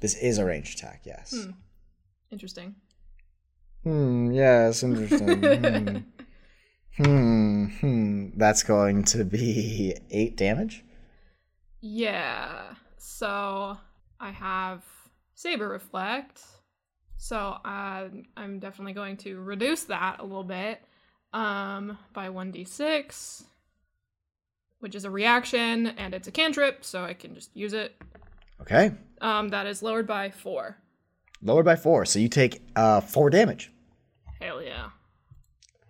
This 0.00 0.14
is 0.16 0.38
a 0.38 0.44
ranged 0.44 0.78
attack, 0.78 1.02
yes. 1.04 1.34
Hmm. 1.34 1.50
Interesting. 2.30 2.74
Hmm, 3.82 4.30
yes, 4.32 4.82
interesting. 4.82 5.42
hmm. 6.96 7.02
hmm, 7.02 7.64
hmm. 7.66 8.28
That's 8.36 8.62
going 8.62 9.04
to 9.04 9.24
be 9.24 9.96
8 10.10 10.36
damage. 10.36 10.84
Yeah. 11.80 12.74
So 12.98 13.76
I 14.20 14.30
have 14.30 14.82
Saber 15.34 15.68
Reflect. 15.68 16.42
So 17.16 17.36
uh, 17.64 18.08
I'm 18.36 18.58
definitely 18.60 18.92
going 18.92 19.16
to 19.18 19.40
reduce 19.40 19.84
that 19.84 20.20
a 20.20 20.22
little 20.22 20.44
bit 20.44 20.80
um, 21.32 21.98
by 22.12 22.28
1d6, 22.28 23.42
which 24.80 24.94
is 24.94 25.04
a 25.04 25.10
reaction 25.10 25.88
and 25.88 26.14
it's 26.14 26.28
a 26.28 26.32
cantrip, 26.32 26.84
so 26.84 27.04
I 27.04 27.14
can 27.14 27.34
just 27.34 27.54
use 27.56 27.72
it. 27.72 27.96
Okay, 28.60 28.92
Um, 29.20 29.48
that 29.50 29.66
is 29.66 29.82
lowered 29.82 30.06
by 30.06 30.30
4. 30.30 30.76
lowered 31.42 31.64
by 31.64 31.76
4, 31.76 32.04
so 32.06 32.18
you 32.18 32.28
take 32.28 32.60
uh, 32.76 33.00
4 33.00 33.30
damage. 33.30 33.72
Hell 34.40 34.62
yeah. 34.62 34.90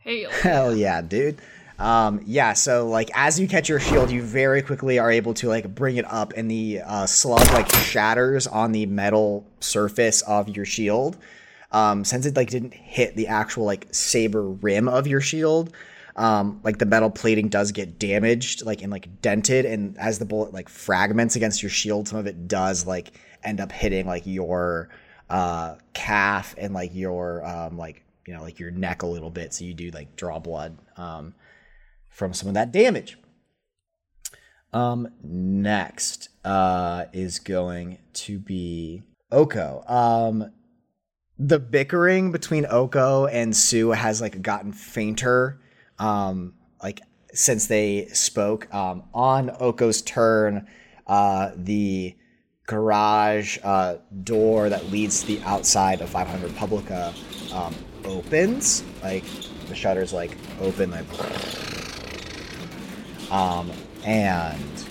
Hail. 0.01 0.31
Hell 0.43 0.75
yeah, 0.75 1.01
dude. 1.03 1.41
Um, 1.79 2.21
yeah, 2.27 2.55
so 2.55 2.89
like 2.89 3.11
as 3.15 3.39
you 3.39 3.47
catch 3.47 3.69
your 3.69 3.79
shield, 3.79 4.11
you 4.11 4.23
very 4.23 4.63
quickly 4.63 4.99
are 4.99 5.11
able 5.11 5.33
to 5.35 5.49
like 5.49 5.75
bring 5.75 5.97
it 5.97 6.05
up, 6.11 6.33
and 6.37 6.51
the 6.51 6.81
uh, 6.85 7.07
slug 7.07 7.47
like 7.53 7.71
shatters 7.71 8.47
on 8.47 8.73
the 8.73 8.87
metal 8.87 9.47
surface 9.61 10.23
of 10.23 10.49
your 10.49 10.65
shield. 10.65 11.17
Um, 11.71 12.05
since 12.05 12.27
it 12.27 12.35
like 12.35 12.51
didn't 12.51 12.75
hit 12.75 13.15
the 13.15 13.29
actual 13.29 13.65
like 13.65 13.87
saber 13.93 14.43
rim 14.43 14.89
of 14.89 15.07
your 15.07 15.21
shield, 15.21 15.73
um, 16.17 16.61
like 16.65 16.79
the 16.79 16.87
metal 16.87 17.11
plating 17.11 17.49
does 17.49 17.71
get 17.71 17.99
damaged, 17.99 18.67
like 18.67 18.83
and 18.83 18.91
like 18.91 19.23
dented, 19.23 19.65
and 19.65 19.97
as 19.99 20.19
the 20.19 20.25
bullet 20.25 20.53
like 20.53 20.69
fragments 20.69 21.37
against 21.37 21.63
your 21.63 21.71
shield, 21.71 22.09
some 22.09 22.19
of 22.19 22.27
it 22.27 22.49
does 22.49 22.87
like 22.87 23.13
end 23.45 23.61
up 23.61 23.71
hitting 23.71 24.07
like 24.07 24.27
your 24.27 24.89
uh 25.31 25.77
calf 25.93 26.55
and 26.59 26.75
like 26.75 26.93
your 26.95 27.45
um 27.47 27.77
like 27.77 28.03
you 28.27 28.35
know 28.35 28.43
like 28.43 28.59
your 28.59 28.73
neck 28.73 29.03
a 29.03 29.07
little 29.07 29.31
bit, 29.31 29.55
so 29.55 29.65
you 29.65 29.75
do 29.75 29.91
like 29.93 30.17
draw 30.17 30.41
blood 30.41 30.77
um 30.97 31.35
from 32.19 32.35
some 32.35 32.49
of 32.49 32.55
that 32.55 32.73
damage. 32.73 33.17
Um, 34.73 35.09
next 35.23 36.29
uh, 36.45 37.05
is 37.13 37.39
going 37.39 37.99
to 38.15 38.39
be 38.39 39.03
Oko. 39.31 39.85
Um, 39.87 40.53
the 41.39 41.61
bickering 41.61 42.33
between 42.33 42.67
Oko 42.69 43.27
and 43.27 43.57
Sue 43.57 43.91
has 43.91 44.21
like 44.21 44.43
gotten 44.43 44.73
fainter. 44.73 45.61
Um, 45.99 46.55
like 46.83 47.01
since 47.33 47.67
they 47.67 48.07
spoke. 48.09 48.73
Um, 48.75 49.05
on 49.15 49.51
Oko's 49.61 50.03
turn, 50.03 50.67
uh, 51.07 51.53
the 51.55 52.17
garage 52.67 53.59
uh, 53.63 53.97
door 54.25 54.69
that 54.69 54.91
leads 54.91 55.23
to 55.23 55.27
the 55.29 55.43
outside 55.43 56.01
of 56.01 56.11
500 56.11 56.55
Publica 56.57 57.15
um, 57.53 57.75
opens. 58.05 58.83
Like 59.03 59.25
the 59.69 59.75
shutters 59.75 60.13
like 60.13 60.37
open 60.61 60.91
like 60.91 61.07
um, 63.31 63.71
and 64.05 64.89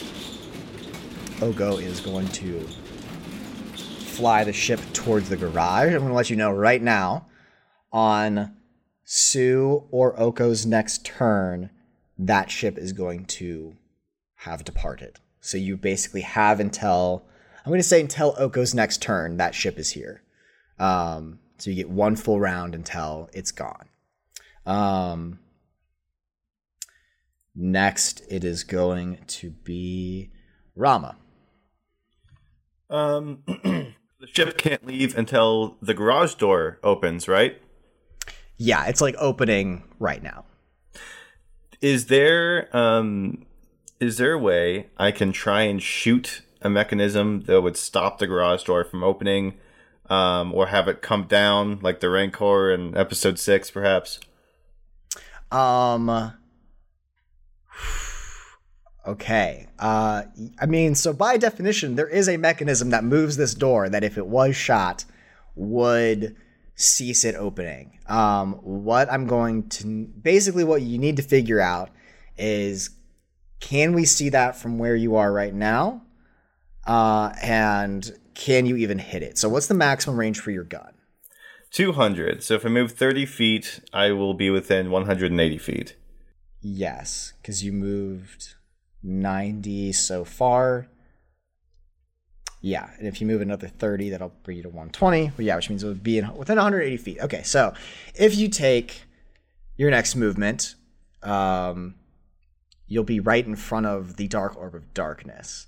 Oko 1.41 1.77
is 1.77 1.99
going 1.99 2.27
to 2.29 2.61
fly 4.17 4.43
the 4.43 4.53
ship 4.53 4.79
towards 4.93 5.29
the 5.29 5.38
garage. 5.38 5.93
I'm 5.93 5.99
going 5.99 6.09
to 6.09 6.13
let 6.13 6.29
you 6.29 6.35
know 6.35 6.51
right 6.51 6.81
now 6.81 7.27
on 7.91 8.55
Sue 9.03 9.85
or 9.91 10.19
Oko's 10.19 10.65
next 10.65 11.05
turn, 11.05 11.69
that 12.17 12.51
ship 12.51 12.77
is 12.77 12.93
going 12.93 13.25
to 13.25 13.75
have 14.35 14.65
departed. 14.65 15.19
So 15.39 15.57
you 15.57 15.77
basically 15.77 16.21
have 16.21 16.59
until, 16.59 17.25
I'm 17.63 17.69
going 17.69 17.79
to 17.79 17.83
say 17.83 18.01
until 18.01 18.35
Oko's 18.38 18.73
next 18.73 19.01
turn, 19.01 19.38
that 19.38 19.55
ship 19.55 19.77
is 19.79 19.91
here. 19.91 20.23
Um, 20.79 21.39
so 21.57 21.69
you 21.69 21.75
get 21.75 21.89
one 21.89 22.15
full 22.15 22.39
round 22.39 22.75
until 22.75 23.29
it's 23.33 23.51
gone. 23.51 23.88
Um, 24.65 25.39
Next, 27.59 28.21
it 28.29 28.43
is 28.43 28.63
going 28.63 29.17
to 29.25 29.49
be 29.49 30.29
Rama. 30.75 31.15
Um, 32.87 33.39
the 33.47 34.27
ship 34.31 34.59
can't 34.59 34.85
leave 34.85 35.17
until 35.17 35.75
the 35.81 35.95
garage 35.95 36.35
door 36.35 36.77
opens, 36.83 37.27
right? 37.27 37.59
Yeah, 38.57 38.85
it's 38.85 39.01
like 39.01 39.15
opening 39.17 39.83
right 39.97 40.21
now. 40.21 40.45
Is 41.81 42.05
there 42.05 42.75
um 42.77 43.47
is 43.99 44.17
there 44.17 44.33
a 44.33 44.39
way 44.39 44.87
I 44.97 45.09
can 45.09 45.31
try 45.31 45.63
and 45.63 45.81
shoot 45.81 46.43
a 46.61 46.69
mechanism 46.69 47.41
that 47.45 47.61
would 47.61 47.75
stop 47.75 48.19
the 48.19 48.27
garage 48.27 48.65
door 48.65 48.83
from 48.83 49.03
opening 49.03 49.57
um 50.11 50.53
or 50.53 50.67
have 50.67 50.87
it 50.87 51.01
come 51.01 51.25
down 51.25 51.79
like 51.81 52.01
the 52.01 52.09
Rancor 52.09 52.71
in 52.71 52.95
episode 52.95 53.39
6 53.39 53.71
perhaps? 53.71 54.19
Um. 55.51 56.33
Okay. 59.07 59.67
Uh, 59.79 60.23
I 60.59 60.65
mean, 60.65 60.93
so 60.93 61.13
by 61.13 61.37
definition, 61.37 61.95
there 61.95 62.09
is 62.09 62.27
a 62.27 62.35
mechanism 62.35 62.89
that 62.89 63.05
moves 63.05 63.37
this 63.37 63.53
door 63.53 63.87
that, 63.87 64.03
if 64.03 64.17
it 64.17 64.27
was 64.27 64.55
shot, 64.55 65.05
would 65.55 66.35
cease 66.75 67.23
it 67.23 67.35
opening. 67.35 67.99
Um, 68.07 68.53
what 68.55 69.11
I'm 69.11 69.25
going 69.25 69.69
to 69.69 70.05
basically 70.05 70.65
what 70.65 70.81
you 70.81 70.97
need 70.97 71.15
to 71.17 71.23
figure 71.23 71.61
out 71.61 71.89
is 72.37 72.89
can 73.59 73.93
we 73.93 74.05
see 74.05 74.29
that 74.29 74.57
from 74.57 74.77
where 74.77 74.95
you 74.95 75.15
are 75.15 75.31
right 75.31 75.53
now? 75.53 76.03
Uh, 76.85 77.33
and 77.41 78.11
can 78.33 78.65
you 78.65 78.75
even 78.75 78.99
hit 78.99 79.23
it? 79.23 79.37
So, 79.37 79.49
what's 79.49 79.67
the 79.67 79.73
maximum 79.73 80.19
range 80.19 80.39
for 80.39 80.51
your 80.51 80.63
gun? 80.63 80.93
200. 81.71 82.43
So 82.43 82.53
if 82.55 82.65
I 82.65 82.69
move 82.69 82.93
30 82.93 83.25
feet, 83.25 83.81
I 83.91 84.11
will 84.11 84.33
be 84.33 84.49
within 84.49 84.89
180 84.89 85.57
feet. 85.57 85.95
Yes, 86.61 87.33
because 87.41 87.63
you 87.63 87.73
moved 87.73 88.55
90 89.07 89.93
so 89.93 90.23
far. 90.23 90.87
Yeah, 92.61 92.89
and 92.97 93.07
if 93.07 93.21
you 93.21 93.27
move 93.27 93.41
another 93.41 93.67
30, 93.67 94.09
that'll 94.09 94.33
bring 94.43 94.57
you 94.57 94.63
to 94.63 94.69
120. 94.69 95.31
Well, 95.37 95.45
yeah, 95.45 95.55
which 95.55 95.69
means 95.69 95.83
it 95.83 95.87
would 95.87 96.03
be 96.03 96.17
in, 96.17 96.33
within 96.35 96.57
180 96.57 96.97
feet. 96.97 97.19
Okay, 97.19 97.43
so 97.43 97.73
if 98.15 98.35
you 98.35 98.49
take 98.49 99.03
your 99.77 99.91
next 99.91 100.15
movement, 100.15 100.75
um, 101.23 101.95
you'll 102.87 103.03
be 103.03 103.19
right 103.19 103.45
in 103.45 103.55
front 103.55 103.85
of 103.85 104.17
the 104.17 104.27
dark 104.27 104.57
orb 104.57 104.75
of 104.75 104.93
darkness. 104.93 105.67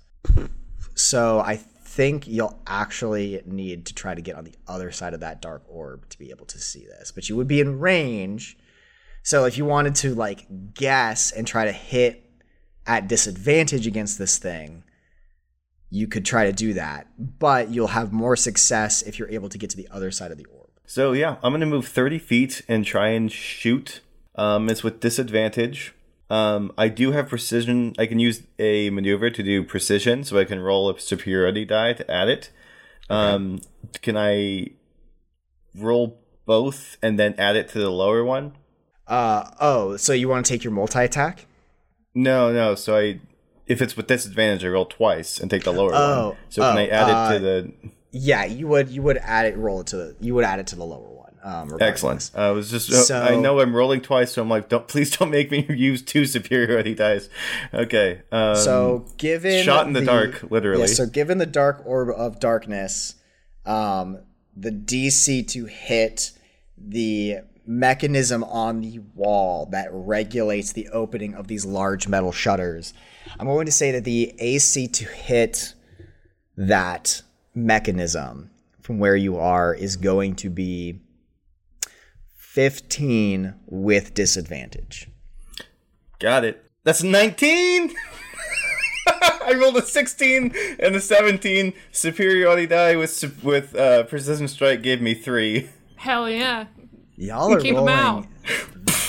So 0.94 1.40
I 1.40 1.56
think 1.56 2.26
you'll 2.26 2.60
actually 2.66 3.42
need 3.46 3.86
to 3.86 3.94
try 3.94 4.14
to 4.14 4.20
get 4.20 4.36
on 4.36 4.44
the 4.44 4.54
other 4.66 4.90
side 4.90 5.14
of 5.14 5.20
that 5.20 5.40
dark 5.40 5.62
orb 5.68 6.08
to 6.08 6.18
be 6.18 6.30
able 6.30 6.46
to 6.46 6.58
see 6.58 6.86
this. 6.86 7.12
But 7.12 7.28
you 7.28 7.36
would 7.36 7.48
be 7.48 7.60
in 7.60 7.78
range. 7.78 8.56
So 9.22 9.44
if 9.44 9.56
you 9.56 9.64
wanted 9.64 9.94
to 9.96 10.14
like 10.14 10.74
guess 10.74 11.30
and 11.30 11.46
try 11.46 11.66
to 11.66 11.72
hit 11.72 12.29
at 12.90 13.06
disadvantage 13.06 13.86
against 13.86 14.18
this 14.18 14.36
thing, 14.36 14.82
you 15.90 16.08
could 16.08 16.24
try 16.24 16.46
to 16.46 16.52
do 16.52 16.74
that. 16.74 17.06
But 17.38 17.70
you'll 17.70 17.86
have 17.86 18.12
more 18.12 18.34
success 18.34 19.00
if 19.02 19.16
you're 19.16 19.30
able 19.30 19.48
to 19.48 19.58
get 19.58 19.70
to 19.70 19.76
the 19.76 19.88
other 19.92 20.10
side 20.10 20.32
of 20.32 20.38
the 20.38 20.46
orb. 20.46 20.70
So 20.86 21.12
yeah, 21.12 21.36
I'm 21.44 21.52
gonna 21.52 21.66
move 21.66 21.86
30 21.86 22.18
feet 22.18 22.62
and 22.66 22.84
try 22.84 23.10
and 23.10 23.30
shoot. 23.30 24.00
Um, 24.34 24.68
it's 24.68 24.82
with 24.82 24.98
disadvantage. 24.98 25.94
Um, 26.28 26.72
I 26.76 26.88
do 26.88 27.12
have 27.12 27.28
precision. 27.28 27.94
I 27.96 28.06
can 28.06 28.18
use 28.18 28.42
a 28.58 28.90
maneuver 28.90 29.30
to 29.30 29.42
do 29.42 29.62
precision, 29.62 30.24
so 30.24 30.36
I 30.36 30.44
can 30.44 30.58
roll 30.58 30.90
a 30.90 30.98
superiority 30.98 31.64
die 31.64 31.92
to 31.92 32.10
add 32.10 32.28
it. 32.28 32.50
Um, 33.08 33.60
can 34.02 34.16
I 34.16 34.70
roll 35.76 36.20
both 36.44 36.96
and 37.02 37.20
then 37.20 37.34
add 37.38 37.54
it 37.54 37.68
to 37.68 37.78
the 37.78 37.90
lower 37.90 38.24
one? 38.24 38.56
Uh 39.06 39.48
oh, 39.60 39.96
so 39.96 40.12
you 40.12 40.28
want 40.28 40.44
to 40.44 40.52
take 40.52 40.64
your 40.64 40.72
multi 40.72 41.04
attack? 41.04 41.46
No, 42.14 42.52
no. 42.52 42.74
So 42.74 42.96
I, 42.96 43.20
if 43.66 43.80
it's 43.80 43.96
with 43.96 44.06
disadvantage, 44.06 44.64
I 44.64 44.68
roll 44.68 44.86
twice 44.86 45.38
and 45.38 45.50
take 45.50 45.64
the 45.64 45.72
lower 45.72 45.92
Oh, 45.94 46.28
one. 46.30 46.36
So 46.48 46.62
can 46.62 46.76
oh, 46.76 46.80
I 46.80 46.86
add 46.86 47.10
uh, 47.10 47.30
it 47.30 47.38
to 47.38 47.44
the? 47.44 47.72
Yeah, 48.12 48.44
you 48.44 48.66
would 48.66 48.88
you 48.88 49.02
would 49.02 49.18
add 49.18 49.46
it 49.46 49.56
roll 49.56 49.80
it 49.80 49.86
to 49.88 49.96
the 49.96 50.16
you 50.20 50.34
would 50.34 50.44
add 50.44 50.58
it 50.58 50.66
to 50.68 50.76
the 50.76 50.84
lower 50.84 51.08
one. 51.08 51.32
Um. 51.42 51.76
Excellent. 51.80 52.30
I 52.34 52.50
was 52.50 52.70
just. 52.70 52.90
So- 53.06 53.22
I 53.22 53.36
know 53.36 53.60
I'm 53.60 53.74
rolling 53.74 54.00
twice, 54.00 54.32
so 54.32 54.42
I'm 54.42 54.48
like, 54.48 54.68
don't 54.68 54.86
please 54.88 55.16
don't 55.16 55.30
make 55.30 55.50
me 55.50 55.64
use 55.70 56.02
two 56.02 56.26
superiority 56.26 56.94
dice. 56.94 57.28
Okay. 57.72 58.22
Um, 58.32 58.56
So 58.56 59.06
given 59.16 59.64
shot 59.64 59.86
in 59.86 59.92
the, 59.92 60.04
dark, 60.04 60.50
literally. 60.50 60.82
Yeah, 60.82 60.86
so 60.86 61.06
given 61.06 61.38
the 61.38 61.46
dark 61.46 61.82
orb 61.86 62.10
of 62.10 62.40
darkness, 62.40 63.14
um, 63.64 64.18
the 64.56 64.70
DC 64.70 65.46
to 65.48 65.66
hit 65.66 66.32
the 66.76 67.38
mechanism 67.70 68.42
on 68.44 68.80
the 68.80 68.98
wall 69.14 69.66
that 69.66 69.88
regulates 69.92 70.72
the 70.72 70.88
opening 70.88 71.34
of 71.34 71.46
these 71.46 71.64
large 71.64 72.08
metal 72.08 72.32
shutters, 72.32 72.92
I'm 73.38 73.46
going 73.46 73.66
to 73.66 73.72
say 73.72 73.92
that 73.92 74.04
the 74.04 74.34
AC 74.40 74.88
to 74.88 75.04
hit 75.04 75.74
that 76.56 77.22
mechanism 77.54 78.50
from 78.80 78.98
where 78.98 79.14
you 79.14 79.36
are 79.36 79.72
is 79.72 79.96
going 79.96 80.34
to 80.36 80.50
be 80.50 81.00
15 82.34 83.54
with 83.66 84.14
disadvantage. 84.14 85.08
Got 86.18 86.44
it. 86.44 86.64
That's 86.82 87.04
19. 87.04 87.94
I 89.06 89.54
rolled 89.54 89.76
a 89.76 89.82
16 89.82 90.54
and 90.80 90.96
a 90.96 91.00
17. 91.00 91.72
Superiority 91.92 92.66
die 92.66 92.96
with 92.96 93.42
with 93.44 93.76
uh, 93.76 94.02
precision 94.04 94.48
strike 94.48 94.82
gave 94.82 95.00
me 95.00 95.14
three. 95.14 95.70
Hell 95.96 96.28
yeah. 96.28 96.66
Y'all 97.20 97.52
are 97.52 97.60
Keep 97.60 97.76
'em 97.76 97.86
out. 97.88 98.14
rolling 98.14 98.28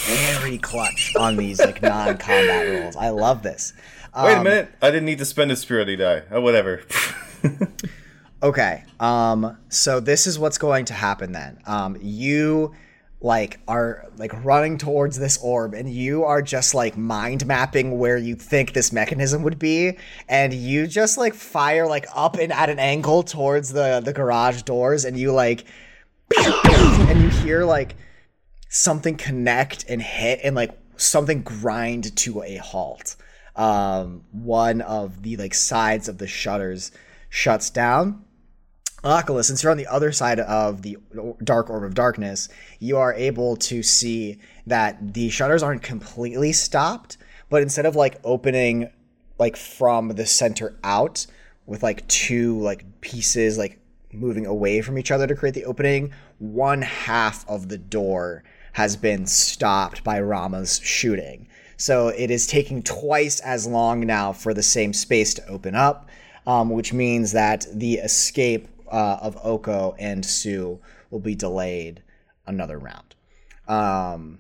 very 0.06 0.58
clutch 0.58 1.14
on 1.18 1.38
these 1.38 1.60
like 1.60 1.82
non-combat 1.82 2.68
rolls. 2.84 2.96
I 2.98 3.10
love 3.10 3.42
this. 3.44 3.72
Wait 4.16 4.34
a 4.34 4.38
Um, 4.40 4.44
minute. 4.44 4.70
I 4.82 4.92
didn't 4.92 5.06
need 5.06 5.20
to 5.20 5.26
spend 5.26 5.52
a 5.52 5.56
superiority 5.56 5.96
die. 5.96 6.24
Oh, 6.32 6.42
whatever. 6.42 6.82
Okay. 8.44 8.84
Um. 9.00 9.56
So 9.70 10.00
this 10.00 10.26
is 10.26 10.40
what's 10.40 10.58
going 10.58 10.86
to 10.86 10.94
happen 10.96 11.32
then. 11.32 11.60
Um. 11.68 11.96
You 12.02 12.74
like 13.24 13.60
are 13.68 14.08
like 14.18 14.32
running 14.44 14.80
towards 14.80 15.20
this 15.20 15.38
orb 15.44 15.76
and 15.76 15.88
you 15.88 16.24
are 16.24 16.42
just 16.42 16.74
like 16.74 16.98
mind 16.98 17.46
mapping 17.46 18.00
where 18.00 18.18
you 18.18 18.34
think 18.34 18.74
this 18.74 18.92
mechanism 18.92 19.44
would 19.44 19.60
be 19.60 19.96
and 20.28 20.52
you 20.56 20.88
just 20.88 21.20
like 21.20 21.36
fire 21.36 21.86
like 21.86 22.08
up 22.16 22.40
and 22.40 22.52
at 22.52 22.68
an 22.72 22.80
angle 22.80 23.22
towards 23.22 23.74
the 23.74 24.02
the 24.04 24.12
garage 24.12 24.64
doors 24.64 25.06
and 25.06 25.20
you 25.20 25.32
like 25.32 25.66
and 26.38 27.22
you 27.22 27.30
hear 27.30 27.64
like 27.64 27.96
something 28.70 29.18
connect 29.18 29.86
and 29.90 30.02
hit 30.02 30.40
and 30.44 30.56
like 30.56 30.78
something 30.98 31.42
grind 31.42 32.16
to 32.16 32.42
a 32.44 32.56
halt. 32.58 33.16
Um, 33.56 34.24
one 34.32 34.82
of 34.82 35.24
the 35.24 35.38
like 35.38 35.54
sides 35.54 36.08
of 36.08 36.18
the 36.18 36.28
shutters 36.28 36.92
shuts 37.30 37.70
down. 37.70 38.26
Oculus, 39.04 39.48
since 39.48 39.64
you're 39.64 39.72
on 39.72 39.78
the 39.78 39.88
other 39.88 40.12
side 40.12 40.40
of 40.40 40.84
the 40.84 40.98
dark 41.44 41.70
orb 41.70 41.84
of 41.84 41.96
darkness, 41.96 42.50
you 42.80 42.98
are 42.98 43.14
able 43.16 43.56
to 43.58 43.82
see 43.82 44.40
that 44.68 45.14
the 45.14 45.30
shutters 45.30 45.64
aren't 45.64 45.82
completely 45.82 46.54
stopped, 46.54 47.18
but 47.50 47.64
instead 47.64 47.88
of 47.88 47.96
like 47.96 48.20
opening 48.24 48.92
like 49.40 49.58
from 49.58 50.10
the 50.10 50.26
center 50.26 50.78
out 50.84 51.26
with 51.66 51.82
like 51.82 52.08
two 52.08 52.60
like 52.60 53.02
pieces 53.02 53.58
like 53.58 53.81
moving 54.14 54.46
away 54.46 54.82
from 54.82 54.98
each 54.98 55.12
other 55.12 55.28
to 55.28 55.36
create 55.36 55.56
the 55.56 55.66
opening, 55.66 56.14
one 56.40 56.82
half 56.82 57.48
of 57.50 57.70
the 57.70 57.78
door 57.78 58.44
has 58.74 58.96
been 58.96 59.26
stopped 59.26 60.04
by 60.04 60.20
Rama's 60.20 60.80
shooting. 60.84 61.48
So 61.78 62.10
it 62.10 62.30
is 62.30 62.48
taking 62.48 62.84
twice 62.84 63.40
as 63.40 63.66
long 63.66 64.06
now 64.06 64.34
for 64.34 64.54
the 64.54 64.64
same 64.64 64.94
space 64.94 65.34
to 65.36 65.48
open 65.48 65.76
up, 65.76 66.10
um, 66.46 66.70
which 66.70 66.94
means 66.94 67.32
that 67.32 67.66
the 67.74 67.96
escape 67.96 68.68
uh, 68.92 69.18
of 69.22 69.38
Oko 69.44 69.96
and 69.98 70.26
Sue 70.26 70.80
will 71.10 71.20
be 71.20 71.36
delayed 71.36 72.04
another 72.46 72.78
round. 72.78 73.16
Um, 73.68 74.40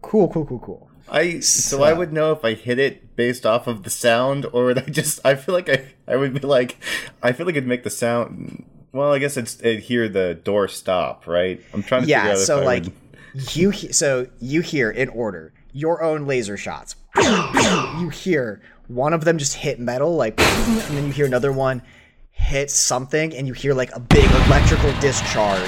cool, 0.00 0.28
cool, 0.28 0.46
cool, 0.46 0.58
cool. 0.60 0.90
I 1.08 1.40
so 1.40 1.82
I 1.82 1.92
would 1.92 2.12
know 2.12 2.32
if 2.32 2.44
I 2.44 2.54
hit 2.54 2.78
it 2.78 3.16
based 3.16 3.44
off 3.46 3.66
of 3.66 3.82
the 3.82 3.90
sound, 3.90 4.46
or 4.52 4.66
would 4.66 4.78
I 4.78 4.82
just? 4.82 5.20
I 5.24 5.34
feel 5.34 5.54
like 5.54 5.68
I 5.68 5.84
I 6.06 6.16
would 6.16 6.34
be 6.34 6.40
like, 6.40 6.76
I 7.22 7.32
feel 7.32 7.46
like 7.46 7.54
it'd 7.56 7.68
make 7.68 7.84
the 7.84 7.90
sound. 7.90 8.64
Well, 8.92 9.12
I 9.12 9.18
guess 9.18 9.36
it's 9.36 9.58
it'd 9.60 9.80
hear 9.80 10.08
the 10.08 10.34
door 10.34 10.68
stop, 10.68 11.26
right? 11.26 11.60
I'm 11.72 11.82
trying 11.82 12.02
to 12.02 12.06
figure 12.06 12.24
Yeah, 12.24 12.32
out 12.32 12.38
so 12.38 12.60
I 12.60 12.64
like 12.64 12.84
would- 12.84 13.54
you 13.56 13.70
he- 13.70 13.92
so 13.92 14.26
you 14.40 14.60
hear 14.60 14.90
in 14.90 15.08
order 15.08 15.52
your 15.72 16.02
own 16.02 16.26
laser 16.26 16.56
shots. 16.56 16.96
you 17.98 18.08
hear 18.10 18.60
one 18.88 19.12
of 19.14 19.24
them 19.24 19.38
just 19.38 19.54
hit 19.54 19.78
metal 19.80 20.16
like 20.16 20.38
and 20.40 20.96
then 20.96 21.06
you 21.06 21.12
hear 21.12 21.26
another 21.26 21.52
one 21.52 21.80
hit 22.30 22.70
something 22.70 23.34
and 23.34 23.46
you 23.46 23.52
hear 23.52 23.72
like 23.74 23.94
a 23.94 24.00
big 24.00 24.24
electrical 24.46 24.92
discharge 25.00 25.60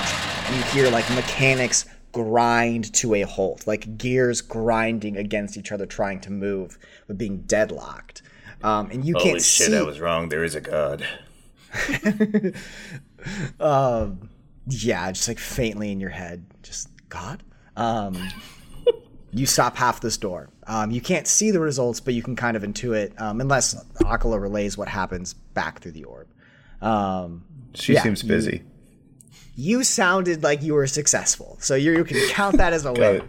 and 0.46 0.56
you 0.56 0.62
hear 0.64 0.90
like 0.90 1.08
mechanics 1.14 1.84
grind 2.14 2.92
to 2.94 3.14
a 3.14 3.22
halt 3.22 3.66
like 3.66 3.98
gears 3.98 4.40
grinding 4.40 5.16
against 5.16 5.56
each 5.56 5.70
other 5.72 5.84
trying 5.84 6.20
to 6.20 6.30
move 6.30 6.78
but 7.06 7.18
being 7.18 7.38
deadlocked 7.42 8.22
um, 8.62 8.90
and 8.90 9.04
you 9.04 9.14
Holy 9.14 9.24
can't 9.32 9.42
shit, 9.42 9.66
see 9.66 9.76
I 9.76 9.82
was 9.82 10.00
wrong. 10.00 10.30
There 10.30 10.42
is 10.42 10.54
a 10.54 10.60
god. 10.62 11.06
um 13.60 14.30
yeah 14.68 15.10
just 15.12 15.28
like 15.28 15.38
faintly 15.38 15.92
in 15.92 16.00
your 16.00 16.10
head 16.10 16.46
just 16.62 16.88
god 17.10 17.42
um 17.76 18.16
you 19.34 19.46
stop 19.46 19.76
half 19.76 20.00
this 20.00 20.16
door. 20.16 20.48
Um, 20.66 20.90
you 20.92 21.00
can't 21.00 21.26
see 21.26 21.50
the 21.50 21.60
results, 21.60 21.98
but 22.00 22.14
you 22.14 22.22
can 22.22 22.36
kind 22.36 22.56
of 22.56 22.62
intuit, 22.62 23.20
um, 23.20 23.40
unless 23.40 23.74
Akala 23.96 24.40
relays 24.40 24.78
what 24.78 24.88
happens 24.88 25.34
back 25.34 25.80
through 25.80 25.92
the 25.92 26.04
orb. 26.04 26.28
Um, 26.80 27.44
She 27.74 27.94
yeah, 27.94 28.02
seems 28.02 28.22
busy. 28.22 28.58
You, 28.58 28.64
sounded 29.82 30.42
like 30.42 30.62
you 30.62 30.74
were 30.74 30.86
successful, 30.86 31.56
so 31.60 31.74
you, 31.74 31.92
you 31.92 32.04
can 32.04 32.28
count 32.30 32.58
that 32.58 32.72
as 32.72 32.84
a 32.84 32.92
win. 32.94 33.28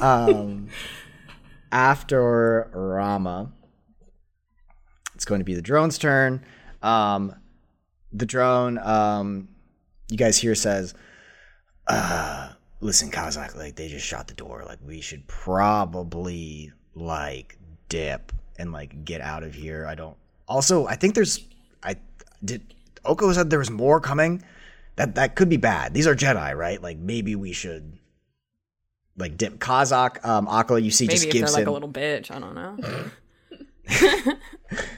Um, 0.00 0.68
after 1.70 2.70
Rama, 2.72 3.52
it's 5.14 5.24
going 5.24 5.40
to 5.40 5.44
be 5.44 5.54
the 5.54 5.62
drone's 5.62 5.98
turn. 5.98 6.44
Um, 6.82 7.34
the 8.12 8.26
drone, 8.26 8.78
um, 8.78 9.48
you 10.10 10.16
guys 10.16 10.38
here 10.38 10.54
says, 10.54 10.94
uh, 11.86 12.52
"Listen, 12.80 13.10
Kazak, 13.10 13.56
like 13.56 13.76
they 13.76 13.88
just 13.88 14.06
shot 14.06 14.28
the 14.28 14.34
door. 14.34 14.64
Like 14.66 14.78
we 14.84 15.00
should 15.00 15.26
probably 15.26 16.72
like 16.94 17.58
dip 17.88 18.32
and 18.58 18.72
like 18.72 19.04
get 19.04 19.20
out 19.20 19.42
of 19.42 19.54
here. 19.54 19.86
I 19.86 19.94
don't. 19.94 20.16
Also, 20.48 20.86
I 20.86 20.96
think 20.96 21.14
there's. 21.14 21.44
I 21.82 21.96
did. 22.44 22.74
Oko 23.04 23.32
said 23.32 23.50
there 23.50 23.58
was 23.58 23.70
more 23.70 24.00
coming. 24.00 24.42
That 24.96 25.14
that 25.14 25.36
could 25.36 25.48
be 25.48 25.56
bad. 25.56 25.94
These 25.94 26.06
are 26.06 26.14
Jedi, 26.14 26.54
right? 26.56 26.82
Like 26.82 26.98
maybe 26.98 27.34
we 27.36 27.52
should." 27.52 27.98
Like 29.16 29.36
dip 29.36 29.58
Kazak, 29.58 30.24
um, 30.24 30.46
Akala, 30.46 30.82
you 30.82 30.90
see 30.90 31.06
Maybe 31.06 31.18
just 31.18 31.30
gives 31.30 31.52
they're 31.52 31.60
like 31.60 31.62
him 31.64 31.68
a 31.68 31.72
little 31.72 31.90
bitch. 31.90 32.30
I 32.30 32.38
don't 32.38 32.54
know. 32.54 32.78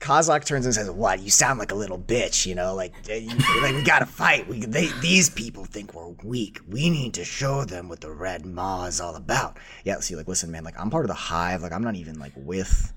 Kazak 0.00 0.44
turns 0.46 0.64
and 0.64 0.74
says, 0.74 0.90
"What? 0.90 1.20
You 1.20 1.30
sound 1.30 1.58
like 1.58 1.72
a 1.72 1.74
little 1.74 1.98
bitch, 1.98 2.46
you 2.46 2.54
know? 2.54 2.74
Like, 2.74 2.94
uh, 3.08 3.14
like 3.62 3.74
we 3.74 3.82
gotta 3.82 4.06
fight. 4.06 4.48
We 4.48 4.60
they 4.60 4.86
these 5.00 5.28
people 5.28 5.66
think 5.66 5.94
we're 5.94 6.14
weak. 6.24 6.58
We 6.68 6.88
need 6.88 7.14
to 7.14 7.24
show 7.24 7.64
them 7.64 7.88
what 7.88 8.00
the 8.00 8.10
Red 8.10 8.46
Maw 8.46 8.86
is 8.86 9.00
all 9.00 9.14
about." 9.14 9.58
Yeah, 9.84 10.00
see, 10.00 10.16
like, 10.16 10.26
listen, 10.26 10.50
man, 10.50 10.64
like 10.64 10.78
I'm 10.80 10.90
part 10.90 11.04
of 11.04 11.08
the 11.08 11.14
Hive. 11.14 11.62
Like 11.62 11.72
I'm 11.72 11.82
not 11.82 11.96
even 11.96 12.18
like 12.18 12.32
with 12.34 12.92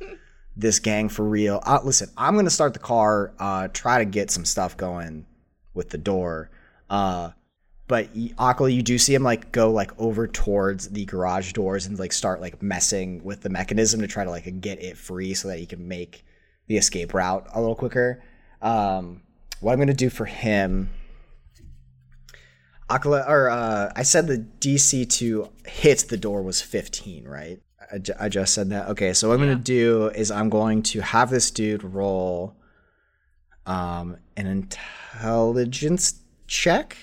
this 0.56 0.80
gang 0.80 1.10
for 1.10 1.26
real. 1.26 1.62
Uh, 1.66 1.80
listen, 1.84 2.10
I'm 2.18 2.36
gonna 2.36 2.50
start 2.50 2.74
the 2.74 2.80
car. 2.80 3.34
Uh, 3.38 3.68
try 3.68 3.98
to 4.00 4.06
get 4.06 4.32
some 4.32 4.46
stuff 4.46 4.78
going 4.78 5.26
with 5.74 5.90
the 5.90 5.98
door. 5.98 6.50
Uh, 6.90 7.32
but 7.88 8.14
Akala, 8.16 8.74
you 8.74 8.82
do 8.82 8.98
see 8.98 9.14
him 9.14 9.24
like 9.24 9.52
go 9.52 9.72
like 9.72 9.92
over 10.00 10.28
towards 10.28 10.90
the 10.90 11.06
garage 11.06 11.54
doors 11.54 11.86
and 11.86 12.00
like 12.00 12.14
start 12.14 12.40
like 12.40 12.62
messing 12.62 13.24
with 13.24 13.42
the 13.42 13.50
mechanism 13.50 14.02
to 14.02 14.08
try 14.08 14.24
to 14.24 14.30
like 14.30 14.62
get 14.62 14.82
it 14.82 14.98
free 14.98 15.34
so 15.34 15.50
that 15.50 15.60
he 15.60 15.66
can 15.66 15.88
make 15.88 16.26
the 16.68 16.78
escape 16.78 17.14
route 17.14 17.48
a 17.54 17.60
little 17.60 17.76
quicker. 17.76 18.24
Um, 18.62 19.22
what 19.60 19.74
I'm 19.74 19.80
gonna 19.80 19.94
do 19.94 20.10
for 20.10 20.26
him, 20.26 20.90
Akala, 22.90 23.28
or 23.28 23.50
uh, 23.50 23.92
I 23.96 24.04
said 24.04 24.28
the 24.28 24.46
DC 24.60 25.10
to 25.18 25.50
hit 25.66 26.06
the 26.10 26.18
door 26.18 26.42
was 26.42 26.62
15, 26.62 27.26
right? 27.28 27.60
I, 27.92 28.26
I 28.26 28.30
just 28.30 28.54
said 28.54 28.70
that. 28.70 28.90
Okay, 28.90 29.14
so 29.14 29.28
what 29.28 29.36
I'm 29.36 29.42
gonna 29.42 29.56
do 29.56 30.08
is 30.08 30.32
I'm 30.32 30.50
going 30.50 30.84
to 30.84 31.02
have 31.02 31.30
this 31.30 31.52
dude 31.52 31.84
roll 31.84 32.56
um, 33.66 34.18
an 34.36 34.48
intelligence 34.48 36.22
check, 36.48 36.98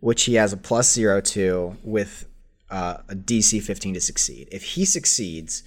which 0.00 0.24
he 0.24 0.34
has 0.34 0.52
a 0.52 0.56
plus 0.56 0.92
zero 0.92 1.20
to 1.20 1.76
with 1.82 2.26
uh, 2.70 2.98
a 3.08 3.14
DC 3.14 3.62
15 3.62 3.94
to 3.94 4.00
succeed. 4.00 4.48
If 4.52 4.62
he 4.62 4.84
succeeds, 4.84 5.62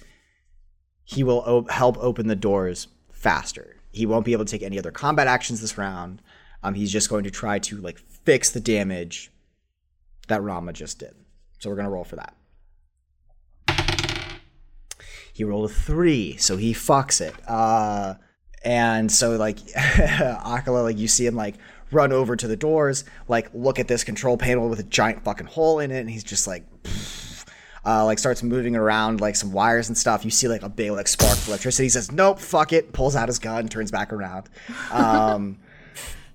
he 1.04 1.22
will 1.22 1.40
op- 1.40 1.70
help 1.70 1.98
open 1.98 2.28
the 2.28 2.36
doors 2.36 2.88
faster. 3.12 3.76
He 3.92 4.06
won't 4.06 4.24
be 4.24 4.32
able 4.32 4.44
to 4.44 4.50
take 4.50 4.62
any 4.62 4.78
other 4.78 4.90
combat 4.90 5.26
actions 5.26 5.60
this 5.60 5.78
round. 5.78 6.22
Um, 6.62 6.74
he's 6.74 6.90
just 6.90 7.10
going 7.10 7.24
to 7.24 7.30
try 7.30 7.58
to 7.60 7.76
like 7.76 7.98
fix 7.98 8.50
the 8.50 8.60
damage 8.60 9.30
that 10.28 10.42
Rama 10.42 10.72
just 10.72 10.98
did. 10.98 11.14
So 11.58 11.70
we're 11.70 11.76
gonna 11.76 11.90
roll 11.90 12.04
for 12.04 12.16
that. 12.16 12.34
He 15.32 15.44
rolled 15.44 15.70
a 15.70 15.74
three, 15.74 16.36
so 16.36 16.56
he 16.56 16.72
fucks 16.72 17.20
it. 17.20 17.34
Uh, 17.48 18.14
and 18.64 19.12
so 19.12 19.36
like 19.36 19.58
Akala, 19.76 20.82
like 20.82 20.98
you 20.98 21.08
see 21.08 21.26
him 21.26 21.34
like 21.34 21.56
run 21.90 22.12
over 22.12 22.34
to 22.34 22.48
the 22.48 22.56
doors, 22.56 23.04
like 23.28 23.50
look 23.54 23.78
at 23.78 23.88
this 23.88 24.04
control 24.04 24.36
panel 24.36 24.68
with 24.68 24.80
a 24.80 24.84
giant 24.84 25.22
fucking 25.24 25.46
hole 25.46 25.78
in 25.78 25.90
it, 25.90 26.00
and 26.00 26.10
he's 26.10 26.24
just 26.24 26.46
like 26.46 26.64
uh, 27.86 28.04
like 28.04 28.18
starts 28.18 28.42
moving 28.42 28.74
around 28.74 29.20
like 29.20 29.36
some 29.36 29.52
wires 29.52 29.88
and 29.88 29.96
stuff. 29.96 30.24
You 30.24 30.30
see 30.30 30.48
like 30.48 30.62
a 30.62 30.68
big 30.68 30.90
like 30.90 31.08
spark 31.08 31.36
of 31.36 31.48
electricity. 31.48 31.84
He 31.84 31.90
says, 31.90 32.10
"Nope, 32.10 32.38
fuck 32.40 32.72
it." 32.72 32.92
Pulls 32.92 33.14
out 33.16 33.28
his 33.28 33.38
gun, 33.38 33.68
turns 33.68 33.90
back 33.90 34.12
around, 34.12 34.48
um, 34.90 35.58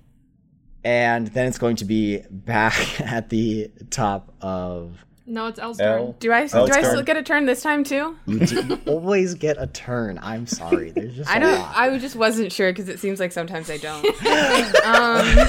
and 0.84 1.26
then 1.28 1.46
it's 1.46 1.58
going 1.58 1.76
to 1.76 1.84
be 1.84 2.22
back 2.30 3.00
at 3.00 3.28
the 3.28 3.70
top 3.90 4.32
of. 4.40 5.04
No, 5.30 5.46
it's 5.46 5.60
Elle's 5.60 5.78
Elle. 5.78 6.06
turn. 6.06 6.14
Do 6.18 6.32
I 6.32 6.38
do 6.40 6.40
I 6.40 6.42
it's 6.42 6.52
still 6.52 6.66
turn. 6.96 7.04
get 7.04 7.16
a 7.16 7.22
turn 7.22 7.46
this 7.46 7.62
time 7.62 7.84
too? 7.84 8.16
You 8.26 8.40
do 8.40 8.78
always 8.86 9.34
get 9.34 9.56
a 9.60 9.68
turn. 9.68 10.18
I'm 10.20 10.46
sorry. 10.46 10.90
There's 10.90 11.14
just 11.14 11.30
I 11.34 11.36
a 11.36 11.40
don't. 11.40 11.58
lot. 11.58 11.76
I 11.76 11.98
just 11.98 12.16
wasn't 12.16 12.50
sure 12.52 12.72
because 12.72 12.88
it 12.88 12.98
seems 12.98 13.20
like 13.20 13.30
sometimes 13.30 13.70
I 13.70 13.76
don't. 13.76 14.04
um, 14.84 15.48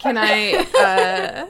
can 0.00 0.16
I? 0.16 0.66
Uh, 0.78 1.46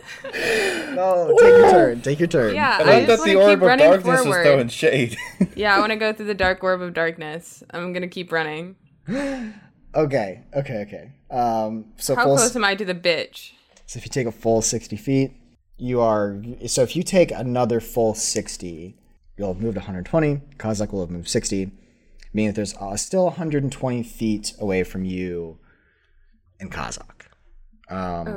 no, 0.94 1.36
take 1.38 1.48
your 1.58 1.70
turn. 1.70 2.00
Take 2.02 2.18
your 2.20 2.28
turn. 2.28 2.54
yeah, 2.54 2.78
I 2.84 2.96
I, 3.02 3.06
just 3.06 3.24
the 3.24 3.34
want 3.36 3.38
to 3.38 3.42
orb 3.42 3.48
keep 3.50 3.56
of 3.58 3.62
running 3.62 3.86
darkness 3.90 4.22
forward. 4.22 4.40
is 4.40 4.46
throwing 4.46 4.68
shade. 4.68 5.16
Yeah, 5.56 5.76
I 5.76 5.78
want 5.78 5.90
to 5.92 5.96
go 5.96 6.12
through 6.12 6.26
the 6.26 6.34
dark 6.34 6.64
orb 6.64 6.80
of 6.82 6.94
darkness. 6.94 7.62
I'm 7.70 7.92
gonna 7.92 8.08
keep 8.08 8.32
running. 8.32 8.76
Okay. 9.96 10.42
Okay. 10.52 10.82
Okay. 10.88 11.12
Um. 11.30 11.84
So 11.98 12.16
How 12.16 12.24
full. 12.24 12.36
close 12.36 12.56
am 12.56 12.64
I 12.64 12.74
to 12.74 12.84
the 12.84 12.96
bitch? 12.96 13.52
So 13.86 13.98
if 13.98 14.04
you 14.04 14.10
take 14.10 14.26
a 14.26 14.32
full 14.32 14.60
60 14.60 14.96
feet, 14.96 15.32
you 15.76 16.00
are. 16.00 16.40
So 16.66 16.82
if 16.82 16.94
you 16.96 17.02
take 17.02 17.30
another 17.30 17.80
full 17.80 18.14
60, 18.14 18.96
you'll 19.36 19.52
have 19.54 19.62
moved 19.62 19.76
120. 19.76 20.40
Kazak 20.58 20.92
will 20.92 21.00
have 21.00 21.10
moved 21.10 21.28
60, 21.28 21.70
meaning 22.32 22.50
that 22.50 22.56
there's 22.56 22.74
uh, 22.76 22.96
still 22.96 23.24
120 23.24 24.02
feet 24.02 24.52
away 24.60 24.84
from 24.84 25.04
you 25.04 25.58
in 26.60 26.70
Kazak. 26.70 27.26
Um, 27.90 28.28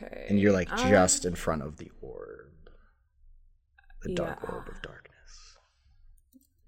Okay. 0.00 0.26
and 0.28 0.38
you're 0.40 0.52
like 0.52 0.70
um, 0.72 0.88
just 0.90 1.24
in 1.24 1.34
front 1.34 1.62
of 1.62 1.76
the 1.76 1.90
orb. 2.00 2.50
The 4.02 4.14
dark 4.14 4.38
Yeah. 4.42 4.50
orb 4.54 4.68
of 4.68 4.82
darkness. 4.82 5.12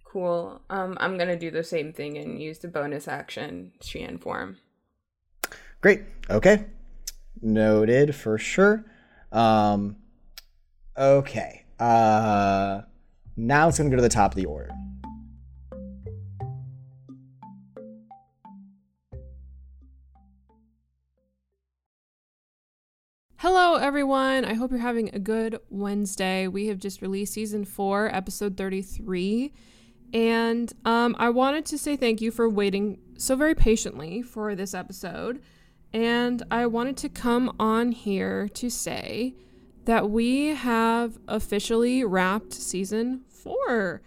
Cool. 0.05 0.63
Um, 0.71 0.97
I'm 1.01 1.19
gonna 1.19 1.39
do 1.39 1.51
the 1.51 1.63
same 1.65 1.93
thing 1.93 2.17
and 2.17 2.41
use 2.41 2.59
the 2.61 2.69
bonus 2.69 3.07
action 3.09 3.73
Shien 3.83 4.21
form. 4.21 4.57
Great. 5.81 6.03
Okay. 6.31 6.65
Noted 7.43 8.15
for 8.15 8.39
sure. 8.39 8.85
Um, 9.31 9.97
okay. 10.99 11.65
Uh, 11.79 12.83
now 13.37 13.69
it's 13.69 13.79
going 13.79 13.91
to 13.91 13.95
go 13.95 13.97
to 13.97 14.03
the 14.03 14.09
top 14.09 14.33
of 14.33 14.37
the 14.37 14.47
order. 14.47 14.71
Hello, 23.37 23.77
everyone. 23.77 24.45
I 24.45 24.55
hope 24.55 24.73
you're 24.73 24.81
having 24.81 25.11
a 25.15 25.21
good 25.21 25.61
Wednesday. 25.71 26.49
We 26.49 26.67
have 26.67 26.81
just 26.81 27.01
released 27.01 27.35
season 27.35 27.65
four, 27.65 28.13
episode 28.13 28.57
33. 28.57 29.53
And 30.13 30.73
um, 30.85 31.15
I 31.19 31.31
wanted 31.31 31.65
to 31.67 31.79
say 31.79 31.95
thank 31.95 32.21
you 32.21 32.33
for 32.33 32.49
waiting 32.49 32.99
so 33.17 33.37
very 33.37 33.55
patiently 33.55 34.23
for 34.23 34.57
this 34.57 34.75
episode. 34.75 35.41
And 35.93 36.43
I 36.51 36.67
wanted 36.67 36.97
to 36.99 37.09
come 37.09 37.55
on 37.61 37.93
here 37.93 38.49
to 38.55 38.69
say 38.69 39.37
that 39.89 40.11
we 40.11 40.49
have 40.49 41.19
officially 41.29 42.05
wrapped 42.05 42.53
season 42.53 43.23
four. 43.27 44.03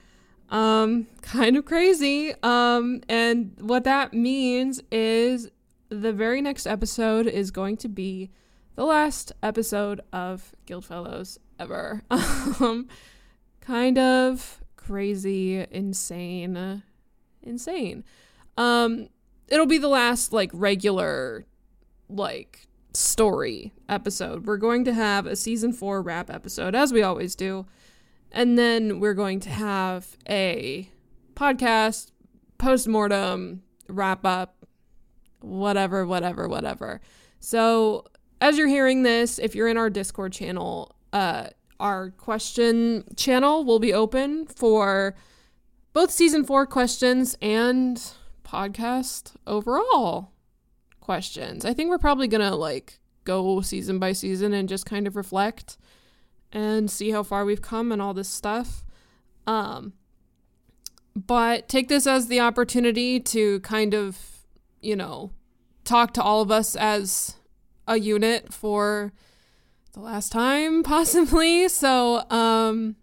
Um, 0.49 1.07
kind 1.23 1.57
of 1.57 1.65
crazy. 1.65 2.35
Um, 2.43 3.01
and 3.09 3.55
what 3.59 3.83
that 3.85 4.13
means 4.13 4.79
is 4.91 5.49
the 5.89 6.13
very 6.13 6.39
next 6.39 6.67
episode 6.67 7.25
is 7.25 7.49
going 7.49 7.77
to 7.77 7.89
be 7.89 8.29
the 8.75 8.85
last 8.85 9.31
episode 9.41 10.01
of 10.13 10.53
Guildfellows 10.67 11.39
ever. 11.59 12.03
um, 12.11 12.87
kind 13.59 13.97
of 13.97 14.61
crazy, 14.75 15.65
insane, 15.71 16.83
insane. 17.41 18.03
Um, 18.55 19.07
it'll 19.47 19.65
be 19.65 19.79
the 19.79 19.87
last 19.87 20.31
like 20.31 20.51
regular, 20.53 21.47
like 22.07 22.67
story 22.93 23.73
episode. 23.87 24.45
We're 24.45 24.57
going 24.57 24.85
to 24.85 24.93
have 24.93 25.25
a 25.25 25.35
season 25.35 25.73
four 25.73 26.01
wrap 26.01 26.29
episode, 26.29 26.75
as 26.75 26.91
we 26.91 27.01
always 27.01 27.35
do, 27.35 27.65
and 28.31 28.57
then 28.57 28.99
we're 28.99 29.13
going 29.13 29.39
to 29.41 29.49
have 29.49 30.17
a 30.29 30.89
podcast 31.35 32.11
post 32.57 32.87
mortem 32.87 33.63
wrap 33.87 34.25
up, 34.25 34.65
whatever, 35.39 36.05
whatever, 36.05 36.47
whatever. 36.47 37.01
So 37.39 38.05
as 38.39 38.57
you're 38.57 38.67
hearing 38.67 39.03
this, 39.03 39.39
if 39.39 39.55
you're 39.55 39.67
in 39.67 39.77
our 39.77 39.89
Discord 39.89 40.33
channel, 40.33 40.95
uh, 41.13 41.47
our 41.79 42.11
question 42.11 43.03
channel 43.15 43.63
will 43.63 43.79
be 43.79 43.93
open 43.93 44.45
for 44.45 45.15
both 45.93 46.11
season 46.11 46.43
four 46.43 46.65
questions 46.65 47.35
and 47.41 48.01
podcast 48.43 49.33
overall 49.47 50.30
questions. 51.01 51.65
I 51.65 51.73
think 51.73 51.89
we're 51.89 51.97
probably 51.97 52.27
gonna 52.27 52.55
like 52.55 52.99
go 53.23 53.61
season 53.61 53.99
by 53.99 54.13
season 54.13 54.53
and 54.53 54.69
just 54.69 54.85
kind 54.85 55.07
of 55.07 55.15
reflect 55.15 55.77
and 56.51 56.89
see 56.89 57.11
how 57.11 57.23
far 57.23 57.45
we've 57.45 57.61
come 57.61 57.91
and 57.91 58.01
all 58.01 58.13
this 58.13 58.29
stuff. 58.29 58.83
Um, 59.45 59.93
but 61.15 61.67
take 61.67 61.87
this 61.87 62.07
as 62.07 62.27
the 62.27 62.39
opportunity 62.39 63.19
to 63.19 63.59
kind 63.61 63.93
of, 63.93 64.17
you 64.81 64.95
know, 64.95 65.31
talk 65.83 66.13
to 66.13 66.23
all 66.23 66.41
of 66.41 66.51
us 66.51 66.75
as 66.75 67.35
a 67.87 67.99
unit 67.99 68.53
for 68.53 69.11
the 69.93 69.99
last 69.99 70.31
time 70.31 70.83
possibly. 70.83 71.67
So, 71.67 72.29
um 72.29 72.95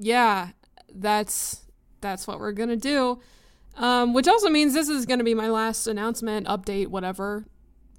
yeah, 0.00 0.50
that's 0.92 1.62
that's 2.00 2.26
what 2.26 2.40
we're 2.40 2.52
going 2.52 2.70
to 2.70 2.76
do. 2.76 3.20
Um 3.80 4.12
which 4.12 4.28
also 4.28 4.48
means 4.48 4.74
this 4.74 4.88
is 4.88 5.06
going 5.06 5.18
to 5.18 5.24
be 5.24 5.34
my 5.34 5.48
last 5.48 5.88
announcement, 5.88 6.46
update, 6.46 6.86
whatever 6.86 7.46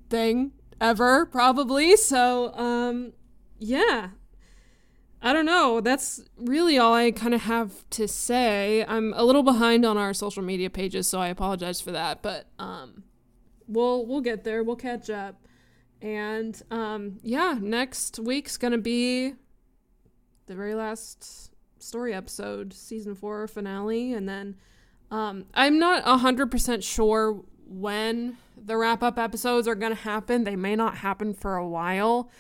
thing 0.10 0.54
ever 0.80 1.26
probably. 1.26 1.98
So, 1.98 2.54
um 2.56 3.12
yeah, 3.60 4.12
I 5.22 5.34
don't 5.34 5.46
know. 5.46 5.82
That's 5.82 6.24
really 6.36 6.80
all 6.80 6.94
I 6.94 7.12
kind 7.12 7.36
of 7.36 7.42
have 7.42 7.88
to 7.92 8.08
say. 8.08 8.84
I'm 8.88 9.14
a 9.16 9.24
little 9.24 9.44
behind 9.44 9.86
on 9.86 9.96
our 9.98 10.14
social 10.14 10.42
media 10.42 10.70
pages, 10.70 11.08
so 11.08 11.20
I 11.20 11.28
apologize 11.28 11.80
for 11.80 11.92
that. 11.92 12.24
But 12.24 12.48
um, 12.58 13.04
we'll 13.68 14.06
we'll 14.08 14.22
get 14.22 14.44
there. 14.44 14.64
We'll 14.64 14.76
catch 14.76 15.10
up. 15.12 15.46
And 16.02 16.60
um, 16.72 17.20
yeah, 17.22 17.58
next 17.62 18.18
week's 18.18 18.58
gonna 18.58 18.80
be 18.80 19.36
the 20.48 20.56
very 20.56 20.74
last 20.74 21.52
story 21.78 22.16
episode, 22.16 22.74
season 22.74 23.14
four 23.14 23.48
finale, 23.48 24.14
and 24.14 24.28
then 24.28 24.56
um, 25.12 25.46
I'm 25.54 25.78
not 25.78 26.04
hundred 26.04 26.50
percent 26.50 26.84
sure 26.84 27.44
when 27.68 28.38
the 28.58 28.78
wrap 28.78 29.04
up 29.04 29.20
episodes 29.20 29.68
are 29.68 29.76
gonna 29.76 29.96
happen. 29.96 30.44
They 30.44 30.56
may 30.56 30.76
not 30.76 30.98
happen 30.98 31.34
for 31.34 31.56
a 31.56 31.68
while 31.68 32.32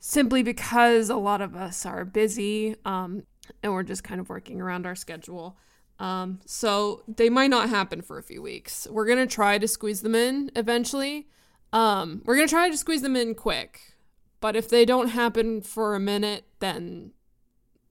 simply 0.00 0.42
because 0.42 1.10
a 1.10 1.16
lot 1.16 1.42
of 1.42 1.54
us 1.54 1.84
are 1.84 2.04
busy 2.04 2.74
um, 2.84 3.22
and 3.62 3.72
we're 3.72 3.82
just 3.82 4.02
kind 4.02 4.20
of 4.20 4.28
working 4.28 4.60
around 4.60 4.86
our 4.86 4.94
schedule. 4.94 5.58
Um, 5.98 6.40
so 6.46 7.02
they 7.06 7.28
might 7.28 7.50
not 7.50 7.68
happen 7.68 8.00
for 8.00 8.16
a 8.16 8.22
few 8.22 8.40
weeks. 8.40 8.88
We're 8.90 9.04
going 9.04 9.18
to 9.18 9.32
try 9.32 9.58
to 9.58 9.68
squeeze 9.68 10.00
them 10.00 10.14
in 10.14 10.50
eventually. 10.56 11.28
Um, 11.74 12.22
we're 12.24 12.36
going 12.36 12.48
to 12.48 12.52
try 12.52 12.70
to 12.70 12.76
squeeze 12.76 13.02
them 13.02 13.14
in 13.14 13.34
quick. 13.34 13.94
But 14.40 14.56
if 14.56 14.70
they 14.70 14.86
don't 14.86 15.08
happen 15.08 15.60
for 15.60 15.94
a 15.94 16.00
minute, 16.00 16.46
then 16.60 17.12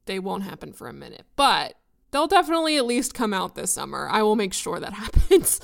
they 0.08 0.18
won't 0.18 0.42
happen 0.42 0.74
for 0.74 0.88
a 0.88 0.94
minute. 0.94 1.28
But 1.36 1.76
they'll 2.12 2.28
definitely 2.28 2.78
at 2.78 2.86
least 2.86 3.14
come 3.14 3.34
out 3.34 3.56
this 3.56 3.72
summer. 3.72 4.08
I 4.10 4.24
will 4.24 4.36
make 4.36 4.54
sure 4.54 4.80
that 4.80 4.94
happens. 5.04 5.60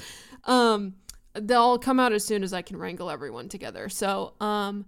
um, 0.46 0.96
they'll 1.34 1.78
come 1.78 2.00
out 2.00 2.14
as 2.14 2.26
soon 2.26 2.43
as 2.43 2.54
I 2.54 2.62
can 2.62 2.78
wrangle 2.78 3.10
everyone 3.10 3.50
together. 3.50 3.89
So, 3.89 4.34
um, 4.39 4.86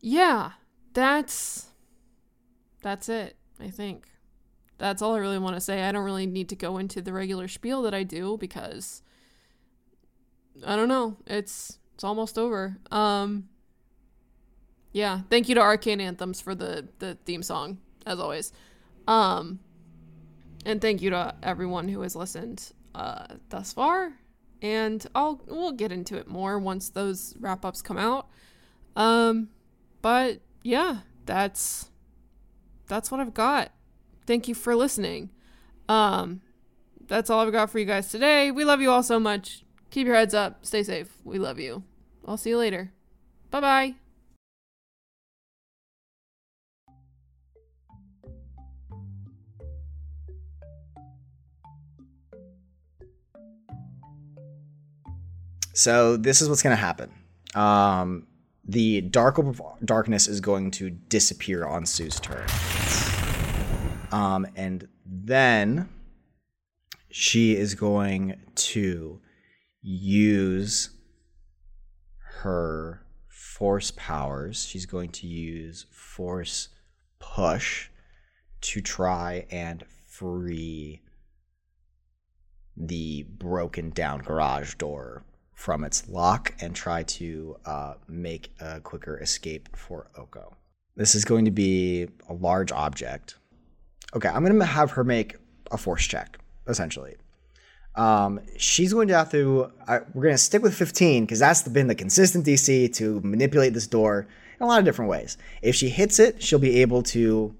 yeah, 0.00 0.52
that's 0.92 1.68
that's 2.82 3.08
it, 3.08 3.36
I 3.60 3.70
think. 3.70 4.08
That's 4.78 5.00
all 5.00 5.14
I 5.14 5.18
really 5.18 5.38
want 5.38 5.54
to 5.54 5.60
say. 5.60 5.82
I 5.82 5.92
don't 5.92 6.04
really 6.04 6.26
need 6.26 6.48
to 6.48 6.56
go 6.56 6.76
into 6.78 7.00
the 7.00 7.12
regular 7.12 7.46
spiel 7.46 7.82
that 7.82 7.94
I 7.94 8.02
do 8.02 8.36
because 8.36 9.02
I 10.66 10.74
don't 10.74 10.88
know. 10.88 11.16
It's 11.26 11.78
it's 11.94 12.04
almost 12.04 12.36
over. 12.36 12.76
Um 12.90 13.48
yeah, 14.90 15.20
thank 15.30 15.48
you 15.48 15.54
to 15.54 15.60
Arcane 15.60 16.00
Anthems 16.00 16.40
for 16.40 16.54
the 16.54 16.88
the 16.98 17.16
theme 17.24 17.44
song 17.44 17.78
as 18.04 18.18
always. 18.18 18.52
Um 19.06 19.60
and 20.64 20.80
thank 20.80 21.02
you 21.02 21.10
to 21.10 21.34
everyone 21.42 21.88
who 21.88 22.00
has 22.02 22.16
listened 22.16 22.72
uh 22.94 23.26
thus 23.48 23.72
far. 23.72 24.12
And 24.60 25.04
I'll 25.14 25.40
we'll 25.46 25.72
get 25.72 25.92
into 25.92 26.16
it 26.16 26.28
more 26.28 26.58
once 26.58 26.88
those 26.88 27.34
wrap 27.40 27.64
ups 27.64 27.82
come 27.82 27.98
out. 27.98 28.28
Um 28.96 29.48
but 30.02 30.40
yeah, 30.62 30.98
that's 31.26 31.90
that's 32.86 33.10
what 33.10 33.20
I've 33.20 33.34
got. 33.34 33.72
Thank 34.26 34.48
you 34.48 34.54
for 34.54 34.76
listening. 34.76 35.30
Um 35.88 36.42
that's 37.08 37.30
all 37.30 37.40
I've 37.40 37.52
got 37.52 37.70
for 37.70 37.78
you 37.78 37.84
guys 37.84 38.08
today. 38.08 38.50
We 38.50 38.64
love 38.64 38.80
you 38.80 38.90
all 38.90 39.02
so 39.02 39.18
much. 39.18 39.64
Keep 39.90 40.06
your 40.06 40.16
heads 40.16 40.34
up. 40.34 40.64
Stay 40.64 40.82
safe. 40.82 41.12
We 41.24 41.38
love 41.38 41.58
you. 41.58 41.82
I'll 42.26 42.38
see 42.38 42.50
you 42.50 42.58
later. 42.58 42.92
Bye-bye. 43.50 44.01
So 55.72 56.16
this 56.16 56.42
is 56.42 56.48
what's 56.48 56.62
going 56.62 56.76
to 56.76 56.80
happen. 56.80 57.10
Um, 57.54 58.26
the 58.64 59.00
dark 59.00 59.40
darkness 59.84 60.28
is 60.28 60.40
going 60.40 60.70
to 60.72 60.90
disappear 60.90 61.66
on 61.66 61.86
Sue's 61.86 62.20
turn. 62.20 62.46
Um, 64.12 64.46
and 64.54 64.88
then 65.06 65.88
she 67.10 67.56
is 67.56 67.74
going 67.74 68.40
to 68.54 69.20
use 69.80 70.90
her 72.42 73.04
force 73.28 73.92
powers. 73.96 74.64
She's 74.64 74.86
going 74.86 75.10
to 75.10 75.26
use 75.26 75.86
force 75.90 76.68
push 77.18 77.88
to 78.60 78.80
try 78.80 79.46
and 79.50 79.84
free 80.06 81.00
the 82.76 83.24
broken 83.24 83.90
down 83.90 84.20
garage 84.20 84.74
door 84.74 85.24
from 85.54 85.84
its 85.84 86.08
lock 86.08 86.54
and 86.60 86.74
try 86.74 87.02
to 87.04 87.56
uh, 87.64 87.94
make 88.08 88.52
a 88.60 88.80
quicker 88.80 89.18
escape 89.20 89.68
for 89.76 90.08
Oko. 90.16 90.56
This 90.96 91.14
is 91.14 91.24
going 91.24 91.44
to 91.44 91.50
be 91.50 92.08
a 92.28 92.34
large 92.34 92.72
object. 92.72 93.36
Okay, 94.14 94.28
I'm 94.28 94.44
going 94.44 94.58
to 94.58 94.64
have 94.64 94.92
her 94.92 95.04
make 95.04 95.36
a 95.70 95.78
force 95.78 96.06
check, 96.06 96.38
essentially. 96.66 97.16
Um, 97.94 98.40
she's 98.56 98.92
going 98.92 99.08
to 99.08 99.14
have 99.14 99.30
to. 99.32 99.70
We're 100.14 100.22
going 100.22 100.34
to 100.34 100.38
stick 100.38 100.62
with 100.62 100.74
15 100.74 101.24
because 101.24 101.38
that's 101.38 101.62
been 101.68 101.88
the 101.88 101.94
consistent 101.94 102.46
DC 102.46 102.94
to 102.94 103.20
manipulate 103.20 103.74
this 103.74 103.86
door 103.86 104.26
in 104.58 104.64
a 104.64 104.66
lot 104.66 104.78
of 104.78 104.84
different 104.84 105.10
ways. 105.10 105.36
If 105.60 105.74
she 105.74 105.88
hits 105.88 106.18
it, 106.18 106.42
she'll 106.42 106.58
be 106.58 106.80
able 106.80 107.02
to 107.04 107.54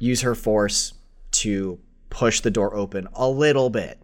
use 0.00 0.22
her 0.22 0.34
force 0.34 0.94
to 1.32 1.78
push 2.10 2.40
the 2.40 2.50
door 2.50 2.74
open 2.74 3.08
a 3.14 3.28
little 3.28 3.70
bit 3.70 3.98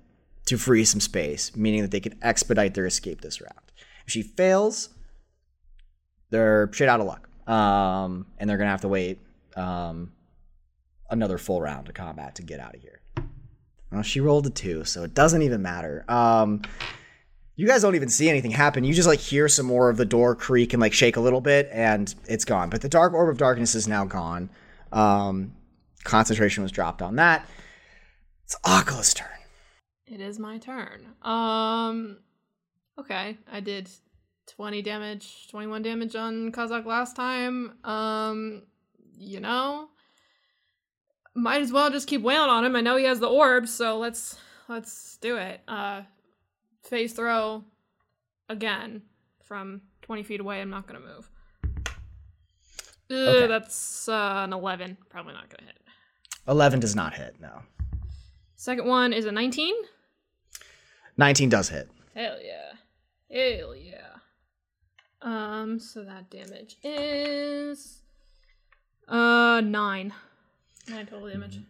to 0.46 0.56
free 0.56 0.84
some 0.84 1.00
space, 1.00 1.54
meaning 1.54 1.82
that 1.82 1.90
they 1.90 2.00
can 2.00 2.18
expedite 2.22 2.74
their 2.74 2.86
escape 2.86 3.20
this 3.20 3.40
round. 3.40 3.72
If 4.06 4.12
she 4.12 4.22
fails, 4.22 4.90
they're 6.30 6.70
shit 6.72 6.88
out 6.88 7.00
of 7.00 7.06
luck. 7.06 7.28
Um, 7.48 8.26
and 8.38 8.48
they're 8.48 8.56
going 8.56 8.66
to 8.66 8.72
have 8.72 8.80
to 8.80 8.88
wait 8.88 9.20
um, 9.56 10.12
another 11.10 11.38
full 11.38 11.60
round 11.60 11.88
of 11.88 11.94
combat 11.94 12.34
to 12.36 12.42
get 12.42 12.60
out 12.60 12.74
of 12.74 12.80
here. 12.80 13.00
Well, 13.92 14.02
she 14.02 14.20
rolled 14.20 14.46
a 14.46 14.50
two, 14.50 14.84
so 14.84 15.04
it 15.04 15.14
doesn't 15.14 15.42
even 15.42 15.62
matter. 15.62 16.04
Um, 16.08 16.62
you 17.54 17.66
guys 17.66 17.82
don't 17.82 17.94
even 17.94 18.08
see 18.08 18.28
anything 18.28 18.50
happen. 18.50 18.84
You 18.84 18.92
just 18.92 19.08
like 19.08 19.20
hear 19.20 19.48
some 19.48 19.66
more 19.66 19.88
of 19.88 19.96
the 19.96 20.04
door 20.04 20.34
creak 20.34 20.72
and 20.74 20.80
like 20.80 20.92
shake 20.92 21.16
a 21.16 21.20
little 21.20 21.40
bit, 21.40 21.68
and 21.72 22.12
it's 22.26 22.44
gone. 22.44 22.68
But 22.68 22.82
the 22.82 22.88
dark 22.88 23.14
orb 23.14 23.28
of 23.28 23.38
darkness 23.38 23.74
is 23.74 23.88
now 23.88 24.04
gone. 24.04 24.50
Um, 24.92 25.52
concentration 26.04 26.62
was 26.62 26.72
dropped 26.72 27.00
on 27.00 27.16
that. 27.16 27.48
It's 28.44 28.56
Akala's 28.64 29.14
turn. 29.14 29.28
It 30.06 30.20
is 30.20 30.38
my 30.38 30.58
turn. 30.58 31.06
Um 31.22 32.18
okay, 32.98 33.38
I 33.50 33.60
did 33.60 33.90
20 34.48 34.82
damage, 34.82 35.48
21 35.50 35.82
damage 35.82 36.14
on 36.14 36.52
Kazak 36.52 36.86
last 36.86 37.16
time. 37.16 37.76
Um 37.84 38.62
you 39.18 39.40
know, 39.40 39.88
might 41.34 41.62
as 41.62 41.72
well 41.72 41.90
just 41.90 42.08
keep 42.08 42.22
wailing 42.22 42.50
on 42.50 42.64
him. 42.64 42.76
I 42.76 42.80
know 42.80 42.96
he 42.96 43.04
has 43.04 43.20
the 43.20 43.28
orb, 43.28 43.66
so 43.68 43.98
let's 43.98 44.38
let's 44.68 45.16
do 45.18 45.36
it. 45.36 45.60
Uh 45.66 46.02
phase 46.82 47.12
throw 47.12 47.64
again 48.48 49.02
from 49.42 49.82
20 50.02 50.22
feet 50.22 50.40
away. 50.40 50.60
I'm 50.60 50.70
not 50.70 50.86
going 50.86 51.00
to 51.00 51.06
move. 51.06 51.30
okay. 53.10 53.46
That's 53.46 54.08
uh, 54.08 54.42
an 54.44 54.52
11. 54.52 54.96
Probably 55.08 55.34
not 55.34 55.48
going 55.48 55.60
to 55.60 55.66
hit. 55.66 55.80
11 56.48 56.80
does 56.80 56.94
not 56.94 57.14
hit, 57.14 57.36
no. 57.40 57.62
Second 58.54 58.86
one 58.86 59.12
is 59.12 59.24
a 59.24 59.32
19. 59.32 59.74
19 61.16 61.48
does 61.48 61.68
hit. 61.68 61.90
Hell 62.14 62.36
yeah. 62.42 62.72
Hell 63.30 63.74
yeah. 63.74 63.92
Um, 65.22 65.80
so 65.80 66.04
that 66.04 66.30
damage 66.30 66.76
is 66.82 68.02
uh 69.08 69.60
nine. 69.64 70.12
Nine 70.88 71.06
total 71.06 71.28
damage. 71.28 71.60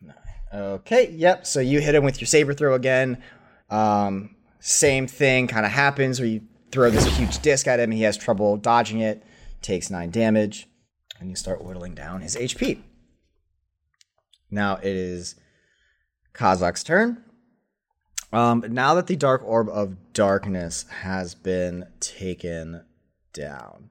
Nine. 0.00 0.14
Okay, 0.52 1.10
yep. 1.10 1.46
So 1.46 1.60
you 1.60 1.80
hit 1.80 1.94
him 1.94 2.04
with 2.04 2.20
your 2.20 2.26
saber 2.26 2.52
throw 2.54 2.74
again. 2.74 3.22
Um, 3.70 4.36
same 4.60 5.06
thing 5.06 5.46
kind 5.46 5.64
of 5.64 5.72
happens 5.72 6.20
where 6.20 6.28
you 6.28 6.42
throw 6.70 6.90
this 6.90 7.06
huge 7.16 7.38
disc 7.40 7.66
at 7.66 7.78
him. 7.80 7.84
and 7.84 7.94
He 7.94 8.02
has 8.02 8.16
trouble 8.16 8.56
dodging 8.56 9.00
it, 9.00 9.22
takes 9.62 9.90
nine 9.90 10.10
damage, 10.10 10.68
and 11.18 11.30
you 11.30 11.36
start 11.36 11.64
whittling 11.64 11.94
down 11.94 12.20
his 12.20 12.36
HP. 12.36 12.82
Now 14.50 14.76
it 14.76 14.84
is 14.84 15.36
Kazak's 16.34 16.84
turn. 16.84 17.24
Um, 18.32 18.64
now 18.68 18.94
that 18.94 19.06
the 19.06 19.16
Dark 19.16 19.42
Orb 19.44 19.68
of 19.68 19.96
Darkness 20.12 20.86
has 21.02 21.34
been 21.34 21.86
taken 22.00 22.82
down, 23.32 23.90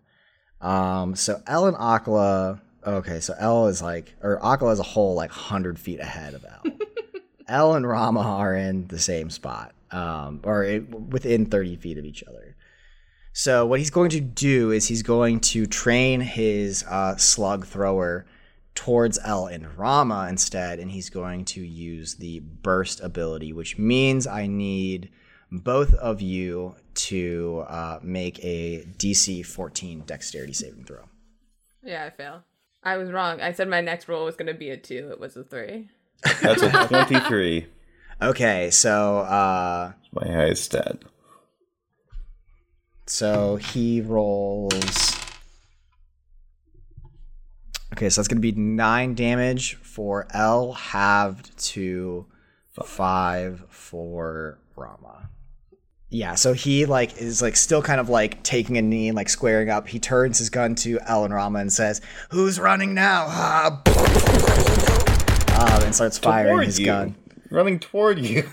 um, 0.59 1.15
so 1.15 1.35
and 1.47 1.75
Akala 1.75 2.59
Okay, 2.85 3.19
so 3.19 3.35
Elle 3.37 3.67
is 3.67 3.81
like, 3.81 4.15
or 4.23 4.39
Akala 4.39 4.71
as 4.71 4.79
a 4.79 4.83
whole, 4.83 5.13
like 5.13 5.29
hundred 5.29 5.77
feet 5.77 5.99
ahead 5.99 6.33
of 6.33 6.43
Elle. 6.43 6.73
Elle 7.47 7.73
and 7.75 7.87
Rama 7.87 8.21
are 8.21 8.55
in 8.55 8.87
the 8.87 8.97
same 8.97 9.29
spot, 9.29 9.73
um, 9.91 10.39
or 10.43 10.63
it, 10.63 10.89
within 10.89 11.45
thirty 11.45 11.75
feet 11.75 11.99
of 11.99 12.05
each 12.05 12.23
other. 12.23 12.55
So 13.33 13.65
what 13.65 13.79
he's 13.79 13.91
going 13.91 14.09
to 14.11 14.19
do 14.19 14.71
is 14.71 14.87
he's 14.87 15.03
going 15.03 15.39
to 15.41 15.65
train 15.65 16.21
his 16.21 16.83
uh, 16.89 17.15
slug 17.17 17.65
thrower 17.65 18.25
towards 18.75 19.19
Elle 19.23 19.47
and 19.47 19.77
Rama 19.77 20.27
instead, 20.29 20.79
and 20.79 20.89
he's 20.91 21.09
going 21.09 21.45
to 21.45 21.61
use 21.65 22.15
the 22.15 22.39
burst 22.39 23.01
ability, 23.01 23.53
which 23.53 23.77
means 23.77 24.25
I 24.27 24.47
need 24.47 25.09
both 25.51 25.93
of 25.95 26.21
you 26.21 26.75
to 26.93 27.65
uh, 27.67 27.99
make 28.01 28.39
a 28.43 28.85
DC 28.97 29.45
14 29.45 30.01
dexterity 30.05 30.53
saving 30.53 30.85
throw. 30.85 31.03
Yeah, 31.83 32.05
I 32.05 32.09
fail. 32.11 32.43
I 32.83 32.97
was 32.97 33.11
wrong. 33.11 33.41
I 33.41 33.51
said 33.51 33.67
my 33.67 33.81
next 33.81 34.07
roll 34.07 34.25
was 34.25 34.35
going 34.35 34.47
to 34.47 34.53
be 34.53 34.69
a 34.69 34.77
two. 34.77 35.09
It 35.11 35.19
was 35.19 35.35
a 35.35 35.43
three. 35.43 35.89
That's 36.41 36.61
a 36.61 36.69
23. 36.87 37.67
Okay, 38.21 38.69
so 38.71 39.19
uh, 39.19 39.91
My 40.13 40.27
highest 40.27 40.63
stat. 40.65 40.97
so 43.07 43.55
he 43.57 44.01
rolls. 44.01 45.15
Okay, 47.93 48.09
so 48.09 48.21
that's 48.21 48.27
gonna 48.27 48.39
be 48.41 48.53
nine 48.53 49.15
damage 49.15 49.75
for 49.75 50.27
Elle, 50.33 50.73
halved 50.73 51.57
to 51.71 52.25
five 52.85 53.63
for 53.69 54.59
Rama. 54.75 55.29
Yeah, 56.09 56.35
so 56.35 56.53
he 56.53 56.85
like 56.85 57.17
is 57.17 57.41
like 57.41 57.55
still 57.55 57.81
kind 57.81 57.99
of 58.01 58.09
like 58.09 58.41
taking 58.43 58.77
a 58.77 58.81
knee 58.81 59.07
and 59.07 59.15
like 59.15 59.29
squaring 59.29 59.69
up. 59.69 59.87
He 59.87 59.99
turns 59.99 60.39
his 60.39 60.49
gun 60.49 60.75
to 60.75 60.99
Elle 61.07 61.25
and 61.25 61.33
Rama 61.33 61.59
and 61.59 61.71
says, 61.71 62.01
"Who's 62.31 62.59
running 62.59 62.93
now?" 62.93 63.25
Ah, 63.29 63.81
um, 65.59 65.83
and 65.83 65.93
starts 65.95 66.17
firing 66.17 66.53
Toward 66.53 66.65
his 66.65 66.79
you. 66.79 66.85
gun. 66.85 67.15
Running 67.49 67.79
toward 67.79 68.19
you. 68.19 68.49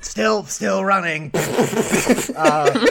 Still, 0.00 0.44
still 0.44 0.84
running. 0.84 1.30
Uh, 2.36 2.86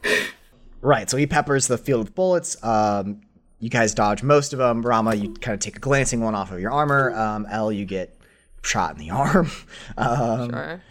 right, 0.80 1.08
so 1.10 1.16
he 1.18 1.26
peppers 1.26 1.66
the 1.66 1.76
field 1.76 2.04
with 2.04 2.14
bullets. 2.14 2.56
Um, 2.64 3.20
you 3.60 3.68
guys 3.70 3.94
dodge 3.94 4.22
most 4.22 4.52
of 4.52 4.58
them. 4.58 4.82
Rama, 4.82 5.14
you 5.14 5.32
kind 5.34 5.54
of 5.54 5.60
take 5.60 5.76
a 5.76 5.80
glancing 5.80 6.20
one 6.20 6.34
off 6.34 6.50
of 6.50 6.58
your 6.60 6.72
armor. 6.72 7.14
Um, 7.14 7.46
Elle, 7.50 7.72
you 7.72 7.84
get 7.84 8.16
shot 8.62 8.92
in 8.92 8.98
the 8.98 9.10
arm. 9.14 9.50
Um, 9.96 10.50
Sure. 10.50 10.82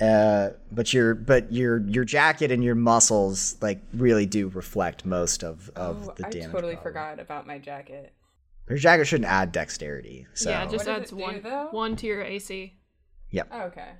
uh, 0.00 0.48
but 0.72 0.92
your 0.92 1.14
but 1.14 1.52
your 1.52 1.78
your 1.86 2.04
jacket 2.04 2.50
and 2.50 2.62
your 2.64 2.74
muscles 2.74 3.56
like 3.62 3.80
really 3.94 4.26
do 4.26 4.48
reflect 4.48 5.04
most 5.04 5.42
of 5.44 5.70
of 5.76 6.08
Oh, 6.08 6.12
the 6.16 6.22
damage. 6.24 6.36
I 6.48 6.52
totally 6.52 6.74
problem. 6.74 6.82
forgot 6.82 7.20
about 7.20 7.46
my 7.46 7.58
jacket. 7.58 8.12
Your 8.68 8.78
jacket 8.78 9.06
shouldn't 9.06 9.30
add 9.30 9.52
dexterity. 9.52 10.26
So 10.34 10.50
yeah, 10.50 10.64
it 10.64 10.70
just 10.70 10.86
What 10.86 10.96
adds 11.02 11.12
it 11.12 11.16
one 11.16 11.40
though? 11.42 11.68
one 11.70 11.94
to 11.96 12.06
your 12.06 12.22
AC 12.22 12.74
yep. 13.30 13.48
Oh, 13.52 13.60
okay. 13.62 13.90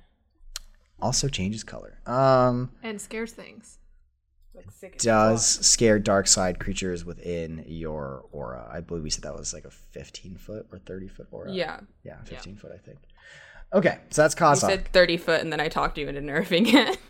Also 0.99 1.27
changes 1.29 1.63
color. 1.63 1.99
Um, 2.05 2.71
and 2.83 2.99
scares 2.99 3.31
things. 3.31 3.76
Like 4.57 4.71
sick 4.71 4.97
does 4.97 5.45
scare 5.45 5.99
dark 5.99 6.27
side 6.27 6.59
creatures 6.59 7.05
within 7.05 7.63
your 7.67 8.25
aura. 8.31 8.67
I 8.71 8.81
believe 8.81 9.03
we 9.03 9.11
said 9.11 9.23
that 9.23 9.37
was 9.37 9.53
like 9.53 9.65
a 9.65 9.69
15 9.69 10.35
foot 10.37 10.67
or 10.71 10.79
30 10.79 11.07
foot 11.07 11.27
aura. 11.31 11.51
Yeah. 11.51 11.81
Yeah, 12.03 12.17
15 12.23 12.55
foot, 12.55 12.71
I 12.73 12.77
think. 12.77 12.97
Okay, 13.71 13.99
so 14.09 14.23
that's 14.23 14.39
You 14.39 14.55
said 14.55 14.87
30 14.87 15.17
foot 15.17 15.41
and 15.41 15.53
then 15.53 15.59
I 15.59 15.67
talked 15.67 15.97
you 15.97 16.07
into 16.07 16.21
nerfing 16.21 16.73
it. 16.73 16.97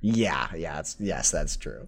Yeah, 0.00 0.48
yeah, 0.56 0.78
it's, 0.78 0.96
yes, 0.98 1.30
that's 1.30 1.54
true. 1.54 1.86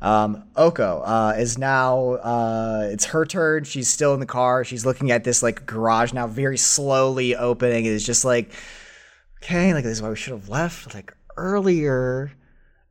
Um, 0.00 0.44
Oko 0.56 1.02
uh, 1.02 1.34
is 1.36 1.58
now, 1.58 2.12
uh, 2.12 2.88
it's 2.90 3.04
her 3.04 3.26
turn. 3.26 3.64
She's 3.64 3.88
still 3.88 4.14
in 4.14 4.20
the 4.20 4.24
car. 4.24 4.64
She's 4.64 4.86
looking 4.86 5.10
at 5.10 5.24
this 5.24 5.42
like 5.42 5.66
garage 5.66 6.14
now, 6.14 6.26
very 6.26 6.56
slowly 6.56 7.36
opening. 7.36 7.84
It's 7.84 8.02
just 8.02 8.24
like, 8.24 8.50
okay, 9.42 9.74
like 9.74 9.84
this 9.84 9.98
is 9.98 10.02
why 10.02 10.08
we 10.08 10.16
should 10.16 10.32
have 10.32 10.48
left 10.48 10.94
like 10.94 11.14
earlier 11.36 12.32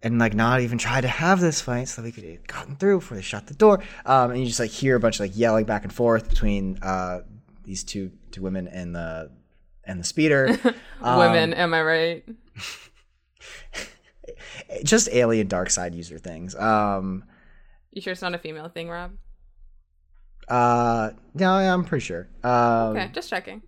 and 0.04 0.20
like 0.20 0.34
not 0.34 0.62
even 0.62 0.78
try 0.78 1.02
to 1.02 1.08
have 1.08 1.40
this 1.40 1.62
fight 1.62 1.88
so 1.88 2.02
that 2.02 2.06
we 2.08 2.12
could 2.12 2.24
have 2.24 2.48
gotten 2.48 2.76
through 2.76 3.00
before 3.00 3.18
they 3.18 3.24
shut 3.24 3.48
the 3.48 3.54
door. 3.54 3.82
Um, 4.06 4.32
and 4.32 4.40
you 4.40 4.46
just 4.46 4.60
like 4.60 4.72
hear 4.72 4.96
a 4.96 5.00
bunch 5.00 5.16
of 5.16 5.22
like 5.22 5.38
yelling 5.38 5.66
back 5.66 5.84
and 5.84 5.94
forth 5.94 6.30
between 6.30 6.78
uh, 6.82 7.22
these 7.64 7.84
two 7.84 8.12
two 8.32 8.42
women 8.42 8.68
and 8.68 8.96
the 8.96 9.32
and 9.84 10.00
the 10.00 10.04
speeder. 10.04 10.58
Um, 11.00 11.20
Women, 11.20 11.54
am 11.54 11.76
I 11.76 11.84
right? 11.84 12.26
just 14.84 15.10
alien 15.12 15.48
dark 15.48 15.70
side 15.70 15.94
user 15.94 16.18
things. 16.18 16.56
Um, 16.56 17.24
You 17.92 18.02
sure 18.02 18.14
it's 18.14 18.22
not 18.22 18.34
a 18.34 18.38
female 18.40 18.70
thing, 18.70 18.90
Rob? 18.90 19.12
uh, 20.50 21.12
no, 21.34 21.60
yeah, 21.60 21.74
I'm 21.74 21.84
pretty 21.84 22.06
sure. 22.06 22.28
Um, 22.44 22.98
Okay, 22.98 23.10
just 23.14 23.30
checking. 23.30 23.62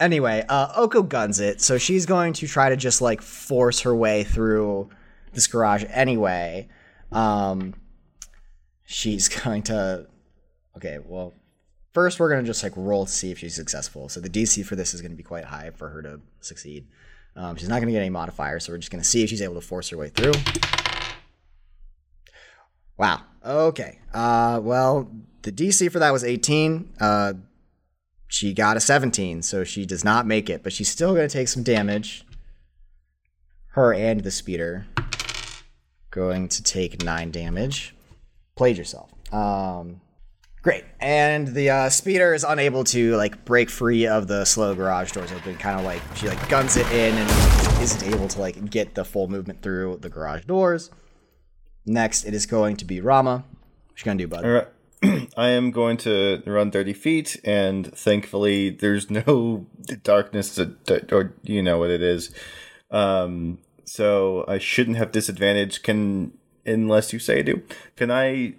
Anyway, 0.00 0.44
uh, 0.48 0.72
Oko 0.76 1.02
guns 1.02 1.40
it, 1.40 1.60
so 1.60 1.78
she's 1.78 2.06
going 2.06 2.32
to 2.34 2.46
try 2.46 2.68
to 2.68 2.76
just 2.76 3.00
like 3.00 3.22
force 3.22 3.80
her 3.80 3.94
way 3.96 4.24
through 4.24 4.90
this 5.32 5.46
garage 5.46 5.84
anyway. 5.88 6.68
Um, 7.12 7.74
she's 8.84 9.28
going 9.44 9.62
to. 9.64 10.06
Okay, 10.76 10.98
well, 11.04 11.34
first 11.92 12.20
we're 12.20 12.30
gonna 12.30 12.44
just 12.44 12.62
like 12.62 12.72
roll 12.76 13.06
to 13.06 13.12
see 13.12 13.30
if 13.30 13.38
she's 13.38 13.54
successful. 13.54 14.08
So 14.08 14.20
the 14.20 14.30
DC 14.30 14.64
for 14.64 14.76
this 14.76 14.94
is 14.94 15.00
going 15.00 15.10
to 15.10 15.16
be 15.16 15.22
quite 15.22 15.44
high 15.44 15.70
for 15.70 15.88
her 15.88 16.02
to 16.02 16.20
succeed. 16.40 16.86
Um, 17.36 17.56
she's 17.56 17.68
not 17.68 17.76
going 17.76 17.86
to 17.86 17.92
get 17.92 18.00
any 18.00 18.10
modifiers, 18.10 18.64
so 18.64 18.72
we're 18.72 18.78
just 18.78 18.90
going 18.90 19.02
to 19.02 19.08
see 19.08 19.22
if 19.22 19.30
she's 19.30 19.42
able 19.42 19.54
to 19.54 19.60
force 19.60 19.90
her 19.90 19.96
way 19.96 20.08
through. 20.08 20.32
Wow. 22.96 23.22
Okay. 23.44 24.00
Uh, 24.12 24.60
well, 24.60 25.08
the 25.42 25.52
DC 25.52 25.90
for 25.92 26.00
that 26.00 26.12
was 26.12 26.24
18. 26.24 26.94
Uh, 27.00 27.34
she 28.26 28.52
got 28.52 28.76
a 28.76 28.80
17, 28.80 29.42
so 29.42 29.62
she 29.62 29.86
does 29.86 30.04
not 30.04 30.26
make 30.26 30.50
it, 30.50 30.64
but 30.64 30.72
she's 30.72 30.88
still 30.88 31.14
going 31.14 31.28
to 31.28 31.32
take 31.32 31.48
some 31.48 31.62
damage. 31.62 32.24
Her 33.72 33.94
and 33.94 34.24
the 34.24 34.32
speeder 34.32 34.86
going 36.10 36.48
to 36.48 36.62
take 36.62 37.02
nine 37.02 37.30
damage. 37.30 37.94
Played 38.56 38.78
yourself. 38.78 39.10
Um, 39.32 40.00
great. 40.62 40.84
And 41.00 41.48
the 41.48 41.70
uh, 41.70 41.88
speeder 41.90 42.34
is 42.34 42.44
unable 42.44 42.84
to 42.84 43.16
like 43.16 43.44
break 43.44 43.70
free 43.70 44.06
of 44.06 44.26
the 44.26 44.44
slow 44.44 44.74
garage 44.74 45.12
doors 45.12 45.32
open. 45.32 45.56
Kind 45.56 45.78
of 45.78 45.84
like 45.84 46.02
she 46.16 46.28
like 46.28 46.48
guns 46.48 46.76
it 46.76 46.86
in 46.92 47.14
and 47.14 47.82
isn't 47.82 48.02
able 48.12 48.28
to 48.28 48.40
like 48.40 48.70
get 48.70 48.94
the 48.94 49.04
full 49.04 49.28
movement 49.28 49.62
through 49.62 49.98
the 50.00 50.08
garage 50.08 50.44
doors. 50.44 50.90
Next, 51.86 52.24
it 52.24 52.34
is 52.34 52.46
going 52.46 52.76
to 52.76 52.84
be 52.84 53.00
Rama. 53.00 53.44
What 53.88 54.00
you 54.00 54.04
gonna 54.04 54.18
do, 54.18 54.28
bud? 54.28 54.44
All 54.44 54.50
right. 54.50 54.68
I 55.36 55.48
am 55.50 55.70
going 55.70 55.96
to 55.98 56.42
run 56.44 56.72
30 56.72 56.92
feet, 56.92 57.40
and 57.44 57.86
thankfully, 57.96 58.70
there's 58.70 59.08
no 59.10 59.66
darkness, 60.02 60.56
to, 60.56 60.66
to- 60.86 61.14
or 61.14 61.34
you 61.44 61.62
know 61.62 61.78
what 61.78 61.90
it 61.90 62.02
is. 62.02 62.34
Um, 62.90 63.58
so 63.88 64.44
I 64.46 64.58
shouldn't 64.58 64.96
have 64.98 65.12
disadvantage. 65.12 65.82
Can 65.82 66.32
unless 66.66 67.12
you 67.12 67.18
say 67.18 67.38
I 67.38 67.42
do. 67.42 67.62
Can 67.96 68.10
I 68.10 68.54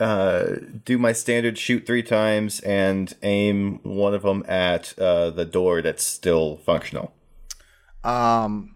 uh, 0.00 0.56
do 0.84 0.98
my 0.98 1.12
standard 1.12 1.58
shoot 1.58 1.86
three 1.86 2.02
times 2.02 2.60
and 2.60 3.14
aim 3.22 3.80
one 3.82 4.14
of 4.14 4.22
them 4.22 4.44
at 4.48 4.94
uh, 4.98 5.30
the 5.30 5.44
door 5.44 5.82
that's 5.82 6.04
still 6.04 6.56
functional? 6.58 7.12
Um, 8.04 8.74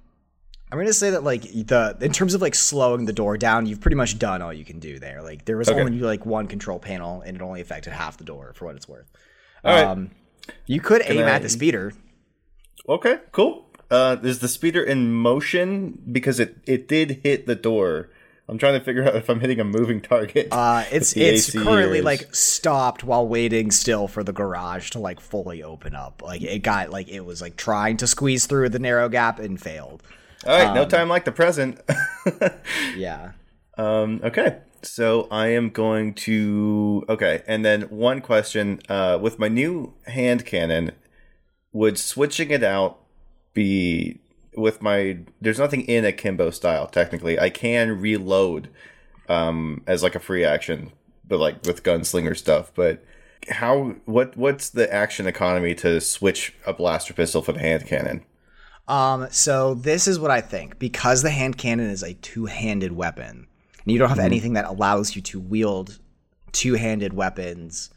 I'm 0.70 0.78
gonna 0.78 0.92
say 0.92 1.10
that 1.10 1.22
like 1.24 1.42
the 1.42 1.96
in 2.00 2.12
terms 2.12 2.34
of 2.34 2.42
like 2.42 2.54
slowing 2.54 3.06
the 3.06 3.12
door 3.12 3.36
down, 3.36 3.66
you've 3.66 3.80
pretty 3.80 3.96
much 3.96 4.18
done 4.18 4.42
all 4.42 4.52
you 4.52 4.64
can 4.64 4.78
do 4.78 4.98
there. 4.98 5.22
Like 5.22 5.44
there 5.44 5.56
was 5.56 5.68
Okay. 5.68 5.80
only 5.80 5.98
like 6.00 6.26
one 6.26 6.46
control 6.48 6.78
panel, 6.78 7.22
and 7.22 7.36
it 7.36 7.42
only 7.42 7.60
affected 7.60 7.92
half 7.92 8.18
the 8.18 8.24
door 8.24 8.52
for 8.54 8.66
what 8.66 8.76
it's 8.76 8.88
worth. 8.88 9.06
All 9.64 9.74
right. 9.74 9.84
Um, 9.84 10.10
you 10.66 10.80
could 10.80 11.02
aim 11.06 11.24
I- 11.24 11.30
at 11.30 11.42
the 11.42 11.48
speeder. 11.48 11.92
Okay, 12.88 13.18
cool. 13.32 13.65
Uh, 13.90 14.16
is 14.22 14.40
the 14.40 14.48
speeder 14.48 14.82
in 14.82 15.12
motion 15.12 16.02
because 16.10 16.40
it 16.40 16.56
it 16.66 16.88
did 16.88 17.20
hit 17.22 17.46
the 17.46 17.54
door? 17.54 18.10
I'm 18.48 18.58
trying 18.58 18.78
to 18.78 18.84
figure 18.84 19.02
out 19.04 19.16
if 19.16 19.28
I'm 19.28 19.40
hitting 19.40 19.58
a 19.58 19.64
moving 19.64 20.00
target. 20.00 20.48
Uh, 20.52 20.84
it's 20.92 21.16
it's 21.16 21.48
AC 21.48 21.64
currently 21.64 22.00
like 22.00 22.34
stopped 22.34 23.02
while 23.04 23.26
waiting 23.26 23.70
still 23.70 24.06
for 24.08 24.22
the 24.22 24.32
garage 24.32 24.90
to 24.90 24.98
like 24.98 25.20
fully 25.20 25.62
open 25.62 25.94
up. 25.94 26.22
Like 26.22 26.42
it 26.42 26.60
got 26.60 26.90
like 26.90 27.08
it 27.08 27.20
was 27.20 27.40
like 27.40 27.56
trying 27.56 27.96
to 27.98 28.06
squeeze 28.06 28.46
through 28.46 28.68
the 28.68 28.78
narrow 28.78 29.08
gap 29.08 29.38
and 29.38 29.60
failed. 29.60 30.02
All 30.46 30.56
right, 30.56 30.68
um, 30.68 30.74
no 30.74 30.84
time 30.84 31.08
like 31.08 31.24
the 31.24 31.32
present. 31.32 31.80
Yeah. 32.96 33.32
um, 33.78 34.20
okay, 34.24 34.58
so 34.82 35.28
I 35.30 35.48
am 35.48 35.70
going 35.70 36.14
to 36.14 37.04
okay, 37.08 37.42
and 37.46 37.64
then 37.64 37.82
one 37.82 38.20
question 38.20 38.80
uh, 38.88 39.18
with 39.20 39.38
my 39.38 39.48
new 39.48 39.94
hand 40.06 40.44
cannon, 40.44 40.92
would 41.72 41.98
switching 41.98 42.50
it 42.50 42.62
out 42.62 42.98
be 43.56 44.20
with 44.56 44.80
my? 44.80 45.18
There's 45.40 45.58
nothing 45.58 45.82
in 45.82 46.04
akimbo 46.04 46.50
style 46.50 46.86
technically. 46.86 47.40
I 47.40 47.50
can 47.50 48.00
reload 48.00 48.68
um, 49.28 49.82
as 49.88 50.04
like 50.04 50.14
a 50.14 50.20
free 50.20 50.44
action, 50.44 50.92
but 51.26 51.40
like 51.40 51.64
with 51.66 51.82
gunslinger 51.82 52.36
stuff, 52.36 52.70
but. 52.74 53.04
How 53.48 53.94
what 54.06 54.36
what's 54.36 54.70
the 54.70 54.92
action 54.92 55.28
economy 55.28 55.72
to 55.76 56.00
switch 56.00 56.54
a 56.66 56.72
blaster 56.72 57.14
pistol 57.14 57.42
for 57.42 57.52
the 57.52 57.60
hand 57.60 57.86
cannon? 57.86 58.24
Um, 58.88 59.28
so 59.30 59.74
this 59.74 60.08
is 60.08 60.18
what 60.18 60.32
I 60.32 60.40
think. 60.40 60.80
Because 60.80 61.22
the 61.22 61.30
hand 61.30 61.56
cannon 61.56 61.88
is 61.90 62.02
a 62.02 62.14
two-handed 62.14 62.90
weapon, 62.92 63.46
and 63.84 63.92
you 63.92 63.98
don't 64.00 64.08
Mm-hmm. 64.08 64.16
have 64.18 64.24
anything 64.24 64.54
that 64.54 64.64
allows 64.64 65.14
you 65.14 65.22
to 65.22 65.38
wield 65.38 66.00
two-handed 66.50 67.12
weapons 67.12 67.90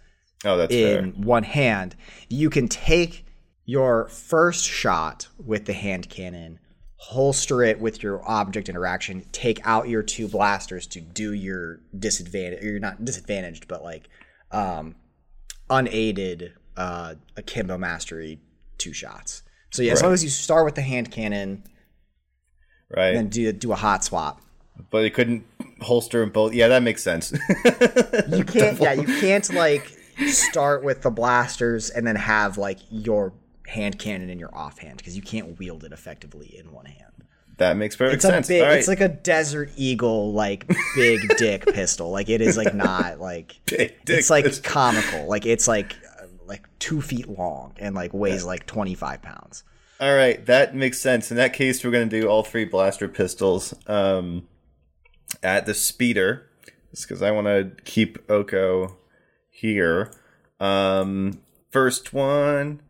Oh, 0.45 0.55
that's 0.57 0.73
in 0.73 1.13
fair. 1.13 1.21
one 1.23 1.43
hand, 1.43 1.95
you 2.29 2.51
can 2.51 2.67
take 2.67 3.25
your 3.69 4.07
first 4.07 4.65
shot 4.65 5.27
with 5.45 5.65
the 5.65 5.73
hand 5.73 6.09
cannon, 6.09 6.57
holster 6.95 7.61
it 7.61 7.79
with 7.79 8.01
your 8.01 8.27
object 8.27 8.67
interaction, 8.67 9.23
take 9.31 9.59
out 9.63 9.87
your 9.87 10.01
two 10.01 10.27
blasters 10.27 10.87
to 10.87 10.99
do 10.99 11.33
your 11.33 11.79
disadvantage. 11.97 12.63
Or 12.63 12.67
you're 12.71 12.79
not 12.79 13.05
disadvantaged, 13.05 13.67
but 13.67 13.83
like 13.83 14.09
um, 14.51 14.95
unaided 15.69 16.53
uh, 16.77 17.13
akimbo 17.37 17.77
mastery 17.77 18.39
two 18.77 18.93
shots. 18.93 19.43
So 19.71 19.83
yeah, 19.83 19.91
as 19.93 20.01
long 20.01 20.13
as 20.13 20.23
you 20.23 20.29
start 20.31 20.65
with 20.65 20.75
the 20.75 20.81
hand 20.81 21.11
cannon, 21.11 21.63
Right. 22.95 23.13
then 23.13 23.27
do 23.29 23.51
do 23.51 23.71
a 23.71 23.75
hot 23.75 24.03
swap. 24.03 24.41
but 24.89 25.03
it 25.05 25.13
couldn't 25.13 25.45
holster 25.79 26.21
them 26.21 26.31
both. 26.31 26.53
Yeah, 26.55 26.69
that 26.69 26.81
makes 26.81 27.03
sense. 27.03 27.31
You 28.29 28.43
can't. 28.43 28.79
yeah, 28.79 28.93
you 28.93 29.05
can't 29.21 29.47
like 29.53 29.85
start 30.29 30.83
with 30.83 31.03
the 31.03 31.11
blasters 31.11 31.91
and 31.91 32.05
then 32.07 32.15
have 32.15 32.57
like 32.57 32.79
your 32.89 33.31
hand 33.69 33.97
cannon 33.99 34.29
in 34.29 34.39
your 34.39 34.53
offhand 34.55 34.97
because 34.97 35.15
you 35.15 35.21
can't 35.21 35.57
wield 35.59 35.83
it 35.83 35.91
effectively 35.91 36.57
in 36.57 36.71
one 36.71 36.85
hand. 36.85 37.13
that 37.57 37.77
makes 37.77 37.95
perfect 37.95 38.15
It's 38.15 38.25
a 38.25 38.29
sense. 38.29 38.47
big. 38.47 38.61
Right. 38.63 38.77
It's 38.79 38.87
like 38.87 39.01
a 39.01 39.09
Desert 39.09 39.71
Eagle, 39.77 40.33
like 40.33 40.65
big 40.95 41.19
dick 41.37 41.65
pistol. 41.67 42.09
Like 42.09 42.29
it 42.29 42.41
is 42.41 42.57
like 42.57 42.73
not 42.73 43.19
like. 43.19 43.59
Big 43.65 43.93
it's 44.07 44.29
like 44.29 44.45
pistol. 44.45 44.71
comical. 44.71 45.27
Like 45.27 45.45
it's 45.45 45.67
like 45.67 45.95
uh, 46.21 46.25
like 46.45 46.63
two 46.79 47.01
feet 47.01 47.27
long 47.27 47.73
and 47.77 47.93
like 47.95 48.13
weighs 48.13 48.45
like 48.45 48.65
twenty 48.65 48.95
five 48.95 49.21
pounds. 49.21 49.63
All 50.01 50.15
right, 50.15 50.43
that 50.45 50.73
makes 50.73 50.99
sense. 51.01 51.29
In 51.29 51.35
that 51.37 51.51
case, 51.53 51.83
we're 51.83 51.91
going 51.91 52.09
to 52.09 52.21
do 52.21 52.27
all 52.27 52.41
three 52.43 52.63
blaster 52.63 53.09
pistols 53.09 53.73
um, 53.87 54.47
at 55.43 55.65
the 55.65 55.73
speeder, 55.73 56.47
just 56.91 57.05
because 57.05 57.21
I 57.21 57.31
want 57.31 57.47
to 57.47 57.71
keep 57.83 58.17
Oko 58.31 58.95
here. 59.49 60.13
Um, 60.61 61.41
first 61.71 62.13
one, 62.13 62.81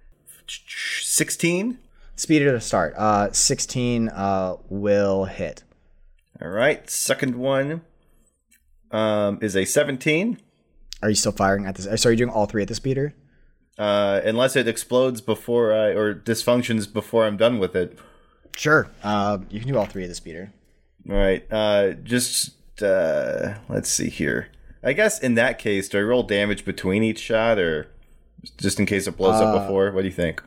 16. 0.49 1.77
Speeder 2.15 2.51
to 2.51 2.61
start. 2.61 2.93
Uh, 2.97 3.31
sixteen 3.31 4.09
uh 4.09 4.57
will 4.69 5.25
hit. 5.25 5.63
All 6.41 6.49
right, 6.49 6.89
second 6.89 7.35
one 7.35 7.81
um, 8.91 9.39
is 9.41 9.55
a 9.55 9.65
17. 9.65 10.39
Are 11.01 11.09
you 11.09 11.15
still 11.15 11.31
firing 11.31 11.65
at 11.65 11.75
this? 11.75 12.01
So 12.01 12.09
are 12.09 12.11
you 12.11 12.17
doing 12.17 12.29
all 12.29 12.45
three 12.45 12.61
at 12.61 12.67
the 12.67 12.75
speeder? 12.75 13.13
Uh, 13.77 14.21
unless 14.23 14.55
it 14.55 14.67
explodes 14.67 15.21
before 15.21 15.73
I, 15.73 15.87
or 15.87 16.13
dysfunctions 16.13 16.91
before 16.91 17.25
I'm 17.25 17.37
done 17.37 17.59
with 17.59 17.75
it. 17.75 17.97
Sure. 18.55 18.89
Uh, 19.03 19.39
you 19.49 19.59
can 19.59 19.69
do 19.69 19.77
all 19.77 19.85
three 19.85 20.03
at 20.03 20.09
the 20.09 20.15
speeder. 20.15 20.51
All 21.09 21.15
right. 21.15 21.45
Uh, 21.51 21.91
just 21.93 22.81
uh, 22.81 23.55
let's 23.69 23.89
see 23.89 24.09
here. 24.09 24.49
I 24.83 24.93
guess 24.93 25.19
in 25.19 25.35
that 25.35 25.59
case, 25.59 25.87
do 25.89 25.97
I 25.97 26.01
roll 26.01 26.23
damage 26.23 26.65
between 26.65 27.03
each 27.03 27.19
shot, 27.19 27.57
or 27.57 27.89
just 28.57 28.79
in 28.79 28.85
case 28.85 29.07
it 29.07 29.17
blows 29.17 29.41
up 29.41 29.61
before? 29.61 29.91
What 29.91 30.01
do 30.01 30.07
you 30.07 30.13
think? 30.13 30.41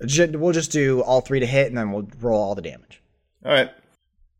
We'll 0.00 0.52
just 0.52 0.72
do 0.72 1.02
all 1.02 1.20
three 1.20 1.40
to 1.40 1.46
hit, 1.46 1.68
and 1.68 1.76
then 1.76 1.92
we'll 1.92 2.08
roll 2.20 2.40
all 2.42 2.54
the 2.54 2.62
damage. 2.62 3.02
All 3.44 3.52
right. 3.52 3.70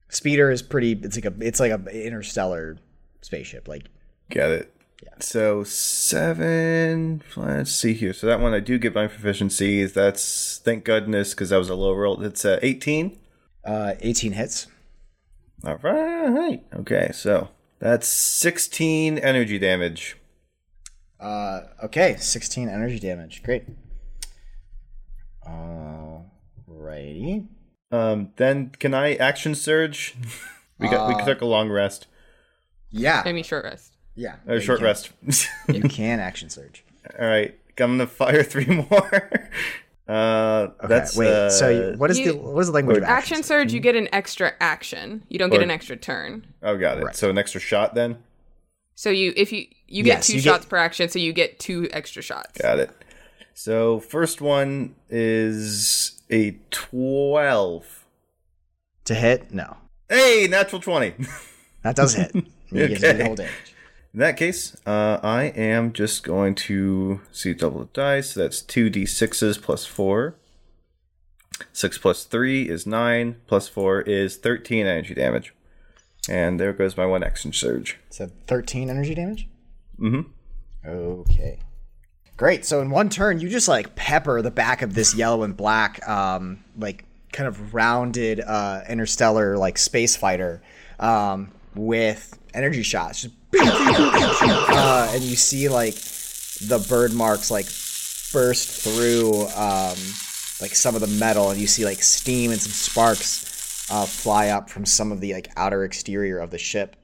Speeder 0.09 0.51
is 0.51 0.63
pretty. 0.63 0.93
It's 0.93 1.17
like 1.17 1.25
a. 1.27 1.35
It's 1.41 1.61
like 1.61 1.73
a 1.73 2.07
interstellar 2.07 2.79
spaceship. 3.23 3.69
Like 3.69 3.85
Get 4.31 4.51
it. 4.51 4.75
Yeah. 5.03 5.09
So 5.21 5.65
seven. 5.65 7.23
Let's 7.37 7.73
see 7.73 7.95
here. 7.95 8.13
So 8.13 8.27
that 8.27 8.41
one 8.41 8.55
I 8.55 8.61
do 8.61 8.79
get 8.79 8.95
my 8.95 9.07
proficiencies. 9.07 9.93
That's 9.93 10.59
thank 10.65 10.85
goodness 10.85 11.31
because 11.35 11.51
that 11.51 11.59
was 11.59 11.69
a 11.69 11.75
low 11.75 11.93
roll. 11.93 12.23
It's 12.23 12.45
uh, 12.45 12.59
eighteen. 12.63 13.19
uh, 13.65 13.95
eighteen 14.01 14.33
hits. 14.33 14.67
All 15.65 15.77
right. 15.77 16.63
Okay. 16.75 17.11
So 17.13 17.49
that's 17.79 18.09
sixteen 18.09 19.19
energy 19.19 19.59
damage. 19.59 20.17
Uh, 21.21 21.61
okay, 21.85 22.17
sixteen 22.19 22.69
energy 22.69 22.99
damage. 22.99 23.43
Great. 23.43 23.65
Alrighty. 25.47 27.47
Um. 27.93 28.31
Then 28.37 28.71
can 28.79 28.95
I 28.95 29.15
action 29.17 29.55
surge? 29.55 30.15
we 30.79 30.89
got. 30.89 31.09
we 31.15 31.23
took 31.25 31.41
a 31.41 31.47
long 31.47 31.69
rest. 31.69 32.07
Yeah. 32.91 33.23
I 33.25 33.33
mean, 33.33 33.45
short 33.45 33.65
rest. 33.65 33.95
yeah. 34.15 34.37
A 34.47 34.55
you 34.55 34.61
short 34.61 34.79
can- 34.79 34.87
rest. 34.87 35.11
You 35.69 35.83
can 35.83 36.21
action 36.21 36.51
surge. 36.51 36.85
All 37.19 37.27
right, 37.27 37.59
I'm 37.79 37.99
gonna 37.99 38.07
fire 38.07 38.43
three 38.43 38.67
more. 38.67 39.31
uh, 40.09 40.69
Okay, 40.79 40.89
that's 40.89 41.17
wait. 41.17 41.29
uh, 41.29 41.51
so 41.51 41.69
you, 41.69 41.99
what 41.99 42.11
is 42.11 42.19
you- 42.19 42.33
the 42.33 42.39
what 42.39 42.61
is 42.61 42.67
the 42.69 42.73
language 42.73 42.99
of 42.99 43.05
action? 43.05 43.17
Action 43.37 43.43
surge, 43.43 43.73
you 43.73 43.81
get 43.81 43.97
an 43.97 44.09
extra 44.13 44.53
action. 44.61 45.25
You 45.29 45.39
don't 45.39 45.51
get 45.51 45.63
an 45.63 45.71
extra 45.71 45.97
turn. 45.97 46.47
oh, 46.63 46.77
got 46.77 46.99
it. 46.99 47.05
Right. 47.05 47.17
So 47.17 47.31
an 47.31 47.39
extra 47.39 47.61
shot 47.61 47.95
then. 47.95 48.19
So 49.01 49.09
you, 49.09 49.33
if 49.35 49.51
you 49.51 49.67
you 49.89 50.03
get 50.03 50.17
Yes, 50.19 50.27
two 50.27 50.35
you 50.35 50.43
get- 50.43 50.51
shots 50.51 50.67
per 50.67 50.77
action, 50.77 51.09
so 51.09 51.19
you 51.19 51.33
get 51.33 51.59
two 51.59 51.89
extra 51.91 52.21
shots. 52.21 52.61
Got 52.61 52.81
it. 52.81 52.91
So 53.55 53.99
first 53.99 54.43
one 54.43 54.95
is 55.09 56.21
a 56.29 56.59
twelve. 56.71 58.05
To 59.07 59.15
hit? 59.15 59.55
No. 59.55 59.79
Hey, 60.11 60.49
natural 60.51 60.83
twenty. 60.83 61.15
That 61.83 61.97
does 61.97 62.13
hit. 62.13 62.31
You 62.71 62.85
Okay. 62.85 63.13
the 63.15 63.25
whole 63.25 63.35
damage. 63.37 63.75
In 64.13 64.21
that 64.21 64.37
case, 64.37 64.77
uh, 64.85 65.19
I 65.23 65.45
am 65.45 65.95
just 65.95 66.23
going 66.23 66.55
to 66.57 67.23
see 67.33 67.55
double 67.55 67.81
the 67.81 67.89
dice. 67.95 68.33
So 68.33 68.41
that's 68.41 68.61
two 68.61 68.91
d 68.91 69.07
sixes 69.07 69.57
plus 69.57 69.87
four. 69.87 70.35
Six 71.73 71.97
plus 71.97 72.25
three 72.25 72.69
is 72.69 72.87
nine. 72.87 73.37
Plus 73.47 73.67
four 73.67 74.03
is 74.03 74.37
thirteen 74.37 74.87
energy 74.87 75.15
damage. 75.15 75.55
And 76.29 76.61
there 76.61 76.73
goes 76.73 76.97
my 76.97 77.07
one 77.07 77.23
action 77.23 77.53
surge. 77.53 77.99
So 78.11 78.31
thirteen 78.47 78.91
energy 78.91 79.15
damage. 79.15 79.49
Mm-hmm. 79.99 80.89
Okay. 80.89 81.59
Great. 82.37 82.65
So 82.65 82.81
in 82.81 82.91
one 82.91 83.11
turn, 83.11 83.41
you 83.41 83.49
just 83.49 83.69
like 83.69 83.95
pepper 83.97 84.41
the 84.41 84.51
back 84.51 84.83
of 84.83 84.95
this 84.95 85.15
yellow 85.15 85.43
and 85.43 85.57
black, 85.57 86.07
um, 86.09 86.65
like 86.79 87.05
kind 87.33 87.47
of 87.47 87.75
rounded 87.75 88.41
uh, 88.41 88.81
interstellar 88.89 89.57
like 89.57 89.77
space 89.79 90.17
fighter 90.17 90.63
um, 90.99 91.51
with 91.75 92.39
energy 92.55 92.83
shots. 92.83 93.23
Just 93.23 93.35
uh, 93.61 95.11
and 95.13 95.23
you 95.23 95.37
see 95.37 95.69
like 95.69 95.95
the 95.95 96.85
bird 96.89 97.13
marks 97.13 97.51
like 97.51 97.67
burst 98.33 98.83
through 98.83 99.47
um, 99.57 99.97
like 100.61 100.75
some 100.75 100.95
of 100.95 101.01
the 101.01 101.09
metal, 101.19 101.51
and 101.51 101.61
you 101.61 101.67
see 101.67 101.85
like 101.85 102.03
steam 102.03 102.53
and 102.53 102.61
some 102.61 102.73
sparks 102.73 103.50
uh, 103.91 104.07
fly 104.07 104.49
up 104.49 104.71
from 104.71 104.87
some 104.87 105.11
of 105.13 105.21
the 105.21 105.35
like 105.35 105.49
outer 105.57 105.85
exterior 105.85 106.39
of 106.39 106.51
the 106.51 106.59
ship. 106.59 106.97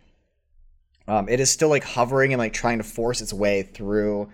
Um, 1.09 1.28
it 1.28 1.41
is 1.41 1.51
still 1.51 1.68
like 1.68 1.84
hovering 1.84 2.32
and 2.32 2.39
like 2.39 2.53
trying 2.53 2.78
to 2.78 2.84
force 2.84 3.20
its 3.20 3.32
way 3.32 3.62
through 3.62 4.28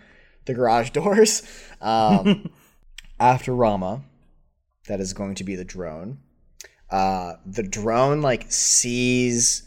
the 0.44 0.54
garage 0.54 0.90
doors. 0.92 1.42
Um, 1.80 2.50
after 3.20 3.54
Rama, 3.54 4.02
that 4.88 5.00
is 5.00 5.12
going 5.12 5.34
to 5.36 5.44
be 5.44 5.56
the 5.56 5.64
drone. 5.64 6.18
Uh, 6.90 7.34
the 7.46 7.62
drone 7.62 8.20
like 8.20 8.52
sees 8.52 9.62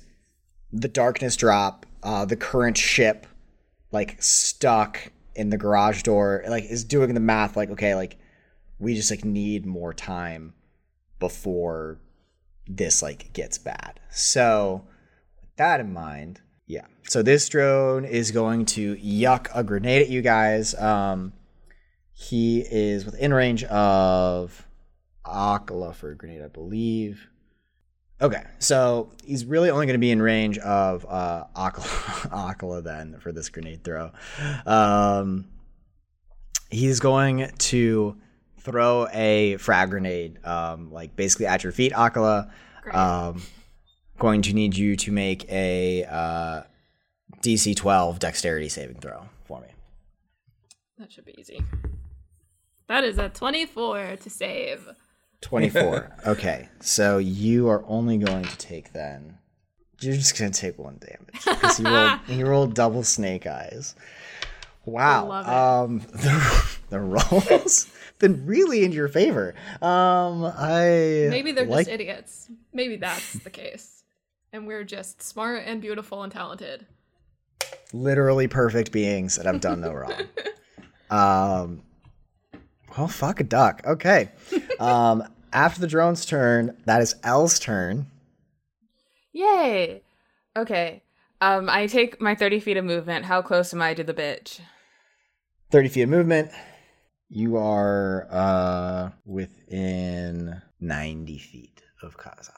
the 0.71 0.87
darkness 0.87 1.35
drop, 1.35 1.85
uh, 2.03 2.25
the 2.25 2.35
current 2.35 2.77
ship 2.77 3.25
like 3.91 4.21
stuck 4.21 5.11
in 5.35 5.49
the 5.49 5.57
garage 5.57 6.03
door, 6.03 6.43
like 6.47 6.65
is 6.65 6.83
doing 6.83 7.13
the 7.13 7.19
math 7.19 7.57
like 7.57 7.71
okay, 7.71 7.95
like 7.95 8.17
we 8.77 8.93
just 8.93 9.09
like 9.09 9.25
need 9.25 9.65
more 9.65 9.93
time 9.93 10.53
before 11.19 11.99
this 12.67 13.01
like 13.01 13.33
gets 13.33 13.57
bad. 13.57 13.99
So 14.09 14.85
with 15.41 15.55
that 15.57 15.79
in 15.79 15.93
mind, 15.93 16.41
yeah. 16.67 16.85
So 17.07 17.21
this 17.21 17.47
drone 17.47 18.05
is 18.05 18.31
going 18.31 18.65
to 18.67 18.95
yuck 18.95 19.47
a 19.53 19.63
grenade 19.63 20.01
at 20.01 20.09
you 20.09 20.21
guys. 20.21 20.73
Um, 20.75 21.33
he 22.13 22.61
is 22.61 23.05
within 23.05 23.33
range 23.33 23.63
of 23.65 24.65
Akala 25.25 25.93
for 25.93 26.11
a 26.11 26.15
grenade, 26.15 26.41
I 26.41 26.47
believe. 26.47 27.27
Okay, 28.21 28.43
so 28.59 29.11
he's 29.25 29.43
really 29.43 29.69
only 29.69 29.85
going 29.85 29.95
to 29.95 29.99
be 29.99 30.11
in 30.11 30.21
range 30.21 30.57
of 30.59 31.05
uh, 31.07 31.43
Akala, 31.55 32.29
Akala 32.29 32.83
then 32.83 33.19
for 33.19 33.31
this 33.31 33.49
grenade 33.49 33.83
throw. 33.83 34.11
Um, 34.65 35.49
he's 36.69 37.01
going 37.01 37.51
to 37.57 38.15
throw 38.65 39.07
a 39.13 39.57
frag 39.57 39.91
grenade, 39.91 40.43
um, 40.45 40.91
like 40.91 41.15
basically 41.15 41.45
at 41.45 41.63
your 41.63 41.71
feet, 41.71 41.93
Akala. 41.93 42.49
Um, 42.91 43.41
going 44.19 44.41
to 44.43 44.53
need 44.53 44.75
you 44.75 44.95
to 44.95 45.11
make 45.11 45.49
a 45.51 46.03
uh, 46.05 46.61
DC 47.41 47.75
12 47.75 48.19
dexterity 48.19 48.69
saving 48.69 48.97
throw 48.97 49.27
for 49.45 49.61
me. 49.61 49.67
That 50.97 51.11
should 51.11 51.25
be 51.25 51.39
easy. 51.39 51.63
That 52.87 53.03
is 53.03 53.17
a 53.17 53.29
24 53.29 54.17
to 54.17 54.29
save. 54.29 54.89
24. 55.41 56.15
okay, 56.27 56.69
so 56.79 57.17
you 57.17 57.67
are 57.69 57.83
only 57.87 58.17
going 58.17 58.43
to 58.43 58.57
take 58.57 58.93
then. 58.93 59.37
You're 60.01 60.15
just 60.15 60.37
going 60.37 60.51
to 60.51 60.59
take 60.59 60.77
one 60.77 60.99
damage 60.99 61.45
because 61.45 61.79
you 61.79 61.87
rolled, 61.87 62.19
you 62.27 62.45
rolled 62.45 62.73
double 62.75 63.03
snake 63.03 63.47
eyes. 63.47 63.95
Wow. 64.85 65.27
love 65.27 65.47
it. 65.47 65.51
Um, 65.51 65.99
the, 66.11 66.77
the 66.89 66.99
rolls 66.99 67.87
been 68.19 68.45
really 68.45 68.83
in 68.83 68.91
your 68.91 69.07
favor. 69.07 69.53
Um, 69.81 70.45
I 70.45 71.27
Maybe 71.29 71.51
they're 71.51 71.65
like 71.65 71.85
just 71.85 71.93
idiots. 71.93 72.49
Maybe 72.73 72.95
that's 72.97 73.33
the 73.33 73.49
case. 73.49 74.03
And 74.53 74.65
we're 74.67 74.83
just 74.85 75.21
smart 75.21 75.63
and 75.65 75.81
beautiful 75.81 76.23
and 76.23 76.31
talented. 76.31 76.85
literally 77.93 78.47
perfect 78.47 78.91
beings 78.91 79.35
that 79.35 79.45
have 79.45 79.59
done 79.61 79.81
no 79.81 79.93
wrong. 79.93 80.13
Um, 81.07 81.83
well, 82.97 83.07
fuck 83.07 83.39
a 83.39 83.43
duck. 83.43 83.81
Okay. 83.85 84.31
Um, 84.79 85.23
after 85.53 85.79
the 85.79 85.85
drone's 85.87 86.25
turn, 86.25 86.75
that 86.85 86.99
is 86.99 87.15
Elle's 87.23 87.59
turn. 87.59 88.07
Yay! 89.31 90.01
Okay. 90.57 91.03
Um, 91.41 91.69
I 91.69 91.85
take 91.85 92.19
my 92.19 92.33
30 92.33 92.59
feet 92.59 92.77
of 92.77 92.85
movement. 92.85 93.25
How 93.25 93.43
close 93.43 93.71
am 93.71 93.83
I 93.83 93.93
to 93.93 94.03
the 94.03 94.15
bitch? 94.15 94.59
30 95.69 95.89
feet 95.89 96.01
of 96.01 96.09
movement. 96.09 96.49
You 97.29 97.57
are 97.57 98.27
uh, 98.29 99.09
within 99.25 100.61
90 100.79 101.37
feet 101.39 101.81
of 102.03 102.17
Kazak. 102.17 102.51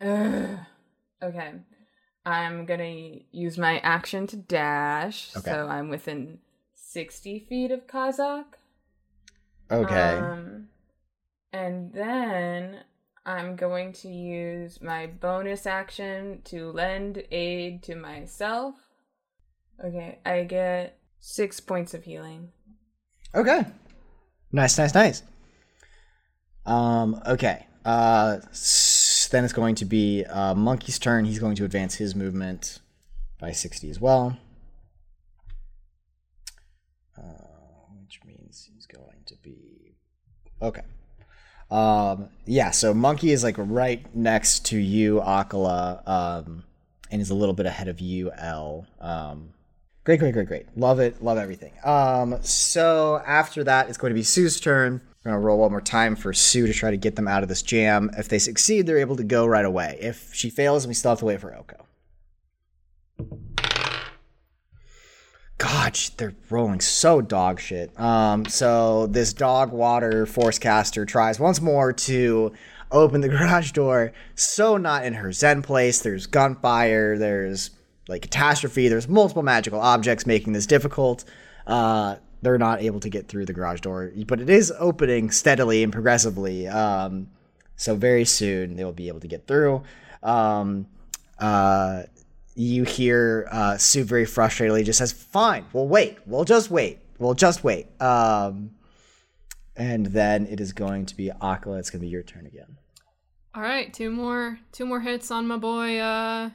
Ugh. 0.00 0.58
Okay. 1.22 1.52
I'm 2.24 2.66
gonna 2.66 3.18
use 3.32 3.58
my 3.58 3.78
action 3.80 4.26
to 4.28 4.36
dash. 4.36 5.36
Okay. 5.36 5.50
So 5.50 5.66
I'm 5.66 5.88
within 5.88 6.38
60 6.74 7.40
feet 7.48 7.70
of 7.70 7.86
Kazak. 7.86 8.44
Okay. 9.70 10.18
Um, 10.18 10.68
and 11.52 11.92
then 11.92 12.80
I'm 13.26 13.56
going 13.56 13.92
to 13.94 14.08
use 14.08 14.80
my 14.80 15.06
bonus 15.06 15.66
action 15.66 16.42
to 16.44 16.70
lend 16.72 17.22
aid 17.30 17.82
to 17.84 17.94
myself. 17.94 18.74
Okay, 19.82 20.18
I 20.26 20.44
get 20.44 20.98
six 21.20 21.60
points 21.60 21.94
of 21.94 22.04
healing. 22.04 22.50
Okay. 23.34 23.64
Nice, 24.52 24.76
nice, 24.78 24.94
nice. 24.94 25.22
Um, 26.66 27.20
okay. 27.26 27.66
Uh, 27.84 28.38
then 29.30 29.44
it's 29.44 29.52
going 29.52 29.74
to 29.76 29.84
be 29.84 30.24
uh, 30.24 30.54
Monkey's 30.54 30.98
turn. 30.98 31.24
He's 31.24 31.38
going 31.38 31.56
to 31.56 31.64
advance 31.64 31.94
his 31.94 32.14
movement 32.14 32.80
by 33.38 33.52
60 33.52 33.88
as 33.88 34.00
well. 34.00 34.36
Uh, 37.16 37.22
which 38.02 38.20
means 38.24 38.68
he's 38.72 38.86
going 38.86 39.22
to 39.26 39.36
be. 39.36 39.94
Okay. 40.60 40.82
Um, 41.70 42.28
yeah, 42.46 42.72
so 42.72 42.92
Monkey 42.92 43.30
is 43.30 43.44
like 43.44 43.54
right 43.58 44.04
next 44.14 44.66
to 44.66 44.76
you, 44.76 45.20
Akala, 45.20 46.06
um, 46.08 46.64
and 47.10 47.22
is 47.22 47.30
a 47.30 47.34
little 47.34 47.54
bit 47.54 47.66
ahead 47.66 47.86
of 47.86 48.00
you, 48.00 48.32
Elle. 48.32 48.86
Um, 49.00 49.54
Great, 50.10 50.18
great, 50.18 50.32
great, 50.32 50.48
great. 50.48 50.66
Love 50.76 50.98
it. 50.98 51.22
Love 51.22 51.38
everything. 51.38 51.72
Um, 51.84 52.36
so 52.42 53.22
after 53.24 53.62
that, 53.62 53.88
it's 53.88 53.96
going 53.96 54.10
to 54.10 54.14
be 54.16 54.24
Sue's 54.24 54.58
turn. 54.58 55.00
We're 55.24 55.30
gonna 55.30 55.40
roll 55.40 55.60
one 55.60 55.70
more 55.70 55.80
time 55.80 56.16
for 56.16 56.32
Sue 56.32 56.66
to 56.66 56.72
try 56.72 56.90
to 56.90 56.96
get 56.96 57.14
them 57.14 57.28
out 57.28 57.44
of 57.44 57.48
this 57.48 57.62
jam. 57.62 58.10
If 58.18 58.28
they 58.28 58.40
succeed, 58.40 58.86
they're 58.86 58.98
able 58.98 59.14
to 59.14 59.22
go 59.22 59.46
right 59.46 59.64
away. 59.64 59.98
If 60.00 60.34
she 60.34 60.50
fails, 60.50 60.84
we 60.88 60.94
still 60.94 61.12
have 61.12 61.20
to 61.20 61.26
wait 61.26 61.40
for 61.40 61.54
Oko. 61.54 61.86
God, 65.58 65.96
they're 66.16 66.34
rolling 66.48 66.80
so 66.80 67.20
dog 67.20 67.60
shit. 67.60 67.96
Um, 68.00 68.46
so 68.46 69.06
this 69.06 69.32
dog 69.32 69.70
water 69.70 70.26
forcecaster 70.26 71.06
tries 71.06 71.38
once 71.38 71.60
more 71.60 71.92
to 71.92 72.52
open 72.90 73.20
the 73.20 73.28
garage 73.38 73.70
door. 73.70 74.12
So 74.34 74.76
not 74.76 75.04
in 75.04 75.14
her 75.14 75.30
zen 75.30 75.62
place. 75.62 76.00
There's 76.00 76.26
gunfire. 76.26 77.16
There's 77.16 77.70
like 78.10 78.22
catastrophe. 78.22 78.88
There's 78.88 79.08
multiple 79.08 79.42
magical 79.42 79.80
objects 79.80 80.26
making 80.26 80.52
this 80.52 80.66
difficult. 80.66 81.24
Uh, 81.66 82.16
they're 82.42 82.58
not 82.58 82.82
able 82.82 83.00
to 83.00 83.08
get 83.08 83.28
through 83.28 83.46
the 83.46 83.52
garage 83.52 83.80
door, 83.80 84.12
but 84.26 84.40
it 84.40 84.50
is 84.50 84.72
opening 84.78 85.30
steadily 85.30 85.82
and 85.82 85.92
progressively. 85.92 86.66
Um, 86.66 87.28
so 87.76 87.94
very 87.94 88.24
soon 88.24 88.76
they 88.76 88.84
will 88.84 88.92
be 88.92 89.08
able 89.08 89.20
to 89.20 89.28
get 89.28 89.46
through. 89.46 89.82
Um, 90.22 90.86
uh, 91.38 92.02
you 92.54 92.84
hear 92.84 93.48
uh, 93.50 93.78
Sue 93.78 94.04
very 94.04 94.26
frustratedly 94.26 94.84
just 94.84 94.98
says, 94.98 95.12
"Fine, 95.12 95.66
we'll 95.72 95.88
wait. 95.88 96.18
We'll 96.26 96.44
just 96.44 96.70
wait. 96.70 96.98
We'll 97.18 97.34
just 97.34 97.64
wait." 97.64 97.88
Um, 98.00 98.72
and 99.76 100.06
then 100.06 100.46
it 100.46 100.60
is 100.60 100.72
going 100.72 101.06
to 101.06 101.16
be 101.16 101.30
Akala. 101.40 101.78
It's 101.78 101.90
going 101.90 102.00
to 102.00 102.06
be 102.06 102.08
your 102.08 102.22
turn 102.22 102.46
again. 102.46 102.76
All 103.54 103.62
right, 103.62 103.92
two 103.92 104.10
more, 104.10 104.60
two 104.72 104.86
more 104.86 105.00
hits 105.00 105.30
on 105.30 105.48
my 105.48 105.56
boy, 105.56 105.98
uh, 105.98 106.50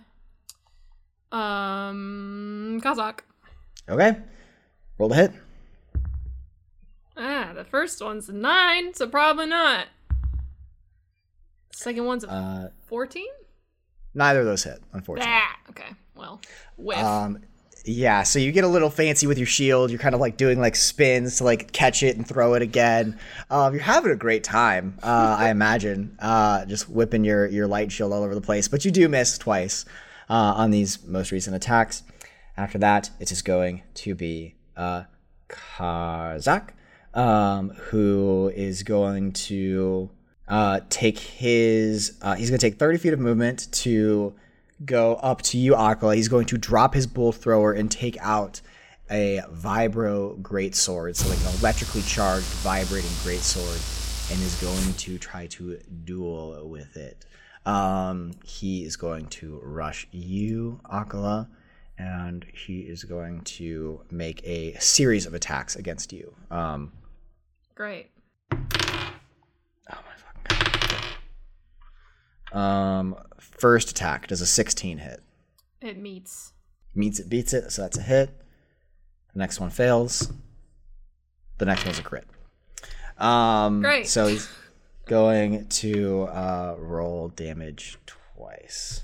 um, 1.35 2.79
Kazak. 2.83 3.19
Okay, 3.89 4.17
roll 4.97 5.09
the 5.09 5.15
hit. 5.15 5.31
Ah, 7.17 7.51
the 7.55 7.63
first 7.63 8.01
one's 8.01 8.27
a 8.29 8.33
nine, 8.33 8.93
so 8.93 9.07
probably 9.07 9.45
not. 9.45 9.87
Second 11.71 12.05
one's 12.05 12.23
a 12.23 12.29
Uh, 12.31 12.69
fourteen. 12.87 13.27
neither 14.13 14.39
of 14.41 14.45
those 14.45 14.63
hit, 14.63 14.81
unfortunately. 14.93 15.31
ah, 15.33 15.55
okay. 15.69 15.89
Well, 16.15 16.41
whiff. 16.77 16.97
Um, 16.97 17.39
yeah, 17.87 18.23
so 18.23 18.39
you 18.39 18.51
get 18.51 18.63
a 18.63 18.67
little 18.67 18.89
fancy 18.89 19.27
with 19.27 19.37
your 19.37 19.45
shield. 19.45 19.91
You're 19.91 19.99
kind 19.99 20.15
of 20.15 20.21
like 20.21 20.37
doing 20.37 20.59
like 20.59 20.75
spins 20.75 21.37
to 21.37 21.43
like 21.43 21.71
catch 21.71 22.01
it 22.01 22.15
and 22.17 22.25
throw 22.27 22.53
it 22.55 22.61
again. 22.61 23.19
Um, 23.49 23.73
you're 23.73 23.83
having 23.83 24.11
a 24.11 24.15
great 24.15 24.43
time, 24.43 24.97
uh, 25.03 25.35
I 25.37 25.49
imagine. 25.49 26.17
Uh, 26.19 26.65
just 26.65 26.89
whipping 26.89 27.23
your 27.23 27.45
your 27.47 27.67
light 27.67 27.91
shield 27.91 28.11
all 28.13 28.23
over 28.23 28.33
the 28.33 28.41
place, 28.41 28.67
but 28.67 28.85
you 28.85 28.91
do 28.91 29.07
miss 29.09 29.37
twice 29.37 29.85
uh, 30.29 30.53
on 30.55 30.71
these 30.71 31.03
most 31.05 31.31
recent 31.31 31.55
attacks. 31.55 32.03
After 32.57 32.77
that, 32.79 33.09
it 33.19 33.31
is 33.31 33.41
going 33.41 33.83
to 33.95 34.15
be 34.15 34.55
uh, 34.77 35.03
Kazak, 35.49 36.69
um, 37.13 37.69
who 37.69 38.51
is 38.55 38.83
going 38.83 39.33
to 39.33 40.09
uh, 40.47 40.81
take 40.89 41.19
his. 41.19 42.17
Uh, 42.21 42.35
he's 42.35 42.49
going 42.49 42.59
to 42.59 42.69
take 42.69 42.79
30 42.79 42.97
feet 42.97 43.13
of 43.13 43.19
movement 43.19 43.71
to 43.71 44.33
go 44.83 45.15
up 45.15 45.41
to 45.43 45.57
you, 45.57 45.73
Akala. 45.73 46.15
He's 46.15 46.27
going 46.27 46.45
to 46.47 46.57
drop 46.57 46.93
his 46.93 47.07
bolt 47.07 47.35
thrower 47.35 47.73
and 47.73 47.89
take 47.89 48.17
out 48.19 48.61
a 49.09 49.41
vibro 49.51 50.41
greatsword, 50.41 51.15
so 51.15 51.29
like 51.29 51.39
an 51.39 51.59
electrically 51.59 52.01
charged, 52.01 52.45
vibrating 52.45 53.09
greatsword, 53.21 54.31
and 54.31 54.41
is 54.41 54.59
going 54.61 54.93
to 54.95 55.17
try 55.17 55.45
to 55.47 55.77
duel 56.03 56.67
with 56.67 56.97
it. 56.97 57.25
Um, 57.65 58.33
he 58.43 58.83
is 58.83 58.95
going 58.95 59.27
to 59.27 59.59
rush 59.63 60.07
you, 60.11 60.79
Akala, 60.85 61.47
and 61.97 62.45
he 62.53 62.81
is 62.81 63.03
going 63.03 63.41
to 63.41 64.01
make 64.11 64.41
a 64.45 64.75
series 64.79 65.25
of 65.25 65.33
attacks 65.33 65.75
against 65.75 66.13
you. 66.13 66.35
Um, 66.51 66.91
Great. 67.73 68.11
um, 72.51 73.15
first 73.39 73.89
attack 73.89 74.27
does 74.27 74.41
a 74.41 74.45
16 74.45 74.99
hit. 74.99 75.21
It 75.81 75.97
meets. 75.97 76.53
meets 76.93 77.19
it, 77.19 77.29
beats 77.29 77.53
it, 77.53 77.71
so 77.71 77.81
that's 77.81 77.97
a 77.97 78.01
hit. 78.01 78.29
The 79.33 79.39
next 79.39 79.59
one 79.59 79.69
fails. 79.69 80.31
The 81.57 81.65
next 81.65 81.85
one's 81.85 81.99
a 81.99 82.03
crit. 82.03 82.25
Um, 83.17 83.81
Great. 83.81 84.07
So 84.07 84.27
he's 84.27 84.47
going 85.05 85.67
to 85.67 86.23
uh, 86.23 86.75
roll 86.77 87.29
damage 87.29 87.97
twice. 88.05 89.03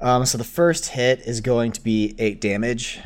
Um, 0.00 0.24
so 0.24 0.38
the 0.38 0.44
first 0.44 0.88
hit 0.88 1.20
is 1.20 1.40
going 1.40 1.72
to 1.72 1.80
be 1.82 2.14
eight 2.18 2.40
damage, 2.40 3.00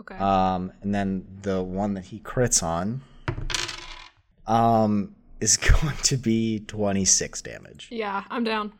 Okay. 0.00 0.16
um, 0.16 0.72
and 0.82 0.94
then 0.94 1.26
the 1.42 1.62
one 1.62 1.94
that 1.94 2.06
he 2.06 2.20
crits 2.20 2.62
on 2.62 3.02
um, 4.46 5.14
is 5.40 5.56
going 5.82 5.96
to 6.04 6.16
be 6.16 6.60
twenty 6.60 7.04
six 7.04 7.42
damage. 7.42 7.88
yeah, 7.90 8.24
I'm 8.30 8.44
down. 8.44 8.72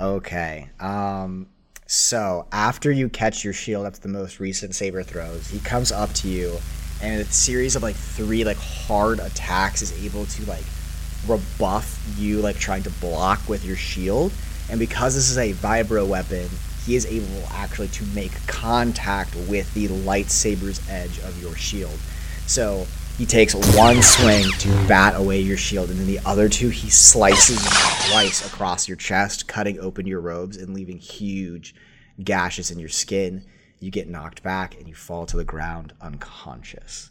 Okay. 0.00 0.70
Um 0.80 1.46
so 1.86 2.48
after 2.50 2.90
you 2.90 3.08
catch 3.10 3.44
your 3.44 3.52
shield 3.52 3.86
after 3.86 4.00
the 4.00 4.08
most 4.08 4.40
recent 4.40 4.74
saber 4.74 5.02
throws, 5.02 5.48
he 5.48 5.60
comes 5.60 5.92
up 5.92 6.12
to 6.14 6.28
you 6.28 6.56
and 7.02 7.20
a 7.20 7.24
series 7.26 7.76
of 7.76 7.82
like 7.82 7.94
three 7.94 8.42
like 8.42 8.56
hard 8.56 9.20
attacks 9.20 9.82
is 9.82 10.04
able 10.04 10.24
to 10.26 10.44
like 10.46 10.64
rebuff 11.28 12.00
you 12.16 12.40
like 12.40 12.56
trying 12.56 12.82
to 12.84 12.90
block 12.90 13.48
with 13.48 13.64
your 13.64 13.76
shield. 13.76 14.32
And 14.70 14.78
because 14.78 15.14
this 15.14 15.30
is 15.30 15.38
a 15.38 15.52
vibro 15.52 16.06
weapon, 16.06 16.48
he 16.84 16.96
is 16.96 17.06
able 17.06 17.46
actually 17.52 17.88
to 17.88 18.04
make 18.14 18.32
contact 18.46 19.34
with 19.48 19.72
the 19.74 19.88
lightsaber's 19.88 20.86
edge 20.88 21.18
of 21.20 21.40
your 21.40 21.54
shield. 21.54 21.98
So 22.46 22.86
he 23.16 23.26
takes 23.26 23.54
one 23.76 24.02
swing 24.02 24.44
to 24.58 24.68
bat 24.88 25.14
away 25.16 25.40
your 25.40 25.56
shield, 25.56 25.90
and 25.90 25.98
then 25.98 26.06
the 26.06 26.20
other 26.26 26.48
two 26.48 26.68
he 26.68 26.90
slices 26.90 27.64
twice 28.10 28.44
across 28.46 28.88
your 28.88 28.96
chest, 28.96 29.46
cutting 29.46 29.78
open 29.78 30.06
your 30.06 30.20
robes 30.20 30.56
and 30.56 30.74
leaving 30.74 30.98
huge 30.98 31.74
gashes 32.22 32.70
in 32.70 32.78
your 32.78 32.88
skin. 32.88 33.44
You 33.80 33.90
get 33.90 34.08
knocked 34.08 34.42
back 34.42 34.76
and 34.78 34.88
you 34.88 34.94
fall 34.94 35.26
to 35.26 35.36
the 35.36 35.44
ground 35.44 35.92
unconscious. 36.00 37.10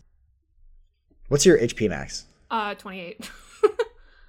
What's 1.29 1.45
your 1.45 1.57
HP 1.57 1.89
max? 1.89 2.25
Uh, 2.51 2.75
28. 2.75 3.29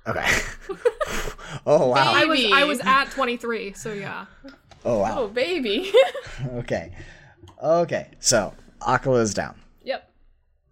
Okay. 0.06 0.26
oh 1.66 1.88
wow. 1.88 2.12
I 2.14 2.24
was 2.26 2.44
I 2.52 2.64
was 2.64 2.80
at 2.84 3.10
23, 3.10 3.72
so 3.72 3.92
yeah. 3.92 4.26
Oh 4.84 4.98
wow. 4.98 5.14
Oh, 5.18 5.28
baby. 5.28 5.92
Okay. 6.56 6.90
Okay. 7.62 8.10
So 8.18 8.52
Akala 8.82 9.22
is 9.22 9.32
down. 9.34 9.54
Yep. 9.82 10.10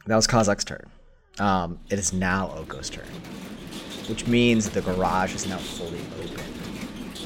That 0.06 0.16
was 0.16 0.26
Kazak's 0.26 0.64
turn. 0.64 0.84
Um, 1.38 1.78
it 1.88 1.98
is 1.98 2.12
now 2.12 2.48
Oko's 2.56 2.90
turn, 2.90 3.06
which 4.08 4.26
means 4.26 4.68
the 4.68 4.82
garage 4.82 5.34
is 5.34 5.46
now 5.46 5.56
fully 5.58 6.00
open. 6.20 6.44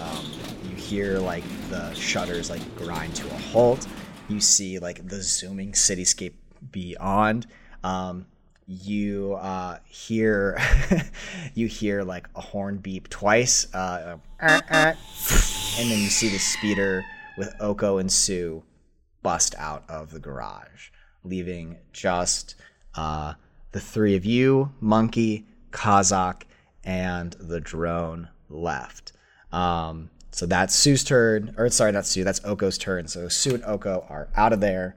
Um, 0.01 0.27
you 0.69 0.77
hear 0.77 1.19
like 1.19 1.43
the 1.71 1.93
shutters 1.95 2.51
like 2.51 2.63
grind 2.77 3.17
to 3.17 3.27
a 3.27 3.39
halt. 3.39 3.87
You 4.29 4.41
see 4.41 4.79
like 4.79 5.09
the 5.09 5.23
zooming 5.23 5.73
cityscape 5.73 6.35
beyond. 6.71 7.47
Um, 7.83 8.27
you 8.67 9.35
uh, 9.35 9.79
hear 9.85 10.59
you 11.55 11.67
hear 11.67 12.03
like 12.03 12.29
a 12.35 12.41
horn 12.41 12.79
beep 12.79 13.09
twice, 13.09 13.73
uh, 13.75 14.17
and 14.41 15.91
then 15.91 15.99
you 15.99 16.09
see 16.09 16.29
the 16.29 16.39
speeder 16.39 17.05
with 17.39 17.55
Oko 17.61 17.99
and 17.99 18.11
Sue 18.11 18.63
bust 19.23 19.55
out 19.59 19.85
of 19.89 20.11
the 20.11 20.19
garage, 20.19 20.91
leaving 21.25 21.77
just 21.93 22.55
uh, 22.95 23.35
the 23.73 23.81
three 23.81 24.17
of 24.17 24.25
you, 24.25 24.73
Monkey, 24.81 25.47
Kazak, 25.71 26.43
and 26.85 27.33
the 27.39 27.61
drone 27.61 28.29
left. 28.49 29.13
Um, 29.53 30.11
so 30.31 30.47
that's 30.47 30.75
Sue's 30.75 31.05
turn, 31.05 31.55
or 31.57 31.69
sorry, 31.71 31.93
not 31.93 32.07
Sue, 32.07 32.25
that's 32.25 32.45
Oko's 32.45 32.79
turn. 32.79 33.09
So 33.09 33.29
Sue 33.29 33.55
and 33.55 33.65
Oko 33.65 34.05
are 34.09 34.29
out 34.37 34.53
of 34.53 34.61
there. 34.61 34.97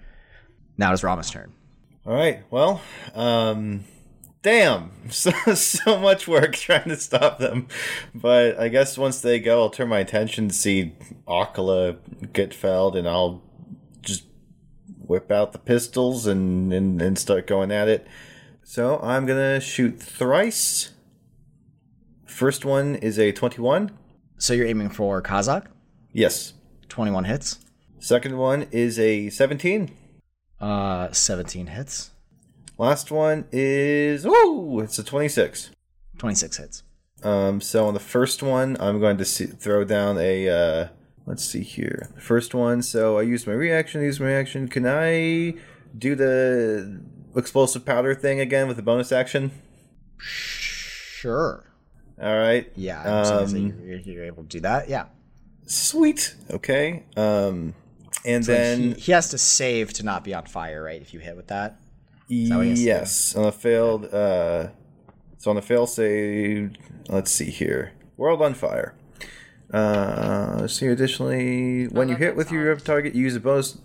Now 0.78 0.92
it's 0.94 1.04
Rama's 1.04 1.30
turn. 1.30 1.54
All 2.10 2.16
right. 2.16 2.42
Well, 2.50 2.82
um, 3.14 3.84
damn, 4.42 4.94
so 5.12 5.30
so 5.54 6.00
much 6.00 6.28
work 6.28 6.56
trying 6.56 6.90
to 6.90 6.96
stop 6.96 7.38
them, 7.38 7.68
but 8.16 8.60
I 8.60 8.68
guess 8.70 8.98
once 8.98 9.22
they 9.22 9.40
go, 9.40 9.62
I'll 9.62 9.70
turn 9.70 9.90
my 9.90 10.00
attention 10.00 10.48
to 10.48 10.54
see 10.56 10.96
Akala 11.28 12.00
get 12.34 12.52
felled, 12.52 12.96
and 12.96 13.08
I'll 13.08 13.44
just 14.02 14.26
whip 14.98 15.30
out 15.30 15.52
the 15.52 15.60
pistols 15.60 16.26
and 16.26 16.74
and, 16.74 17.00
and 17.00 17.16
start 17.16 17.46
going 17.46 17.72
at 17.72 17.88
it. 17.88 18.08
So 18.64 19.00
I'm 19.04 19.28
gonna 19.28 19.60
shoot 19.60 20.02
thrice. 20.02 20.94
First 22.26 22.66
one 22.66 22.96
is 22.96 23.20
a 23.20 23.32
twenty-one. 23.32 23.92
So 24.40 24.54
you're 24.54 24.66
aiming 24.66 24.90
for 24.90 25.22
Kazak. 25.22 25.68
Yes. 26.12 26.54
21 26.88 27.26
hits. 27.26 27.60
Second 28.00 28.36
one 28.36 28.66
is 28.72 28.98
a 28.98 29.30
seventeen. 29.30 29.92
Uh, 30.62 31.12
17 31.12 31.68
hits. 31.68 32.12
Last 32.78 33.12
one 33.12 33.46
is 33.52 34.26
ooh, 34.26 34.80
it's 34.80 34.98
a 35.00 35.04
twenty-six. 35.04 35.72
26 36.18 36.58
hits. 36.58 36.84
Um, 37.24 37.60
so 37.62 37.86
on 37.88 37.94
the 37.94 38.00
first 38.00 38.42
one, 38.42 38.78
I'm 38.80 39.00
going 39.00 39.18
to 39.18 39.26
see, 39.26 39.46
throw 39.46 39.84
down 39.84 40.18
a. 40.18 40.48
Uh, 40.50 40.88
let's 41.26 41.44
see 41.44 41.62
here. 41.64 42.10
The 42.16 42.22
first 42.22 42.54
one. 42.54 42.82
So 42.82 43.18
I 43.18 43.24
use 43.24 43.46
my 43.46 43.54
reaction. 43.54 44.02
Use 44.02 44.20
my 44.20 44.28
reaction. 44.28 44.68
Can 44.70 44.86
I 44.86 45.56
do 45.98 46.16
the 46.16 47.02
explosive 47.36 47.86
powder 47.86 48.16
thing 48.16 48.40
again 48.40 48.68
with 48.68 48.78
the 48.78 48.84
bonus 48.84 49.12
action? 49.12 49.52
Sure. 50.18 51.66
All 52.22 52.38
right. 52.38 52.72
Yeah, 52.76 53.02
I'm 53.24 53.44
Um, 53.56 53.82
you're, 53.86 54.00
you're 54.00 54.26
able 54.26 54.44
to 54.44 54.50
do 54.50 54.60
that. 54.62 54.90
Yeah. 54.90 55.06
Sweet. 55.66 56.36
Okay. 56.52 57.04
Um, 57.16 57.76
and 58.26 58.44
So 58.46 58.52
then 58.54 58.82
he, 58.82 58.94
he 59.02 59.12
has 59.12 59.30
to 59.30 59.38
save 59.38 59.94
to 59.94 60.04
not 60.04 60.24
be 60.24 60.34
on 60.34 60.46
fire, 60.46 60.84
right? 60.84 61.02
If 61.02 61.14
you 61.14 61.20
hit 61.20 61.36
with 61.36 61.48
that. 61.48 61.80
that 62.30 62.56
what 62.58 62.66
he 62.66 62.70
has 62.70 62.80
to 62.80 62.84
do? 62.84 62.88
yes, 62.88 63.36
on 63.36 63.46
a 63.46 63.52
failed. 63.52 64.06
Uh, 64.14 64.68
so 65.38 65.52
on 65.52 65.58
a 65.58 65.62
fail 65.62 65.88
save, 65.88 66.74
let's 67.08 67.32
see 67.32 67.50
here. 67.50 67.94
World 68.18 68.42
on 68.42 68.54
fire. 68.54 68.94
Uh, 69.74 70.58
let's 70.62 70.74
see. 70.76 70.88
Additionally, 70.88 71.86
when 71.88 72.10
you 72.10 72.16
hit 72.16 72.36
with 72.36 72.52
your 72.52 72.76
target, 72.78 73.16
use 73.16 73.36
a 73.36 73.40
bonus 73.40 73.78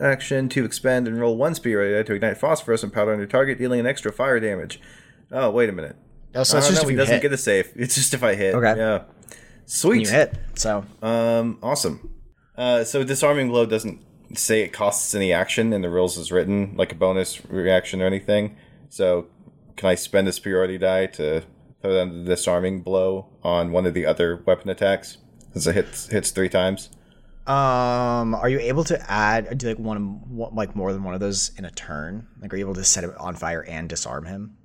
action 0.00 0.48
to 0.50 0.64
expand 0.64 1.06
and 1.06 1.18
roll 1.20 1.36
one 1.36 1.54
spear 1.54 2.02
to 2.02 2.14
ignite 2.14 2.36
phosphorus 2.38 2.82
and 2.82 2.92
powder 2.92 3.12
on 3.12 3.18
your 3.18 3.26
target, 3.26 3.58
dealing 3.58 3.80
an 3.80 3.86
extra 3.86 4.12
fire 4.12 4.40
damage. 4.40 4.80
Oh, 5.30 5.50
wait 5.50 5.68
a 5.68 5.72
minute. 5.72 5.96
Oh, 6.34 6.42
so 6.42 6.58
it's 6.58 6.68
just 6.68 6.82
no, 6.82 6.88
if 6.88 6.90
he 6.90 6.96
doesn't 6.96 7.14
hit. 7.14 7.22
get 7.22 7.32
a 7.32 7.38
save. 7.38 7.72
It's 7.76 7.94
just 7.94 8.12
if 8.14 8.22
I 8.22 8.34
hit. 8.34 8.54
Okay. 8.54 8.74
Yeah. 8.78 8.98
when 8.98 9.36
Sweet. 9.66 10.02
you 10.02 10.08
hit. 10.12 10.34
So 10.54 10.84
Um, 11.02 11.58
awesome. 11.62 12.12
Uh, 12.56 12.84
so 12.84 13.04
disarming 13.04 13.48
blow 13.48 13.66
doesn't 13.66 14.02
say 14.34 14.62
it 14.62 14.72
costs 14.72 15.14
any 15.14 15.32
action 15.32 15.72
in 15.72 15.82
the 15.82 15.90
rules 15.90 16.18
as 16.18 16.32
written, 16.32 16.74
like 16.76 16.92
a 16.92 16.94
bonus 16.94 17.44
reaction 17.46 18.02
or 18.02 18.06
anything. 18.06 18.56
So 18.88 19.26
can 19.76 19.88
I 19.88 19.94
spend 19.94 20.28
a 20.28 20.32
superiority 20.32 20.78
die 20.78 21.06
to 21.06 21.42
throw 21.82 21.94
down 21.94 22.24
the 22.24 22.30
disarming 22.30 22.80
blow 22.80 23.28
on 23.42 23.72
one 23.72 23.86
of 23.86 23.94
the 23.94 24.06
other 24.06 24.42
weapon 24.46 24.70
attacks? 24.70 25.18
Since 25.52 25.66
it 25.66 25.74
hits 25.74 26.06
hits 26.08 26.30
three 26.30 26.48
times. 26.48 26.90
Um, 27.46 28.34
are 28.34 28.48
you 28.48 28.58
able 28.58 28.82
to 28.84 29.10
add 29.10 29.56
do 29.56 29.68
like 29.68 29.78
one, 29.78 30.20
one 30.28 30.54
like 30.54 30.74
more 30.74 30.92
than 30.92 31.04
one 31.04 31.14
of 31.14 31.20
those 31.20 31.52
in 31.56 31.64
a 31.64 31.70
turn? 31.70 32.26
Like, 32.42 32.52
are 32.52 32.56
you 32.56 32.64
able 32.64 32.74
to 32.74 32.84
set 32.84 33.04
it 33.04 33.16
on 33.16 33.36
fire 33.36 33.64
and 33.64 33.88
disarm 33.88 34.26
him 34.26 34.56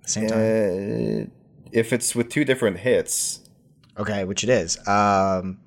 at 0.00 0.06
the 0.06 0.10
same 0.12 0.28
time? 0.28 0.38
Uh, 0.38 1.30
if 1.72 1.92
it's 1.92 2.14
with 2.14 2.28
two 2.28 2.44
different 2.44 2.78
hits, 2.78 3.40
Okay, 4.00 4.24
which 4.24 4.42
it 4.44 4.48
is. 4.48 4.76
Um, 4.88 5.58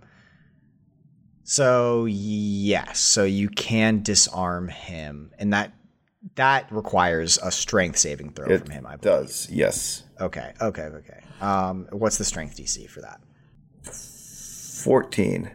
so 1.54 2.06
yes, 2.06 3.00
so 3.00 3.24
you 3.24 3.48
can 3.50 4.02
disarm 4.02 4.70
him, 4.70 5.32
and 5.38 5.54
that 5.54 5.74
that 6.36 6.72
requires 6.72 7.38
a 7.44 7.52
strength 7.52 7.98
saving 8.00 8.32
throw 8.32 8.48
it 8.48 8.60
from 8.62 8.70
him. 8.72 8.86
I 8.88 8.96
believe. 8.96 9.02
does. 9.26 9.50
Yes, 9.52 10.04
Okay, 10.20 10.54
okay, 10.62 10.84
okay. 10.84 11.20
Um, 11.42 11.88
what's 11.92 12.18
the 12.18 12.24
strength 12.24 12.56
DC 12.58 12.90
for 12.90 13.02
that? 13.02 13.20
fourteen. 14.84 15.52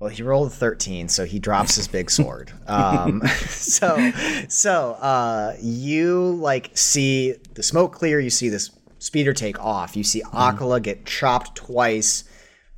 Well, 0.00 0.10
he 0.10 0.22
rolled 0.22 0.46
a 0.46 0.50
13, 0.54 1.08
so 1.08 1.24
he 1.24 1.40
drops 1.40 1.74
his 1.74 1.88
big 1.88 2.08
sword. 2.10 2.52
Um, 2.68 3.20
so, 3.48 4.12
so 4.48 4.92
uh, 4.92 5.56
you 5.60 6.32
like 6.36 6.70
see 6.76 7.34
the 7.54 7.62
smoke 7.62 7.92
clear. 7.94 8.20
You 8.20 8.30
see 8.30 8.48
this 8.48 8.70
speeder 8.98 9.32
take 9.32 9.58
off. 9.58 9.96
You 9.96 10.04
see 10.04 10.22
Akala 10.22 10.82
get 10.82 11.04
chopped 11.06 11.56
twice, 11.56 12.24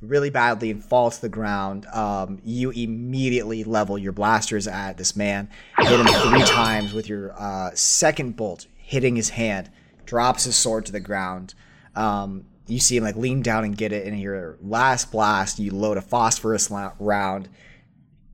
really 0.01 0.29
badly, 0.29 0.71
and 0.71 0.83
fall 0.83 1.11
to 1.11 1.21
the 1.21 1.29
ground. 1.29 1.85
Um, 1.87 2.39
you 2.43 2.71
immediately 2.71 3.63
level 3.63 3.97
your 3.97 4.11
blasters 4.11 4.67
at 4.67 4.97
this 4.97 5.15
man, 5.15 5.49
hit 5.77 5.99
him 5.99 6.07
three 6.07 6.43
times 6.43 6.93
with 6.93 7.07
your 7.07 7.33
uh, 7.39 7.71
second 7.73 8.35
bolt, 8.35 8.67
hitting 8.75 9.15
his 9.15 9.29
hand. 9.29 9.69
Drops 10.05 10.43
his 10.43 10.55
sword 10.55 10.85
to 10.87 10.91
the 10.91 10.99
ground. 10.99 11.53
Um, 11.95 12.45
you 12.71 12.79
see 12.79 12.97
him 12.97 13.03
like 13.03 13.15
lean 13.15 13.41
down 13.41 13.63
and 13.63 13.77
get 13.77 13.91
it 13.91 14.05
in 14.05 14.17
your 14.17 14.57
last 14.61 15.11
blast 15.11 15.59
you 15.59 15.71
load 15.71 15.97
a 15.97 16.01
phosphorus 16.01 16.71
round 16.99 17.49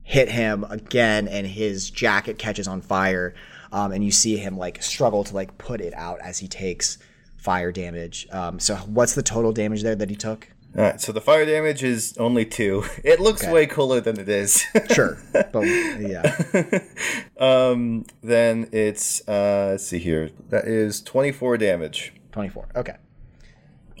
hit 0.02 0.30
him 0.30 0.64
again 0.70 1.28
and 1.28 1.46
his 1.46 1.90
jacket 1.90 2.38
catches 2.38 2.68
on 2.68 2.80
fire 2.80 3.34
um, 3.72 3.92
and 3.92 4.04
you 4.04 4.10
see 4.10 4.36
him 4.36 4.56
like 4.56 4.82
struggle 4.82 5.24
to 5.24 5.34
like 5.34 5.58
put 5.58 5.80
it 5.80 5.92
out 5.94 6.20
as 6.20 6.38
he 6.38 6.48
takes 6.48 6.98
fire 7.36 7.72
damage 7.72 8.28
um, 8.32 8.58
so 8.58 8.76
what's 8.76 9.14
the 9.14 9.22
total 9.22 9.52
damage 9.52 9.82
there 9.82 9.96
that 9.96 10.10
he 10.10 10.16
took 10.16 10.48
All 10.76 10.82
right, 10.84 11.00
so 11.00 11.12
the 11.12 11.20
fire 11.20 11.44
damage 11.46 11.82
is 11.82 12.16
only 12.18 12.44
two. 12.44 12.84
It 13.04 13.20
looks 13.20 13.42
Okay. 13.42 13.52
way 13.52 13.66
cooler 13.66 14.00
than 14.00 14.18
it 14.20 14.28
is. 14.28 14.64
sure 14.90 15.18
but 15.32 15.62
yeah 15.62 16.36
um, 17.40 18.04
then 18.22 18.68
it's 18.72 19.26
uh, 19.28 19.68
let's 19.72 19.86
see 19.86 19.98
here. 19.98 20.30
That 20.50 20.66
is 20.66 21.00
twenty 21.00 21.32
four 21.32 21.56
damage 21.56 22.12
24 22.32 22.68
okay 22.76 22.96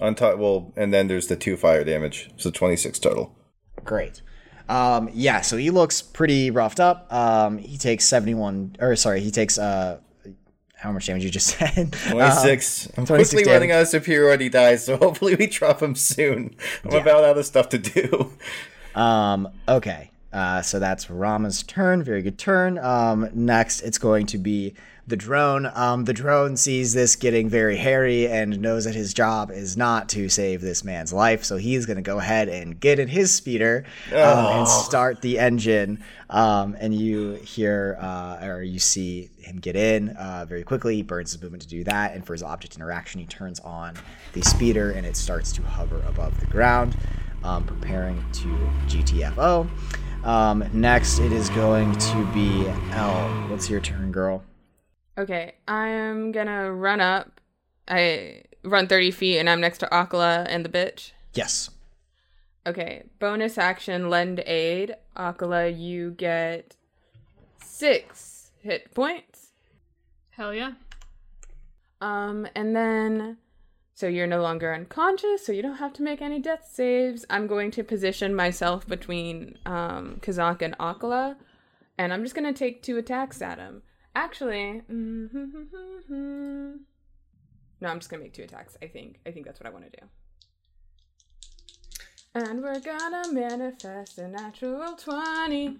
on 0.00 0.14
top. 0.14 0.38
Well, 0.38 0.72
and 0.76 0.92
then 0.92 1.08
there's 1.08 1.26
the 1.28 1.36
two 1.36 1.56
fire 1.56 1.84
damage, 1.84 2.30
so 2.36 2.50
twenty 2.50 2.76
six 2.76 2.98
total. 2.98 3.34
Great. 3.84 4.22
Um, 4.68 5.08
yeah, 5.14 5.40
so 5.40 5.56
he 5.56 5.70
looks 5.70 6.02
pretty 6.02 6.50
roughed 6.50 6.78
up. 6.78 7.10
Um, 7.10 7.56
he 7.56 7.78
takes 7.78 8.04
71, 8.04 8.76
or 8.80 8.96
sorry, 8.96 9.20
he 9.20 9.30
takes, 9.30 9.56
uh, 9.56 9.98
how 10.78 10.92
much 10.92 11.06
damage 11.06 11.24
you 11.24 11.30
just 11.30 11.46
said? 11.58 11.92
Twenty 11.92 12.30
six. 12.36 12.86
I'm 12.96 13.04
26 13.06 13.30
quickly 13.30 13.44
damage. 13.44 13.54
running 13.54 13.72
out 13.72 13.82
of 13.82 13.88
superiority 13.88 14.48
dice, 14.48 14.84
so 14.86 14.96
hopefully 14.98 15.34
we 15.34 15.46
drop 15.46 15.82
him 15.82 15.94
soon. 15.94 16.54
I'm 16.84 16.94
about 17.02 17.24
out 17.24 17.36
of 17.38 17.44
stuff 17.46 17.68
to 17.70 17.78
do. 17.78 18.32
Um, 18.94 19.48
okay. 19.68 20.10
Uh, 20.32 20.60
so 20.62 20.78
that's 20.78 21.08
Rama's 21.08 21.62
turn. 21.62 22.02
Very 22.02 22.20
good 22.22 22.38
turn. 22.38 22.78
Um, 22.78 23.28
next, 23.32 23.80
it's 23.80 23.98
going 23.98 24.26
to 24.26 24.38
be 24.38 24.74
the 25.08 25.16
drone. 25.16 25.70
Um, 25.74 26.04
the 26.04 26.12
drone 26.12 26.56
sees 26.56 26.92
this 26.92 27.16
getting 27.16 27.48
very 27.48 27.76
hairy 27.76 28.28
and 28.28 28.60
knows 28.60 28.84
that 28.84 28.94
his 28.94 29.14
job 29.14 29.50
is 29.50 29.76
not 29.76 30.08
to 30.10 30.28
save 30.28 30.60
this 30.60 30.84
man's 30.84 31.12
life. 31.12 31.44
So 31.44 31.56
he's 31.56 31.86
going 31.86 31.96
to 31.96 32.02
go 32.02 32.18
ahead 32.18 32.48
and 32.48 32.78
get 32.78 32.98
in 32.98 33.08
his 33.08 33.34
speeder 33.34 33.84
um, 34.12 34.46
and 34.46 34.68
start 34.68 35.22
the 35.22 35.38
engine. 35.38 36.04
Um, 36.28 36.76
and 36.78 36.94
you 36.94 37.32
hear, 37.34 37.96
uh, 38.00 38.44
or 38.44 38.62
you 38.62 38.78
see 38.78 39.30
him 39.38 39.56
get 39.56 39.76
in 39.76 40.10
uh, 40.10 40.44
very 40.46 40.62
quickly. 40.62 40.96
He 40.96 41.02
burns 41.02 41.32
his 41.32 41.42
movement 41.42 41.62
to 41.62 41.68
do 41.68 41.84
that. 41.84 42.14
And 42.14 42.24
for 42.26 42.34
his 42.34 42.42
object 42.42 42.76
interaction, 42.76 43.20
he 43.20 43.26
turns 43.26 43.60
on 43.60 43.94
the 44.34 44.42
speeder 44.42 44.90
and 44.92 45.06
it 45.06 45.16
starts 45.16 45.52
to 45.52 45.62
hover 45.62 46.02
above 46.06 46.38
the 46.38 46.46
ground, 46.46 46.96
um, 47.42 47.64
preparing 47.64 48.22
to 48.32 48.48
GTFO. 48.86 49.68
Um, 50.24 50.68
next, 50.72 51.20
it 51.20 51.32
is 51.32 51.48
going 51.50 51.96
to 51.96 52.26
be 52.34 52.68
Elle. 52.92 53.48
What's 53.48 53.70
your 53.70 53.80
turn, 53.80 54.12
girl? 54.12 54.42
Okay, 55.18 55.54
I 55.66 55.88
am 55.88 56.30
gonna 56.30 56.72
run 56.72 57.00
up. 57.00 57.40
I 57.88 58.42
run 58.62 58.86
30 58.86 59.10
feet 59.10 59.38
and 59.40 59.50
I'm 59.50 59.60
next 59.60 59.78
to 59.78 59.86
Akala 59.86 60.46
and 60.48 60.64
the 60.64 60.68
bitch. 60.68 61.10
Yes. 61.34 61.70
Okay, 62.64 63.02
bonus 63.18 63.58
action 63.58 64.10
lend 64.10 64.40
aid. 64.46 64.94
Akala, 65.16 65.76
you 65.76 66.12
get 66.12 66.76
six 67.64 68.52
hit 68.60 68.94
points. 68.94 69.48
Hell 70.30 70.54
yeah. 70.54 70.74
Um, 72.00 72.46
and 72.54 72.76
then 72.76 73.38
so 73.94 74.06
you're 74.06 74.28
no 74.28 74.40
longer 74.40 74.72
unconscious, 74.72 75.44
so 75.44 75.50
you 75.50 75.62
don't 75.62 75.78
have 75.78 75.92
to 75.94 76.02
make 76.02 76.22
any 76.22 76.38
death 76.38 76.70
saves. 76.70 77.26
I'm 77.28 77.48
going 77.48 77.72
to 77.72 77.82
position 77.82 78.36
myself 78.36 78.86
between 78.86 79.58
um 79.66 80.20
Kazak 80.20 80.62
and 80.62 80.78
Akala, 80.78 81.34
and 81.98 82.12
I'm 82.12 82.22
just 82.22 82.36
gonna 82.36 82.52
take 82.52 82.84
two 82.84 82.98
attacks 82.98 83.42
at 83.42 83.58
him. 83.58 83.82
Actually, 84.18 84.82
mm-hmm. 84.90 85.52
no, 87.80 87.88
I'm 87.88 87.98
just 88.00 88.10
gonna 88.10 88.24
make 88.24 88.32
two 88.32 88.42
attacks. 88.42 88.76
I 88.82 88.86
think. 88.88 89.20
I 89.24 89.30
think 89.30 89.46
that's 89.46 89.60
what 89.60 89.66
I 89.68 89.70
want 89.70 89.84
to 89.84 90.00
do. 90.00 90.06
And 92.34 92.60
we're 92.60 92.80
gonna 92.80 93.32
manifest 93.32 94.18
a 94.18 94.26
natural 94.26 94.94
twenty. 94.96 95.76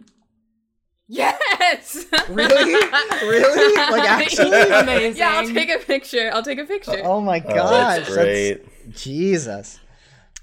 Yes. 1.08 2.04
Really? 2.28 2.74
Really? 3.22 3.76
Like 3.76 4.08
actually? 4.08 4.60
Amazing. 4.60 5.16
Yeah, 5.16 5.32
I'll 5.40 5.48
take 5.48 5.70
a 5.70 5.78
picture. 5.78 6.30
I'll 6.32 6.42
take 6.44 6.58
a 6.60 6.64
picture. 6.64 7.00
Oh 7.02 7.20
my 7.20 7.42
Oh, 7.44 7.54
gosh. 7.54 7.96
that's 8.06 8.14
great. 8.14 8.92
Jesus. 8.94 9.80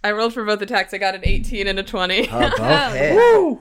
I 0.04 0.12
rolled 0.12 0.34
for 0.34 0.44
both 0.44 0.62
attacks. 0.62 0.94
I 0.94 0.98
got 0.98 1.16
an 1.16 1.22
18 1.24 1.68
and 1.68 1.80
a 1.80 1.84
20. 1.84 2.30
Oh, 2.30 2.50
both 2.58 2.94
hit. 2.94 3.60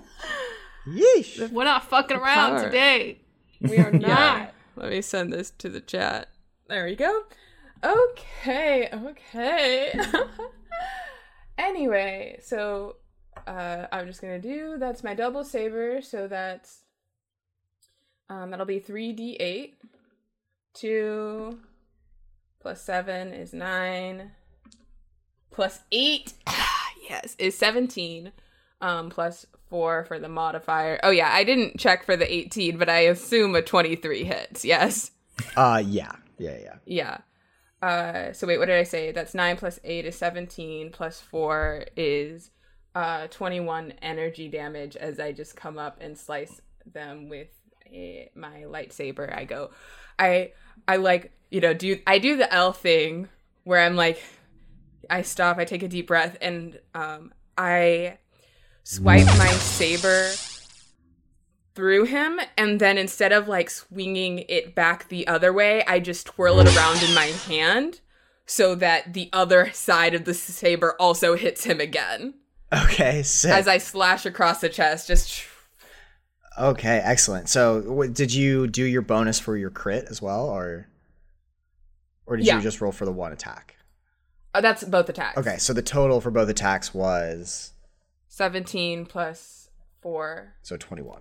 Yeesh. 0.89 1.51
We're 1.53 1.65
not 1.65 1.85
fucking 1.89 2.17
around 2.17 2.63
today. 2.63 3.21
We 3.69 3.79
are 3.79 3.93
not. 3.93 4.03
Yeah. 4.03 4.51
Let 4.77 4.91
me 4.91 5.03
send 5.03 5.33
this 5.33 5.51
to 5.59 5.69
the 5.69 5.81
chat. 5.81 6.29
There 6.69 6.89
you 6.89 6.97
go. 6.97 7.23
Okay, 7.85 8.89
okay. 8.93 9.93
anyway, 11.59 12.39
so 12.43 12.97
uh, 13.47 13.87
I'm 13.93 14.07
just 14.07 14.21
gonna 14.21 14.39
do 14.39 14.77
that's 14.79 15.05
my 15.05 15.15
double 15.15 15.45
saber, 15.45 16.01
so 16.01 16.27
that's 16.27 16.85
um 18.31 18.51
that'll 18.51 18.67
be 18.67 18.79
three 18.79 19.13
D 19.13 19.37
eight. 19.37 19.77
Two 20.73 21.59
plus 22.61 22.83
seven 22.83 23.33
is 23.33 23.53
nine. 23.53 24.33
Plus 25.51 25.81
eight 25.93 26.33
yes, 27.09 27.37
is 27.39 27.57
seventeen. 27.57 28.33
Um 28.81 29.11
plus 29.11 29.47
four 29.71 30.05
for 30.05 30.19
the 30.19 30.29
modifier. 30.29 31.01
Oh 31.03 31.11
yeah, 31.11 31.31
I 31.33 31.45
didn't 31.45 31.79
check 31.79 32.05
for 32.05 32.17
the 32.17 32.33
eighteen, 32.33 32.77
but 32.77 32.89
I 32.89 33.01
assume 33.01 33.55
a 33.55 33.63
twenty-three 33.63 34.25
hits, 34.25 34.65
yes. 34.65 35.11
Uh, 35.57 35.83
yeah. 35.85 36.13
Yeah, 36.39 36.57
yeah. 36.61 36.77
Yeah. 36.85 37.19
Uh, 37.83 38.33
so 38.33 38.47
wait, 38.47 38.59
what 38.59 38.67
did 38.67 38.79
I 38.79 38.85
say? 38.85 39.13
That's 39.13 39.35
nine 39.35 39.57
plus 39.57 39.81
eight 39.85 40.05
is 40.05 40.17
seventeen. 40.17 40.91
Plus 40.91 41.21
four 41.21 41.85
is 41.97 42.51
uh 42.95 43.27
twenty-one 43.29 43.95
energy 44.03 44.49
damage. 44.49 44.97
As 44.97 45.19
I 45.19 45.33
just 45.33 45.57
come 45.57 45.79
up 45.79 45.99
and 46.01 46.17
slice 46.17 46.61
them 46.87 47.29
with 47.29 47.49
a, 47.87 48.31
my 48.35 48.63
lightsaber, 48.63 49.37
I 49.37 49.45
go. 49.45 49.71
I 50.19 50.53
I 50.87 50.97
like 50.97 51.33
you 51.51 51.61
know 51.61 51.75
do 51.75 51.99
I 52.07 52.19
do 52.19 52.37
the 52.37 52.53
Elle 52.53 52.73
thing 52.73 53.29
where 53.65 53.81
I'm 53.81 53.97
like 53.97 54.23
I 55.09 55.23
stop, 55.23 55.59
I 55.59 55.65
take 55.65 55.83
a 55.83 55.89
deep 55.89 56.07
breath, 56.07 56.37
and 56.41 56.79
um 56.95 57.33
I 57.57 58.19
swipe 58.85 59.27
mm. 59.27 59.39
my 59.39 59.49
saber 59.49 60.31
through 61.75 62.05
him 62.05 62.39
and 62.57 62.81
then 62.81 62.97
instead 62.97 63.33
of 63.33 63.49
like 63.49 63.69
swinging 63.69 64.45
it 64.49 64.75
back 64.75 65.09
the 65.09 65.27
other 65.27 65.53
way 65.53 65.83
i 65.87 65.99
just 65.99 66.27
twirl 66.27 66.61
it 66.61 66.77
around 66.77 67.03
in 67.03 67.13
my 67.15 67.27
hand 67.27 68.01
so 68.47 68.75
that 68.77 69.13
the 69.15 69.29
other 69.33 69.71
side 69.73 70.15
of 70.15 70.25
the 70.25 70.35
saber 70.35 70.95
also 71.01 71.35
hits 71.37 71.65
him 71.65 71.81
again 71.81 72.35
Okay, 72.73 73.23
sick. 73.23 73.51
as 73.53 73.67
i 73.67 73.79
slash 73.79 74.25
across 74.27 74.61
the 74.61 74.69
chest 74.69 75.09
just 75.09 75.45
okay, 76.59 77.01
excellent. 77.03 77.49
So, 77.49 77.81
w- 77.83 78.13
did 78.13 78.33
you 78.33 78.69
do 78.69 78.85
your 78.85 79.03
bonus 79.03 79.41
for 79.41 79.57
your 79.57 79.71
crit 79.71 80.07
as 80.09 80.23
well, 80.23 80.47
or 80.47 80.87
or 82.27 82.37
did 82.37 82.47
Yeah. 82.47 82.57
you 82.57 82.63
just 82.63 82.81
roll 82.81 82.93
for 82.93 83.05
the 83.05 83.13
one 83.13 83.33
attack? 83.33 83.77
oh, 84.55 84.61
that's 84.61 84.85
both 84.85 85.09
attacks 85.09 85.37
Okay, 85.37 85.57
so 85.59 85.73
the 85.73 85.83
total 85.83 86.21
for 86.21 86.31
both 86.31 86.49
attacks 86.49 86.95
was 86.95 87.73
17 88.35 89.07
plus 89.07 89.69
4 90.03 90.55
so 90.63 90.77
twenty-one. 90.77 91.21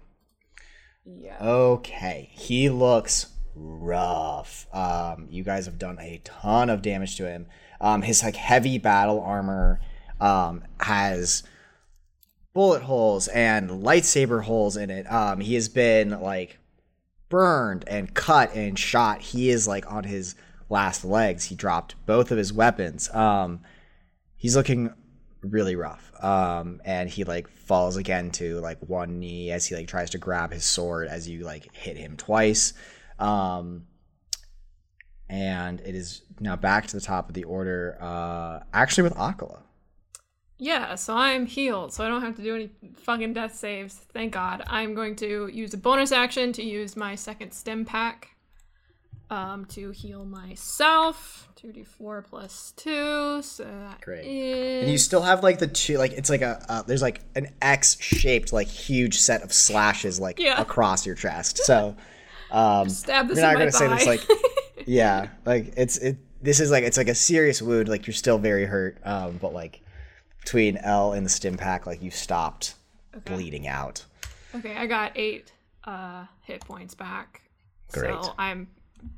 yeah 1.05 1.37
Okay, 1.39 2.31
he 2.33 2.69
looks 2.69 3.27
rough. 3.55 4.65
Um, 4.73 5.27
you 5.29 5.43
guys 5.43 5.67
have 5.67 5.77
done 5.77 5.99
a 5.99 6.21
ton 6.23 6.71
of 6.71 6.81
damage 6.81 7.15
to 7.17 7.29
him. 7.29 7.45
Um, 7.79 8.01
his 8.01 8.23
like 8.23 8.35
heavy 8.35 8.79
battle 8.79 9.21
armor 9.21 9.79
um, 10.19 10.63
has 10.79 11.43
bullet 12.51 12.81
holes 12.81 13.27
and 13.27 13.69
lightsaber 13.69 14.41
holes 14.43 14.75
in 14.75 14.89
it. 14.89 15.05
Um, 15.05 15.39
he 15.39 15.53
has 15.53 15.69
been 15.69 16.19
like 16.19 16.57
burned 17.29 17.83
and 17.87 18.11
cut 18.15 18.55
and 18.55 18.77
shot. 18.77 19.21
He 19.21 19.51
is 19.51 19.67
like 19.67 19.89
on 19.91 20.05
his 20.05 20.33
last 20.67 21.05
legs. 21.05 21.45
He 21.45 21.53
dropped 21.55 21.93
both 22.07 22.31
of 22.31 22.39
his 22.39 22.51
weapons. 22.51 23.13
Um, 23.13 23.59
he's 24.35 24.55
looking 24.55 24.91
really 25.43 25.75
rough. 25.75 26.11
Um, 26.23 26.81
and 26.85 27.09
he 27.09 27.23
like 27.23 27.47
falls 27.49 27.97
again 27.97 28.31
to 28.31 28.59
like 28.59 28.79
one 28.79 29.19
knee 29.19 29.51
as 29.51 29.65
he 29.65 29.75
like 29.75 29.87
tries 29.87 30.09
to 30.11 30.17
grab 30.17 30.51
his 30.51 30.63
sword 30.63 31.07
as 31.07 31.27
you 31.27 31.43
like 31.43 31.73
hit 31.73 31.97
him 31.97 32.17
twice. 32.17 32.73
Um, 33.19 33.87
and 35.29 35.79
it 35.81 35.95
is 35.95 36.21
now 36.39 36.55
back 36.55 36.87
to 36.87 36.95
the 36.95 37.01
top 37.01 37.29
of 37.29 37.33
the 37.33 37.43
order. 37.43 37.97
Uh, 37.99 38.59
actually 38.73 39.03
with 39.03 39.15
Akala. 39.15 39.59
Yeah, 40.59 40.95
so 40.95 41.15
I'm 41.15 41.45
healed, 41.45 41.93
so 41.93 42.05
I 42.05 42.07
don't 42.07 42.21
have 42.21 42.35
to 42.37 42.43
do 42.43 42.55
any 42.55 42.69
fucking 42.95 43.33
death 43.33 43.55
saves. 43.55 43.95
Thank 44.13 44.33
God. 44.33 44.63
I'm 44.67 44.93
going 44.93 45.15
to 45.17 45.49
use 45.51 45.73
a 45.73 45.77
bonus 45.77 46.11
action 46.11 46.53
to 46.53 46.63
use 46.63 46.95
my 46.95 47.15
second 47.15 47.51
stim 47.51 47.83
pack 47.83 48.29
um, 49.29 49.65
to 49.65 49.91
heal 49.91 50.23
myself. 50.23 51.49
2d4 51.63 52.23
plus 52.25 52.73
2, 52.77 53.41
so 53.41 53.63
that 53.63 54.01
Great. 54.01 54.25
is- 54.25 54.83
And 54.83 54.91
you 54.91 54.97
still 54.97 55.21
have 55.21 55.43
like 55.43 55.59
the 55.59 55.67
two, 55.67 55.97
like 55.97 56.11
it's 56.13 56.29
like 56.29 56.41
a 56.41 56.63
uh, 56.67 56.81
there's 56.83 57.01
like 57.01 57.21
an 57.35 57.47
X 57.61 57.97
shaped 58.01 58.51
like 58.51 58.67
huge 58.67 59.19
set 59.19 59.41
of 59.43 59.53
slashes 59.53 60.19
like 60.19 60.39
Yeah. 60.39 60.59
across 60.59 61.05
your 61.05 61.15
chest. 61.15 61.57
So 61.59 61.95
um, 62.51 62.89
Stab 62.89 63.27
this 63.29 63.37
you're 63.37 63.45
not 63.45 63.53
in 63.53 63.59
gonna 63.59 63.71
say 63.71 63.87
this 63.87 64.05
like 64.05 64.21
yeah, 64.87 65.27
like 65.45 65.73
it's 65.77 65.97
it. 65.97 66.17
This 66.41 66.59
is 66.59 66.69
like 66.71 66.83
it's 66.83 66.97
like 66.97 67.07
a 67.07 67.15
serious 67.15 67.61
wound. 67.61 67.87
Like 67.87 68.05
you're 68.05 68.13
still 68.13 68.37
very 68.37 68.65
hurt, 68.65 68.97
um, 69.05 69.37
but 69.41 69.53
like 69.53 69.79
between 70.41 70.75
Elle 70.77 71.13
and 71.13 71.25
the 71.25 71.29
stim 71.29 71.55
pack, 71.55 71.85
like 71.85 72.01
you 72.03 72.11
stopped 72.11 72.75
bleeding 73.25 73.65
out. 73.67 74.03
Okay, 74.53 74.75
I 74.75 74.85
got 74.85 75.13
8 75.17 75.51
uh, 75.85 76.25
hit 76.41 76.59
points 76.65 76.93
back. 76.95 77.41
Great. 77.93 78.11
So 78.11 78.33
I'm 78.37 78.67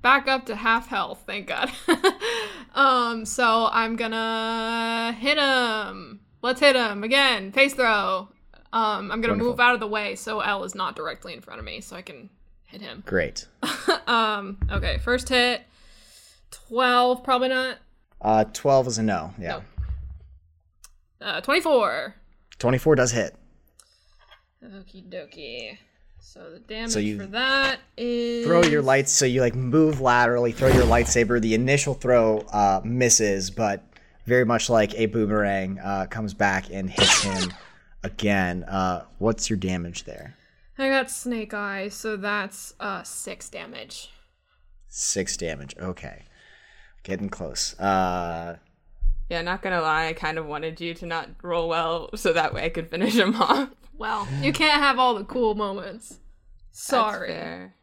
back 0.01 0.27
up 0.27 0.45
to 0.47 0.55
half 0.55 0.87
health, 0.87 1.23
thank 1.25 1.47
God. 1.47 1.71
um, 2.75 3.25
so 3.25 3.67
I'm 3.71 3.95
gonna 3.95 5.15
hit 5.17 5.37
him. 5.37 6.19
Let's 6.41 6.59
hit 6.59 6.75
him 6.75 7.03
again. 7.03 7.51
Phase 7.51 7.73
throw. 7.73 8.29
Um, 8.73 9.11
I'm 9.11 9.21
gonna 9.21 9.35
move 9.35 9.59
out 9.59 9.73
of 9.73 9.79
the 9.79 9.87
way 9.87 10.15
so 10.15 10.41
Elle 10.41 10.63
is 10.63 10.75
not 10.75 10.95
directly 10.95 11.33
in 11.33 11.41
front 11.41 11.59
of 11.59 11.65
me, 11.65 11.81
so 11.81 11.95
I 11.95 12.01
can 12.01 12.29
hit 12.65 12.81
him. 12.81 13.03
Great. 13.05 13.47
Um, 14.07 14.57
okay, 14.71 14.97
first 14.97 15.29
hit. 15.29 15.61
Twelve, 16.51 17.23
probably 17.23 17.49
not. 17.49 17.77
Uh, 18.21 18.43
twelve 18.53 18.87
is 18.87 18.97
a 18.97 19.03
no. 19.03 19.33
Yeah, 19.39 19.51
Nope. 19.53 19.63
Uh, 21.21 21.41
twenty-four. 21.41 22.15
twenty-four 22.59 22.95
does 22.95 23.11
hit. 23.11 23.35
Okie 24.63 25.09
dokie. 25.09 25.77
So 26.27 26.49
the 26.49 26.59
damage 26.59 26.91
So 26.91 26.99
you 26.99 27.19
for 27.19 27.27
that 27.27 27.79
is 27.95 28.47
throw 28.47 28.63
your 28.63 28.81
lights 28.81 29.11
so 29.11 29.25
you 29.25 29.41
like 29.41 29.53
move 29.53 30.01
laterally 30.01 30.51
throw 30.51 30.69
your 30.69 30.83
lightsaber. 30.83 31.39
The 31.39 31.53
initial 31.53 31.93
throw 31.93 32.39
uh, 32.51 32.81
misses 32.83 33.51
but 33.51 33.83
very 34.25 34.43
much 34.43 34.67
like 34.67 34.95
a 34.95 35.05
boomerang 35.05 35.77
uh, 35.79 36.07
comes 36.09 36.33
back 36.33 36.71
and 36.71 36.89
hits 36.89 37.21
him 37.21 37.53
again. 38.03 38.63
Uh, 38.63 39.05
what's 39.19 39.51
your 39.51 39.57
damage 39.57 40.05
there? 40.05 40.35
I 40.79 40.89
got 40.89 41.11
snake 41.11 41.53
eye, 41.53 41.89
so 41.89 42.17
that's 42.17 42.73
uh 42.79 43.03
six 43.03 43.47
damage. 43.47 44.09
six 44.89 45.37
damage. 45.37 45.75
Okay. 45.77 46.23
Getting 47.03 47.29
close. 47.29 47.79
Uh, 47.79 48.57
yeah 49.29 49.41
not 49.41 49.61
gonna 49.61 49.81
lie 49.81 50.07
i 50.07 50.13
kind 50.13 50.37
of 50.37 50.45
wanted 50.45 50.79
you 50.79 50.93
to 50.93 51.05
not 51.05 51.29
roll 51.41 51.67
well 51.67 52.09
so 52.15 52.31
that 52.33 52.53
way 52.53 52.65
i 52.65 52.69
could 52.69 52.89
finish 52.89 53.15
him 53.15 53.35
off 53.41 53.69
Well, 53.97 54.27
you 54.41 54.51
can't 54.53 54.81
have 54.81 54.99
all 54.99 55.15
the 55.15 55.23
cool 55.23 55.55
moments. 55.55 56.09
That's 56.71 56.83
Sorry. 56.87 57.29
fair. 57.29 57.73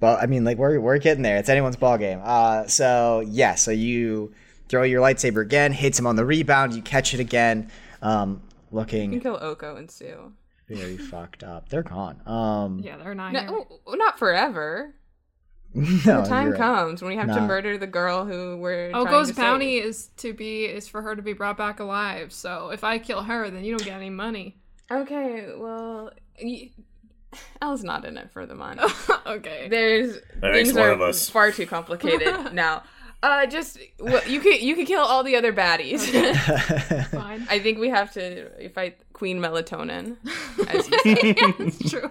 well 0.00 0.18
i 0.20 0.26
mean 0.26 0.44
like 0.44 0.58
we're, 0.58 0.78
we're 0.78 0.98
getting 0.98 1.22
there 1.22 1.38
it's 1.38 1.48
anyone's 1.48 1.76
ball 1.76 1.96
game 1.96 2.20
uh, 2.22 2.66
so 2.66 3.20
yeah 3.26 3.54
so 3.54 3.70
you 3.70 4.32
throw 4.68 4.82
your 4.82 5.00
lightsaber 5.00 5.40
again 5.42 5.72
hits 5.72 5.98
him 5.98 6.06
on 6.06 6.16
the 6.16 6.24
rebound 6.26 6.74
you 6.74 6.82
catch 6.82 7.14
it 7.14 7.20
again 7.20 7.70
um, 8.02 8.42
looking. 8.70 9.12
you 9.12 9.20
can 9.20 9.32
kill 9.32 9.42
oko 9.42 9.76
and 9.76 9.90
sue 9.90 10.32
very 10.68 10.96
fucked 11.12 11.42
up 11.42 11.68
they're 11.70 11.82
gone 11.82 12.20
um, 12.26 12.78
Yeah, 12.84 12.98
they're 12.98 13.14
not 13.14 13.34
here. 13.34 13.64
not 13.86 14.18
forever 14.18 14.94
no, 15.74 15.84
the 16.22 16.28
time 16.28 16.44
you're 16.48 16.52
right. 16.52 16.58
comes 16.58 17.00
when 17.00 17.10
we 17.10 17.16
have 17.16 17.28
to 17.34 17.40
murder 17.40 17.78
the 17.78 17.86
girl 17.86 18.26
who 18.26 18.56
we're 18.58 18.90
trying 18.90 19.06
Oko's 19.06 19.28
to 19.28 19.34
bounty 19.34 19.78
save. 19.80 19.84
is 19.88 20.06
to 20.18 20.34
be 20.34 20.64
is 20.66 20.88
for 20.88 21.00
her 21.00 21.16
to 21.16 21.22
be 21.22 21.32
brought 21.32 21.56
back 21.56 21.78
alive. 21.80 22.32
So 22.32 22.70
if 22.70 22.82
I 22.82 22.98
kill 22.98 23.22
her, 23.22 23.48
then 23.48 23.62
you 23.64 23.76
don't 23.76 23.84
get 23.86 23.94
any 23.96 24.10
money. 24.10 24.56
Okay 24.90 25.48
well 25.56 26.10
y- 26.42 26.70
Elle's 27.62 27.84
not 27.84 28.04
in 28.04 28.16
it 28.18 28.30
for 28.32 28.44
the 28.46 28.54
money 28.54 28.82
okay. 29.26 29.68
there's 29.68 30.18
That 30.40 30.52
makes 30.52 30.68
things 30.70 30.78
one 30.78 30.88
are 30.88 30.92
of 30.92 31.00
us. 31.00 31.28
far 31.28 31.52
too 31.52 31.66
complicated 31.66 32.52
now 32.52 32.82
uh 33.22 33.46
just 33.46 33.78
well, 33.98 34.26
you 34.26 34.40
could 34.40 34.60
you 34.62 34.74
could 34.74 34.86
kill 34.86 35.02
all 35.02 35.22
the 35.22 35.36
other 35.36 35.52
baddies 35.52 36.00
Fine. 37.10 37.46
i 37.50 37.58
think 37.58 37.78
we 37.78 37.88
have 37.90 38.10
to 38.14 38.68
fight 38.70 38.98
queen 39.12 39.38
melatonin 39.38 40.16
as 40.68 40.88
you 40.88 40.98
said. 41.02 41.34
It's 41.60 41.90
true. 41.90 42.10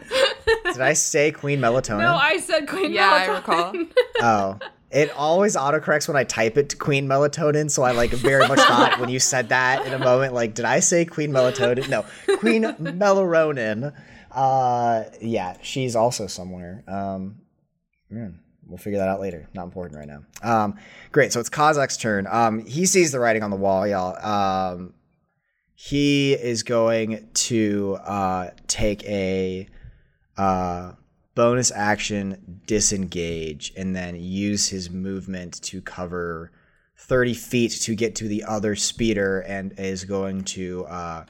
Did 0.65 0.81
I 0.81 0.93
say 0.93 1.31
Queen 1.31 1.59
Melatonin? 1.59 1.99
No, 1.99 2.15
I 2.15 2.37
said 2.37 2.67
Queen 2.67 2.91
Yeah, 2.91 3.09
I 3.11 3.27
Melatonin. 3.27 3.35
recall. 3.37 3.85
Oh. 4.21 4.59
It 4.91 5.11
always 5.11 5.55
autocorrects 5.55 6.07
when 6.07 6.17
I 6.17 6.23
type 6.23 6.57
it 6.57 6.69
to 6.69 6.75
Queen 6.75 7.07
Melatonin, 7.07 7.69
so 7.69 7.83
I 7.83 7.91
like 7.91 8.09
very 8.09 8.47
much 8.47 8.59
thought 8.59 8.99
when 8.99 9.09
you 9.09 9.19
said 9.19 9.49
that 9.49 9.85
in 9.85 9.93
a 9.93 9.99
moment, 9.99 10.33
like, 10.33 10.55
did 10.55 10.65
I 10.65 10.79
say 10.79 11.05
Queen 11.05 11.31
Melatonin? 11.31 11.87
No, 11.89 12.05
Queen 12.37 12.63
Meloronin. 12.63 13.93
Uh, 14.31 15.03
yeah, 15.21 15.57
she's 15.61 15.95
also 15.95 16.25
somewhere. 16.25 16.83
Um, 16.87 17.41
man, 18.09 18.39
we'll 18.65 18.77
figure 18.77 18.97
that 18.97 19.07
out 19.07 19.19
later. 19.19 19.47
Not 19.53 19.65
important 19.65 19.99
right 19.99 20.07
now. 20.07 20.23
Um, 20.41 20.77
great. 21.11 21.33
So 21.33 21.39
it's 21.39 21.49
Kazak's 21.49 21.97
turn. 21.97 22.27
Um, 22.27 22.65
he 22.65 22.85
sees 22.85 23.11
the 23.11 23.19
writing 23.19 23.43
on 23.43 23.51
the 23.51 23.57
wall, 23.57 23.87
y'all. 23.87 24.17
Um, 24.25 24.93
he 25.75 26.33
is 26.33 26.63
going 26.63 27.29
to 27.33 27.97
uh, 28.03 28.49
take 28.67 29.03
a 29.05 29.67
uh, 30.35 30.93
bonus 31.35 31.71
action 31.73 32.61
disengage 32.65 33.73
and 33.77 33.95
then 33.95 34.15
use 34.15 34.69
his 34.69 34.89
movement 34.89 35.61
to 35.61 35.81
cover 35.81 36.51
30 36.97 37.33
feet 37.33 37.71
to 37.71 37.95
get 37.95 38.15
to 38.15 38.27
the 38.27 38.43
other 38.43 38.75
speeder 38.75 39.39
and 39.41 39.73
is 39.79 40.03
going 40.03 40.43
to 40.43 40.85
uh, 40.85 41.25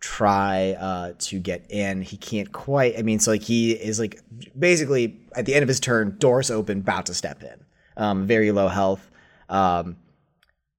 try 0.00 0.72
uh, 0.72 1.12
to 1.18 1.38
get 1.38 1.70
in. 1.70 2.02
He 2.02 2.16
can't 2.16 2.50
quite. 2.50 2.98
I 2.98 3.02
mean, 3.02 3.18
so 3.18 3.30
like 3.30 3.42
he 3.42 3.72
is 3.72 4.00
like 4.00 4.20
basically 4.58 5.20
at 5.34 5.46
the 5.46 5.54
end 5.54 5.62
of 5.62 5.68
his 5.68 5.80
turn, 5.80 6.16
doors 6.18 6.50
open, 6.50 6.78
about 6.78 7.06
to 7.06 7.14
step 7.14 7.42
in. 7.42 7.64
Um, 7.96 8.26
very 8.26 8.52
low 8.52 8.68
health. 8.68 9.10
Um, 9.48 9.96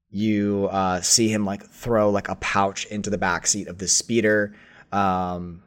you 0.10 0.68
uh, 0.72 1.02
see 1.02 1.30
him 1.30 1.46
like 1.46 1.64
throw 1.64 2.10
like 2.10 2.28
a 2.30 2.36
pouch 2.36 2.86
into 2.86 3.10
the 3.10 3.18
back 3.18 3.48
seat 3.48 3.68
of 3.68 3.78
the 3.78 3.88
speeder. 3.88 4.54
Um, 4.92 5.64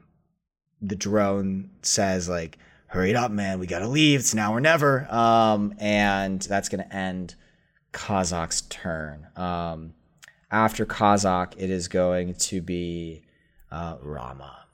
the 0.82 0.96
drone 0.96 1.70
says 1.82 2.28
like, 2.28 2.58
"Hurry 2.88 3.10
it 3.10 3.16
up, 3.16 3.30
man! 3.30 3.58
We 3.58 3.66
gotta 3.66 3.88
leave. 3.88 4.20
It's 4.20 4.34
now 4.34 4.52
or 4.52 4.60
never." 4.60 5.12
Um, 5.12 5.74
and 5.78 6.40
that's 6.42 6.68
gonna 6.68 6.88
end 6.90 7.34
Kazak's 7.92 8.62
turn. 8.62 9.26
Um, 9.36 9.94
after 10.50 10.86
Kazak, 10.86 11.54
it 11.56 11.70
is 11.70 11.88
going 11.88 12.34
to 12.34 12.60
be 12.60 13.22
uh, 13.70 13.96
Rama. 14.00 14.66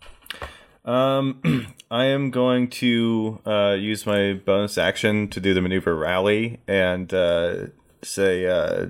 Um, 0.84 1.74
I 1.90 2.06
am 2.06 2.30
going 2.30 2.68
to 2.70 3.40
uh, 3.46 3.76
use 3.78 4.06
my 4.06 4.34
bonus 4.34 4.78
action 4.78 5.28
to 5.28 5.40
do 5.40 5.54
the 5.54 5.60
maneuver 5.60 5.96
rally 5.96 6.60
and 6.66 7.12
uh, 7.12 7.66
say 8.02 8.46
uh, 8.46 8.88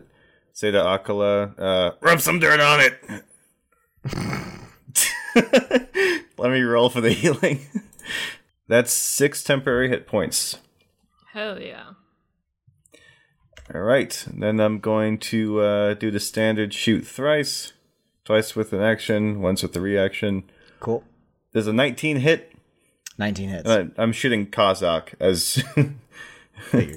say 0.52 0.70
to 0.70 0.78
Akala, 0.78 1.54
uh, 1.58 1.92
rub 2.00 2.20
some 2.20 2.38
dirt 2.38 2.60
on 2.60 2.80
it. 2.80 3.24
Let 6.38 6.50
me 6.50 6.62
roll 6.62 6.88
for 6.90 7.00
the 7.00 7.10
healing. 7.12 7.60
That's 8.68 8.92
six 8.92 9.42
temporary 9.42 9.88
hit 9.88 10.06
points. 10.06 10.58
Hell 11.32 11.60
yeah. 11.60 11.90
All 13.74 13.80
right, 13.80 14.26
then 14.32 14.60
I'm 14.60 14.80
going 14.80 15.18
to 15.18 15.60
uh, 15.60 15.94
do 15.94 16.10
the 16.10 16.20
standard 16.20 16.74
shoot 16.74 17.06
thrice, 17.06 17.72
twice 18.24 18.54
with 18.54 18.72
an 18.72 18.82
action, 18.82 19.40
once 19.40 19.62
with 19.62 19.72
the 19.72 19.80
reaction. 19.80 20.44
Cool. 20.80 21.04
There's 21.52 21.66
a 21.66 21.72
19 21.72 22.18
hit. 22.18 22.52
19 23.18 23.48
hits. 23.48 23.68
Uh, 23.68 23.86
I'm 23.96 24.12
shooting 24.12 24.46
Kazak 24.46 25.14
as. 25.20 25.62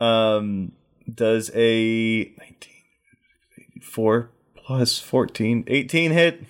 Um, 0.00 0.72
does 1.12 1.50
a 1.54 2.24
19, 2.24 3.80
4 3.80 4.30
plus 4.56 4.98
14, 4.98 5.64
18 5.66 6.10
hit. 6.10 6.44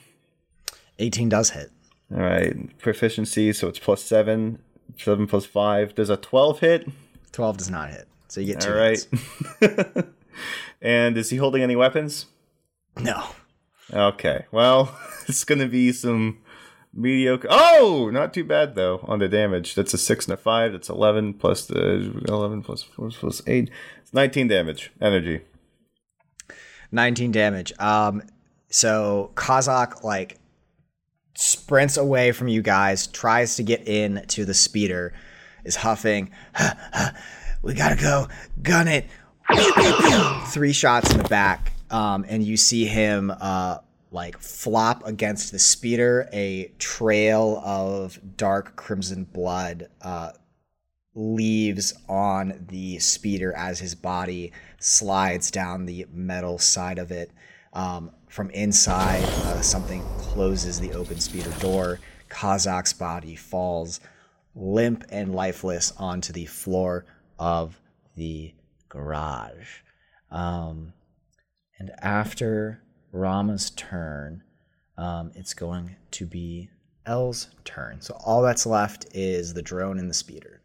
18 0.98 1.28
does 1.28 1.50
hit. 1.50 1.70
All 2.14 2.20
right, 2.20 2.78
proficiency, 2.78 3.52
so 3.52 3.68
it's 3.68 3.78
plus 3.78 4.02
7. 4.02 4.60
7 4.96 5.26
plus 5.26 5.46
5. 5.46 5.94
Does 5.94 6.10
a 6.10 6.16
12 6.16 6.60
hit? 6.60 6.88
12 7.32 7.56
does 7.56 7.70
not 7.70 7.90
hit. 7.90 8.06
So 8.28 8.40
you 8.40 8.54
get 8.54 8.60
two 8.60 8.70
All 8.70 8.76
right. 8.76 9.06
and 10.82 11.16
is 11.16 11.30
he 11.30 11.36
holding 11.36 11.62
any 11.62 11.74
weapons? 11.74 12.26
No. 13.00 13.26
Okay, 13.92 14.44
well, 14.50 14.96
it's 15.28 15.44
going 15.44 15.58
to 15.58 15.68
be 15.68 15.92
some 15.92 16.38
mediocre. 16.92 17.48
Oh, 17.50 18.10
not 18.12 18.32
too 18.32 18.44
bad 18.44 18.74
though 18.74 19.00
on 19.04 19.18
the 19.18 19.28
damage. 19.28 19.74
That's 19.74 19.94
a 19.94 19.98
six 19.98 20.26
and 20.26 20.34
a 20.34 20.36
five. 20.36 20.72
That's 20.72 20.88
eleven 20.88 21.34
plus 21.34 21.66
the 21.66 22.22
eleven 22.26 22.62
plus 22.62 22.82
four 22.82 23.10
plus 23.10 23.42
eight. 23.46 23.70
It's 24.00 24.14
nineteen 24.14 24.48
damage 24.48 24.90
energy. 25.00 25.42
19 26.92 27.32
damage. 27.32 27.72
Um, 27.80 28.22
so 28.68 29.32
Kazak 29.34 30.04
like 30.04 30.38
sprints 31.34 31.96
away 31.96 32.32
from 32.32 32.48
you 32.48 32.62
guys, 32.62 33.06
tries 33.06 33.56
to 33.56 33.62
get 33.62 33.86
in 33.86 34.24
to 34.28 34.44
the 34.44 34.54
speeder, 34.54 35.12
is 35.64 35.76
huffing. 35.76 36.30
we 37.62 37.74
gotta 37.74 37.96
go, 37.96 38.28
gun 38.62 38.88
it. 38.88 39.06
Three 40.48 40.72
shots 40.72 41.10
in 41.12 41.18
the 41.18 41.28
back, 41.28 41.72
um, 41.90 42.24
and 42.28 42.42
you 42.42 42.56
see 42.56 42.86
him 42.86 43.32
uh, 43.40 43.78
like 44.10 44.38
flop 44.38 45.06
against 45.06 45.52
the 45.52 45.58
speeder. 45.58 46.28
A 46.32 46.72
trail 46.78 47.60
of 47.64 48.18
dark 48.36 48.76
crimson 48.76 49.24
blood 49.24 49.88
uh, 50.00 50.32
leaves 51.14 51.94
on 52.08 52.64
the 52.68 52.98
speeder 53.00 53.52
as 53.54 53.78
his 53.78 53.94
body 53.94 54.52
slides 54.78 55.50
down 55.50 55.86
the 55.86 56.06
metal 56.12 56.58
side 56.58 56.98
of 56.98 57.10
it. 57.10 57.30
Um, 57.72 58.10
from 58.34 58.50
inside, 58.50 59.22
uh, 59.22 59.60
something 59.60 60.02
closes 60.18 60.80
the 60.80 60.92
open 60.92 61.20
speeder 61.20 61.52
door. 61.60 62.00
Kazak's 62.28 62.92
body 62.92 63.36
falls 63.36 64.00
limp 64.56 65.04
and 65.10 65.32
lifeless 65.32 65.92
onto 65.98 66.32
the 66.32 66.46
floor 66.46 67.06
of 67.38 67.80
the 68.16 68.52
garage. 68.88 69.82
Um, 70.32 70.94
and 71.78 71.92
after 72.02 72.82
Rama's 73.12 73.70
turn, 73.70 74.42
um, 74.98 75.30
it's 75.36 75.54
going 75.54 75.94
to 76.10 76.26
be 76.26 76.70
Elle's 77.06 77.50
turn. 77.64 78.00
So 78.00 78.18
all 78.26 78.42
that's 78.42 78.66
left 78.66 79.06
is 79.14 79.54
the 79.54 79.62
drone 79.62 80.00
and 80.00 80.10
the 80.10 80.14
speeder. 80.14 80.60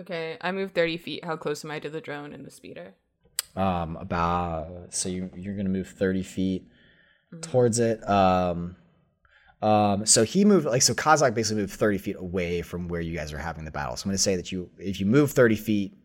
Okay, 0.00 0.36
I 0.40 0.50
moved 0.50 0.74
30 0.74 0.96
feet. 0.96 1.24
How 1.24 1.36
close 1.36 1.64
am 1.64 1.70
I 1.70 1.78
to 1.78 1.90
the 1.90 2.00
drone 2.00 2.32
and 2.32 2.44
the 2.44 2.50
speeder? 2.50 2.96
Um 3.56 3.96
about 3.96 4.88
so 4.90 5.08
you 5.08 5.30
you're 5.34 5.56
gonna 5.56 5.68
move 5.68 5.88
30 5.88 6.22
feet 6.22 6.68
towards 7.40 7.78
it 7.78 8.06
um 8.08 8.76
um 9.62 10.04
so 10.06 10.22
he 10.24 10.44
moved 10.44 10.66
like 10.66 10.82
so 10.82 10.94
Kazak 10.94 11.34
basically 11.34 11.62
moved 11.62 11.74
30 11.74 11.98
feet 11.98 12.16
away 12.18 12.62
from 12.62 12.88
where 12.88 13.00
you 13.00 13.16
guys 13.16 13.32
are 13.32 13.38
having 13.38 13.64
the 13.64 13.70
battle 13.70 13.96
so 13.96 14.04
i'm 14.04 14.10
gonna 14.10 14.18
say 14.18 14.36
that 14.36 14.52
you 14.52 14.70
if 14.78 15.00
you 15.00 15.06
move 15.06 15.32
30 15.32 15.56
feet 15.56 15.98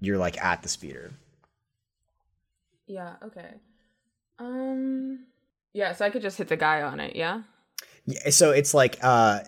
you're 0.00 0.18
like 0.18 0.42
at 0.42 0.62
the 0.62 0.68
speeder 0.68 1.12
Yeah, 2.86 3.14
okay. 3.22 3.54
Um 4.38 5.26
Yeah, 5.72 5.92
so 5.92 6.04
I 6.04 6.10
could 6.10 6.22
just 6.22 6.38
hit 6.38 6.48
the 6.48 6.56
guy 6.56 6.82
on 6.82 6.98
it, 6.98 7.14
yeah? 7.14 7.42
yeah, 8.06 8.30
so 8.30 8.50
it's 8.50 8.74
like 8.74 8.98
uh 9.02 9.40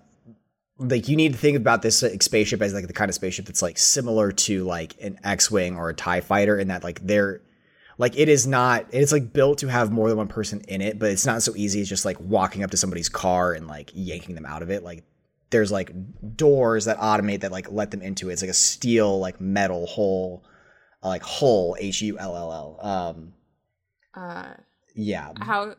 like 0.83 1.09
you 1.09 1.17
need 1.17 1.33
to 1.33 1.39
think 1.39 1.57
about 1.57 1.83
this 1.83 2.03
uh, 2.03 2.17
spaceship 2.21 2.61
as 2.61 2.75
like 2.75 2.87
the 2.87 2.93
kind 2.93 3.09
of 3.09 3.15
spaceship 3.15 3.47
that's 3.47 3.63
like 3.63 3.79
similar 3.79 4.33
to 4.33 4.65
like 4.65 4.95
an 5.01 5.19
X-wing 5.25 5.77
or 5.77 5.89
a 5.89 5.95
Tie 5.95 6.21
fighter, 6.21 6.59
in 6.59 6.69
that 6.69 6.85
like 6.85 7.01
they're 7.07 7.41
like 7.99 8.19
it 8.19 8.29
is 8.29 8.47
not 8.47 8.87
it's 8.91 9.13
like 9.13 9.33
built 9.33 9.59
to 9.59 9.69
have 9.69 9.93
more 9.93 10.09
than 10.09 10.19
one 10.19 10.29
person 10.29 10.61
in 10.69 10.81
it, 10.81 10.99
but 10.99 11.11
it's 11.11 11.27
not 11.27 11.43
so 11.43 11.55
easy 11.57 11.81
as 11.81 11.89
just 11.89 12.05
like 12.05 12.19
walking 12.21 12.63
up 12.63 12.71
to 12.71 12.77
somebody's 12.77 13.09
car 13.09 13.53
and 13.53 13.67
like 13.67 13.91
yanking 13.95 14.35
them 14.35 14.47
out 14.47 14.63
of 14.63 14.71
it. 14.71 14.83
Like 14.83 15.05
there's 15.51 15.71
like 15.71 15.93
doors 16.37 16.87
that 16.87 16.99
automate 16.99 17.41
that 17.41 17.53
like 17.53 17.71
let 17.71 17.91
them 17.91 18.03
into 18.03 18.31
it. 18.31 18.35
It's 18.35 18.43
like 18.43 18.51
a 18.51 18.55
steel 18.55 19.19
like 19.19 19.41
metal 19.41 19.87
hole, 19.87 20.43
uh, 21.03 21.09
like 21.09 21.23
hull 21.23 21.77
H 21.79 22.01
U 22.03 22.19
L 22.19 22.37
L 22.37 22.53
L. 22.53 22.87
Um, 22.89 23.33
Uh 24.15 24.55
yeah. 24.95 25.33
how 25.41 25.75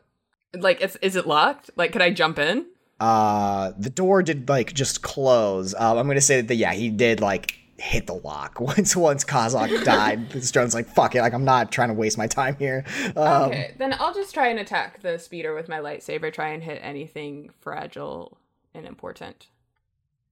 like 0.54 0.80
it's 0.80 0.96
is 1.02 1.16
it 1.16 1.26
locked? 1.26 1.70
Like 1.76 1.92
could 1.92 2.02
I 2.02 2.10
jump 2.10 2.38
in? 2.38 2.66
Uh, 3.04 3.74
the 3.76 3.90
door 3.90 4.22
did 4.22 4.48
like 4.48 4.72
just 4.72 5.02
close. 5.02 5.74
Um, 5.74 5.98
I'm 5.98 6.06
gonna 6.06 6.22
say 6.22 6.40
that 6.40 6.54
yeah, 6.54 6.72
he 6.72 6.88
did 6.88 7.20
like 7.20 7.58
hit 7.76 8.06
the 8.06 8.14
lock 8.14 8.60
once. 8.60 8.96
Once 8.96 9.26
Kazak 9.26 9.84
died, 9.84 10.30
this 10.30 10.50
drone's 10.50 10.72
like 10.72 10.88
fuck 10.88 11.14
it. 11.14 11.20
Like 11.20 11.34
I'm 11.34 11.44
not 11.44 11.70
trying 11.70 11.88
to 11.88 11.94
waste 11.94 12.16
my 12.16 12.26
time 12.26 12.56
here. 12.56 12.82
Um, 13.14 13.50
okay, 13.50 13.74
then 13.76 13.94
I'll 13.98 14.14
just 14.14 14.32
try 14.32 14.48
and 14.48 14.58
attack 14.58 15.02
the 15.02 15.18
speeder 15.18 15.54
with 15.54 15.68
my 15.68 15.80
lightsaber, 15.80 16.32
try 16.32 16.48
and 16.48 16.62
hit 16.62 16.80
anything 16.82 17.50
fragile 17.60 18.38
and 18.72 18.86
important. 18.86 19.48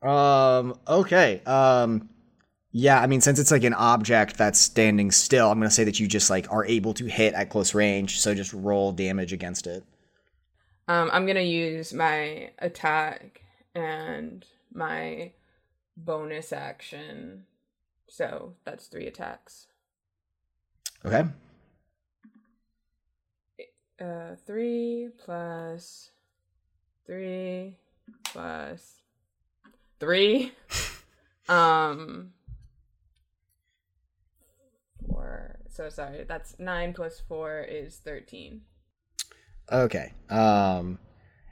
Um. 0.01 0.79
Okay. 0.89 1.43
Um. 1.45 2.09
Yeah. 2.71 3.03
I 3.03 3.07
mean, 3.07 3.21
since 3.21 3.39
it's 3.39 3.51
like 3.51 3.65
an 3.65 3.75
object 3.75 4.39
that's 4.39 4.59
standing 4.59 5.11
still, 5.11 5.51
I'm 5.51 5.59
gonna 5.59 5.71
say 5.71 5.85
that 5.85 6.01
you 6.01 6.09
just 6.09 6.31
like 6.31 6.51
are 6.51 6.65
able 6.65 6.95
to 6.95 7.05
hit 7.05 7.35
at 7.35 7.51
close 7.51 7.75
range. 7.75 8.19
So 8.19 8.35
just 8.35 8.55
roll 8.55 8.93
damage 8.93 9.35
against 9.35 9.67
it. 9.67 9.85
Um, 10.89 11.11
I'm 11.13 11.27
gonna 11.27 11.41
use 11.41 11.93
my 11.93 12.51
attack 12.59 13.43
and 13.75 14.45
my 14.73 15.33
bonus 15.97 16.53
action. 16.53 17.45
So 18.09 18.55
that's 18.65 18.87
three 18.87 19.07
attacks. 19.07 19.69
Okay. 21.05 21.25
Uh, 24.01 24.35
three 24.47 25.09
plus 25.25 26.11
three 27.07 27.77
plus 28.25 29.01
three. 30.01 30.53
um, 31.49 32.33
four. 35.09 35.57
So 35.69 35.89
sorry. 35.89 36.25
That's 36.25 36.59
nine 36.59 36.93
plus 36.93 37.21
four 37.21 37.61
is 37.61 37.97
thirteen. 37.97 38.63
Okay. 39.71 40.13
Um 40.29 40.99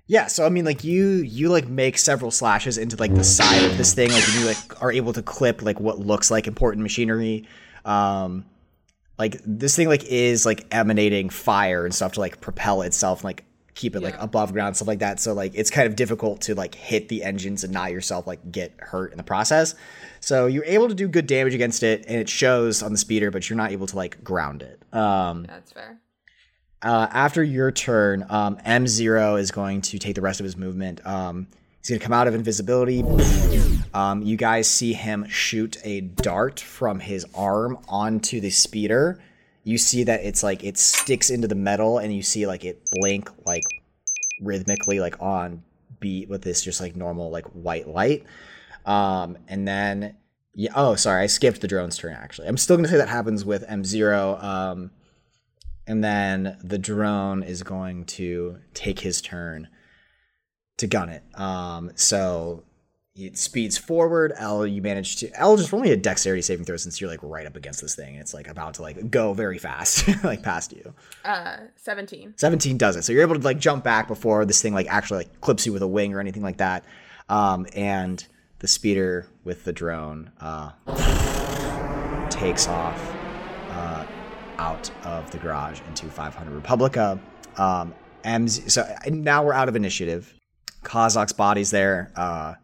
yeah, 0.06 0.26
so 0.26 0.44
I 0.44 0.48
mean 0.48 0.64
like 0.64 0.82
you 0.82 1.18
you 1.18 1.48
like 1.50 1.68
make 1.68 1.96
several 1.96 2.30
slashes 2.30 2.78
into 2.78 2.96
like 2.96 3.14
the 3.14 3.22
side 3.22 3.64
of 3.64 3.78
this 3.78 3.94
thing 3.94 4.10
like 4.10 4.26
you 4.34 4.44
like 4.44 4.82
are 4.82 4.90
able 4.90 5.12
to 5.12 5.22
clip 5.22 5.62
like 5.62 5.78
what 5.78 6.00
looks 6.00 6.30
like 6.30 6.46
important 6.46 6.82
machinery. 6.82 7.46
Um 7.84 8.44
like 9.18 9.40
this 9.44 9.76
thing 9.76 9.86
like 9.86 10.04
is 10.04 10.44
like 10.44 10.66
emanating 10.72 11.30
fire 11.30 11.84
and 11.84 11.94
stuff 11.94 12.12
to 12.12 12.20
like 12.20 12.40
propel 12.40 12.82
itself 12.82 13.20
and 13.20 13.26
like 13.26 13.44
keep 13.74 13.94
it 13.94 14.00
like 14.00 14.16
above 14.18 14.52
ground 14.52 14.76
stuff 14.76 14.88
like 14.88 14.98
that. 14.98 15.20
So 15.20 15.32
like 15.32 15.52
it's 15.54 15.70
kind 15.70 15.86
of 15.86 15.94
difficult 15.94 16.40
to 16.42 16.54
like 16.54 16.74
hit 16.74 17.08
the 17.08 17.22
engines 17.22 17.62
and 17.62 17.72
not 17.72 17.92
yourself 17.92 18.26
like 18.26 18.50
get 18.50 18.72
hurt 18.78 19.12
in 19.12 19.16
the 19.16 19.22
process. 19.22 19.74
So 20.20 20.46
you're 20.46 20.64
able 20.64 20.88
to 20.88 20.94
do 20.94 21.08
good 21.08 21.26
damage 21.26 21.54
against 21.54 21.82
it 21.82 22.04
and 22.08 22.16
it 22.16 22.28
shows 22.28 22.82
on 22.82 22.92
the 22.92 22.98
speeder, 22.98 23.30
but 23.30 23.48
you're 23.48 23.56
not 23.56 23.70
able 23.72 23.86
to 23.86 23.96
like 23.96 24.24
ground 24.24 24.62
it. 24.62 24.82
Um 24.92 25.44
That's 25.44 25.72
fair. 25.72 26.00
Uh, 26.82 27.08
after 27.10 27.42
your 27.42 27.70
turn, 27.70 28.24
um, 28.30 28.56
M0 28.58 29.38
is 29.38 29.50
going 29.50 29.82
to 29.82 29.98
take 29.98 30.14
the 30.14 30.20
rest 30.20 30.40
of 30.40 30.44
his 30.44 30.56
movement. 30.56 31.04
Um, 31.06 31.46
he's 31.80 31.90
going 31.90 31.98
to 31.98 32.04
come 32.04 32.12
out 32.12 32.26
of 32.26 32.34
invisibility. 32.34 33.04
Um, 33.92 34.22
you 34.22 34.36
guys 34.36 34.68
see 34.68 34.92
him 34.92 35.28
shoot 35.28 35.76
a 35.84 36.00
dart 36.00 36.60
from 36.60 37.00
his 37.00 37.26
arm 37.34 37.78
onto 37.88 38.40
the 38.40 38.50
speeder. 38.50 39.20
You 39.64 39.76
see 39.76 40.04
that 40.04 40.24
it's 40.24 40.42
like 40.42 40.64
it 40.64 40.78
sticks 40.78 41.28
into 41.28 41.48
the 41.48 41.54
metal, 41.54 41.98
and 41.98 42.14
you 42.14 42.22
see 42.22 42.46
like 42.46 42.64
it 42.64 42.88
blink 42.92 43.30
like 43.46 43.64
rhythmically, 44.40 45.00
like 45.00 45.20
on 45.20 45.62
beat 45.98 46.30
with 46.30 46.40
this 46.42 46.62
just 46.62 46.80
like 46.80 46.96
normal 46.96 47.30
like 47.30 47.44
white 47.48 47.88
light. 47.88 48.24
Um, 48.86 49.36
and 49.48 49.68
then, 49.68 50.16
yeah, 50.54 50.70
oh, 50.74 50.94
sorry, 50.94 51.24
I 51.24 51.26
skipped 51.26 51.60
the 51.60 51.68
drone's 51.68 51.98
turn 51.98 52.14
actually. 52.14 52.48
I'm 52.48 52.56
still 52.56 52.76
going 52.76 52.84
to 52.84 52.90
say 52.90 52.96
that 52.96 53.08
happens 53.08 53.44
with 53.44 53.66
M0. 53.68 54.42
Um, 54.42 54.90
and 55.90 56.04
then 56.04 56.56
the 56.62 56.78
drone 56.78 57.42
is 57.42 57.64
going 57.64 58.04
to 58.04 58.60
take 58.74 59.00
his 59.00 59.20
turn 59.20 59.66
to 60.78 60.86
gun 60.86 61.08
it. 61.08 61.24
Um, 61.34 61.90
so 61.96 62.62
it 63.16 63.36
speeds 63.36 63.76
forward. 63.76 64.32
Elle, 64.36 64.68
you 64.68 64.82
manage 64.82 65.16
to 65.16 65.36
Elle 65.36 65.56
just 65.56 65.72
roll 65.72 65.82
me 65.82 65.90
a 65.90 65.96
dexterity 65.96 66.42
saving 66.42 66.64
throw 66.64 66.76
since 66.76 67.00
you're 67.00 67.10
like 67.10 67.18
right 67.24 67.44
up 67.44 67.56
against 67.56 67.80
this 67.80 67.96
thing. 67.96 68.14
It's 68.14 68.32
like 68.32 68.46
about 68.46 68.74
to 68.74 68.82
like 68.82 69.10
go 69.10 69.32
very 69.32 69.58
fast, 69.58 70.06
like 70.24 70.44
past 70.44 70.72
you. 70.72 70.94
Uh, 71.24 71.56
seventeen. 71.74 72.34
17 72.36 72.78
does 72.78 72.94
it. 72.94 73.02
So 73.02 73.12
you're 73.12 73.22
able 73.22 73.34
to 73.34 73.40
like 73.40 73.58
jump 73.58 73.82
back 73.82 74.06
before 74.06 74.44
this 74.44 74.62
thing 74.62 74.72
like 74.72 74.86
actually 74.86 75.24
like 75.24 75.40
clips 75.40 75.66
you 75.66 75.72
with 75.72 75.82
a 75.82 75.88
wing 75.88 76.14
or 76.14 76.20
anything 76.20 76.44
like 76.44 76.58
that. 76.58 76.84
Um, 77.28 77.66
and 77.74 78.24
the 78.60 78.68
speeder 78.68 79.26
with 79.42 79.64
the 79.64 79.72
drone 79.72 80.30
uh, 80.40 80.70
takes 82.30 82.68
off 82.68 82.96
uh, 83.70 84.06
out 84.60 84.90
of 85.04 85.30
the 85.30 85.38
garage 85.38 85.80
into 85.88 86.06
500 86.06 86.54
Republica. 86.54 87.18
Um, 87.56 87.94
M's, 88.24 88.72
so 88.72 88.86
now 89.08 89.42
we're 89.42 89.54
out 89.54 89.70
of 89.70 89.76
initiative. 89.76 90.34
Kazak's 90.84 91.32
body's 91.32 91.70
there. 91.70 92.12
Uh, 92.14 92.54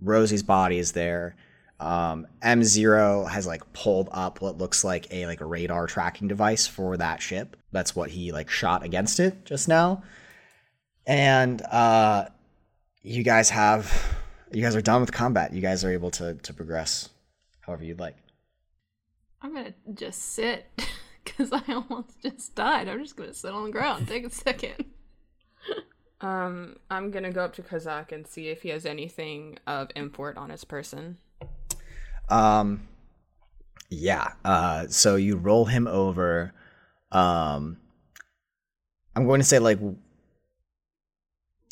Rosie's 0.00 0.42
body 0.42 0.78
is 0.78 0.90
there. 0.90 1.36
Um, 1.78 2.26
M0 2.42 3.28
has 3.30 3.46
like 3.46 3.72
pulled 3.72 4.08
up 4.12 4.40
what 4.40 4.58
looks 4.58 4.84
like 4.84 5.12
a 5.12 5.26
like 5.26 5.40
a 5.40 5.44
radar 5.44 5.86
tracking 5.86 6.28
device 6.28 6.66
for 6.66 6.96
that 6.96 7.22
ship. 7.22 7.56
That's 7.72 7.96
what 7.96 8.10
he 8.10 8.32
like 8.32 8.50
shot 8.50 8.84
against 8.84 9.20
it 9.20 9.44
just 9.44 9.68
now. 9.68 10.02
And 11.06 11.62
uh, 11.62 12.26
you 13.02 13.22
guys 13.22 13.50
have 13.50 14.16
you 14.52 14.62
guys 14.62 14.76
are 14.76 14.82
done 14.82 15.00
with 15.00 15.12
combat. 15.12 15.52
You 15.52 15.60
guys 15.60 15.84
are 15.84 15.90
able 15.90 16.10
to 16.12 16.34
to 16.34 16.52
progress 16.52 17.08
however 17.62 17.84
you'd 17.84 18.00
like. 18.00 18.16
I'm 19.42 19.54
gonna 19.54 19.74
just 19.94 20.34
sit 20.34 20.66
because 21.24 21.52
I 21.52 21.62
almost 21.68 22.22
just 22.22 22.54
died. 22.54 22.88
I'm 22.88 23.02
just 23.02 23.16
gonna 23.16 23.34
sit 23.34 23.52
on 23.52 23.64
the 23.64 23.70
ground. 23.70 24.08
Take 24.08 24.26
a 24.26 24.30
second. 24.30 24.84
Um, 26.20 26.76
I'm 26.88 27.10
gonna 27.10 27.32
go 27.32 27.44
up 27.44 27.52
to 27.54 27.62
Kazak 27.62 28.12
and 28.12 28.24
see 28.24 28.46
if 28.46 28.62
he 28.62 28.68
has 28.68 28.86
anything 28.86 29.58
of 29.66 29.90
import 29.96 30.36
on 30.36 30.50
his 30.50 30.62
person. 30.62 31.18
Um, 32.28 32.86
yeah. 33.90 34.32
Uh, 34.44 34.86
so 34.86 35.16
you 35.16 35.36
roll 35.36 35.64
him 35.66 35.86
over. 35.86 36.54
Um, 37.10 37.76
I'm 39.14 39.26
going 39.26 39.40
to 39.40 39.46
say 39.46 39.58
like, 39.58 39.78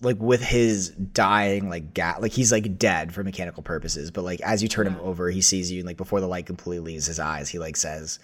like 0.02 0.18
with 0.18 0.42
his 0.42 0.90
dying, 0.90 1.68
like 1.68 1.94
gat, 1.94 2.22
like 2.22 2.32
he's 2.32 2.52
like 2.52 2.78
dead 2.78 3.12
for 3.12 3.22
mechanical 3.22 3.62
purposes. 3.62 4.10
But 4.10 4.24
like 4.24 4.40
as 4.40 4.62
you 4.62 4.68
turn 4.68 4.86
him 4.86 4.96
over, 5.00 5.30
he 5.30 5.40
sees 5.40 5.70
you, 5.70 5.80
and 5.80 5.86
like 5.86 5.96
before 5.96 6.20
the 6.20 6.26
light 6.26 6.46
completely 6.46 6.92
leaves 6.92 7.06
his 7.06 7.20
eyes, 7.20 7.48
he 7.48 7.58
like 7.58 7.76
says, 7.76 8.18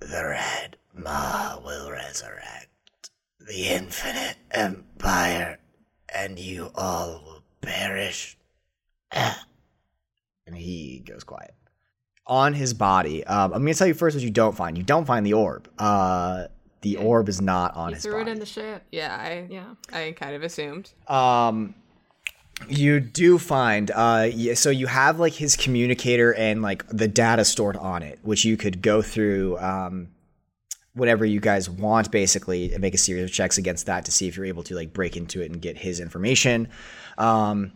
"The 0.00 0.24
Red 0.24 0.76
Maw 0.94 1.60
will 1.64 1.90
resurrect 1.90 2.68
the 3.40 3.68
infinite 3.68 4.36
empire, 4.50 5.58
and 6.14 6.38
you 6.38 6.70
all 6.74 7.22
will 7.24 7.44
perish." 7.60 8.36
and 9.12 10.56
he 10.56 11.02
goes 11.06 11.24
quiet. 11.24 11.54
On 12.26 12.54
his 12.54 12.72
body, 12.72 13.24
um, 13.26 13.52
I'm 13.52 13.60
gonna 13.62 13.74
tell 13.74 13.86
you 13.86 13.94
first 13.94 14.16
what 14.16 14.24
you 14.24 14.30
don't 14.30 14.56
find. 14.56 14.78
You 14.78 14.84
don't 14.84 15.04
find 15.04 15.26
the 15.26 15.34
orb. 15.34 15.68
Uh, 15.78 16.46
the 16.84 16.96
orb 16.96 17.28
is 17.28 17.40
not 17.40 17.74
on 17.74 17.88
You 17.88 17.94
his 17.96 18.04
threw 18.04 18.12
body. 18.18 18.30
it 18.30 18.34
in 18.34 18.38
the 18.38 18.46
ship. 18.46 18.84
Yeah, 18.92 19.14
I 19.14 19.46
Yeah. 19.50 19.74
I 19.92 20.12
kind 20.16 20.36
of 20.36 20.42
assumed. 20.44 20.92
Um, 21.08 21.74
you 22.68 23.00
do 23.00 23.38
find 23.38 23.90
uh, 23.90 24.54
so 24.54 24.70
you 24.70 24.86
have 24.86 25.18
like 25.18 25.32
his 25.32 25.56
communicator 25.56 26.32
and 26.34 26.62
like 26.62 26.86
the 26.86 27.08
data 27.08 27.44
stored 27.44 27.76
on 27.76 28.02
it, 28.04 28.20
which 28.22 28.44
you 28.44 28.56
could 28.56 28.80
go 28.80 29.02
through 29.02 29.58
um, 29.58 30.08
whatever 30.94 31.24
you 31.24 31.40
guys 31.40 31.68
want, 31.68 32.12
basically, 32.12 32.72
and 32.72 32.80
make 32.80 32.94
a 32.94 32.98
series 32.98 33.24
of 33.24 33.32
checks 33.32 33.58
against 33.58 33.86
that 33.86 34.04
to 34.04 34.12
see 34.12 34.28
if 34.28 34.36
you're 34.36 34.46
able 34.46 34.62
to 34.62 34.74
like 34.76 34.92
break 34.92 35.16
into 35.16 35.42
it 35.42 35.50
and 35.50 35.60
get 35.60 35.76
his 35.76 35.98
information. 35.98 36.68
Um, 37.18 37.72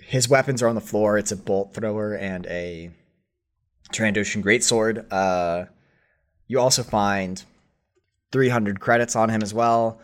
his 0.00 0.28
weapons 0.28 0.62
are 0.62 0.68
on 0.68 0.74
the 0.76 0.80
floor. 0.80 1.18
It's 1.18 1.32
a 1.32 1.36
bolt 1.36 1.74
thrower 1.74 2.14
and 2.14 2.46
a 2.46 2.90
Trandoshan 3.92 4.42
greatsword. 4.44 5.06
Uh, 5.10 5.66
you 6.46 6.60
also 6.60 6.82
find 6.82 7.42
300 8.32 8.80
credits 8.80 9.14
on 9.14 9.28
him 9.28 9.42
as 9.42 9.54
well. 9.54 10.00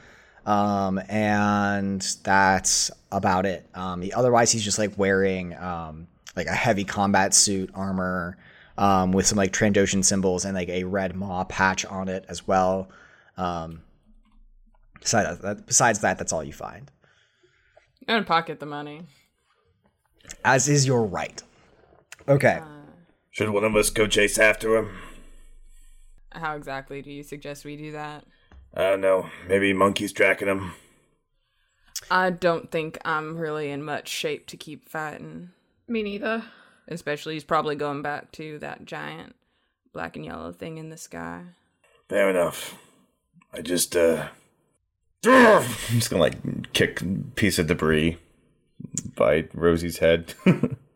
Um, 0.47 1.01
and 1.09 2.01
that's 2.23 2.91
about 3.11 3.45
it. 3.47 3.67
Um, 3.75 4.03
he- 4.03 4.13
otherwise, 4.13 4.53
he's 4.53 4.63
just 4.63 4.79
like 4.79 4.97
wearing 4.97 5.57
um, 5.57 6.07
like 6.37 6.47
a 6.47 6.53
heavy 6.55 6.85
combat 6.85 7.35
suit, 7.35 7.71
armor, 7.75 8.39
um, 8.79 9.13
with 9.13 9.27
some 9.27 9.37
like 9.37 9.53
Trandoshan 9.53 10.05
symbols 10.05 10.45
and 10.45 10.55
like 10.55 10.69
a 10.69 10.85
red 10.85 11.17
maw 11.17 11.45
patch 11.45 11.85
on 11.85 12.09
it 12.09 12.25
as 12.29 12.47
well. 12.47 12.89
Um, 13.37 13.83
besides 15.01 15.41
that, 15.41 15.67
besides 15.67 16.01
that, 16.01 16.19
that's 16.19 16.33
all 16.33 16.45
you 16.45 16.53
find. 16.53 16.91
I'm 18.07 18.15
gonna 18.15 18.25
pocket 18.25 18.61
the 18.61 18.67
money. 18.67 19.03
As 20.45 20.69
is 20.69 20.87
your 20.87 21.05
right. 21.05 21.43
Okay. 22.27 22.61
Should 23.31 23.51
one 23.51 23.65
of 23.65 23.77
us 23.77 23.91
go 23.91 24.07
chase 24.07 24.39
after 24.39 24.77
him? 24.77 24.91
How 26.39 26.56
exactly 26.56 27.02
do 27.02 27.10
you 27.10 27.23
suggest 27.23 27.65
we 27.65 27.77
do 27.77 27.93
that? 27.93 28.24
I 28.74 28.82
don't 28.82 29.01
know. 29.01 29.28
Maybe 29.48 29.73
monkey's 29.73 30.12
tracking 30.12 30.48
him. 30.48 30.73
I 32.10 32.31
don't 32.31 32.70
think 32.70 32.98
I'm 33.05 33.36
really 33.36 33.70
in 33.70 33.82
much 33.82 34.09
shape 34.09 34.47
to 34.48 34.56
keep 34.56 34.89
fighting. 34.89 35.51
Me 35.86 36.02
neither. 36.02 36.44
Especially, 36.86 37.35
he's 37.35 37.44
probably 37.44 37.77
going 37.77 38.02
back 38.02 38.32
to 38.32 38.59
that 38.60 38.85
giant 38.85 39.35
black 39.93 40.16
and 40.16 40.24
yellow 40.24 40.52
thing 40.52 40.78
in 40.78 40.90
the 40.90 40.97
sky. 40.97 41.43
Fair 42.09 42.31
enough. 42.31 42.78
I 43.52 43.60
just, 43.60 43.97
uh. 43.97 44.28
I'm 45.27 45.65
just 45.90 46.10
gonna 46.10 46.23
like 46.23 46.73
kick 46.73 47.02
a 47.02 47.06
piece 47.35 47.59
of 47.59 47.66
debris 47.66 48.19
by 49.16 49.48
Rosie's 49.52 49.98
head. 49.98 50.35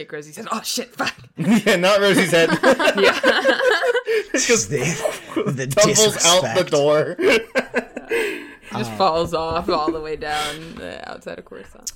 Kick 0.00 0.12
Rosie 0.12 0.32
says, 0.32 0.48
"Oh 0.50 0.62
shit, 0.62 0.94
fuck!" 0.96 1.14
yeah, 1.36 1.76
not 1.76 2.00
Rosie's 2.00 2.30
head. 2.30 2.48
Just 4.32 4.70
the, 4.70 4.80
the 5.46 5.66
Tumbles 5.66 6.24
out 6.24 6.40
the 6.40 6.64
disrespect. 6.64 6.70
door. 6.70 7.16
Just 8.72 8.92
falls 8.94 9.34
off 9.34 9.68
all 9.68 9.92
the 9.92 10.00
way 10.00 10.16
down 10.16 10.74
the 10.76 11.06
outside 11.06 11.38
of 11.38 11.44
Coruscant. 11.44 11.92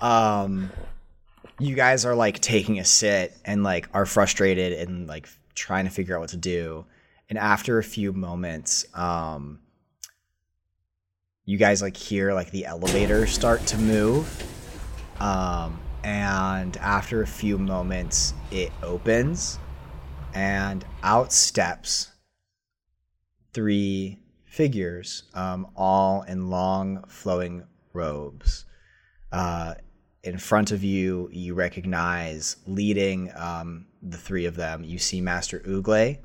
um 0.00 0.70
you 1.58 1.74
guys 1.74 2.06
are 2.06 2.14
like 2.14 2.38
taking 2.40 2.78
a 2.78 2.84
sit 2.84 3.36
and 3.44 3.62
like 3.62 3.88
are 3.92 4.06
frustrated 4.06 4.72
and 4.88 5.06
like 5.06 5.28
trying 5.54 5.84
to 5.84 5.90
figure 5.90 6.16
out 6.16 6.20
what 6.20 6.30
to 6.30 6.36
do 6.38 6.86
and 7.28 7.38
after 7.38 7.78
a 7.78 7.84
few 7.84 8.12
moments 8.12 8.86
um 8.94 9.58
you 11.44 11.58
guys 11.58 11.82
like 11.82 11.96
hear 11.96 12.32
like 12.32 12.50
the 12.52 12.64
elevator 12.66 13.26
start 13.26 13.60
to 13.66 13.76
move 13.78 14.26
um 15.20 15.78
and 16.06 16.76
after 16.78 17.20
a 17.20 17.26
few 17.26 17.58
moments 17.58 18.32
it 18.50 18.72
opens 18.82 19.58
and 20.34 20.84
out 21.02 21.32
steps 21.32 22.12
three 23.52 24.18
figures 24.44 25.24
um 25.34 25.66
all 25.76 26.22
in 26.22 26.48
long 26.48 27.04
flowing 27.08 27.62
robes. 27.96 28.66
Uh, 29.32 29.74
in 30.22 30.38
front 30.38 30.70
of 30.70 30.84
you, 30.84 31.28
you 31.32 31.54
recognize 31.54 32.56
leading 32.66 33.32
um, 33.34 33.86
the 34.02 34.16
three 34.16 34.46
of 34.46 34.54
them. 34.54 34.84
You 34.84 34.98
see 34.98 35.20
Master 35.20 35.60
Ugle, 35.60 36.18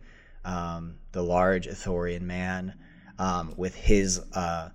um, 0.46 0.96
the 1.12 1.24
large 1.24 1.68
Ithorian 1.68 2.22
man, 2.22 2.76
um, 3.18 3.54
with 3.58 3.76
his 3.76 4.20
uh, 4.34 4.70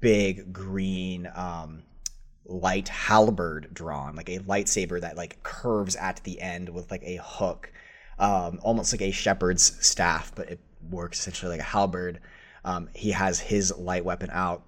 big 0.00 0.52
green 0.52 1.30
um, 1.34 1.82
light 2.46 2.88
halberd 2.88 3.72
drawn, 3.72 4.16
like 4.16 4.28
a 4.28 4.38
lightsaber 4.40 5.00
that 5.00 5.16
like 5.16 5.42
curves 5.42 5.96
at 5.96 6.20
the 6.24 6.40
end 6.40 6.68
with 6.68 6.90
like 6.90 7.02
a 7.04 7.18
hook, 7.22 7.72
um, 8.18 8.58
almost 8.62 8.92
like 8.92 9.02
a 9.02 9.10
shepherd's 9.10 9.76
staff, 9.84 10.32
but 10.34 10.50
it 10.50 10.60
works 10.90 11.20
essentially 11.20 11.52
like 11.52 11.60
a 11.60 11.64
halberd. 11.64 12.20
Um, 12.64 12.88
he 12.94 13.10
has 13.12 13.40
his 13.40 13.76
light 13.76 14.04
weapon 14.04 14.30
out. 14.32 14.62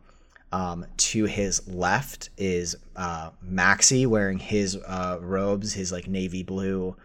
Um, 0.53 0.87
to 0.97 1.25
his 1.25 1.67
left 1.69 2.31
is 2.39 2.77
uh, 2.95 3.31
Maxie 3.43 4.07
wearing 4.07 4.39
his 4.39 4.77
uh, 4.77 5.19
robes, 5.21 5.73
his 5.73 5.91
like 5.91 6.07
navy 6.07 6.43
blue 6.45 6.97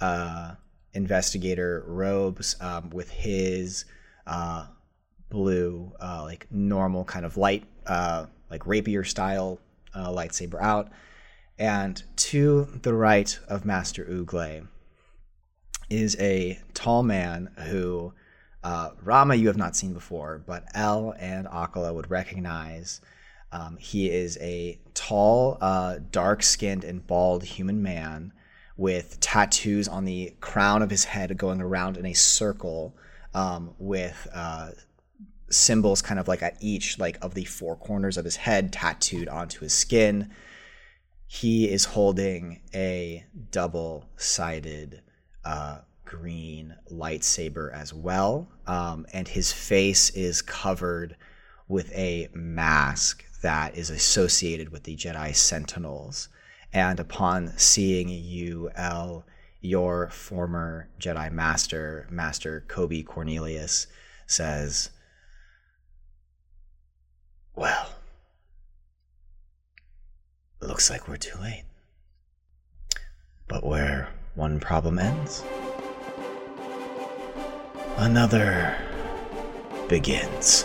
uh, 0.00 0.54
investigator 0.92 1.84
robes 1.86 2.56
um, 2.60 2.90
with 2.90 3.10
his 3.10 3.84
uh, 4.26 4.66
blue, 5.30 5.92
uh, 6.00 6.22
like 6.24 6.46
normal 6.50 7.04
kind 7.04 7.24
of 7.24 7.36
light, 7.36 7.64
uh, 7.86 8.26
like 8.50 8.66
rapier 8.66 9.04
style 9.04 9.60
lightsaber 9.94 10.60
out. 10.60 10.90
And 11.58 12.02
to 12.16 12.68
the 12.82 12.94
right 12.94 13.38
of 13.48 13.64
Master 13.64 14.04
Ugle 14.04 14.66
is 15.90 16.16
a 16.18 16.60
tall 16.72 17.02
man 17.02 17.50
who 17.66 18.14
uh, 18.62 18.90
Rama, 19.02 19.34
you 19.34 19.46
have 19.46 19.56
not 19.56 19.76
seen 19.76 19.92
before, 19.92 20.42
but 20.46 20.64
Elle 20.74 21.14
and 21.18 21.46
Akala 21.46 21.94
would 21.94 22.10
recognize. 22.10 23.00
Um, 23.52 23.78
he 23.78 24.10
is 24.10 24.38
a 24.40 24.78
tall, 24.94 25.56
uh, 25.60 25.96
dark 26.10 26.42
skinned, 26.42 26.84
and 26.84 27.06
bald 27.06 27.42
human 27.42 27.82
man 27.82 28.32
with 28.76 29.18
tattoos 29.20 29.88
on 29.88 30.04
the 30.04 30.34
crown 30.40 30.82
of 30.82 30.90
his 30.90 31.04
head 31.04 31.36
going 31.36 31.60
around 31.60 31.96
in 31.96 32.06
a 32.06 32.12
circle 32.12 32.94
um, 33.34 33.74
with 33.78 34.28
uh, 34.32 34.70
symbols 35.50 36.00
kind 36.00 36.20
of 36.20 36.28
like 36.28 36.42
at 36.42 36.56
each 36.60 36.98
like 36.98 37.18
of 37.22 37.34
the 37.34 37.44
four 37.44 37.76
corners 37.76 38.16
of 38.16 38.24
his 38.24 38.36
head 38.36 38.72
tattooed 38.72 39.28
onto 39.28 39.60
his 39.60 39.74
skin 39.74 40.30
he 41.32 41.70
is 41.70 41.84
holding 41.84 42.60
a 42.74 43.24
double-sided 43.52 45.00
uh, 45.44 45.78
green 46.04 46.74
lightsaber 46.90 47.72
as 47.72 47.94
well. 47.94 48.48
Um, 48.66 49.06
and 49.12 49.28
his 49.28 49.52
face 49.52 50.10
is 50.10 50.42
covered 50.42 51.14
with 51.68 51.92
a 51.92 52.28
mask 52.34 53.24
that 53.42 53.76
is 53.76 53.90
associated 53.90 54.70
with 54.70 54.82
the 54.82 54.96
Jedi 54.96 55.36
Sentinels. 55.36 56.28
And 56.72 56.98
upon 56.98 57.56
seeing 57.56 58.08
you, 58.08 58.68
Elle, 58.74 59.24
your 59.60 60.10
former 60.10 60.88
Jedi 60.98 61.30
Master, 61.30 62.08
Master 62.10 62.64
Kobe 62.66 63.02
Cornelius, 63.02 63.86
says, 64.26 64.90
Well, 67.54 67.88
looks 70.60 70.90
like 70.90 71.08
we're 71.08 71.16
too 71.16 71.38
late. 71.40 71.64
But 73.48 73.64
where 73.64 74.08
one 74.34 74.60
problem 74.60 74.98
ends, 74.98 75.42
another 77.96 78.76
begins. 79.88 80.64